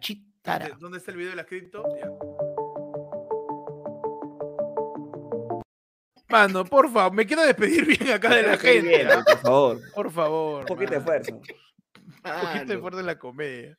¿Dónde 0.79 0.97
está 0.97 1.11
el 1.11 1.17
video 1.17 1.29
de 1.31 1.35
la 1.37 1.45
cripto? 1.45 1.83
Ya. 1.97 2.09
Mano, 6.29 6.65
por 6.65 6.91
favor, 6.91 7.13
me 7.13 7.25
quiero 7.25 7.43
despedir 7.43 7.85
bien 7.99 8.11
acá 8.11 8.29
de 8.35 8.43
la 8.43 8.57
gente. 8.57 8.81
bien, 8.89 9.07
por 9.23 9.37
favor. 9.39 9.79
Por 9.93 10.11
favor. 10.11 10.59
Un 10.61 10.65
poquito 10.65 10.91
de 10.93 10.99
mano. 10.99 11.11
esfuerzo. 11.21 11.35
Un 12.25 12.41
poquito 12.41 12.73
de 12.73 12.79
fuerte 12.79 12.99
en 12.99 13.05
la 13.05 13.19
comedia. 13.19 13.77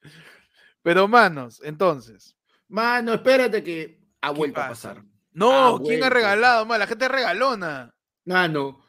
Pero, 0.82 1.08
manos, 1.08 1.60
entonces. 1.64 2.36
Mano, 2.68 3.14
espérate 3.14 3.62
que 3.62 4.00
ha 4.22 4.32
¿qué 4.32 4.38
vuelto 4.38 4.60
a 4.60 4.68
pasa? 4.68 4.88
pasar. 4.94 5.04
No, 5.32 5.80
¿quién 5.84 6.02
ha 6.04 6.10
regalado? 6.10 6.64
más? 6.64 6.78
La 6.78 6.86
gente 6.86 7.08
regalona. 7.08 7.94
Mano, 8.24 8.84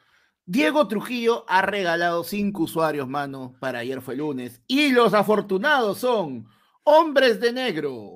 Diego 0.45 0.87
Trujillo 0.87 1.43
ha 1.47 1.61
regalado 1.61 2.23
cinco 2.23 2.63
usuarios, 2.63 3.07
mano, 3.07 3.55
para 3.59 3.79
ayer 3.79 4.01
fue 4.01 4.15
lunes. 4.15 4.61
Y 4.67 4.91
los 4.91 5.13
afortunados 5.13 5.97
son 5.97 6.47
Hombres 6.85 7.39
de 7.39 7.51
Negro, 7.51 8.15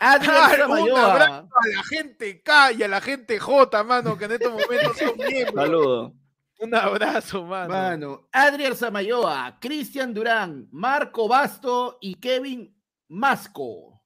Adrián 0.00 0.34
Ah, 0.36 0.66
un 0.68 0.96
abrazo 0.96 1.48
a 1.54 1.68
la 1.76 1.82
gente 1.84 2.40
K 2.42 2.72
y 2.72 2.82
a 2.84 2.88
la 2.88 3.00
gente 3.00 3.38
J, 3.38 3.84
mano, 3.84 4.16
que 4.16 4.24
en 4.26 4.32
estos 4.32 4.52
momentos 4.52 4.96
son 4.96 5.16
miembros. 5.28 5.54
Saludos. 5.66 6.12
Un 6.60 6.74
abrazo, 6.74 7.44
mano. 7.44 7.68
mano, 7.68 8.28
Adrián 8.32 8.74
Samayoa, 8.76 9.58
Cristian 9.60 10.12
Durán, 10.12 10.68
Marco 10.72 11.28
Basto 11.28 11.98
y 12.00 12.14
Kevin 12.16 12.76
Masco, 13.08 14.02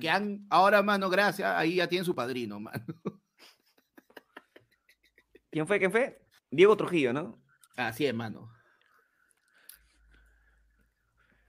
que 0.00 0.10
han, 0.10 0.46
ahora, 0.50 0.82
mano, 0.82 1.08
gracias, 1.10 1.52
ahí 1.54 1.76
ya 1.76 1.86
tienen 1.88 2.04
su 2.04 2.14
padrino, 2.14 2.58
mano. 2.60 2.84
¿Quién 5.50 5.66
fue? 5.66 5.78
¿Quién 5.78 5.92
fue? 5.92 6.18
Diego 6.50 6.76
Trujillo, 6.76 7.12
¿no? 7.12 7.42
Así 7.76 8.06
es, 8.06 8.14
mano. 8.14 8.51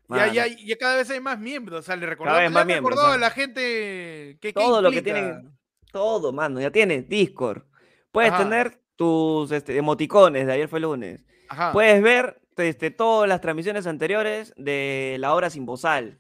Ya, 0.10 0.16
Mano, 0.18 0.34
ya, 0.34 0.48
ya 0.48 0.78
cada 0.78 0.98
vez 0.98 1.10
hay 1.10 1.20
más 1.20 1.40
miembros. 1.40 1.80
O 1.80 1.84
sea, 1.84 1.96
le 1.96 2.06
le 2.08 2.16
más 2.50 2.66
miembros, 2.66 2.92
recordado 2.92 3.14
a 3.14 3.18
la 3.18 3.32
gente 3.32 4.38
que 4.42 4.54
Todo 4.54 4.82
lo 4.82 4.92
que 4.92 5.02
tienen- 5.02 5.52
Todo, 5.92 6.34
mano. 6.34 6.60
Ya 6.60 6.72
tienes 6.72 7.08
Discord. 7.08 7.64
Puedes 8.12 8.32
Ajá. 8.32 8.44
tener 8.44 8.80
tus 8.96 9.52
este, 9.52 9.78
emoticones 9.78 10.46
de 10.46 10.54
ayer 10.54 10.68
fue 10.68 10.80
lunes. 10.80 11.26
Ajá. 11.50 11.72
Puedes 11.72 12.02
ver 12.02 12.42
este, 12.58 12.92
todas 12.92 13.28
las 13.28 13.42
transmisiones 13.42 13.88
anteriores 13.88 14.54
de 14.58 15.18
la 15.20 15.34
hora 15.34 15.50
sin 15.50 15.66
bozal. 15.66 16.20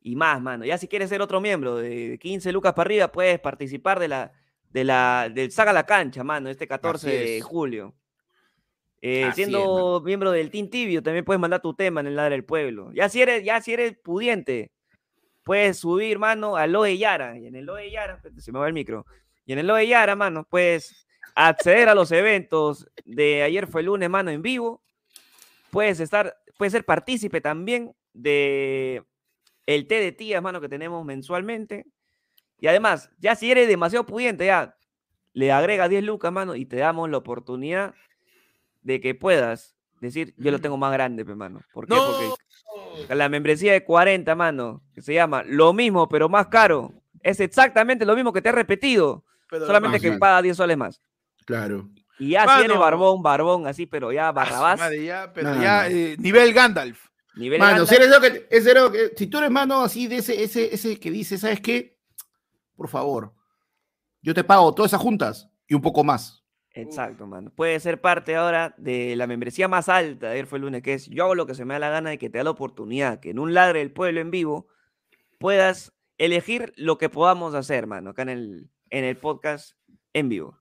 Y 0.00 0.14
más, 0.14 0.40
mano. 0.40 0.64
Ya 0.64 0.78
si 0.78 0.86
quieres 0.88 1.08
ser 1.08 1.20
otro 1.20 1.40
miembro 1.40 1.76
de 1.76 2.18
15 2.20 2.52
lucas 2.52 2.74
para 2.74 2.86
arriba, 2.86 3.12
puedes 3.12 3.40
participar 3.40 3.98
de 3.98 4.08
la, 4.08 4.32
de 4.70 4.84
la, 4.84 5.28
del 5.32 5.50
Saga 5.50 5.72
la 5.72 5.84
Cancha, 5.84 6.22
mano, 6.22 6.48
este 6.48 6.68
14 6.68 7.10
de 7.10 7.40
julio. 7.40 7.94
Eh, 9.02 9.28
es, 9.28 9.34
siendo 9.34 10.00
miembro 10.04 10.30
del 10.30 10.50
Team 10.50 10.68
Tibio, 10.68 11.02
también 11.02 11.24
puedes 11.24 11.40
mandar 11.40 11.60
tu 11.60 11.74
tema 11.74 12.00
en 12.00 12.06
el 12.06 12.16
Ladra 12.16 12.30
del 12.30 12.44
Pueblo. 12.44 12.92
Ya 12.92 13.08
si 13.08 13.22
eres, 13.22 13.44
ya 13.44 13.60
si 13.60 13.72
eres 13.72 13.96
pudiente, 13.98 14.72
puedes 15.44 15.78
subir, 15.78 16.18
mano, 16.18 16.56
a 16.56 16.66
Loe 16.66 16.96
Yara. 16.98 17.38
Y 17.38 17.46
en 17.46 17.54
el 17.54 17.66
Loe 17.66 17.90
Yara, 17.90 18.20
se 18.38 18.52
me 18.52 18.58
va 18.58 18.66
el 18.66 18.72
micro. 18.72 19.06
Y 19.44 19.52
en 19.52 19.60
el 19.60 19.66
Loe 19.66 19.86
Yara, 19.86 20.16
mano, 20.16 20.46
puedes 20.48 21.06
acceder 21.34 21.88
a 21.88 21.94
los 21.94 22.10
eventos 22.12 22.88
de 23.04 23.42
ayer 23.42 23.66
fue 23.66 23.82
lunes, 23.82 24.10
mano, 24.10 24.30
en 24.30 24.42
vivo. 24.42 24.82
Puedes 25.70 26.00
estar, 26.00 26.36
puedes 26.56 26.72
ser 26.72 26.84
partícipe 26.84 27.40
también 27.40 27.94
de 28.12 29.04
el 29.66 29.86
té 29.86 30.00
de 30.00 30.12
tías, 30.12 30.42
mano, 30.42 30.60
que 30.60 30.68
tenemos 30.68 31.04
mensualmente. 31.04 31.86
Y 32.58 32.68
además, 32.68 33.10
ya 33.18 33.36
si 33.36 33.50
eres 33.50 33.68
demasiado 33.68 34.06
pudiente, 34.06 34.46
ya 34.46 34.76
le 35.32 35.52
agrega 35.52 35.88
10 35.88 36.02
lucas, 36.04 36.32
mano, 36.32 36.56
y 36.56 36.64
te 36.64 36.76
damos 36.76 37.10
la 37.10 37.18
oportunidad 37.18 37.94
de 38.86 39.00
que 39.00 39.14
puedas 39.16 39.74
decir, 40.00 40.32
yo 40.36 40.52
lo 40.52 40.60
tengo 40.60 40.76
más 40.76 40.92
grande, 40.92 41.24
pe, 41.24 41.34
mano. 41.34 41.60
¿Por 41.72 41.88
qué? 41.88 41.94
No. 41.96 42.04
Porque 42.06 43.14
la 43.14 43.28
membresía 43.28 43.72
de 43.72 43.82
40, 43.84 44.34
mano, 44.36 44.82
que 44.94 45.02
se 45.02 45.12
llama 45.12 45.42
lo 45.44 45.72
mismo, 45.72 46.08
pero 46.08 46.28
más 46.28 46.46
caro, 46.46 46.92
es 47.20 47.40
exactamente 47.40 48.06
lo 48.06 48.14
mismo 48.14 48.32
que 48.32 48.40
te 48.40 48.50
he 48.50 48.52
repetido, 48.52 49.24
Pero 49.50 49.66
solamente 49.66 49.98
que 49.98 50.12
paga 50.12 50.40
10 50.40 50.56
soles 50.56 50.76
más. 50.76 51.00
Claro. 51.44 51.88
Y 52.18 52.30
ya 52.30 52.44
si 52.44 52.60
eres 52.60 52.68
Mano. 52.68 52.80
barbón, 52.80 53.22
barbón, 53.22 53.66
así, 53.66 53.86
pero 53.86 54.12
ya 54.12 54.30
barrabás, 54.30 54.78
madre, 54.78 55.04
ya, 55.04 55.32
pero 55.32 55.52
No, 55.54 55.60
ya, 55.62 55.82
no. 55.88 55.94
eh, 55.96 56.16
nivel 56.18 56.52
Gandalf. 56.54 57.08
nivel 57.34 57.58
Mano, 57.58 57.70
Gandalf, 57.84 57.88
si 57.90 57.96
eres 57.96 58.08
lo 58.08 58.20
que, 58.20 58.46
ese 58.50 58.70
era 58.70 58.80
lo 58.82 58.92
que- 58.92 59.12
si 59.16 59.26
tú 59.26 59.38
eres 59.38 59.50
mano 59.50 59.80
así 59.82 60.06
de 60.06 60.18
ese, 60.18 60.42
ese, 60.44 60.72
ese 60.72 61.00
que 61.00 61.10
dice, 61.10 61.36
¿sabes 61.38 61.60
qué? 61.60 61.98
Por 62.76 62.88
favor, 62.88 63.32
yo 64.22 64.32
te 64.32 64.44
pago 64.44 64.72
todas 64.74 64.90
esas 64.90 65.00
juntas 65.02 65.48
y 65.66 65.74
un 65.74 65.82
poco 65.82 66.04
más. 66.04 66.44
Exacto, 66.76 67.26
mano. 67.26 67.50
Puede 67.54 67.80
ser 67.80 68.00
parte 68.00 68.36
ahora 68.36 68.74
de 68.76 69.16
la 69.16 69.26
membresía 69.26 69.66
más 69.68 69.88
alta. 69.88 70.30
Ayer 70.30 70.46
fue 70.46 70.58
el 70.58 70.62
lunes, 70.64 70.82
que 70.82 70.94
es 70.94 71.06
yo 71.08 71.24
hago 71.24 71.34
lo 71.34 71.46
que 71.46 71.54
se 71.54 71.64
me 71.64 71.74
da 71.74 71.80
la 71.80 71.90
gana 71.90 72.12
y 72.14 72.18
que 72.18 72.28
te 72.30 72.38
da 72.38 72.44
la 72.44 72.50
oportunidad 72.50 73.18
que 73.20 73.30
en 73.30 73.38
un 73.38 73.54
ladre 73.54 73.78
del 73.80 73.90
pueblo 73.92 74.20
en 74.20 74.30
vivo 74.30 74.68
puedas 75.38 75.92
elegir 76.18 76.72
lo 76.76 76.98
que 76.98 77.08
podamos 77.08 77.54
hacer, 77.54 77.86
mano, 77.86 78.10
acá 78.10 78.22
en 78.22 78.28
el, 78.30 78.70
en 78.90 79.04
el 79.04 79.16
podcast 79.16 79.76
en 80.12 80.28
vivo. 80.28 80.58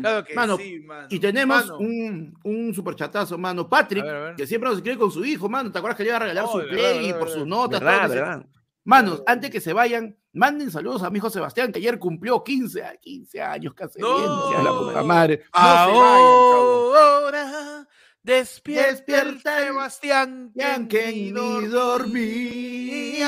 Claro 0.00 0.24
que 0.24 0.34
Mano, 0.34 0.56
sí, 0.56 0.80
mano. 0.80 1.06
Y 1.08 1.20
tenemos 1.20 1.66
Mano, 1.66 1.78
un, 1.78 2.36
un 2.42 2.74
superchatazo, 2.74 3.38
mano. 3.38 3.68
Patrick, 3.68 4.02
A 4.02 4.06
ver, 4.06 4.16
a 4.16 4.20
ver. 4.24 4.34
que 4.34 4.44
siempre 4.44 4.68
nos 4.68 4.78
escribe 4.78 4.98
con 4.98 5.12
su 5.12 5.24
hijo, 5.24 5.48
mano. 5.48 5.70
¿Te 5.70 5.78
acuerdas 5.78 5.96
que 5.96 6.02
le 6.02 6.08
iba 6.08 6.16
a 6.16 6.20
regalar 6.20 6.44
Oh, 6.48 6.52
su 6.52 6.58
de 6.58 6.64
play 6.66 6.82
verdad, 6.82 7.00
y 7.00 7.06
verdad, 7.06 7.18
por 7.20 7.28
sus 7.28 7.36
verdad. 7.44 7.48
notas? 7.48 7.80
todo 7.80 7.88
¿Verdad, 7.88 8.08
se- 8.08 8.14
verdad? 8.16 8.46
Manos, 8.88 9.22
antes 9.26 9.50
que 9.50 9.60
se 9.60 9.74
vayan, 9.74 10.16
manden 10.32 10.70
saludos 10.70 11.02
a 11.02 11.10
mi 11.10 11.18
hijo 11.18 11.28
Sebastián, 11.28 11.70
que 11.70 11.78
ayer 11.78 11.98
cumplió 11.98 12.42
15, 12.42 12.82
a- 12.82 12.96
15 12.96 13.42
años 13.42 13.74
casi. 13.74 14.00
No. 14.00 14.48
bien, 14.48 14.64
la 14.64 14.70
puta 14.72 15.02
madre. 15.02 15.42
No 15.52 15.60
se 15.60 15.66
vayan, 15.66 15.92
chavos. 15.92 16.98
Ahora 16.98 17.86
despierta, 18.22 19.58
Sebastián 19.60 20.52
que 20.88 21.12
ni 21.12 21.30
dormía. 21.32 21.68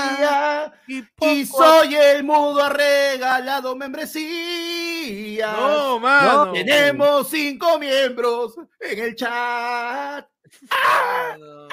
dormía. 0.01 0.73
Y, 0.87 1.03
poco 1.03 1.45
soy 1.59 1.95
el 1.95 2.25
mudo, 2.25 2.63
ha 2.65 2.71
regalado 2.71 3.77
membresía. 3.77 5.53
No, 5.53 5.99
mano. 6.01 6.53
Tenemos 6.53 7.29
cinco 7.29 7.79
miembros 7.79 8.55
en 8.81 8.99
el 8.99 9.15
chat. 9.15 10.27
Mano. 10.71 11.69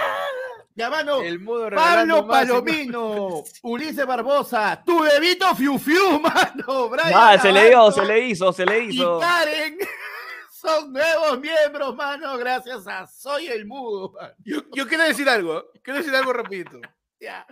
Ya, 0.78 0.92
mano. 0.92 1.24
El 1.24 1.40
mudo 1.40 1.72
Pablo 1.72 2.20
y. 2.20 2.28
Palomino, 2.28 3.44
Ulises 3.64 4.06
Barbosa, 4.06 4.84
tu 4.86 5.02
bebito 5.02 5.56
Fiu 5.56 5.80
Fiu, 5.80 6.20
mano. 6.22 6.90
Brian 6.90 7.12
Ah, 7.16 7.38
se 7.42 7.52
le 7.52 7.70
dio, 7.70 7.92
se 7.92 8.06
le 8.06 8.28
hizo, 8.28 8.54
se 8.54 8.64
le 8.64 8.84
Y 8.84 8.90
hizo. 8.90 9.20
Karen 9.20 9.76
son 10.52 10.94
nuevos 10.94 11.40
miembros, 11.40 11.96
mano, 11.96 12.38
gracias 12.38 12.86
a 12.88 13.08
Soy 13.08 13.48
el 13.48 13.66
Mudo. 13.66 14.12
mano. 14.12 14.36
Yo, 14.46 14.62
yo 14.76 14.88
quiero 14.88 15.04
decir 15.04 15.28
algo, 15.28 15.66
quiero 15.82 15.98
decir 15.98 16.16
algo 16.16 16.32
rapidito. 16.32 16.80
Ya. 17.20 17.44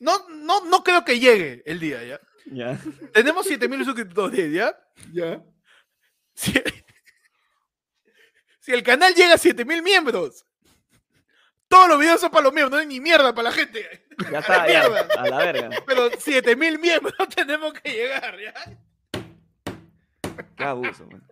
No, 0.00 0.28
no, 0.30 0.64
no 0.64 0.82
creo 0.82 1.04
que 1.04 1.20
llegue 1.20 1.62
el 1.64 1.78
día, 1.78 2.02
¿ya? 2.02 2.20
Ya. 2.46 2.76
Tenemos 3.12 3.46
7000 3.46 3.84
suscriptores, 3.84 4.52
¿ya? 4.52 4.76
Ya. 5.12 5.40
Si, 6.34 6.52
si 8.58 8.72
el 8.72 8.82
canal 8.82 9.14
llega 9.14 9.34
a 9.34 9.38
7000 9.38 9.80
miembros, 9.80 10.44
todos 11.74 11.88
los 11.88 11.98
videos 11.98 12.20
son 12.20 12.30
para 12.30 12.44
los 12.44 12.52
miembros, 12.52 12.70
no 12.70 12.78
hay 12.78 12.86
ni 12.86 13.00
mierda 13.00 13.34
para 13.34 13.50
la 13.50 13.52
gente. 13.52 14.06
Ya 14.30 14.38
está, 14.38 14.68
ya, 14.68 14.88
mierda. 14.88 15.08
a 15.18 15.28
la 15.28 15.38
verga. 15.38 15.70
Pero 15.84 16.08
7000 16.08 16.78
miembros 16.78 17.14
tenemos 17.34 17.72
que 17.72 17.90
llegar, 17.90 18.38
¿ya? 18.38 18.54
Qué 20.56 20.64
abuso, 20.64 21.04
man. 21.08 21.28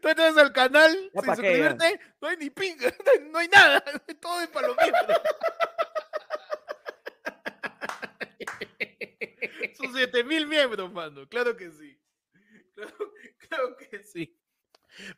Tú 0.00 0.08
entras 0.08 0.36
al 0.36 0.52
canal 0.52 0.92
sin 0.92 1.10
pa' 1.12 1.22
qué, 1.22 1.42
suscribirte, 1.42 2.00
no 2.20 2.28
hay 2.28 2.36
ni 2.36 2.50
pinga, 2.50 2.94
no 3.04 3.10
hay, 3.10 3.30
no 3.30 3.38
hay 3.40 3.48
nada, 3.48 3.82
todo 4.20 4.40
es 4.40 4.48
para 4.48 4.68
los 4.68 4.76
miembros. 4.76 5.20
Son 9.76 9.92
7000 9.92 10.46
miembros, 10.46 10.92
mano, 10.92 11.28
claro 11.28 11.56
que 11.56 11.68
sí. 11.72 12.00
Claro, 12.74 12.94
claro 13.48 13.76
que 13.76 14.04
sí. 14.04 14.39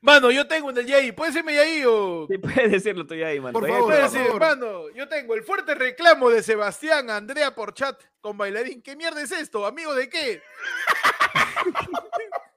Mano, 0.01 0.31
yo 0.31 0.47
tengo 0.47 0.70
en 0.70 0.78
el 0.78 0.86
Yai, 0.86 1.12
¿puedes 1.12 1.35
decirme 1.35 1.55
Yai 1.55 1.85
o...? 1.86 2.27
Sí, 2.31 2.39
puedes 2.39 2.70
decirlo 2.70 3.07
tú 3.07 3.15
ya 3.15 3.28
ahí, 3.28 3.40
man. 3.40 3.53
Por 3.53 3.66
favor, 3.66 3.85
Puedes 3.85 4.12
decir, 4.12 4.27
favor. 4.27 4.40
mano, 4.40 4.90
yo 4.90 5.09
tengo 5.09 5.35
el 5.35 5.43
fuerte 5.43 5.74
reclamo 5.74 6.31
de 6.31 6.43
Sebastián 6.43 7.11
Andrea 7.11 7.55
por 7.55 7.74
chat 7.74 8.01
con 8.20 8.36
bailarín. 8.39 8.82
¿Qué 8.82 8.94
mierda 8.97 9.23
es 9.23 9.32
esto? 9.32 9.66
¿Amigo 9.66 9.94
de 9.94 10.09
qué? 10.09 10.43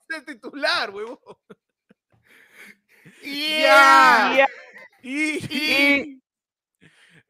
es 0.09 0.15
el 0.17 0.25
titular, 0.25 0.89
huevón. 0.91 1.17
Ya. 3.23 4.33
Ya. 4.37 4.47
Y, 5.01 5.39
Re- 5.39 6.19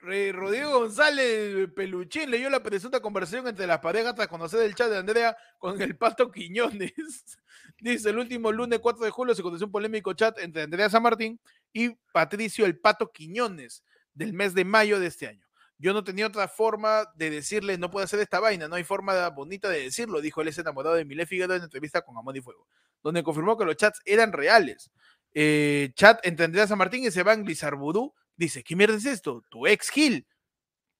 Rodrigo 0.05 0.81
González 0.81 1.67
Peluchín 1.75 2.29
leyó 2.29 2.47
la 2.49 2.61
presunta 2.61 2.99
conversación 2.99 3.47
entre 3.47 3.65
las 3.65 3.79
parejas 3.79 4.13
tras 4.13 4.27
conocer 4.27 4.61
el 4.61 4.75
chat 4.75 4.89
de 4.89 4.97
Andrea 4.97 5.35
con 5.57 5.81
el 5.81 5.97
Pato 5.97 6.31
Quiñones. 6.31 6.93
Dice, 7.79 8.11
el 8.11 8.19
último 8.19 8.51
lunes 8.51 8.79
4 8.79 9.03
de 9.03 9.09
julio 9.09 9.33
se 9.33 9.41
conoció 9.41 9.65
un 9.65 9.71
polémico 9.71 10.13
chat 10.13 10.37
entre 10.39 10.61
Andrea 10.61 10.91
San 10.91 11.01
Martín 11.01 11.39
y 11.73 11.89
Patricio 12.13 12.65
el 12.67 12.77
Pato 12.77 13.11
Quiñones 13.11 13.83
del 14.13 14.33
mes 14.33 14.53
de 14.53 14.63
mayo 14.63 14.99
de 14.99 15.07
este 15.07 15.27
año. 15.27 15.43
Yo 15.79 15.91
no 15.91 16.03
tenía 16.03 16.27
otra 16.27 16.47
forma 16.47 17.05
de 17.15 17.31
decirle, 17.31 17.77
no 17.79 17.89
puede 17.89 18.05
hacer 18.05 18.19
esta 18.19 18.39
vaina, 18.39 18.67
no 18.67 18.75
hay 18.75 18.83
forma 18.83 19.27
bonita 19.29 19.69
de 19.69 19.81
decirlo, 19.81 20.21
dijo 20.21 20.41
él 20.41 20.49
es 20.49 20.57
enamorado 20.59 20.95
de 20.95 21.03
Milé 21.03 21.25
Figueroa 21.25 21.57
en 21.57 21.63
entrevista 21.63 22.01
con 22.03 22.15
Amor 22.15 22.37
y 22.37 22.41
Fuego, 22.41 22.67
donde 23.01 23.23
confirmó 23.23 23.57
que 23.57 23.65
los 23.65 23.75
chats 23.75 24.01
eran 24.05 24.31
reales. 24.31 24.91
Eh, 25.33 25.91
chat 25.95 26.25
entre 26.25 26.45
Andrea 26.45 26.67
San 26.67 26.77
Martín 26.77 27.03
y 27.03 27.11
Seban 27.11 27.43
Glizarbudú 27.43 28.13
dice, 28.37 28.63
¿qué 28.63 28.75
mierda 28.75 28.95
es 28.95 29.05
esto? 29.05 29.43
Tu 29.49 29.67
ex 29.67 29.89
Gil, 29.89 30.27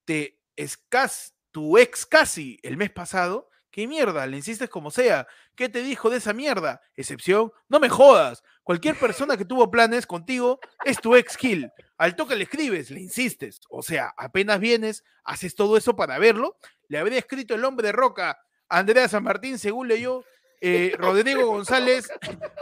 te 0.04 0.38
escas, 0.56 1.34
tu 1.50 1.78
ex 1.78 2.06
casi 2.06 2.58
el 2.62 2.76
mes 2.76 2.90
pasado, 2.90 3.50
¿qué 3.70 3.86
mierda? 3.86 4.26
Le 4.26 4.38
insistes 4.38 4.70
como 4.70 4.90
sea. 4.90 5.26
¿Qué 5.54 5.68
te 5.68 5.82
dijo 5.82 6.08
de 6.08 6.16
esa 6.16 6.32
mierda? 6.32 6.80
Excepción, 6.94 7.52
no 7.68 7.78
me 7.78 7.88
jodas. 7.88 8.42
Cualquier 8.62 8.98
persona 8.98 9.36
que 9.36 9.44
tuvo 9.44 9.70
planes 9.70 10.06
contigo 10.06 10.58
es 10.84 10.98
tu 10.98 11.14
ex 11.14 11.36
Gil. 11.36 11.70
Al 11.98 12.16
toque 12.16 12.36
le 12.36 12.44
escribes, 12.44 12.90
le 12.90 13.00
insistes. 13.00 13.60
O 13.68 13.82
sea, 13.82 14.14
apenas 14.16 14.60
vienes, 14.60 15.04
haces 15.24 15.54
todo 15.54 15.76
eso 15.76 15.94
para 15.94 16.18
verlo. 16.18 16.56
Le 16.88 16.98
habría 16.98 17.18
escrito 17.18 17.54
el 17.54 17.64
hombre 17.64 17.88
de 17.88 17.92
roca, 17.92 18.38
Andrea 18.68 19.08
San 19.08 19.24
Martín, 19.24 19.58
según 19.58 19.88
leyó, 19.88 20.24
eh, 20.60 20.94
Rodrigo 20.98 21.46
González, 21.46 22.08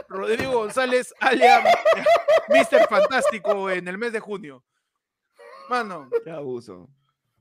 Rodrigo 0.09 0.53
González, 0.53 1.13
alias 1.19 1.63
Mr. 2.49 2.87
Fantástico 2.89 3.69
en 3.69 3.87
el 3.87 3.97
mes 3.97 4.11
de 4.13 4.19
junio. 4.19 4.63
Mano, 5.69 6.09
Qué 6.23 6.29
abuso. 6.31 6.89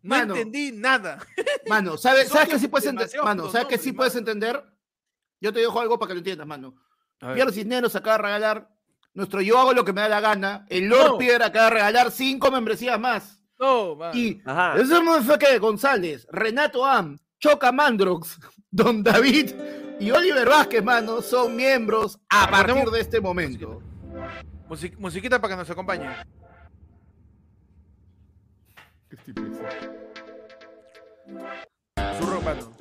no 0.02 0.16
Mano. 0.16 0.34
entendí 0.34 0.72
nada. 0.72 1.18
Mano, 1.68 1.96
¿sabes, 1.96 2.28
¿sabes 2.28 2.48
qué 2.48 2.58
sí 2.58 2.68
puedes 2.68 2.86
entender? 2.88 3.22
Mano, 3.22 3.50
¿sabes 3.50 3.68
qué 3.68 3.78
sí 3.78 3.92
puedes 3.92 4.14
entender? 4.16 4.62
Yo 5.40 5.52
te 5.52 5.60
dejo 5.60 5.78
algo 5.80 5.98
para 5.98 6.08
que 6.08 6.14
lo 6.14 6.18
entiendas, 6.18 6.46
mano. 6.46 6.74
Pierre 7.34 7.52
Cisneros 7.52 7.94
acaba 7.96 8.16
de 8.16 8.22
regalar 8.24 8.68
nuestro 9.14 9.40
Yo 9.40 9.58
hago 9.58 9.72
lo 9.72 9.84
que 9.84 9.92
me 9.92 10.00
da 10.02 10.08
la 10.08 10.20
gana. 10.20 10.66
El 10.68 10.86
Lord 10.88 11.12
No. 11.12 11.18
Pierre 11.18 11.44
acaba 11.44 11.66
de 11.66 11.70
regalar 11.70 12.10
cinco 12.10 12.50
membresías 12.50 12.98
más. 12.98 13.40
No, 13.58 13.94
mano. 13.96 14.18
Y 14.18 14.42
Ajá. 14.44 14.76
ese 14.80 15.00
motherfucker 15.00 15.58
González, 15.60 16.26
Renato 16.30 16.84
Am, 16.84 17.18
Choca 17.38 17.72
Mandrox, 17.72 18.38
Don 18.70 19.02
David 19.02 19.50
y 20.00 20.10
Oliver 20.10 20.48
Vázquez, 20.48 20.82
mano, 20.82 21.22
son 21.22 21.54
miembros 21.56 22.18
a 22.28 22.50
partir 22.50 22.84
de 22.90 23.00
este 23.00 23.20
momento. 23.20 23.80
Musi- 24.68 24.96
musiquita 24.98 25.40
para 25.40 25.54
que 25.54 25.58
nos 25.58 25.70
acompañe. 25.70 26.08
Zurro, 32.18 32.40
mano. 32.42 32.72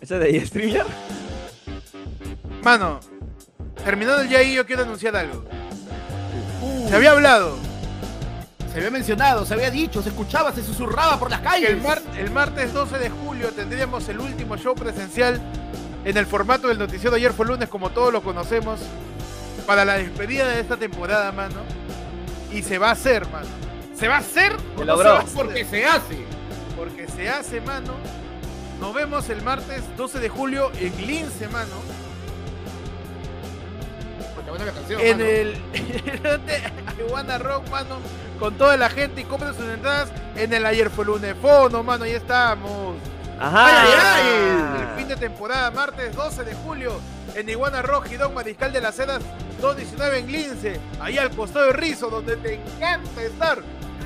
¿Ese 0.00 0.18
de 0.18 0.46
StreamYard? 0.46 0.86
Mano, 2.62 3.00
terminando 3.84 4.22
el 4.22 4.34
ahí, 4.36 4.54
yo 4.54 4.66
quiero 4.66 4.82
anunciar 4.82 5.16
algo. 5.16 5.44
Se 6.88 6.94
había 6.94 7.12
hablado 7.12 7.56
Se 8.76 8.80
había 8.80 8.90
mencionado, 8.90 9.46
se 9.46 9.54
había 9.54 9.70
dicho, 9.70 10.02
se 10.02 10.10
escuchaba, 10.10 10.52
se 10.52 10.62
susurraba 10.62 11.18
por 11.18 11.30
las 11.30 11.40
calles. 11.40 11.70
el, 11.70 11.80
mar- 11.80 12.02
el 12.18 12.30
martes 12.30 12.74
12 12.74 12.98
de 12.98 13.08
julio 13.08 13.48
tendríamos 13.52 14.06
el 14.10 14.20
último 14.20 14.58
show 14.58 14.74
presencial 14.74 15.40
en 16.04 16.14
el 16.14 16.26
formato 16.26 16.68
del 16.68 16.78
noticiero 16.78 17.16
Ayer 17.16 17.32
fue 17.32 17.46
lunes, 17.46 17.70
como 17.70 17.88
todos 17.88 18.12
lo 18.12 18.22
conocemos, 18.22 18.78
para 19.66 19.86
la 19.86 19.94
despedida 19.94 20.46
de 20.48 20.60
esta 20.60 20.76
temporada, 20.76 21.32
mano. 21.32 21.54
Y 22.52 22.62
se 22.62 22.76
va 22.76 22.90
a 22.90 22.92
hacer, 22.92 23.26
mano. 23.30 23.46
¿Se 23.98 24.08
va 24.08 24.16
a 24.16 24.18
hacer? 24.18 24.52
o 24.52 24.80
Se 24.80 24.84
no 24.84 24.84
logró. 24.84 25.08
va 25.14 25.18
a 25.20 25.22
hacer? 25.22 25.34
Porque 25.34 25.64
se 25.64 25.86
hace. 25.86 26.18
Porque 26.76 27.06
se 27.08 27.30
hace, 27.30 27.62
mano. 27.62 27.94
Nos 28.78 28.92
vemos 28.92 29.26
el 29.30 29.40
martes 29.40 29.84
12 29.96 30.18
de 30.20 30.28
julio 30.28 30.70
en 30.78 31.06
Lince, 31.06 31.48
mano. 31.48 31.72
Buena 34.48 34.64
canción, 34.72 35.00
En 35.00 35.18
mano. 35.18 35.30
el 35.30 35.56
Iguana 37.06 37.38
Rock, 37.38 37.68
mano. 37.70 37.96
Con 38.38 38.54
toda 38.56 38.76
la 38.76 38.88
gente 38.90 39.22
y 39.22 39.24
compren 39.24 39.54
sus 39.54 39.64
entradas 39.64 40.08
en 40.36 40.52
el 40.52 40.64
Ayer 40.66 40.90
fue 40.90 41.04
lunes. 41.04 41.34
Fono, 41.40 41.82
mano, 41.82 42.04
ahí 42.04 42.12
estamos. 42.12 42.96
Ajá. 43.38 43.82
Ay, 43.82 43.88
ay, 43.98 44.82
El 44.82 44.88
fin 44.98 45.08
de 45.08 45.16
temporada, 45.16 45.70
martes 45.70 46.14
12 46.16 46.44
de 46.44 46.54
julio, 46.54 46.98
en 47.34 47.48
Iguana 47.48 47.82
Rock 47.82 48.06
y 48.12 48.16
Don 48.16 48.32
Mariscal 48.32 48.72
de 48.72 48.80
las 48.80 48.98
Heras 48.98 49.20
219 49.60 50.18
en 50.20 50.32
Lince, 50.32 50.80
ahí 51.00 51.18
al 51.18 51.30
costado 51.30 51.66
de 51.66 51.72
Rizo, 51.74 52.08
donde 52.08 52.36
te 52.36 52.54
encanta 52.54 53.22
estar. 53.22 53.58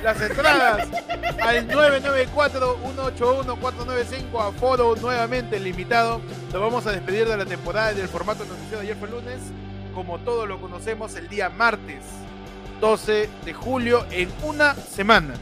Las 0.03 0.19
entradas 0.19 0.87
al 1.41 1.67
994-181-495 1.69 4.39
a 4.39 4.51
foro 4.51 4.95
nuevamente 4.95 5.59
limitado. 5.59 6.21
Nos 6.51 6.61
vamos 6.61 6.85
a 6.87 6.91
despedir 6.91 7.27
de 7.27 7.37
la 7.37 7.45
temporada 7.45 7.91
y 7.93 7.95
del 7.95 8.07
formato 8.07 8.43
noticiero 8.45 8.77
de 8.79 8.83
ayer 8.83 8.97
fue 8.97 9.09
lunes, 9.09 9.39
como 9.93 10.19
todos 10.19 10.47
lo 10.47 10.59
conocemos, 10.59 11.15
el 11.15 11.27
día 11.29 11.49
martes 11.49 12.03
12 12.79 13.29
de 13.45 13.53
julio 13.53 14.05
en 14.11 14.29
una 14.43 14.73
semana. 14.75 15.33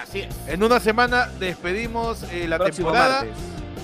Así 0.00 0.20
es. 0.20 0.34
En 0.48 0.62
una 0.62 0.80
semana 0.80 1.28
despedimos 1.38 2.22
eh, 2.32 2.48
la 2.48 2.58
Próximo 2.58 2.88
temporada. 2.88 3.24
martes. 3.24 3.36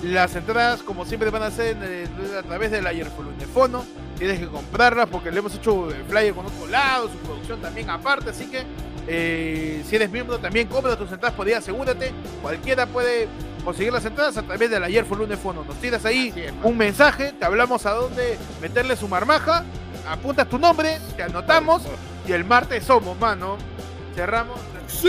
Las 0.03 0.35
entradas, 0.35 0.81
como 0.81 1.05
siempre, 1.05 1.29
van 1.29 1.43
a 1.43 1.51
ser 1.51 1.77
el- 1.77 2.37
a 2.37 2.41
través 2.43 2.71
del 2.71 2.87
ayer 2.87 3.07
de 3.37 3.45
Fono. 3.45 3.85
Tienes 4.17 4.39
que 4.39 4.47
comprarlas 4.47 5.07
porque 5.09 5.31
le 5.31 5.39
hemos 5.39 5.53
hecho 5.55 5.89
el 5.91 6.03
flyer 6.05 6.33
con 6.33 6.45
otro 6.45 6.67
lado, 6.67 7.09
su 7.09 7.17
producción 7.19 7.61
también 7.61 7.89
aparte. 7.89 8.29
Así 8.31 8.45
que 8.47 8.63
eh, 9.07 9.83
si 9.87 9.95
eres 9.95 10.09
miembro, 10.11 10.39
también 10.39 10.67
compra 10.67 10.95
tus 10.95 11.11
entradas 11.11 11.35
por 11.35 11.47
ahí, 11.47 11.53
asegúrate. 11.53 12.11
Cualquiera 12.41 12.85
puede 12.85 13.27
conseguir 13.63 13.91
las 13.93 14.05
entradas 14.05 14.37
a 14.37 14.43
través 14.43 14.69
del 14.69 14.83
ayer 14.83 15.05
fue 15.05 15.17
lunes 15.17 15.39
fono. 15.39 15.63
Nos 15.63 15.77
tiras 15.77 16.05
ahí 16.05 16.33
un 16.63 16.77
mensaje, 16.77 17.33
te 17.33 17.45
hablamos 17.45 17.85
a 17.85 17.91
dónde 17.91 18.37
meterle 18.61 18.95
su 18.95 19.07
marmaja, 19.07 19.63
apuntas 20.07 20.47
tu 20.49 20.59
nombre, 20.59 20.97
te 21.15 21.23
anotamos 21.23 21.83
y 22.27 22.31
el 22.31 22.45
martes 22.45 22.83
somos, 22.83 23.17
mano. 23.19 23.57
Cerramos. 24.15 24.59
¡Sí! 24.87 25.07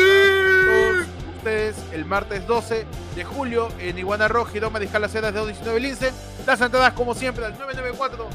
Ustedes 1.36 1.76
el 1.92 2.04
martes 2.04 2.46
12 2.46 2.86
de 3.16 3.24
julio 3.24 3.68
en 3.78 3.98
Iguana 3.98 4.28
Roja, 4.28 4.52
Girón 4.52 4.72
Mariscal 4.72 5.02
Las 5.02 5.14
Heras 5.14 5.32
de 5.32 5.44
19 5.44 5.80
Lince. 5.80 6.12
Las 6.46 6.60
entradas, 6.60 6.92
como 6.92 7.14
siempre, 7.14 7.44
al 7.44 7.52
994 7.52 8.28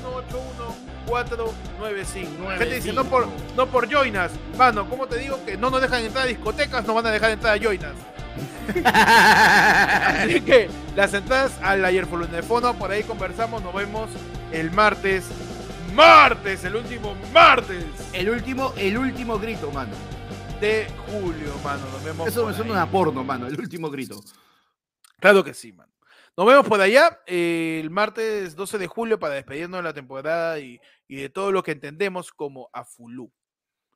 181 0.00 0.91
495. 1.06 2.48
Gente 2.58 2.74
dice, 2.74 2.92
no 2.92 3.04
por, 3.04 3.26
no 3.56 3.66
por 3.66 3.88
Joinas. 3.88 4.32
Mano, 4.56 4.88
¿cómo 4.88 5.06
te 5.06 5.18
digo 5.18 5.44
que 5.44 5.56
no 5.56 5.70
nos 5.70 5.80
dejan 5.80 6.04
entrar 6.04 6.24
a 6.24 6.28
discotecas? 6.28 6.86
No 6.86 6.94
van 6.94 7.06
a 7.06 7.10
dejar 7.10 7.30
entrar 7.30 7.54
a 7.54 7.56
Joinas. 7.58 7.92
Así 8.84 10.40
que 10.40 10.68
las 10.96 11.12
entradas 11.14 11.52
al 11.62 11.84
ayer 11.84 12.06
por 12.06 12.20
fono, 12.42 12.74
por 12.74 12.90
ahí 12.90 13.02
conversamos, 13.02 13.62
nos 13.62 13.74
vemos 13.74 14.10
el 14.52 14.70
martes. 14.70 15.26
Martes, 15.94 16.64
el 16.64 16.76
último 16.76 17.14
martes. 17.32 17.84
El 18.14 18.30
último, 18.30 18.72
el 18.76 18.96
último 18.96 19.38
grito, 19.38 19.70
mano. 19.70 19.92
De 20.60 20.86
julio, 21.06 21.52
mano. 21.62 21.82
Nos 21.92 22.04
vemos 22.04 22.28
Eso 22.28 22.46
me 22.46 22.54
suena 22.54 22.82
ahí. 22.82 22.88
mano. 23.24 23.46
El 23.46 23.60
último 23.60 23.90
grito. 23.90 24.22
Claro 25.20 25.44
que 25.44 25.52
sí, 25.52 25.72
mano. 25.72 25.91
Nos 26.36 26.46
vemos 26.46 26.66
por 26.66 26.80
allá 26.80 27.20
eh, 27.26 27.78
el 27.82 27.90
martes 27.90 28.56
12 28.56 28.78
de 28.78 28.86
julio 28.86 29.18
para 29.18 29.34
despedirnos 29.34 29.78
de 29.78 29.82
la 29.84 29.92
temporada 29.92 30.58
y, 30.58 30.80
y 31.06 31.16
de 31.16 31.28
todo 31.28 31.52
lo 31.52 31.62
que 31.62 31.72
entendemos 31.72 32.32
como 32.32 32.70
Afulú. 32.72 33.30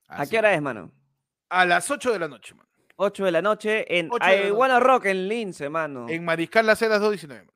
¿A 0.08 0.22
Así 0.22 0.32
qué 0.32 0.38
hora 0.38 0.52
es, 0.54 0.60
mano? 0.60 0.92
A 1.48 1.64
las 1.64 1.90
8 1.90 2.12
de 2.12 2.18
la 2.18 2.28
noche, 2.28 2.54
mano. 2.54 2.68
8 2.96 3.24
de 3.24 3.30
la 3.32 3.42
noche 3.42 3.98
en. 3.98 4.10
Iguana 4.46 4.80
Rock 4.80 5.06
en 5.06 5.28
Lince, 5.28 5.68
mano. 5.68 6.06
En 6.08 6.24
Mariscal 6.24 6.66
Las 6.66 6.80
Heras 6.82 7.00
219. 7.00 7.44
mano. 7.46 7.52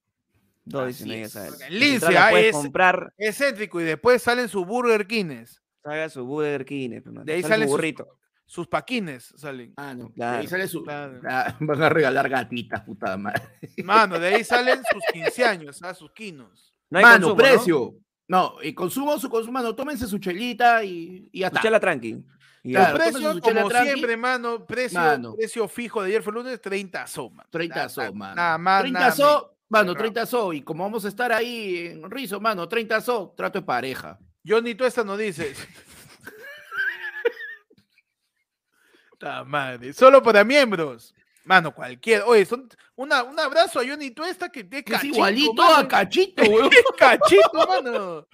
Dos 0.65 0.83
Así 0.83 1.05
diecinueve, 1.05 1.23
es. 1.27 1.33
¿sabes? 1.33 1.61
En 1.63 1.79
Lince, 1.79 2.19
ah, 2.19 2.33
es- 2.39 2.53
comprar, 2.53 3.13
Excéntrico 3.19 3.81
y 3.81 3.85
después 3.85 4.23
salen 4.23 4.49
sus 4.49 4.67
Burger 4.67 5.07
Kings. 5.07 5.61
haga 5.85 6.09
su 6.09 6.25
Burger 6.25 6.65
King. 6.65 7.01
De 7.25 7.33
ahí 7.33 7.43
Sale 7.43 7.55
salen 7.55 7.69
su 7.69 7.73
sus, 7.73 7.79
burrito. 7.79 8.19
Sus 8.51 8.67
paquines. 8.67 9.33
Salen. 9.37 9.73
Mano, 9.77 10.11
Claro, 10.13 10.39
ahí 10.39 10.49
sale 10.49 10.67
su. 10.67 10.83
claro. 10.83 11.21
Ah, 11.29 11.55
van 11.61 11.83
a 11.85 11.89
regalar 11.89 12.29
gatitas, 12.29 12.81
puta 12.83 13.17
madre. 13.17 13.43
Mano, 13.85 14.19
de 14.19 14.27
ahí 14.35 14.45
salen 14.45 14.83
sus 14.91 15.03
15 15.13 15.45
años, 15.45 15.81
¿ah? 15.85 15.95
sus 15.95 16.11
quinos. 16.11 16.75
No 16.91 16.99
hay 16.99 17.05
mano, 17.05 17.29
consumo, 17.29 17.31
¿no? 17.31 17.37
precio. 17.57 17.95
¿no? 18.27 18.55
y 18.63 18.75
consumo 18.75 19.19
su 19.21 19.31
consumo, 19.31 19.53
mano, 19.53 19.73
tómense 19.77 20.07
su 20.09 20.19
chelita 20.19 20.83
y, 20.83 21.29
y 21.31 21.41
ya 21.41 21.47
Su 21.49 21.55
está. 21.55 21.63
chela 21.63 21.79
tranqui. 21.81 22.25
Y 22.65 22.73
Claro, 22.73 22.99
precio, 22.99 23.33
su 23.35 23.41
chela 23.41 23.61
como 23.63 23.69
tranqui. 23.71 23.89
siempre, 23.93 24.17
mano, 24.17 24.67
precio, 24.67 24.99
Mano. 25.01 25.35
precio 25.37 25.69
fijo 25.69 26.03
de 26.03 26.09
ayer 26.09 26.23
fue 26.23 26.33
lunes, 26.33 26.61
30 26.61 27.07
so, 27.07 27.31
mano. 27.31 27.49
30 27.53 27.75
Nada- 27.77 27.89
so, 27.89 28.13
mano. 28.13 28.35
Nada 28.35 28.59
más, 28.59 28.81
30 28.83 28.99
nada 29.01 29.13
so, 29.13 29.57
mano, 29.69 29.93
Cerrado. 29.93 29.99
30 30.13 30.27
so. 30.27 30.53
Y 30.53 30.63
como 30.63 30.83
vamos 30.83 31.05
a 31.05 31.09
estar 31.09 31.33
ahí 31.33 31.87
en 31.93 32.11
Rizo, 32.11 32.41
mano, 32.41 32.69
30 32.69 33.01
so, 33.01 33.33
trato 33.37 33.61
de 33.61 33.65
pareja. 33.65 34.19
Johnny, 34.45 34.75
tú 34.75 34.85
esta 34.85 35.05
no 35.05 35.17
dices. 35.17 35.57
Madre, 39.47 39.93
solo 39.93 40.23
para 40.23 40.45
miembros. 40.45 41.15
Mano, 41.45 41.75
cualquier. 41.75 42.23
Oye, 42.27 42.45
son 42.45 42.69
una, 42.97 43.23
un 43.23 43.39
abrazo 43.39 43.81
a 43.81 43.87
Johnny 43.87 44.11
Tuesta 44.11 44.51
que 44.51 44.65
te 44.65 44.85
es 44.87 45.05
igualito 45.05 45.63
a 45.63 45.87
Cachito, 45.89 46.43
weón. 46.51 46.71
cachito, 46.99 47.67
mano. 47.67 48.27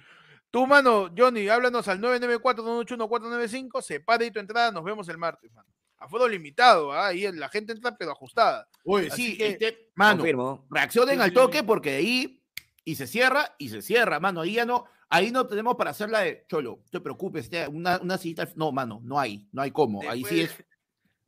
Tú, 0.51 0.65
mano, 0.67 1.09
Johnny, 1.17 1.47
háblanos 1.49 1.87
al 1.87 1.99
994-181-495, 2.01 3.81
separa 3.81 4.23
ahí 4.23 4.31
tu 4.31 4.39
entrada, 4.39 4.71
nos 4.71 4.83
vemos 4.83 5.07
el 5.09 5.17
martes, 5.17 5.51
mano. 5.53 5.67
A 5.99 6.07
fuego 6.07 6.27
limitado, 6.27 6.93
¿ah? 6.93 7.07
ahí 7.07 7.29
la 7.31 7.49
gente 7.49 7.73
entra 7.73 7.97
pero 7.97 8.11
ajustada. 8.11 8.67
Oye, 8.85 9.07
Así 9.07 9.31
sí, 9.31 9.37
que- 9.37 9.47
este, 9.47 9.89
mano, 9.95 10.19
Confirmo. 10.19 10.67
reaccionen 10.69 11.15
Sí, 11.15 11.21
al 11.21 11.33
toque 11.33 11.63
porque 11.63 11.91
de 11.91 11.97
ahí 11.97 12.43
y 12.85 12.95
se 12.95 13.07
cierra 13.07 13.55
y 13.57 13.69
se 13.69 13.81
cierra, 13.81 14.19
mano. 14.19 14.41
Ahí 14.41 14.53
ya 14.53 14.65
no, 14.65 14.85
ahí 15.09 15.31
no 15.31 15.47
tenemos 15.47 15.75
para 15.75 15.89
hacer 15.91 16.09
la 16.11 16.19
de 16.21 16.45
Cholo, 16.47 16.81
no 16.83 16.89
te 16.91 17.01
preocupes, 17.01 17.49
una, 17.69 17.97
una 17.99 18.17
cita. 18.19 18.47
No, 18.55 18.71
mano, 18.71 18.99
no 19.03 19.19
hay, 19.19 19.47
no 19.51 19.63
hay 19.63 19.71
cómo. 19.71 20.07
Ahí 20.07 20.23
sí 20.23 20.41
es. 20.41 20.55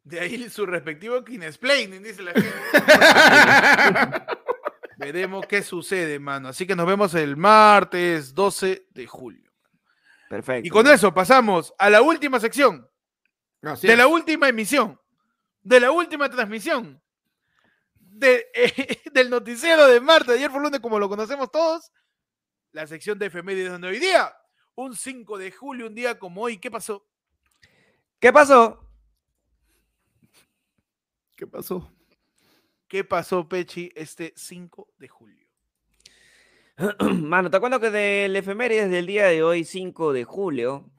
De 0.03 0.19
ahí 0.19 0.49
su 0.49 0.65
respectivo 0.65 1.23
Kinesplaining, 1.23 2.03
dice 2.03 2.21
la 2.23 2.33
gente. 2.33 2.53
Veremos 4.97 5.45
qué 5.47 5.63
sucede, 5.63 6.19
mano. 6.19 6.49
Así 6.49 6.67
que 6.67 6.75
nos 6.75 6.85
vemos 6.85 7.13
el 7.15 7.37
martes 7.37 8.33
12 8.35 8.87
de 8.89 9.07
julio. 9.07 9.49
Perfecto. 10.29 10.67
Y 10.67 10.69
con 10.69 10.85
eso 10.87 11.13
pasamos 11.13 11.73
a 11.77 11.89
la 11.89 12.01
última 12.01 12.39
sección, 12.39 12.87
Así 13.61 13.87
de 13.87 13.93
es. 13.93 13.99
la 13.99 14.07
última 14.07 14.49
emisión, 14.49 14.99
de 15.63 15.79
la 15.79 15.91
última 15.91 16.29
transmisión, 16.29 17.01
de, 17.95 18.45
eh, 18.53 19.01
del 19.13 19.29
noticiero 19.29 19.87
de 19.87 20.01
Marte, 20.01 20.33
de 20.33 20.37
ayer 20.37 20.51
por 20.51 20.61
lunes, 20.61 20.81
como 20.81 20.99
lo 20.99 21.09
conocemos 21.09 21.49
todos, 21.49 21.91
la 22.73 22.85
sección 22.85 23.17
de 23.17 23.27
efemérides 23.27 23.79
de 23.79 23.87
hoy 23.87 23.99
día, 23.99 24.35
un 24.75 24.95
5 24.95 25.37
de 25.37 25.51
julio, 25.51 25.87
un 25.87 25.95
día 25.95 26.19
como 26.19 26.41
hoy, 26.41 26.57
¿qué 26.57 26.69
pasó? 26.69 27.07
¿Qué 28.19 28.31
pasó? 28.31 28.88
¿Qué 31.39 31.47
pasó? 31.47 31.89
¿Qué 32.89 33.05
pasó, 33.05 33.47
Pechi, 33.47 33.93
este 33.95 34.33
5 34.35 34.89
de 34.97 35.07
julio? 35.07 35.47
Mano, 36.99 37.49
te 37.49 37.55
acuerdo 37.55 37.79
que 37.79 37.91
del 37.91 38.35
efemérides 38.35 38.91
del 38.91 39.05
día 39.05 39.27
de 39.27 39.41
hoy, 39.41 39.63
5 39.63 40.11
de 40.11 40.25
julio, 40.25 40.91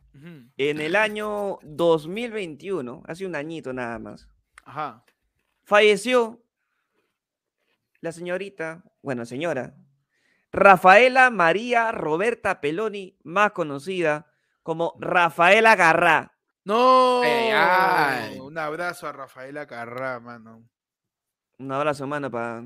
en 0.56 0.80
el 0.80 0.96
año 0.96 1.58
2021, 1.62 3.02
hace 3.04 3.26
un 3.26 3.36
añito 3.36 3.74
nada 3.74 3.98
más, 3.98 4.30
Ajá. 4.64 5.04
falleció 5.62 6.42
la 8.00 8.10
señorita, 8.10 8.82
bueno, 9.02 9.26
señora, 9.26 9.76
Rafaela 10.52 11.28
María 11.28 11.92
Roberta 11.92 12.62
Peloni, 12.62 13.18
más 13.24 13.52
conocida 13.52 14.32
como 14.62 14.94
Rafaela 15.00 15.76
Garrá. 15.76 16.39
No, 16.64 17.22
Ay, 17.22 17.50
ay. 17.52 18.38
un 18.38 18.56
abrazo 18.58 19.06
a 19.06 19.12
Rafaela 19.12 19.66
Carrá, 19.66 20.20
mano. 20.20 20.68
Un 21.58 21.72
abrazo, 21.72 22.06
mano, 22.06 22.30
para... 22.30 22.64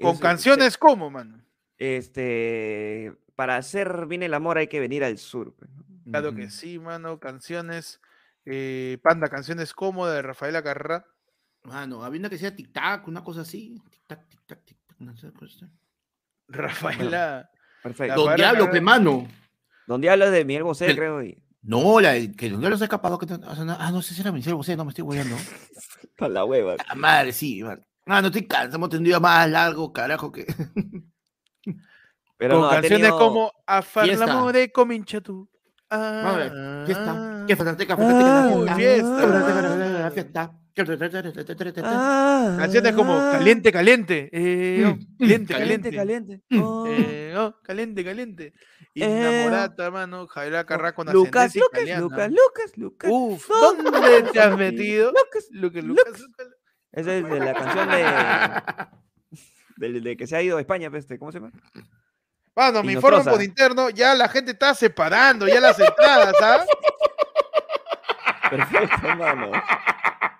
Con 0.00 0.18
canciones 0.18 0.76
como, 0.76 1.08
mano. 1.10 1.42
Este, 1.78 3.12
para 3.36 3.56
hacer 3.56 4.06
bien 4.06 4.22
el 4.22 4.34
amor 4.34 4.58
hay 4.58 4.66
que 4.68 4.80
venir 4.80 5.04
al 5.04 5.18
sur. 5.18 5.54
pues, 5.54 5.70
¿no? 5.70 5.84
Claro 6.10 6.34
que 6.34 6.50
sí, 6.50 6.78
mano. 6.78 7.18
Canciones, 7.18 8.00
eh, 8.44 8.98
Panda, 9.02 9.28
canciones 9.28 9.72
como 9.72 10.06
de 10.06 10.20
Rafaela 10.22 10.62
Carrá. 10.62 11.06
Mano, 11.62 12.04
había 12.04 12.20
una 12.20 12.28
que 12.28 12.34
decía 12.36 12.54
tic-tac, 12.54 13.06
una 13.08 13.24
cosa 13.24 13.40
así. 13.42 13.80
Tic-tac, 13.90 14.28
tic-tac, 14.28 14.64
tic-tac. 14.64 14.96
No 14.98 15.16
sé. 15.16 15.32
Rafaela. 16.48 17.50
Perfecto. 17.82 18.14
Rafaela 18.14 18.14
Don 18.16 18.36
Diablo, 18.36 18.64
Carrá- 18.66 18.72
pe 18.72 18.80
mano. 18.80 19.28
Donde 19.86 20.10
hablas 20.10 20.30
de 20.32 20.44
Miguel 20.44 20.62
Bosé, 20.64 20.94
creo. 20.94 21.22
Y... 21.22 21.38
No, 21.66 21.98
la 22.00 22.12
de- 22.12 22.32
que 22.32 22.50
Don 22.50 22.60
Diablo 22.60 22.76
se 22.76 22.84
ha 22.84 22.86
escapado. 22.86 23.18
Que, 23.18 23.24
o 23.32 23.54
sea, 23.56 23.64
no- 23.64 23.76
ah, 23.78 23.90
no 23.90 24.02
sé 24.02 24.14
si 24.14 24.20
era 24.20 24.30
Michelle 24.32 24.54
Bosé, 24.54 24.76
no 24.76 24.84
me 24.84 24.90
estoy 24.90 25.02
guayando. 25.04 25.34
Para 26.16 26.28
la 26.34 26.44
hueva. 26.44 26.76
Ah, 26.86 26.94
madre, 26.94 27.32
sí, 27.32 27.62
man. 27.64 27.84
Ah, 28.06 28.20
no 28.20 28.26
estoy 28.28 28.46
cansado, 28.46 28.76
hemos 28.76 28.90
tenido 28.90 29.18
más 29.20 29.48
largo, 29.50 29.92
carajo, 29.92 30.30
que. 30.30 30.44
Pero 32.36 32.54
con 32.56 32.62
no, 32.64 32.70
canciones 32.70 32.98
tenido- 33.00 33.18
como 33.18 33.52
A 33.66 33.80
far 33.82 34.04
Fiesta. 34.06 34.26
l'amore 34.26 34.70
comincia 34.72 35.20
tu. 35.20 35.48
Madre, 35.90 36.50
Ah, 36.52 36.82
fiesta, 36.86 37.44
que 37.46 37.56
fantastica, 37.56 37.94
Ah, 37.94 37.96
fantástica, 37.96 38.74
fiesta. 38.74 39.26
la 40.00 40.10
fiesta. 40.10 40.58
Ah, 40.76 42.56
Canciones 42.58 42.92
como 42.94 43.16
Caliente, 43.16 43.70
caliente. 43.72 44.28
eh, 44.32 44.84
oh, 44.86 44.94
Mm, 44.96 45.18
caliente, 45.18 45.54
Caliente, 45.54 45.92
caliente. 45.92 45.96
caliente. 45.96 46.42
oh. 46.60 46.86
eh, 46.88 47.34
oh, 47.36 47.54
caliente, 47.62 48.04
caliente. 48.04 48.52
Y 48.92 49.02
Eh, 49.02 49.20
Enamorata, 49.20 49.90
mano. 49.90 50.26
Javier 50.26 50.64
Carrá 50.66 50.92
con 50.94 51.12
Lucas, 51.12 51.54
Lucas, 51.54 51.72
italiana. 51.82 52.00
Lucas, 52.00 52.30
Lucas, 52.30 52.72
Lucas. 52.76 53.10
Uf, 53.12 53.48
¿dónde 53.48 53.90
¿dónde 53.90 54.22
te 54.32 54.40
has 54.40 54.56
metido? 54.56 55.10
Lucas, 55.12 55.46
Lucas, 55.50 55.84
Lucas. 55.84 56.20
Lucas. 56.20 56.48
Esa 56.92 57.14
es 57.16 57.28
de 57.28 57.40
la 57.40 57.54
canción 57.54 57.88
de, 59.76 60.00
de 60.00 60.16
que 60.16 60.26
se 60.26 60.36
ha 60.36 60.42
ido 60.42 60.56
a 60.58 60.60
España, 60.60 60.90
pues, 60.90 61.04
este, 61.04 61.18
¿cómo 61.18 61.30
se 61.32 61.38
llama? 61.40 61.52
Mano, 62.56 62.82
me 62.84 62.92
informan 62.92 63.24
por 63.24 63.42
interno, 63.42 63.90
ya 63.90 64.14
la 64.14 64.28
gente 64.28 64.52
está 64.52 64.74
separando 64.74 65.48
ya 65.48 65.60
las 65.60 65.78
entradas, 65.78 66.34
¿ah? 66.40 66.64
Perfecto, 68.50 69.08
mano. 69.16 69.50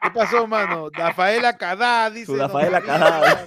¿Qué 0.05 0.11
pasó, 0.11 0.47
mano? 0.47 0.91
Rafaela 0.93 1.57
Cadá, 1.57 2.11
dice. 2.11 2.27
Su 2.27 2.37
Rafaela 2.37 2.79
David, 2.81 2.87
Cadá. 2.87 3.47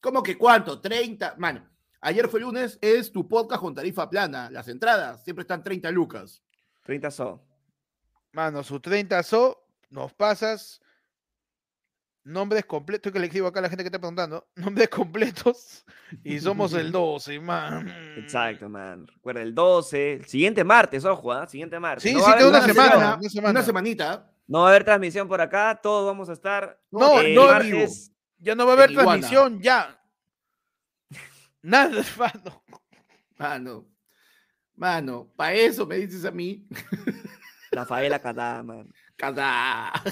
¿Cómo 0.00 0.22
que 0.22 0.38
cuánto? 0.38 0.80
30. 0.80 1.34
Mano, 1.36 1.68
ayer 2.00 2.26
fue 2.28 2.40
lunes, 2.40 2.78
es 2.80 3.12
tu 3.12 3.28
podcast 3.28 3.60
con 3.60 3.74
tarifa 3.74 4.08
plana. 4.08 4.48
Las 4.50 4.66
entradas 4.68 5.22
siempre 5.22 5.42
están 5.42 5.62
30 5.62 5.90
lucas. 5.90 6.42
30 6.84 7.10
so. 7.10 7.44
Mano, 8.32 8.62
su 8.62 8.80
30 8.80 9.22
so, 9.22 9.62
nos 9.90 10.14
pasas 10.14 10.80
nombres 12.24 12.64
completos, 12.64 13.12
que 13.12 13.18
le 13.18 13.26
escribo 13.26 13.48
acá 13.48 13.58
a 13.58 13.62
la 13.62 13.68
gente 13.68 13.82
que 13.82 13.88
está 13.88 13.98
preguntando, 13.98 14.48
nombres 14.56 14.88
completos, 14.88 15.84
y 16.24 16.38
somos 16.40 16.72
el 16.72 16.90
12, 16.90 17.40
man. 17.40 17.88
Exacto, 18.16 18.70
man. 18.70 19.06
Recuerda, 19.06 19.42
el 19.42 19.54
12, 19.54 20.12
el 20.14 20.24
siguiente 20.24 20.64
martes, 20.64 21.04
ojo, 21.04 21.30
¿ah? 21.30 21.46
Siguiente 21.46 21.78
martes. 21.78 22.04
Sí, 22.04 22.14
no 22.14 22.20
sí, 22.20 22.32
queda 22.32 22.48
una 22.48 22.58
transmisión, 22.60 22.84
semana, 22.86 23.16
una 23.18 23.28
semana. 23.28 23.50
Una 23.50 23.62
semanita. 23.62 24.30
No 24.48 24.60
va 24.60 24.66
a 24.66 24.70
haber 24.70 24.84
transmisión 24.84 25.28
por 25.28 25.40
acá, 25.42 25.78
todos 25.80 26.06
vamos 26.06 26.30
a 26.30 26.32
estar. 26.32 26.80
No, 26.90 27.20
el 27.20 27.34
no, 27.34 27.46
martes. 27.46 28.10
Ya 28.38 28.54
no 28.54 28.64
va 28.64 28.72
a 28.72 28.74
haber 28.76 28.90
Iguana. 28.90 29.10
transmisión, 29.10 29.60
ya. 29.60 30.02
Nada, 31.62 32.02
mano. 32.16 32.64
Mano, 33.36 33.86
mano, 34.74 35.30
para 35.36 35.52
eso 35.52 35.86
me 35.86 35.96
dices 35.96 36.24
a 36.24 36.30
mí. 36.30 36.66
Rafaela 37.70 38.18
Cadá, 38.18 38.62
man. 38.62 38.88
Cada. 39.16 39.92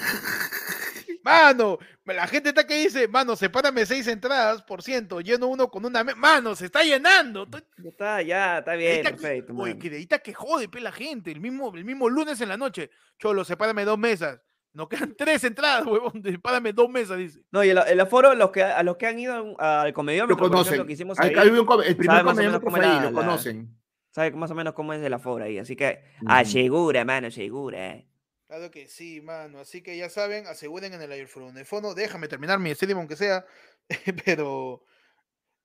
Mano, 1.23 1.79
la 2.05 2.27
gente 2.27 2.51
está 2.51 2.67
que 2.67 2.79
dice, 2.79 3.09
mano, 3.09 3.35
sepárame 3.37 3.85
seis 3.87 4.07
entradas 4.07 4.63
por 4.63 4.83
ciento, 4.83 5.21
lleno 5.21 5.49
uno 5.49 5.69
con 5.71 5.85
una... 5.85 6.05
Mano, 6.05 6.55
se 6.55 6.67
está 6.67 6.83
llenando. 6.85 7.47
Ya 7.79 7.89
está, 7.89 8.23
ya, 8.23 8.59
está 8.59 8.75
bien, 8.75 9.03
que- 9.03 9.11
perfecto, 9.11 9.53
Oye, 9.57 9.79
que 9.79 10.07
que 10.23 10.35
jode, 10.35 10.69
pe, 10.69 10.81
la 10.81 10.93
gente. 10.93 11.31
El 11.31 11.41
mismo, 11.41 11.73
el 11.75 11.85
mismo 11.85 12.09
lunes 12.09 12.41
en 12.41 12.49
la 12.49 12.57
noche. 12.57 12.91
Cholo, 13.19 13.45
sepárame 13.45 13.85
dos 13.85 13.99
mesas. 13.99 14.41
Nos 14.73 14.89
quedan 14.89 15.15
tres 15.19 15.43
entradas, 15.45 15.87
huevón. 15.87 16.23
Sepárame 16.23 16.73
dos 16.73 16.89
mesas, 16.91 17.17
dice. 17.19 17.41
No, 17.51 17.65
y 17.65 17.71
el, 17.71 17.79
el 17.79 18.01
aforo, 18.01 18.35
los 18.35 18.51
que, 18.51 18.63
a 18.63 18.83
los 18.83 18.97
que 18.97 19.07
han 19.07 19.19
ido 19.19 19.59
al 19.59 19.89
Lo 19.89 19.95
comediómetro, 19.95 20.37
ejemplo, 20.37 20.59
conocen. 20.65 20.87
que 20.87 20.93
hicimos 20.93 21.19
Hay- 21.19 21.31
ahí, 21.31 21.35
hay 21.37 21.49
un 21.49 21.65
come- 21.67 21.87
el 21.87 21.97
primer 21.97 22.17
sabe 22.19 22.25
más 22.25 22.37
o 22.39 22.41
menos 22.43 22.61
comediante 22.61 22.65
cómo 22.65 22.77
fue 22.77 22.87
ahí, 22.87 23.01
lo 23.03 23.11
la- 23.11 23.27
conocen. 23.27 23.79
sabe 24.11 24.31
más 24.33 24.51
o 24.51 24.55
menos 24.55 24.75
cómo 24.75 24.93
es 24.93 25.03
el 25.03 25.13
aforo 25.15 25.45
ahí. 25.45 25.59
Así 25.59 25.77
que, 25.77 26.03
Ujú. 26.21 26.27
asegura, 26.31 27.05
mano, 27.05 27.31
segura. 27.31 28.03
Claro 28.49 28.71
que 28.71 28.87
sí, 28.89 29.21
mano. 29.21 29.59
Así 29.61 29.83
que 29.83 29.97
ya 29.97 30.09
saben, 30.09 30.47
aseguren 30.47 30.95
en 30.95 31.03
el 31.03 31.11
aerofono. 31.13 31.95
Déjame 31.95 32.29
terminar 32.29 32.59
mi 32.59 32.75
stream, 32.75 32.99
aunque 32.99 33.17
sea. 33.17 33.45
Pero 34.25 34.85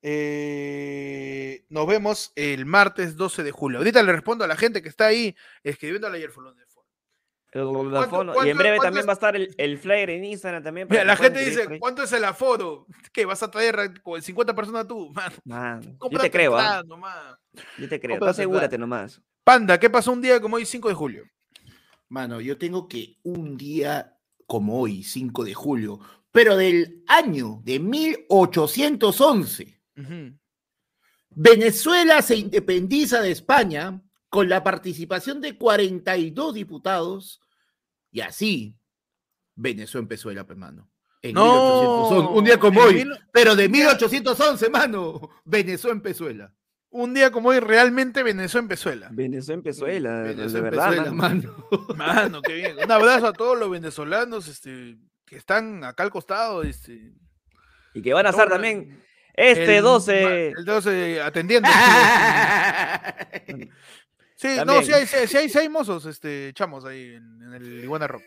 eh, 0.01 1.63
nos 1.69 1.87
vemos 1.87 2.31
el 2.35 2.65
martes 2.65 3.15
12 3.15 3.43
de 3.43 3.51
julio. 3.51 3.77
Ahorita 3.79 4.01
le 4.01 4.11
respondo 4.11 4.43
a 4.43 4.47
la 4.47 4.55
gente 4.55 4.81
que 4.81 4.89
está 4.89 5.07
ahí 5.07 5.35
escribiendo 5.63 6.07
al 6.07 6.13
aerofono. 6.15 6.53
El 7.53 7.65
¿Cuánto- 7.67 7.97
aforo. 7.99 8.45
Y 8.45 8.49
en 8.49 8.57
breve 8.57 8.77
también 8.79 9.01
es- 9.01 9.07
va 9.07 9.11
a 9.11 9.13
estar 9.13 9.35
el, 9.35 9.53
el 9.57 9.77
flyer 9.77 10.09
en 10.11 10.23
Instagram 10.23 10.63
también. 10.63 10.87
Mira, 10.89 11.03
la 11.03 11.17
gente 11.17 11.43
dice, 11.43 11.65
ahí. 11.69 11.79
¿cuánto 11.79 12.01
es 12.01 12.11
el 12.13 12.23
aforo? 12.23 12.87
¿Qué? 13.13 13.25
¿Vas 13.25 13.43
a 13.43 13.51
traer 13.51 14.01
con 14.01 14.21
50 14.21 14.55
personas 14.55 14.87
tú? 14.87 15.13
Man, 15.45 15.81
yo 15.81 15.97
cómprate 15.97 16.29
te 16.29 16.31
creo, 16.31 16.55
¿ah? 16.55 16.61
entrada 16.61 16.83
nomás. 16.83 17.37
Yo 17.77 17.89
te 17.89 17.99
creo. 17.99 18.17
Tú 18.19 18.25
asegúrate 18.25 18.65
entrada. 18.65 18.79
nomás. 18.79 19.21
Panda, 19.43 19.79
¿qué 19.79 19.89
pasó 19.89 20.13
un 20.13 20.21
día 20.21 20.39
como 20.39 20.55
hoy, 20.55 20.65
5 20.65 20.87
de 20.87 20.95
julio? 20.95 21.23
Mano, 22.11 22.41
yo 22.41 22.57
tengo 22.57 22.89
que 22.89 23.17
un 23.23 23.55
día 23.55 24.17
como 24.45 24.81
hoy, 24.81 25.01
5 25.01 25.45
de 25.45 25.53
julio, 25.53 26.01
pero 26.29 26.57
del 26.57 27.05
año 27.07 27.61
de 27.63 27.79
1811, 27.79 29.81
Ujú. 29.97 30.37
Venezuela 31.29 32.21
se 32.21 32.35
independiza 32.35 33.21
de 33.21 33.31
España 33.31 34.01
con 34.27 34.49
la 34.49 34.61
participación 34.61 35.39
de 35.39 35.57
42 35.57 36.53
diputados 36.53 37.39
y 38.11 38.19
así 38.19 38.75
Venezuela 39.55 40.03
empezó 40.03 40.29
el 40.31 40.45
mano. 40.57 40.91
En 41.21 41.35
No, 41.35 41.45
1811, 41.45 42.37
un 42.37 42.43
día 42.43 42.59
como 42.59 42.81
en 42.81 42.87
hoy, 42.87 42.93
mil- 43.05 43.19
pero 43.31 43.55
de 43.55 43.67
un 43.67 43.71
día- 43.71 43.83
1811, 43.85 44.69
mano, 44.69 45.29
Venezuela 45.45 45.95
empezó 45.95 46.27
Un 46.93 47.13
día 47.13 47.31
como 47.31 47.49
hoy, 47.49 47.59
realmente 47.59 48.21
Venezuela 48.21 48.63
empezó. 48.63 48.91
Venezuela 49.11 49.57
empezó 49.57 49.87
él, 49.87 50.05
ah, 50.07 50.23
de 50.23 50.33
Venezuela 50.35 50.69
verdad. 50.69 50.93
empezó 50.97 51.13
mano. 51.15 51.67
mano. 51.95 52.41
Qué 52.41 52.53
bien. 52.53 52.75
Un 52.83 52.91
abrazo 52.91 53.27
a 53.27 53.33
todos 53.33 53.57
los 53.57 53.69
venezolanos 53.71 54.47
este, 54.49 54.97
que 55.25 55.37
están 55.37 55.83
acá 55.85 56.03
al 56.03 56.09
costado. 56.11 56.63
Este, 56.63 57.13
Y 57.93 58.01
que 58.01 58.13
van 58.13 58.25
a 58.25 58.31
estar 58.31 58.49
también 58.49 59.01
este 59.33 59.77
el 59.77 59.83
ma- 59.83 59.89
12. 59.89 60.47
El 60.49 60.65
12 60.65 61.21
atendiendo. 61.21 61.69
Sí, 64.35 64.47
no, 64.57 64.65
También. 64.65 64.85
sí 64.85 64.93
hay, 64.93 65.05
sí, 65.05 65.15
hay- 65.17 65.27
sí 65.27 65.37
hay, 65.37 65.49
sí 65.49 65.57
hay 65.59 65.69
mozos, 65.69 66.03
este, 66.07 66.51
chamos 66.55 66.83
ahí 66.83 67.13
en, 67.13 67.41
en 67.43 67.53
el 67.53 67.83
Iguana 67.83 68.07
Rock. 68.07 68.23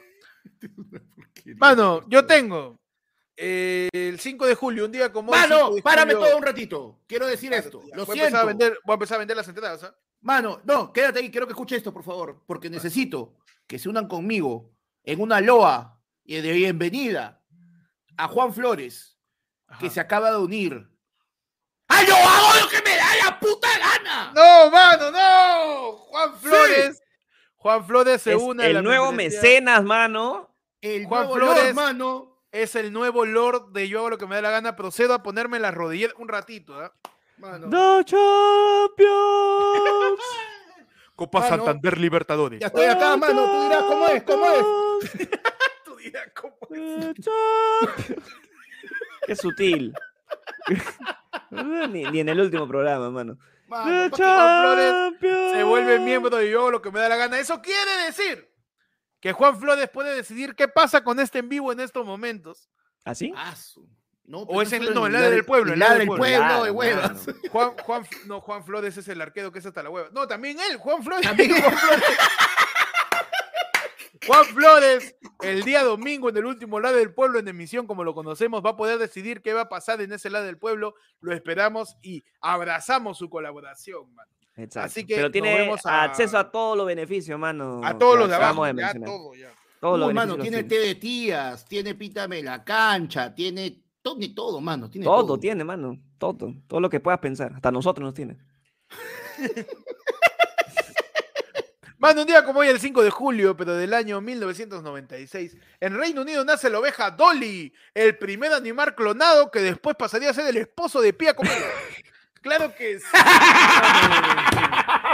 Mano, 1.56 2.08
yo 2.08 2.24
tengo 2.24 2.78
eh, 3.36 3.88
el 3.92 4.20
5 4.20 4.46
de 4.46 4.54
julio, 4.54 4.84
un 4.84 4.92
día 4.92 5.12
como 5.12 5.32
hoy, 5.32 5.38
5 5.38 5.48
Mano, 5.54 5.74
de 5.74 5.82
párame 5.82 6.14
julio- 6.14 6.28
todo 6.28 6.38
un 6.38 6.42
ratito. 6.44 7.00
Quiero 7.06 7.26
decir 7.26 7.50
Claro, 7.50 7.64
esto. 7.64 7.82
Lo 7.94 8.04
voy, 8.06 8.18
a 8.18 8.26
empezar 8.26 8.28
siento. 8.28 8.38
a 8.38 8.44
vender, 8.44 8.78
voy 8.84 8.92
a 8.92 8.94
empezar 8.94 9.14
a 9.16 9.18
vender 9.18 9.36
las 9.36 9.48
entradas. 9.48 9.82
¿ah? 9.84 9.94
Mano, 10.20 10.60
no, 10.64 10.92
quédate 10.92 11.18
ahí, 11.20 11.30
quiero 11.30 11.46
que 11.46 11.52
escuche 11.52 11.76
esto, 11.76 11.92
por 11.92 12.02
favor, 12.04 12.42
porque 12.46 12.70
necesito 12.70 13.36
que 13.66 13.78
se 13.78 13.88
unan 13.88 14.08
conmigo 14.08 14.70
en 15.02 15.20
una 15.20 15.40
loa 15.40 16.00
y 16.24 16.40
de 16.40 16.52
bienvenida 16.52 17.42
a 18.16 18.28
Juan 18.28 18.54
Flores, 18.54 19.18
que 19.80 19.90
se 19.90 20.00
acaba 20.00 20.30
de 20.30 20.38
unir. 20.38 20.88
¡Ay, 21.88 22.06
yo 22.06 22.14
hago 22.16 22.60
lo 22.64 22.68
que 22.70 22.80
me 22.82 22.96
da 22.96 23.16
la 23.24 23.38
puta 23.40 23.68
gana! 23.78 24.32
No, 24.34 24.70
mano, 24.70 25.10
no. 25.10 25.96
Juan 26.06 26.34
Flores. 26.38 27.02
Juan 27.56 27.86
Flores 27.86 28.22
se 28.22 28.32
Es 28.34 28.40
une 28.42 28.62
a 28.62 28.66
el 28.68 28.74
la 28.74 28.82
nuevo 28.82 29.06
membresía. 29.12 29.40
mecenas, 29.40 29.84
mano. 29.84 30.54
El 30.80 31.04
Juan 31.06 31.22
nuevo 31.26 31.34
Flores. 31.36 31.64
Lord, 31.64 31.74
mano. 31.74 32.33
Es 32.54 32.76
el 32.76 32.92
nuevo 32.92 33.26
Lord 33.26 33.72
de 33.72 33.88
Yo 33.88 33.98
hago 33.98 34.10
lo 34.10 34.18
que 34.18 34.28
me 34.28 34.36
da 34.36 34.42
la 34.42 34.50
gana. 34.52 34.76
Procedo 34.76 35.12
a 35.12 35.24
ponerme 35.24 35.58
las 35.58 35.74
rodillas 35.74 36.12
un 36.18 36.28
ratito. 36.28 36.80
¿ah? 36.80 36.92
Mano, 37.38 37.68
The 37.68 38.04
Champions. 38.04 39.10
Copa 41.16 41.40
Mano. 41.40 41.56
Santander 41.56 41.98
Libertadores. 41.98 42.60
Ya 42.60 42.68
estoy 42.68 42.84
acá, 42.86 43.16
mano. 43.16 43.44
Tú 43.44 43.62
dirás 43.64 43.82
cómo 43.82 44.06
es, 44.06 44.22
cómo 44.22 44.46
es. 44.46 44.64
Tú 45.84 45.96
dirás, 45.96 46.28
¿cómo 46.40 46.56
es? 46.70 47.16
The 47.16 47.22
Champions. 47.22 48.34
Qué 49.26 49.34
sutil. 49.34 49.92
ni, 51.90 52.04
ni 52.04 52.20
en 52.20 52.28
el 52.28 52.38
último 52.40 52.68
programa, 52.68 53.10
mano. 53.10 53.36
Mano, 53.66 54.04
The 54.04 54.10
pa' 54.10 54.16
que 54.16 54.22
Juan 54.22 54.60
Flores 54.62 54.92
champion. 54.92 55.50
se 55.54 55.62
vuelve 55.64 55.98
miembro 55.98 56.40
y 56.40 56.50
yo 56.50 56.60
hago 56.60 56.70
lo 56.70 56.82
que 56.82 56.92
me 56.92 57.00
da 57.00 57.08
la 57.08 57.16
gana. 57.16 57.36
Eso 57.40 57.60
quiere 57.60 57.90
decir 58.06 58.53
que 59.24 59.32
Juan 59.32 59.58
Flores 59.58 59.88
puede 59.88 60.14
decidir 60.14 60.54
qué 60.54 60.68
pasa 60.68 61.02
con 61.02 61.18
este 61.18 61.38
en 61.38 61.48
vivo 61.48 61.72
en 61.72 61.80
estos 61.80 62.04
momentos. 62.04 62.68
¿Así? 63.06 63.32
Ah, 63.34 63.56
su- 63.56 63.88
No, 64.26 64.40
O 64.40 64.60
es 64.60 64.70
en- 64.70 64.82
solo 64.82 64.94
no, 64.94 65.08
la 65.08 65.18
la 65.20 65.30
del 65.30 65.46
pueblo, 65.46 65.74
la 65.74 65.88
la 65.88 65.94
del 65.94 66.06
pueblo. 66.08 66.62
de 66.64 66.70
huevas. 66.70 67.26
mano. 67.26 67.38
Juan, 67.50 67.70
Juan, 67.78 68.06
no, 68.26 68.42
Juan 68.42 68.62
Flores 68.66 68.94
es 68.98 69.08
el 69.08 69.22
arquero 69.22 69.50
que 69.50 69.60
es 69.60 69.64
hasta 69.66 69.82
la 69.82 69.88
hueva. 69.88 70.10
No, 70.12 70.26
también 70.28 70.58
él, 70.60 70.76
Juan 70.76 71.02
Flores. 71.02 71.22
También 71.26 71.52
Juan 71.58 71.72
Flores. 71.74 72.04
Juan 74.26 74.44
Flores, 74.44 75.16
el 75.42 75.62
día 75.64 75.82
domingo 75.82 76.28
en 76.28 76.36
el 76.36 76.44
último 76.44 76.78
lado 76.80 76.96
del 76.96 77.14
pueblo 77.14 77.38
en 77.38 77.48
emisión, 77.48 77.86
como 77.86 78.04
lo 78.04 78.14
conocemos, 78.14 78.62
va 78.62 78.70
a 78.70 78.76
poder 78.76 78.98
decidir 78.98 79.40
qué 79.40 79.54
va 79.54 79.62
a 79.62 79.68
pasar 79.70 80.00
en 80.02 80.12
ese 80.12 80.28
lado 80.30 80.44
del 80.44 80.58
pueblo. 80.58 80.94
Lo 81.20 81.32
esperamos 81.34 81.96
y 82.02 82.24
abrazamos 82.42 83.16
su 83.18 83.28
colaboración, 83.30 84.14
man. 84.14 84.26
Exacto. 84.56 84.86
Así 84.86 85.04
que 85.04 85.16
Pero 85.16 85.30
tiene 85.30 85.70
a- 85.84 86.04
acceso 86.04 86.38
a 86.38 86.50
todos 86.50 86.76
los 86.76 86.86
beneficios, 86.86 87.38
mano. 87.38 87.80
A 87.84 87.98
todos 87.98 88.18
los 88.18 88.28
de 88.28 88.34
abajo, 88.36 88.64
ya 88.66 88.72
mencionar. 88.72 89.08
todo, 89.08 89.34
ya. 89.34 89.52
Todos 89.80 89.98
los 89.98 90.08
Uy, 90.08 90.14
mano, 90.14 90.36
beneficios 90.36 90.66
tiene 90.68 90.82
té 90.82 90.88
de 90.88 90.94
tías, 90.94 91.64
tiene 91.66 91.94
pítame 91.94 92.42
la 92.42 92.62
cancha, 92.64 93.34
tiene 93.34 93.82
todo, 94.00 94.16
tiene 94.18 94.34
todo, 94.34 94.60
mano. 94.60 94.88
Tiene 94.90 95.04
Todo 95.04 95.26
todo. 95.26 95.38
tiene, 95.40 95.64
mano. 95.64 95.98
Todo. 96.18 96.54
Todo 96.66 96.80
lo 96.80 96.88
que 96.88 97.00
puedas 97.00 97.20
pensar. 97.20 97.52
Hasta 97.54 97.70
nosotros 97.72 98.04
nos 98.04 98.14
tiene. 98.14 98.36
Mano, 101.98 102.20
un 102.20 102.26
día 102.26 102.44
como 102.44 102.60
hoy, 102.60 102.68
el 102.68 102.78
5 102.80 103.02
de 103.02 103.08
julio, 103.08 103.56
pero 103.56 103.74
del 103.76 103.94
año 103.94 104.20
1996, 104.20 105.56
en 105.80 105.96
Reino 105.96 106.20
Unido 106.20 106.44
nace 106.44 106.68
la 106.68 106.78
oveja 106.78 107.10
Dolly, 107.12 107.72
el 107.94 108.18
primer 108.18 108.52
animal 108.52 108.94
clonado 108.94 109.50
que 109.50 109.60
después 109.60 109.96
pasaría 109.96 110.28
a 110.28 110.34
ser 110.34 110.46
el 110.48 110.58
esposo 110.58 111.00
de 111.00 111.14
Pía 111.14 111.34
Comelo. 111.34 111.64
Claro 112.44 112.72
que 112.76 113.00
sí. 113.00 113.06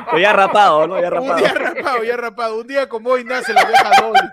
Pero 0.06 0.18
ya 0.18 0.32
rapado, 0.32 0.86
¿no? 0.86 1.00
Ya 1.00 1.06
Un 1.08 1.14
rapado. 1.14 1.36
día 1.38 1.54
rapado, 1.54 2.04
ya 2.04 2.16
rapado. 2.16 2.58
Un 2.60 2.66
día 2.66 2.88
como 2.88 3.10
hoy 3.10 3.24
nace 3.24 3.52
la 3.52 3.62
oveja 3.62 3.90
Dolly. 4.02 4.28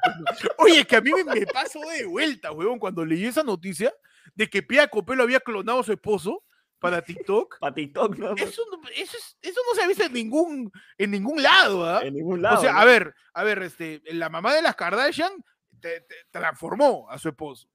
Oye, 0.58 0.86
que 0.86 0.96
a 0.96 1.02
mí 1.02 1.12
me, 1.26 1.46
pasó 1.46 1.80
de 1.82 2.06
vuelta, 2.06 2.52
huevón, 2.52 2.80
cuando 2.80 3.06
leí 3.06 3.26
esa 3.26 3.44
noticia 3.44 3.94
de 4.34 4.50
que 4.50 4.64
Pía 4.64 4.88
Copelo 4.88 5.24
había 5.24 5.40
clonado 5.40 5.80
a 5.80 5.84
su 5.84 5.92
esposo 5.94 6.44
para 6.80 7.02
TikTok. 7.02 7.60
Para 7.60 7.74
TikTok, 7.76 8.18
no. 8.18 8.36
Eso 8.36 8.64
no, 8.72 8.80
eso, 8.90 9.18
es- 9.18 9.38
eso 9.42 9.62
no 9.68 9.76
se 9.76 9.84
ha 9.84 9.88
visto 9.88 10.04
en 10.04 10.14
ningún, 10.14 10.72
en 10.98 11.12
ningún 11.12 11.42
lado, 11.42 11.86
¿ah? 11.88 12.02
En 12.04 12.14
ningún 12.16 12.42
lado. 12.42 12.58
O 12.58 12.62
sea, 12.62 12.74
¿no? 12.74 12.80
a 12.80 12.86
ver, 12.86 13.14
a 13.34 13.44
ver, 13.44 13.62
este, 13.64 14.02
la 14.06 14.30
mamá 14.30 14.54
de 14.56 14.62
las 14.62 14.76
Kardashian 14.76 15.32
te- 15.80 16.02
te 16.02 16.16
transformó 16.32 17.08
a 17.10 17.18
su 17.20 17.30
esposo. 17.30 17.68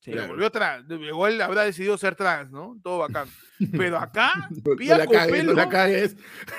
Sí. 0.00 0.12
Le 0.12 0.26
volvió 0.26 0.50
trans. 0.50 0.86
Igual 0.90 1.40
habrá 1.42 1.62
decidido 1.64 1.96
ser 1.98 2.14
trans, 2.14 2.50
¿no? 2.50 2.74
Todo 2.82 2.98
bacán. 2.98 3.28
Pero 3.76 3.98
acá, 3.98 4.32
No, 4.50 4.74
no 4.74 4.96
la 4.96 5.06
cagues, 5.06 5.44
no 5.44 5.52
la 5.52 5.64
Copelo- 5.66 5.70
cagues. 5.70 6.16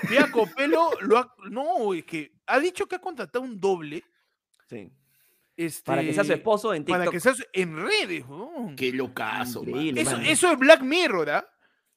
Pía 0.08 0.32
Copelo 0.32 0.92
lo 1.02 1.18
ha. 1.18 1.34
No, 1.50 1.94
es 1.96 2.04
que 2.06 2.32
ha 2.46 2.60
dicho 2.60 2.86
que 2.88 2.96
ha 2.96 3.00
contratado 3.00 3.44
un 3.44 3.60
doble. 3.60 4.04
Sí. 4.70 4.92
Este, 5.58 5.84
Para 5.86 6.02
que 6.02 6.14
sea 6.14 6.24
su 6.24 6.34
esposo 6.34 6.74
en 6.74 6.86
TikTok. 6.86 7.00
Para 7.00 7.12
que 7.12 7.20
sea 7.20 7.34
su- 7.34 7.44
en 7.52 7.76
redes, 7.78 8.24
weón. 8.28 8.76
Qué 8.76 8.92
locazo. 8.94 9.64
Eso, 9.96 10.18
eso 10.18 10.52
es 10.52 10.58
Black 10.60 10.82
Mirror, 10.82 11.30
¿ah? 11.32 11.48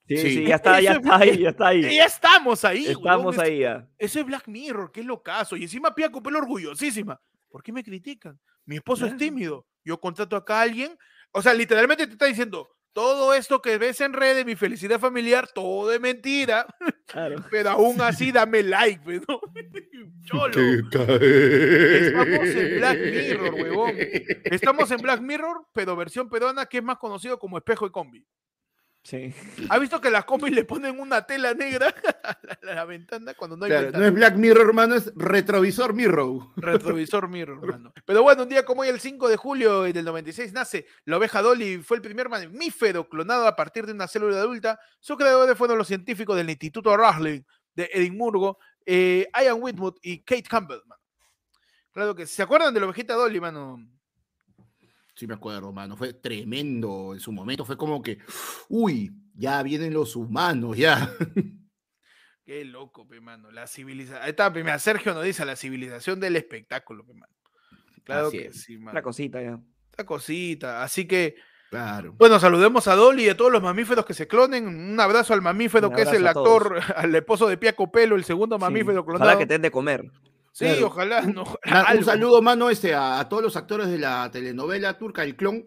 Sí, 0.07 0.17
Sí. 0.17 0.29
sí, 0.35 0.45
ya 0.45 0.55
está, 0.55 0.79
ya 0.81 0.93
está 0.93 1.15
ahí, 1.17 1.37
ya 1.39 1.49
está 1.49 1.67
ahí. 1.67 1.81
Ya 1.95 2.05
estamos 2.05 2.63
ahí. 2.65 2.85
Estamos 2.87 3.35
Es- 3.35 3.41
ahí 3.41 3.59
ya. 3.59 3.87
Eso 3.97 4.19
es 4.19 4.25
Black 4.25 4.47
Mirror, 4.47 4.91
qué 4.91 5.03
locazo. 5.03 5.55
Y 5.55 5.63
encima 5.63 5.93
Pía 5.95 6.11
Copelo 6.11 6.39
orgullosísima. 6.39 7.19
¿Por 7.49 7.63
qué 7.63 7.71
me 7.71 7.83
critican? 7.83 8.39
Mi 8.65 8.75
esposo 8.77 9.05
es 9.05 9.15
tímido. 9.15 9.65
Yo 9.83 9.99
contrato 9.99 10.35
acá 10.35 10.59
a 10.59 10.61
alguien. 10.63 10.97
O 11.37 11.41
sea, 11.41 11.53
literalmente 11.53 12.07
te 12.07 12.13
está 12.13 12.27
diciendo, 12.27 12.69
todo 12.93 13.33
esto 13.33 13.61
que 13.61 13.77
ves 13.77 13.99
en 13.99 14.13
redes, 14.13 14.45
mi 14.45 14.55
felicidad 14.55 15.01
familiar, 15.01 15.49
todo 15.53 15.91
es 15.91 15.99
mentira. 15.99 16.65
Claro. 17.07 17.43
Pero 17.51 17.71
aún 17.71 17.99
así 17.99 18.31
dame 18.31 18.63
like, 18.63 19.01
pues, 19.03 19.21
¿no? 19.27 19.41
Cholo. 20.23 20.53
Estamos 21.19 22.47
en 22.55 22.77
Black 22.77 22.99
Mirror, 22.99 23.53
huevón. 23.53 23.95
Estamos 24.45 24.91
en 24.91 24.97
Black 25.01 25.19
Mirror, 25.19 25.67
pero 25.73 25.95
versión 25.97 26.29
peruana 26.29 26.65
que 26.67 26.77
es 26.77 26.83
más 26.83 26.97
conocido 26.97 27.37
como 27.37 27.57
espejo 27.57 27.83
de 27.83 27.91
combi. 27.91 28.25
Sí. 29.05 29.31
¿Has 29.69 29.79
visto 29.79 30.01
que 30.01 30.09
las 30.09 30.25
combis 30.25 30.51
le 30.51 30.65
ponen 30.65 30.99
una 30.99 31.27
tela 31.27 31.53
negra 31.53 31.93
a 32.23 32.37
la, 32.41 32.71
a 32.71 32.75
la 32.75 32.85
ventana 32.85 33.35
cuando 33.35 33.55
no 33.55 33.65
hay 33.65 33.69
Claro, 33.69 33.83
ventana? 33.83 34.01
no 34.03 34.07
es 34.09 34.15
Black 34.15 34.35
Mirror, 34.35 34.65
hermano, 34.67 34.95
es 34.95 35.13
retrovisor 35.15 35.93
Mirror. 35.93 36.47
Retrovisor 36.55 37.27
Mirror, 37.27 37.59
hermano. 37.63 37.93
Pero 38.03 38.23
bueno, 38.23 38.41
un 38.41 38.49
día 38.49 38.65
como 38.65 38.81
hoy, 38.81 38.87
el 38.87 38.99
5 38.99 39.29
de 39.29 39.37
julio 39.37 39.83
del 39.83 40.03
96, 40.05 40.51
nace 40.53 40.87
la 41.05 41.17
oveja 41.17 41.43
Dolly. 41.43 41.77
Fue 41.83 41.97
el 41.97 42.01
primer 42.01 42.29
mamífero 42.29 43.07
clonado 43.07 43.45
a 43.47 43.55
partir 43.55 43.85
de 43.85 43.91
una 43.93 44.07
célula 44.07 44.37
adulta. 44.39 44.79
Sus 44.99 45.17
creadores 45.17 45.55
fueron 45.55 45.77
los 45.77 45.87
científicos 45.87 46.35
del 46.35 46.49
Instituto 46.49 46.97
Rutland 46.97 47.45
de 47.75 47.89
Edimburgo, 47.93 48.57
eh, 48.87 49.29
Ian 49.39 49.57
Whitmore 49.61 49.97
y 50.01 50.23
Kate 50.23 50.41
Campbell. 50.49 50.79
mano. 50.87 50.99
Claro 51.91 52.15
que. 52.15 52.25
¿se 52.25 52.41
acuerdan 52.41 52.73
de 52.73 52.79
la 52.79 52.87
ovejita 52.87 53.13
Dolly, 53.13 53.39
mano? 53.39 53.77
Sí, 55.15 55.27
me 55.27 55.33
acuerdo, 55.35 55.71
mano. 55.71 55.95
Fue 55.95 56.13
tremendo 56.13 57.13
en 57.13 57.19
su 57.19 57.31
momento. 57.31 57.63
Fue 57.65 57.77
como 57.77 58.01
que, 58.01 58.17
uy, 58.69 59.11
ya 59.33 59.63
vienen 59.63 59.93
los 59.93 60.15
humanos, 60.15 60.77
ya. 60.77 61.09
Qué 62.43 62.63
loco, 62.65 63.07
pe, 63.07 63.21
mano. 63.21 63.49
La 63.51 63.65
civilización. 63.65 64.21
Ahí 64.21 64.31
está, 64.31 64.51
pe, 64.53 64.63
Sergio 64.79 65.13
nos 65.13 65.23
dice 65.23 65.45
la 65.45 65.55
civilización 65.55 66.19
del 66.19 66.35
espectáculo, 66.35 67.05
pe, 67.05 67.13
mano. 67.13 67.33
Claro 68.03 68.27
Así 68.27 68.37
que 68.37 68.45
es. 68.47 68.61
sí, 68.61 68.77
mano. 68.77 68.91
Una 68.91 69.01
cosita 69.01 69.41
ya. 69.41 69.59
Esta 69.89 70.05
cosita. 70.05 70.83
Así 70.83 71.07
que, 71.07 71.35
Claro. 71.71 72.13
bueno, 72.19 72.39
saludemos 72.39 72.87
a 72.87 72.95
Dolly 72.95 73.25
y 73.25 73.29
a 73.29 73.37
todos 73.37 73.51
los 73.51 73.63
mamíferos 73.63 74.05
que 74.05 74.13
se 74.13 74.27
clonen. 74.27 74.67
Un 74.67 74.99
abrazo 74.99 75.33
al 75.33 75.41
mamífero 75.41 75.89
Un 75.89 75.95
que 75.95 76.03
es 76.03 76.11
el 76.13 76.27
actor, 76.27 76.79
al 76.95 77.15
esposo 77.15 77.47
de 77.47 77.57
Pia 77.57 77.73
Copelo, 77.75 78.15
el 78.15 78.23
segundo 78.25 78.57
Sí. 78.57 78.61
mamífero 78.61 79.01
Ojalá 79.01 79.17
clonado. 79.17 79.39
que 79.39 79.45
te 79.47 79.53
den 79.55 79.61
de 79.63 79.71
comer. 79.71 80.03
Sí, 80.57 80.63
Claro. 80.63 80.87
ojalá. 80.87 81.21
No, 81.23 81.41
ojalá 81.41 81.93
un 81.97 82.05
saludo, 82.05 82.41
mano, 82.41 82.69
este, 82.69 82.93
a, 82.93 83.19
a 83.19 83.27
todos 83.27 83.43
los 83.43 83.57
actores 83.57 83.89
de 83.89 83.97
la 83.99 84.31
telenovela 84.31 84.97
turca 84.97 85.23
El 85.23 85.35
Clon. 85.35 85.65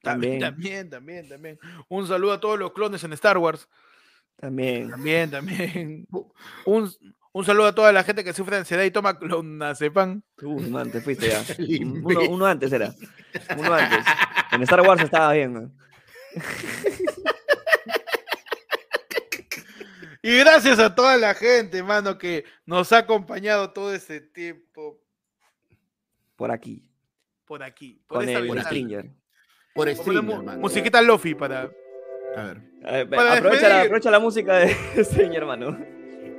También, 0.00 0.38
También. 0.38 0.88
también, 0.88 1.28
también. 1.28 1.58
Un 1.88 2.06
saludo 2.06 2.32
a 2.34 2.38
todos 2.40 2.56
los 2.56 2.72
clones 2.72 3.02
en 3.02 3.12
Star 3.14 3.36
Wars. 3.38 3.68
También. 4.36 4.90
También, 4.90 5.28
también. 5.30 6.06
Un, 6.66 6.88
un 7.32 7.44
saludo 7.44 7.66
a 7.66 7.74
toda 7.74 7.90
la 7.90 8.04
gente 8.04 8.22
que 8.22 8.32
sufre 8.32 8.54
de 8.54 8.60
ansiedad 8.60 8.84
y 8.84 8.92
toma 8.92 9.18
clonazepam. 9.18 10.22
Uy, 10.40 10.70
man, 10.70 10.92
te 10.92 11.00
fuiste 11.00 11.28
ya. 11.28 11.42
Uno, 12.30 12.46
antes 12.46 12.72
era. 12.72 12.94
Uno 13.58 13.74
antes. 13.74 14.04
En 14.52 14.62
Star 14.62 14.82
Wars 14.82 15.02
estaba 15.02 15.32
bien. 15.32 15.52
¿no? 15.52 15.72
Y 20.28 20.38
gracias 20.38 20.78
a 20.80 20.94
toda 20.94 21.16
la 21.16 21.34
gente, 21.34 21.82
mano, 21.82 22.18
que 22.18 22.44
nos 22.64 22.92
ha 22.92 22.98
acompañado 22.98 23.70
todo 23.70 23.94
este 23.94 24.20
tiempo 24.20 24.98
Por 26.34 26.50
aquí. 26.50 26.82
por 27.44 27.62
aquí. 27.62 28.02
Por 28.08 28.18
Con 28.18 28.28
esta 28.28 28.38
el 28.40 28.44
ventana. 28.46 28.64
Stringer. 28.68 29.10
Por 29.74 29.86
mu- 30.24 30.32
hermano. 30.32 30.58
musiquita 30.60 31.00
lofi 31.00 31.34
para, 31.36 31.70
A 32.36 32.42
ver. 32.42 33.08
Para 33.08 33.34
aprovecha, 33.34 33.34
la, 33.34 33.50
despedir. 33.50 33.72
aprovecha 33.86 34.10
la 34.10 34.18
música 34.18 34.54
de 34.54 34.74
Stringer, 35.04 35.36
hermano. 35.42 35.78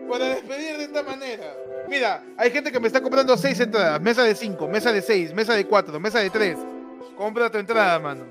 para 0.09 0.25
despedir 0.35 0.77
de 0.77 0.83
esta 0.83 1.03
manera. 1.03 1.55
Mira, 1.87 2.23
hay 2.37 2.51
gente 2.51 2.71
que 2.73 2.79
me 2.81 2.87
está 2.87 3.01
comprando 3.01 3.37
seis 3.37 3.57
entradas. 3.61 4.01
Mesa 4.01 4.23
de 4.23 4.35
cinco, 4.35 4.67
mesa 4.67 4.91
de 4.91 5.01
seis, 5.01 5.33
mesa 5.33 5.53
de 5.53 5.65
cuatro, 5.65 5.97
mesa 5.99 6.19
de 6.19 6.29
tres. 6.29 6.57
Compra 7.15 7.49
tu 7.49 7.57
entrada, 7.57 7.97
mano. 7.99 8.25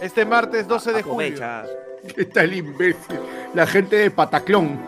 Este 0.00 0.24
martes 0.26 0.66
12 0.66 0.92
de 0.92 1.02
julio. 1.02 1.36
Aprovecha. 1.36 1.66
¿Qué 2.16 2.24
tal, 2.24 2.52
imbécil? 2.54 3.18
La 3.54 3.66
gente 3.66 3.96
de 3.96 4.10
Pataclón. 4.10 4.80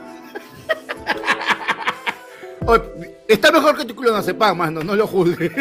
Oye, 2.67 2.83
está 3.29 3.53
mejor 3.53 3.77
que 3.77 3.85
tu 3.85 3.95
clonazepam, 3.95 4.57
mano, 4.57 4.83
no 4.83 4.97
lo 4.97 5.07
juzgues. 5.07 5.53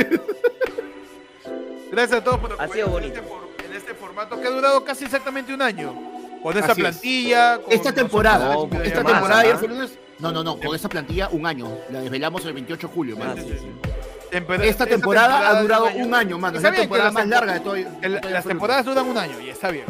Gracias 1.91 2.21
a 2.21 2.23
todos 2.23 2.39
por 2.39 2.53
Ha 2.59 2.67
sido 2.67 2.87
acompañarnos 2.87 2.87
en 2.87 2.91
bonito. 2.91 3.19
este, 3.57 3.65
en 3.65 3.73
este 3.75 3.93
formato 3.93 4.39
que 4.41 4.47
ha 4.47 4.51
durado 4.51 4.83
casi 4.83 5.05
exactamente 5.05 5.53
un 5.53 5.61
año. 5.61 5.93
Con 6.41 6.57
esta 6.57 6.71
Así 6.71 6.81
es. 6.81 6.87
plantilla. 6.87 7.57
con 7.59 7.73
Esta 7.73 7.91
temporada, 7.93 8.53
No, 8.53 8.63
esta 8.81 9.03
temporada 9.03 9.37
¿ah? 9.37 9.41
ayer 9.41 9.57
fue 9.57 9.67
lunes. 9.67 9.97
No, 10.19 10.31
no, 10.31 10.43
no, 10.43 10.59
con 10.59 10.75
esta 10.75 10.89
plantilla 10.89 11.29
un 11.31 11.45
año. 11.45 11.69
La 11.91 12.01
desvelamos 12.01 12.45
el 12.45 12.53
28 12.53 12.87
de 12.87 12.93
julio, 12.93 13.15
Ah, 13.21 13.25
mano. 13.25 13.41
sí, 13.43 13.53
sí. 13.59 13.67
Temper- 14.31 14.61
Esta 14.63 14.85
temporada 14.85 15.49
ha 15.49 15.55
de 15.55 15.61
durado 15.61 15.85
un 15.95 16.13
año, 16.13 16.37
mano. 16.39 16.57
Es 16.57 16.63
Está 16.63 16.71
la 16.75 16.81
temporada 16.81 17.11
más 17.11 17.27
larga 17.27 17.53
de 17.53 17.59
todo. 17.59 17.73
de 17.73 17.81
El- 18.01 18.15
todo 18.19 18.27
el 18.27 18.33
las 18.33 18.45
temporadas 18.45 18.85
duran 18.85 19.07
un 19.07 19.17
año 19.17 19.39
y 19.39 19.49
está 19.49 19.69
bien. 19.69 19.85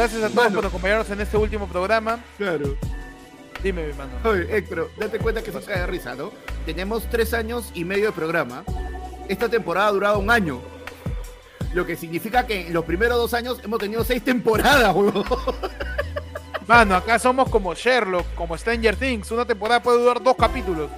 Gracias 0.00 0.22
a 0.22 0.28
todos 0.30 0.44
Mano. 0.44 0.56
por 0.56 0.66
acompañarnos 0.66 1.10
en 1.10 1.20
este 1.20 1.36
último 1.36 1.68
programa. 1.68 2.20
Claro. 2.38 2.74
Dime, 3.62 3.86
mi 3.86 3.92
mano. 3.92 4.12
Oye, 4.24 4.46
Héctor, 4.56 4.90
date 4.98 5.18
cuenta 5.18 5.42
que 5.42 5.52
se 5.52 5.60
cae 5.60 5.80
de 5.80 5.86
risa, 5.86 6.14
¿no? 6.14 6.32
Tenemos 6.64 7.04
tres 7.10 7.34
años 7.34 7.70
y 7.74 7.84
medio 7.84 8.06
de 8.06 8.12
programa. 8.12 8.64
Esta 9.28 9.50
temporada 9.50 9.88
ha 9.88 9.92
durado 9.92 10.18
un 10.18 10.30
año. 10.30 10.62
Lo 11.74 11.84
que 11.84 11.96
significa 11.96 12.46
que 12.46 12.68
en 12.68 12.72
los 12.72 12.86
primeros 12.86 13.18
dos 13.18 13.34
años 13.34 13.60
hemos 13.62 13.78
tenido 13.78 14.02
seis 14.02 14.24
temporadas, 14.24 14.96
huevón. 14.96 15.26
Mano, 16.66 16.96
acá 16.96 17.18
somos 17.18 17.50
como 17.50 17.74
Sherlock, 17.74 18.24
como 18.34 18.56
Stranger 18.56 18.96
Things. 18.96 19.30
Una 19.32 19.44
temporada 19.44 19.82
puede 19.82 19.98
durar 19.98 20.22
dos 20.22 20.34
capítulos. 20.34 20.88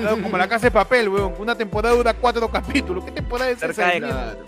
Claro, 0.00 0.22
Como 0.22 0.38
la 0.38 0.48
casa 0.48 0.66
de 0.66 0.70
papel, 0.70 1.08
weón. 1.08 1.34
Una 1.38 1.54
temporada 1.54 1.94
dura 1.94 2.14
cuatro 2.14 2.48
capítulos. 2.52 3.04
¿Qué 3.04 3.12
temporada 3.12 3.50
es 3.50 3.62
esa? 3.62 3.86
de- 3.86 3.98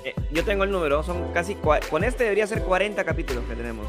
Eh, 0.04 0.14
yo 0.30 0.44
tengo 0.44 0.64
el 0.64 0.70
número, 0.70 1.02
son 1.02 1.32
casi. 1.32 1.56
Con 1.90 2.04
este 2.04 2.24
debería 2.24 2.46
ser 2.46 2.62
40 2.62 3.04
capítulos 3.04 3.44
que 3.48 3.54
tenemos. 3.54 3.86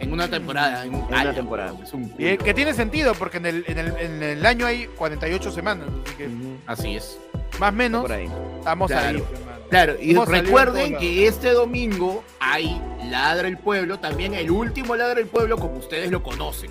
En 0.00 0.12
una 0.12 0.28
temporada. 0.28 0.84
En, 0.84 0.94
un- 0.94 1.04
una 1.04 1.32
temporada. 1.34 1.72
weón, 1.72 1.84
es 1.84 1.92
un 1.92 2.04
Y, 2.04 2.08
culo. 2.36 2.44
que 2.44 2.54
tiene 2.54 2.74
sentido, 2.74 3.14
porque 3.14 3.38
en 3.38 3.46
el, 3.46 3.64
en, 3.68 3.78
el, 3.78 3.96
en 3.98 4.22
el 4.22 4.46
año 4.46 4.66
hay 4.66 4.86
48 4.86 5.50
semanas. 5.50 5.86
Así 6.04 6.14
que 6.16 6.28
Así 6.66 6.96
es. 6.96 7.18
más 7.58 7.70
o 7.70 7.76
menos 7.76 8.02
Por 8.02 8.12
ahí. 8.12 8.28
estamos 8.58 8.90
Claro. 8.90 9.18
ahí. 9.18 9.24
Claro, 9.70 9.94
y 10.00 10.14
recuerden 10.14 10.98
que 10.98 11.26
este 11.26 11.50
domingo 11.50 12.22
hay 12.38 12.80
Ladra 13.10 13.48
el 13.48 13.58
Pueblo, 13.58 13.98
también 13.98 14.34
el 14.34 14.50
último 14.50 14.94
Ladra 14.94 15.18
el 15.20 15.26
Pueblo 15.26 15.56
como 15.58 15.78
ustedes 15.78 16.10
lo 16.10 16.22
conocen. 16.22 16.70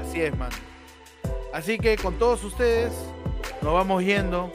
Así 0.00 0.20
es, 0.22 0.36
man. 0.36 0.48
Así 1.52 1.78
que 1.78 1.96
con 1.96 2.18
todos 2.18 2.44
ustedes 2.44 2.92
nos 3.62 3.72
vamos 3.74 4.02
yendo 4.04 4.52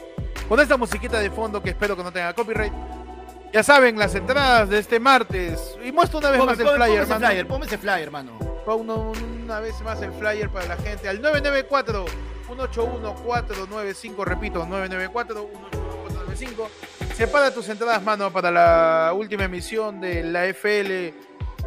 con 0.48 0.60
esta 0.60 0.76
musiquita 0.76 1.18
de 1.20 1.30
fondo 1.30 1.62
que 1.62 1.70
espero 1.70 1.96
que 1.96 2.02
no 2.02 2.12
tenga 2.12 2.32
copyright. 2.34 2.72
Ya 3.52 3.62
saben, 3.62 3.96
las 3.98 4.14
entradas 4.14 4.68
de 4.68 4.78
este 4.78 4.98
martes. 4.98 5.76
Y 5.84 5.92
muestro 5.92 6.18
una 6.18 6.30
vez 6.30 6.38
Ponme, 6.40 6.52
más 6.52 6.58
el 6.60 6.66
ponme- 6.66 6.74
flyer, 6.76 6.88
ponme 6.88 7.02
ese 7.04 7.12
hermano. 7.14 7.26
flyer, 7.28 7.46
ponme 7.46 7.66
ese 7.66 7.78
flyer, 7.78 8.02
hermano. 8.02 8.38
Una 8.66 9.60
vez 9.60 9.80
más 9.82 10.00
el 10.02 10.12
flyer 10.12 10.48
para 10.50 10.66
la 10.66 10.76
gente 10.76 11.08
al 11.08 11.20
994 11.20 12.04
181 12.46 13.14
495, 13.14 14.24
repito, 14.24 14.66
994 14.66 15.34
181 15.36 15.96
495. 16.02 16.68
Separa 17.14 17.52
tus 17.54 17.68
entradas, 17.68 18.02
mano, 18.02 18.32
para 18.32 18.50
la 18.50 19.12
última 19.14 19.44
emisión 19.44 20.00
de 20.00 20.24
la 20.24 20.46
FL 20.46 21.14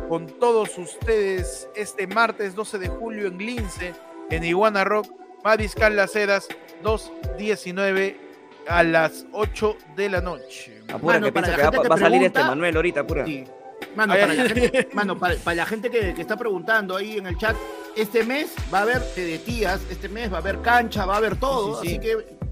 con 0.10 0.28
todos 0.40 0.78
ustedes 0.78 1.70
este 1.76 2.06
martes 2.08 2.54
12 2.56 2.78
de 2.80 2.88
julio 2.90 3.28
en 3.28 3.38
Lince, 3.38 3.94
en 4.30 4.44
Iguana 4.44 4.84
Rock, 4.84 5.08
Mariscal 5.44 5.96
Las 5.96 6.16
Heras, 6.16 6.48
219 6.84 8.20
a 8.68 8.84
las 8.84 9.26
8 9.32 9.78
de 9.96 10.10
la 10.10 10.22
noche. 10.22 10.82
Apura 10.92 11.16
Mano, 11.16 11.26
que 11.28 11.32
para 11.32 11.48
piensa 11.48 11.72
que 11.72 11.88
va, 11.88 11.96
a 11.96 11.98
salir 11.98 12.24
este 12.24 12.40
Manuel 12.44 12.76
ahorita, 12.76 13.02
apura. 13.02 13.26
Sí. 13.26 13.46
Mano, 13.96 14.14
para 14.14 14.34
la 14.34 14.44
gente, 14.50 14.90
mano, 14.94 15.18
para, 15.20 15.36
para 15.36 15.56
la 15.56 15.66
gente 15.66 15.90
que, 15.90 16.14
que 16.14 16.22
está 16.22 16.36
preguntando 16.36 16.96
ahí 16.96 17.18
en 17.18 17.28
el 17.28 17.38
chat, 17.38 17.56
este 17.96 18.24
mes 18.24 18.52
va 18.74 18.80
a 18.80 18.82
haber 18.82 19.02
té 19.14 19.22
de 19.22 19.38
tías, 19.40 19.80
este 19.90 20.10
mes 20.10 20.32
va 20.32 20.38
a 20.38 20.40
haber 20.40 20.62
cancha, 20.62 21.06
va 21.06 21.14
a 21.16 21.18
haber 21.18 21.36
todo, 21.38 21.82
Sí, 21.82 21.90
sí, 21.90 22.00
sí. 22.02 22.10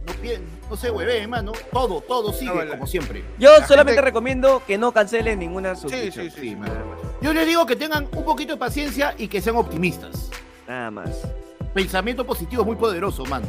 así 0.07 0.17
que 0.21 0.41
no, 0.69 0.77
se 0.77 0.91
hueve, 0.91 1.25
mano, 1.27 1.51
todo, 1.71 2.01
todo 2.01 2.31
sigue 2.31 2.51
vale. 2.51 2.69
como 2.71 2.85
siempre. 2.85 3.23
Yo 3.39 3.57
La 3.57 3.67
solamente 3.67 3.93
gente- 3.93 4.05
recomiendo 4.05 4.61
que 4.67 4.77
no 4.77 4.91
cancelen 4.91 5.39
ninguna 5.39 5.75
Sí, 5.75 5.81
suscripción. 5.81 6.25
sí, 6.31 6.39
sí. 6.41 6.49
Sí. 6.51 6.57
Yo 7.21 7.33
les 7.33 7.47
digo 7.47 7.65
que 7.65 7.75
tengan 7.75 8.07
un 8.11 8.23
poquito 8.23 8.53
de 8.53 8.59
paciencia 8.59 9.15
y 9.17 9.27
que 9.27 9.41
sean 9.41 9.55
optimistas. 9.55 10.29
Nada 10.67 10.91
más. 10.91 11.09
Pensamiento 11.75 12.25
positivo 12.25 12.61
es 12.61 12.65
muy 12.67 12.77
poderoso, 12.77 13.25
mano. 13.25 13.45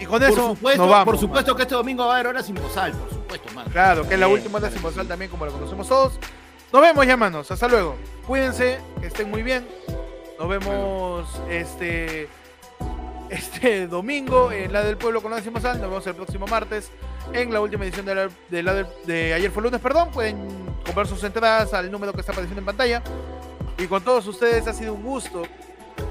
Y 0.00 0.04
con 0.06 0.18
Por 0.18 0.28
eso 0.28 0.48
supuesto, 0.48 0.82
nos 0.82 0.90
vamos. 0.90 1.04
por 1.04 1.18
supuesto 1.18 1.54
que 1.54 1.62
este 1.62 1.74
domingo 1.76 2.04
va 2.04 2.10
a 2.10 2.14
haber 2.16 2.26
horas 2.26 2.44
sin 2.46 2.56
por 2.96 3.08
supuesto, 3.10 3.48
mano. 3.54 3.70
Claro, 3.70 4.02
que 4.06 4.14
es 4.14 4.20
la 4.20 4.26
Bien, 4.26 4.38
última 4.40 4.58
hora 4.58 4.70
sin 4.70 4.80
sí. 4.80 5.08
también, 5.08 5.30
como 5.30 5.46
la 5.46 5.52
conocemos 5.52 5.86
todos. 5.88 6.18
Nos 6.72 6.82
vemos 6.82 7.06
ya, 7.06 7.16
manos. 7.16 7.48
Hasta 7.48 7.68
luego. 7.68 7.94
Cuídense, 8.26 8.80
que 9.00 9.06
estén 9.06 9.30
muy 9.30 9.44
bien. 9.44 9.68
Nos 10.36 10.48
vemos 10.48 11.40
este 11.48 12.28
este 13.30 13.86
domingo 13.86 14.50
en 14.50 14.72
la 14.72 14.82
del 14.82 14.96
pueblo 14.96 15.22
con 15.22 15.30
la 15.30 15.36
decimos 15.38 15.62
Nos 15.78 15.88
vemos 15.88 16.06
el 16.08 16.14
próximo 16.16 16.46
martes 16.48 16.90
en 17.32 17.52
la 17.52 17.60
última 17.60 17.84
edición 17.84 18.04
de, 18.04 18.14
la, 18.16 18.28
de, 18.50 18.62
la 18.64 18.74
del- 18.74 18.86
de 19.06 19.32
ayer 19.32 19.50
fue 19.52 19.62
lunes, 19.62 19.80
perdón. 19.80 20.10
Pueden 20.10 20.44
comprar 20.84 21.06
sus 21.06 21.22
entradas 21.22 21.72
al 21.72 21.88
número 21.88 22.12
que 22.12 22.18
está 22.20 22.32
apareciendo 22.32 22.60
en 22.60 22.66
pantalla. 22.66 23.00
Y 23.78 23.86
con 23.86 24.02
todos 24.02 24.26
ustedes 24.26 24.66
ha 24.66 24.72
sido 24.72 24.92
un 24.92 25.04
gusto 25.04 25.42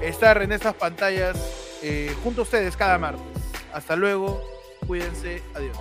estar 0.02 0.42
en 0.42 0.52
estas 0.52 0.74
pantallas 0.74 1.36
eh, 1.82 2.14
junto 2.22 2.42
a 2.42 2.44
ustedes 2.44 2.76
cada 2.76 2.98
martes. 2.98 3.22
Hasta 3.72 3.96
luego. 3.96 4.40
Cuídense. 4.86 5.42
Adiós. 5.54 5.76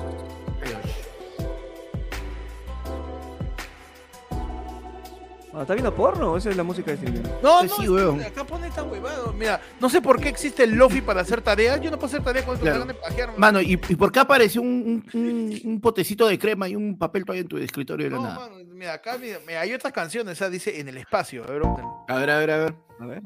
Ah, 5.56 5.62
¿Está 5.62 5.74
viendo 5.76 5.94
porno 5.94 6.32
o 6.32 6.38
esa 6.38 6.50
es 6.50 6.58
la 6.58 6.64
música 6.64 6.90
de 6.90 6.96
streaming? 6.96 7.22
No, 7.44 7.60
Pues 7.60 7.70
no, 7.72 7.78
sí, 7.78 7.88
weón. 7.88 8.22
acá 8.24 8.44
pone 8.44 8.72
tan 8.72 8.90
huevado. 8.90 9.32
Mira, 9.34 9.62
no 9.80 9.88
sé 9.88 10.02
por 10.02 10.20
qué 10.20 10.30
existe 10.30 10.64
el 10.64 10.72
Lofi 10.72 11.02
para 11.02 11.22
hacer 11.22 11.42
tareas. 11.44 11.80
Yo 11.80 11.92
no 11.92 11.98
puedo 11.98 12.08
hacer 12.08 12.24
tareas 12.24 12.44
con 12.44 12.56
esto, 12.56 12.66
Claro. 12.66 12.86
de 12.86 12.94
pajear, 12.96 13.28
man. 13.30 13.40
Mano, 13.40 13.62
¿y, 13.62 13.74
y 13.74 13.96
por 13.96 14.12
qué 14.12 14.20
apareció 14.20 14.64
un, 14.64 15.06
un- 15.14 15.80
potecito 15.80 16.26
de 16.28 16.40
crema 16.40 16.68
y 16.68 16.76
un 16.76 16.98
papel 16.98 17.24
todavía 17.24 17.42
en 17.44 17.48
tu 17.48 17.58
escritorio 17.60 18.06
de 18.06 18.10
la 18.10 18.18
No, 18.18 18.24
nada? 18.24 18.40
mano, 18.40 18.56
mira, 18.74 18.94
acá 18.94 19.16
mira, 19.20 19.38
mira, 19.46 19.62
hay 19.62 19.72
otras 19.76 19.94
canciones, 19.94 20.34
o 20.34 20.36
sea, 20.36 20.50
dice 20.50 20.80
en 20.80 20.88
el 20.88 20.98
espacio. 20.98 21.44
A 21.44 21.52
ver, 21.52 21.62
óptale. 21.62 21.88
A 22.08 22.16
ver, 22.16 22.30
a 22.32 22.38
ver, 22.40 22.50
a 22.52 22.58
ver. 22.58 22.74
A 23.00 23.06
ver. 23.06 23.22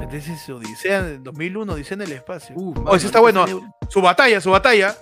Este 0.00 0.32
es 0.32 0.48
Odisea 0.48 0.98
en 1.00 1.24
2001, 1.24 1.74
dice 1.74 1.94
en 1.94 2.02
el 2.02 2.12
espacio. 2.12 2.54
Uh, 2.56 2.74
Oh, 2.86 2.94
ese 2.94 3.06
está 3.06 3.20
bueno. 3.20 3.44
ese- 3.44 3.60
Su 3.88 4.00
batalla, 4.00 4.40
su 4.40 4.50
batalla. 4.50 4.96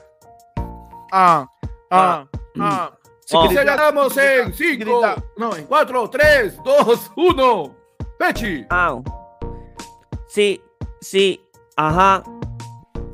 Ah, 1.12 1.46
ah, 1.90 2.26
ah. 2.58 2.90
Sí, 3.24 3.36
Oh. 3.36 3.44
Empezamos 3.50 4.16
en 4.16 4.44
grita, 4.52 4.56
5, 4.56 4.84
grita. 4.84 5.24
no, 5.36 5.54
en 5.56 5.64
4, 5.66 6.10
3, 6.10 6.56
2, 6.64 7.10
1. 7.16 7.76
Pechi. 8.18 8.64
Au. 8.70 9.02
Sí, 10.28 10.62
sí, 11.00 11.44
ajá. 11.76 12.22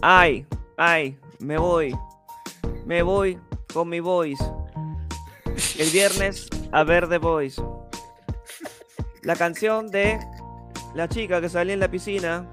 Ay, 0.02 0.46
ay, 0.76 1.18
me 1.40 1.58
voy. 1.58 1.96
Me 2.86 3.02
voy 3.02 3.38
con 3.72 3.88
mi 3.88 4.00
voice. 4.00 4.42
El 5.78 5.90
viernes 5.90 6.48
a 6.72 6.84
ver 6.84 7.08
The 7.08 7.18
Voice. 7.18 7.60
La 9.22 9.34
canción 9.36 9.90
de 9.90 10.18
la 10.94 11.08
chica 11.08 11.40
que 11.40 11.48
salía 11.48 11.74
en 11.74 11.80
la 11.80 11.88
piscina. 11.88 12.44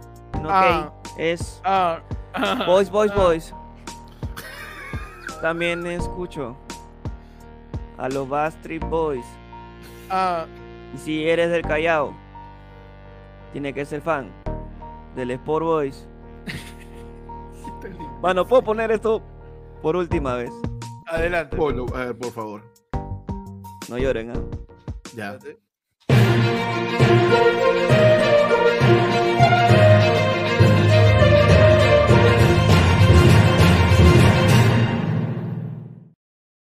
No 0.41 0.49
Ah. 0.51 0.91
es 1.17 1.61
Ah, 1.63 1.99
ah, 2.33 2.63
Boys, 2.67 2.89
Boys, 2.89 3.11
ah. 3.11 3.15
Boys. 3.15 3.53
También 5.41 5.85
escucho 5.87 6.55
a 7.97 8.09
los 8.09 8.27
Backstreet 8.27 8.83
Boys. 8.89 9.25
Ah, 10.09 10.45
Y 10.93 10.97
si 10.97 11.27
eres 11.27 11.49
del 11.51 11.61
Callao, 11.63 12.13
tiene 13.53 13.73
que 13.73 13.85
ser 13.85 14.01
fan 14.01 14.29
del 15.15 15.31
Sport 15.31 15.65
Boys. 15.65 16.07
Bueno, 18.21 18.47
puedo 18.47 18.63
poner 18.63 18.89
esto 18.91 19.21
por 19.83 19.95
última 19.95 20.33
vez. 20.35 20.51
adelante. 21.05 21.55
A 21.93 21.97
ver, 22.05 22.17
por 22.17 22.31
favor. 22.31 22.61
No 23.87 23.97
lloren, 23.99 24.31
¿ah? 24.31 24.39
Ya. 25.15 25.37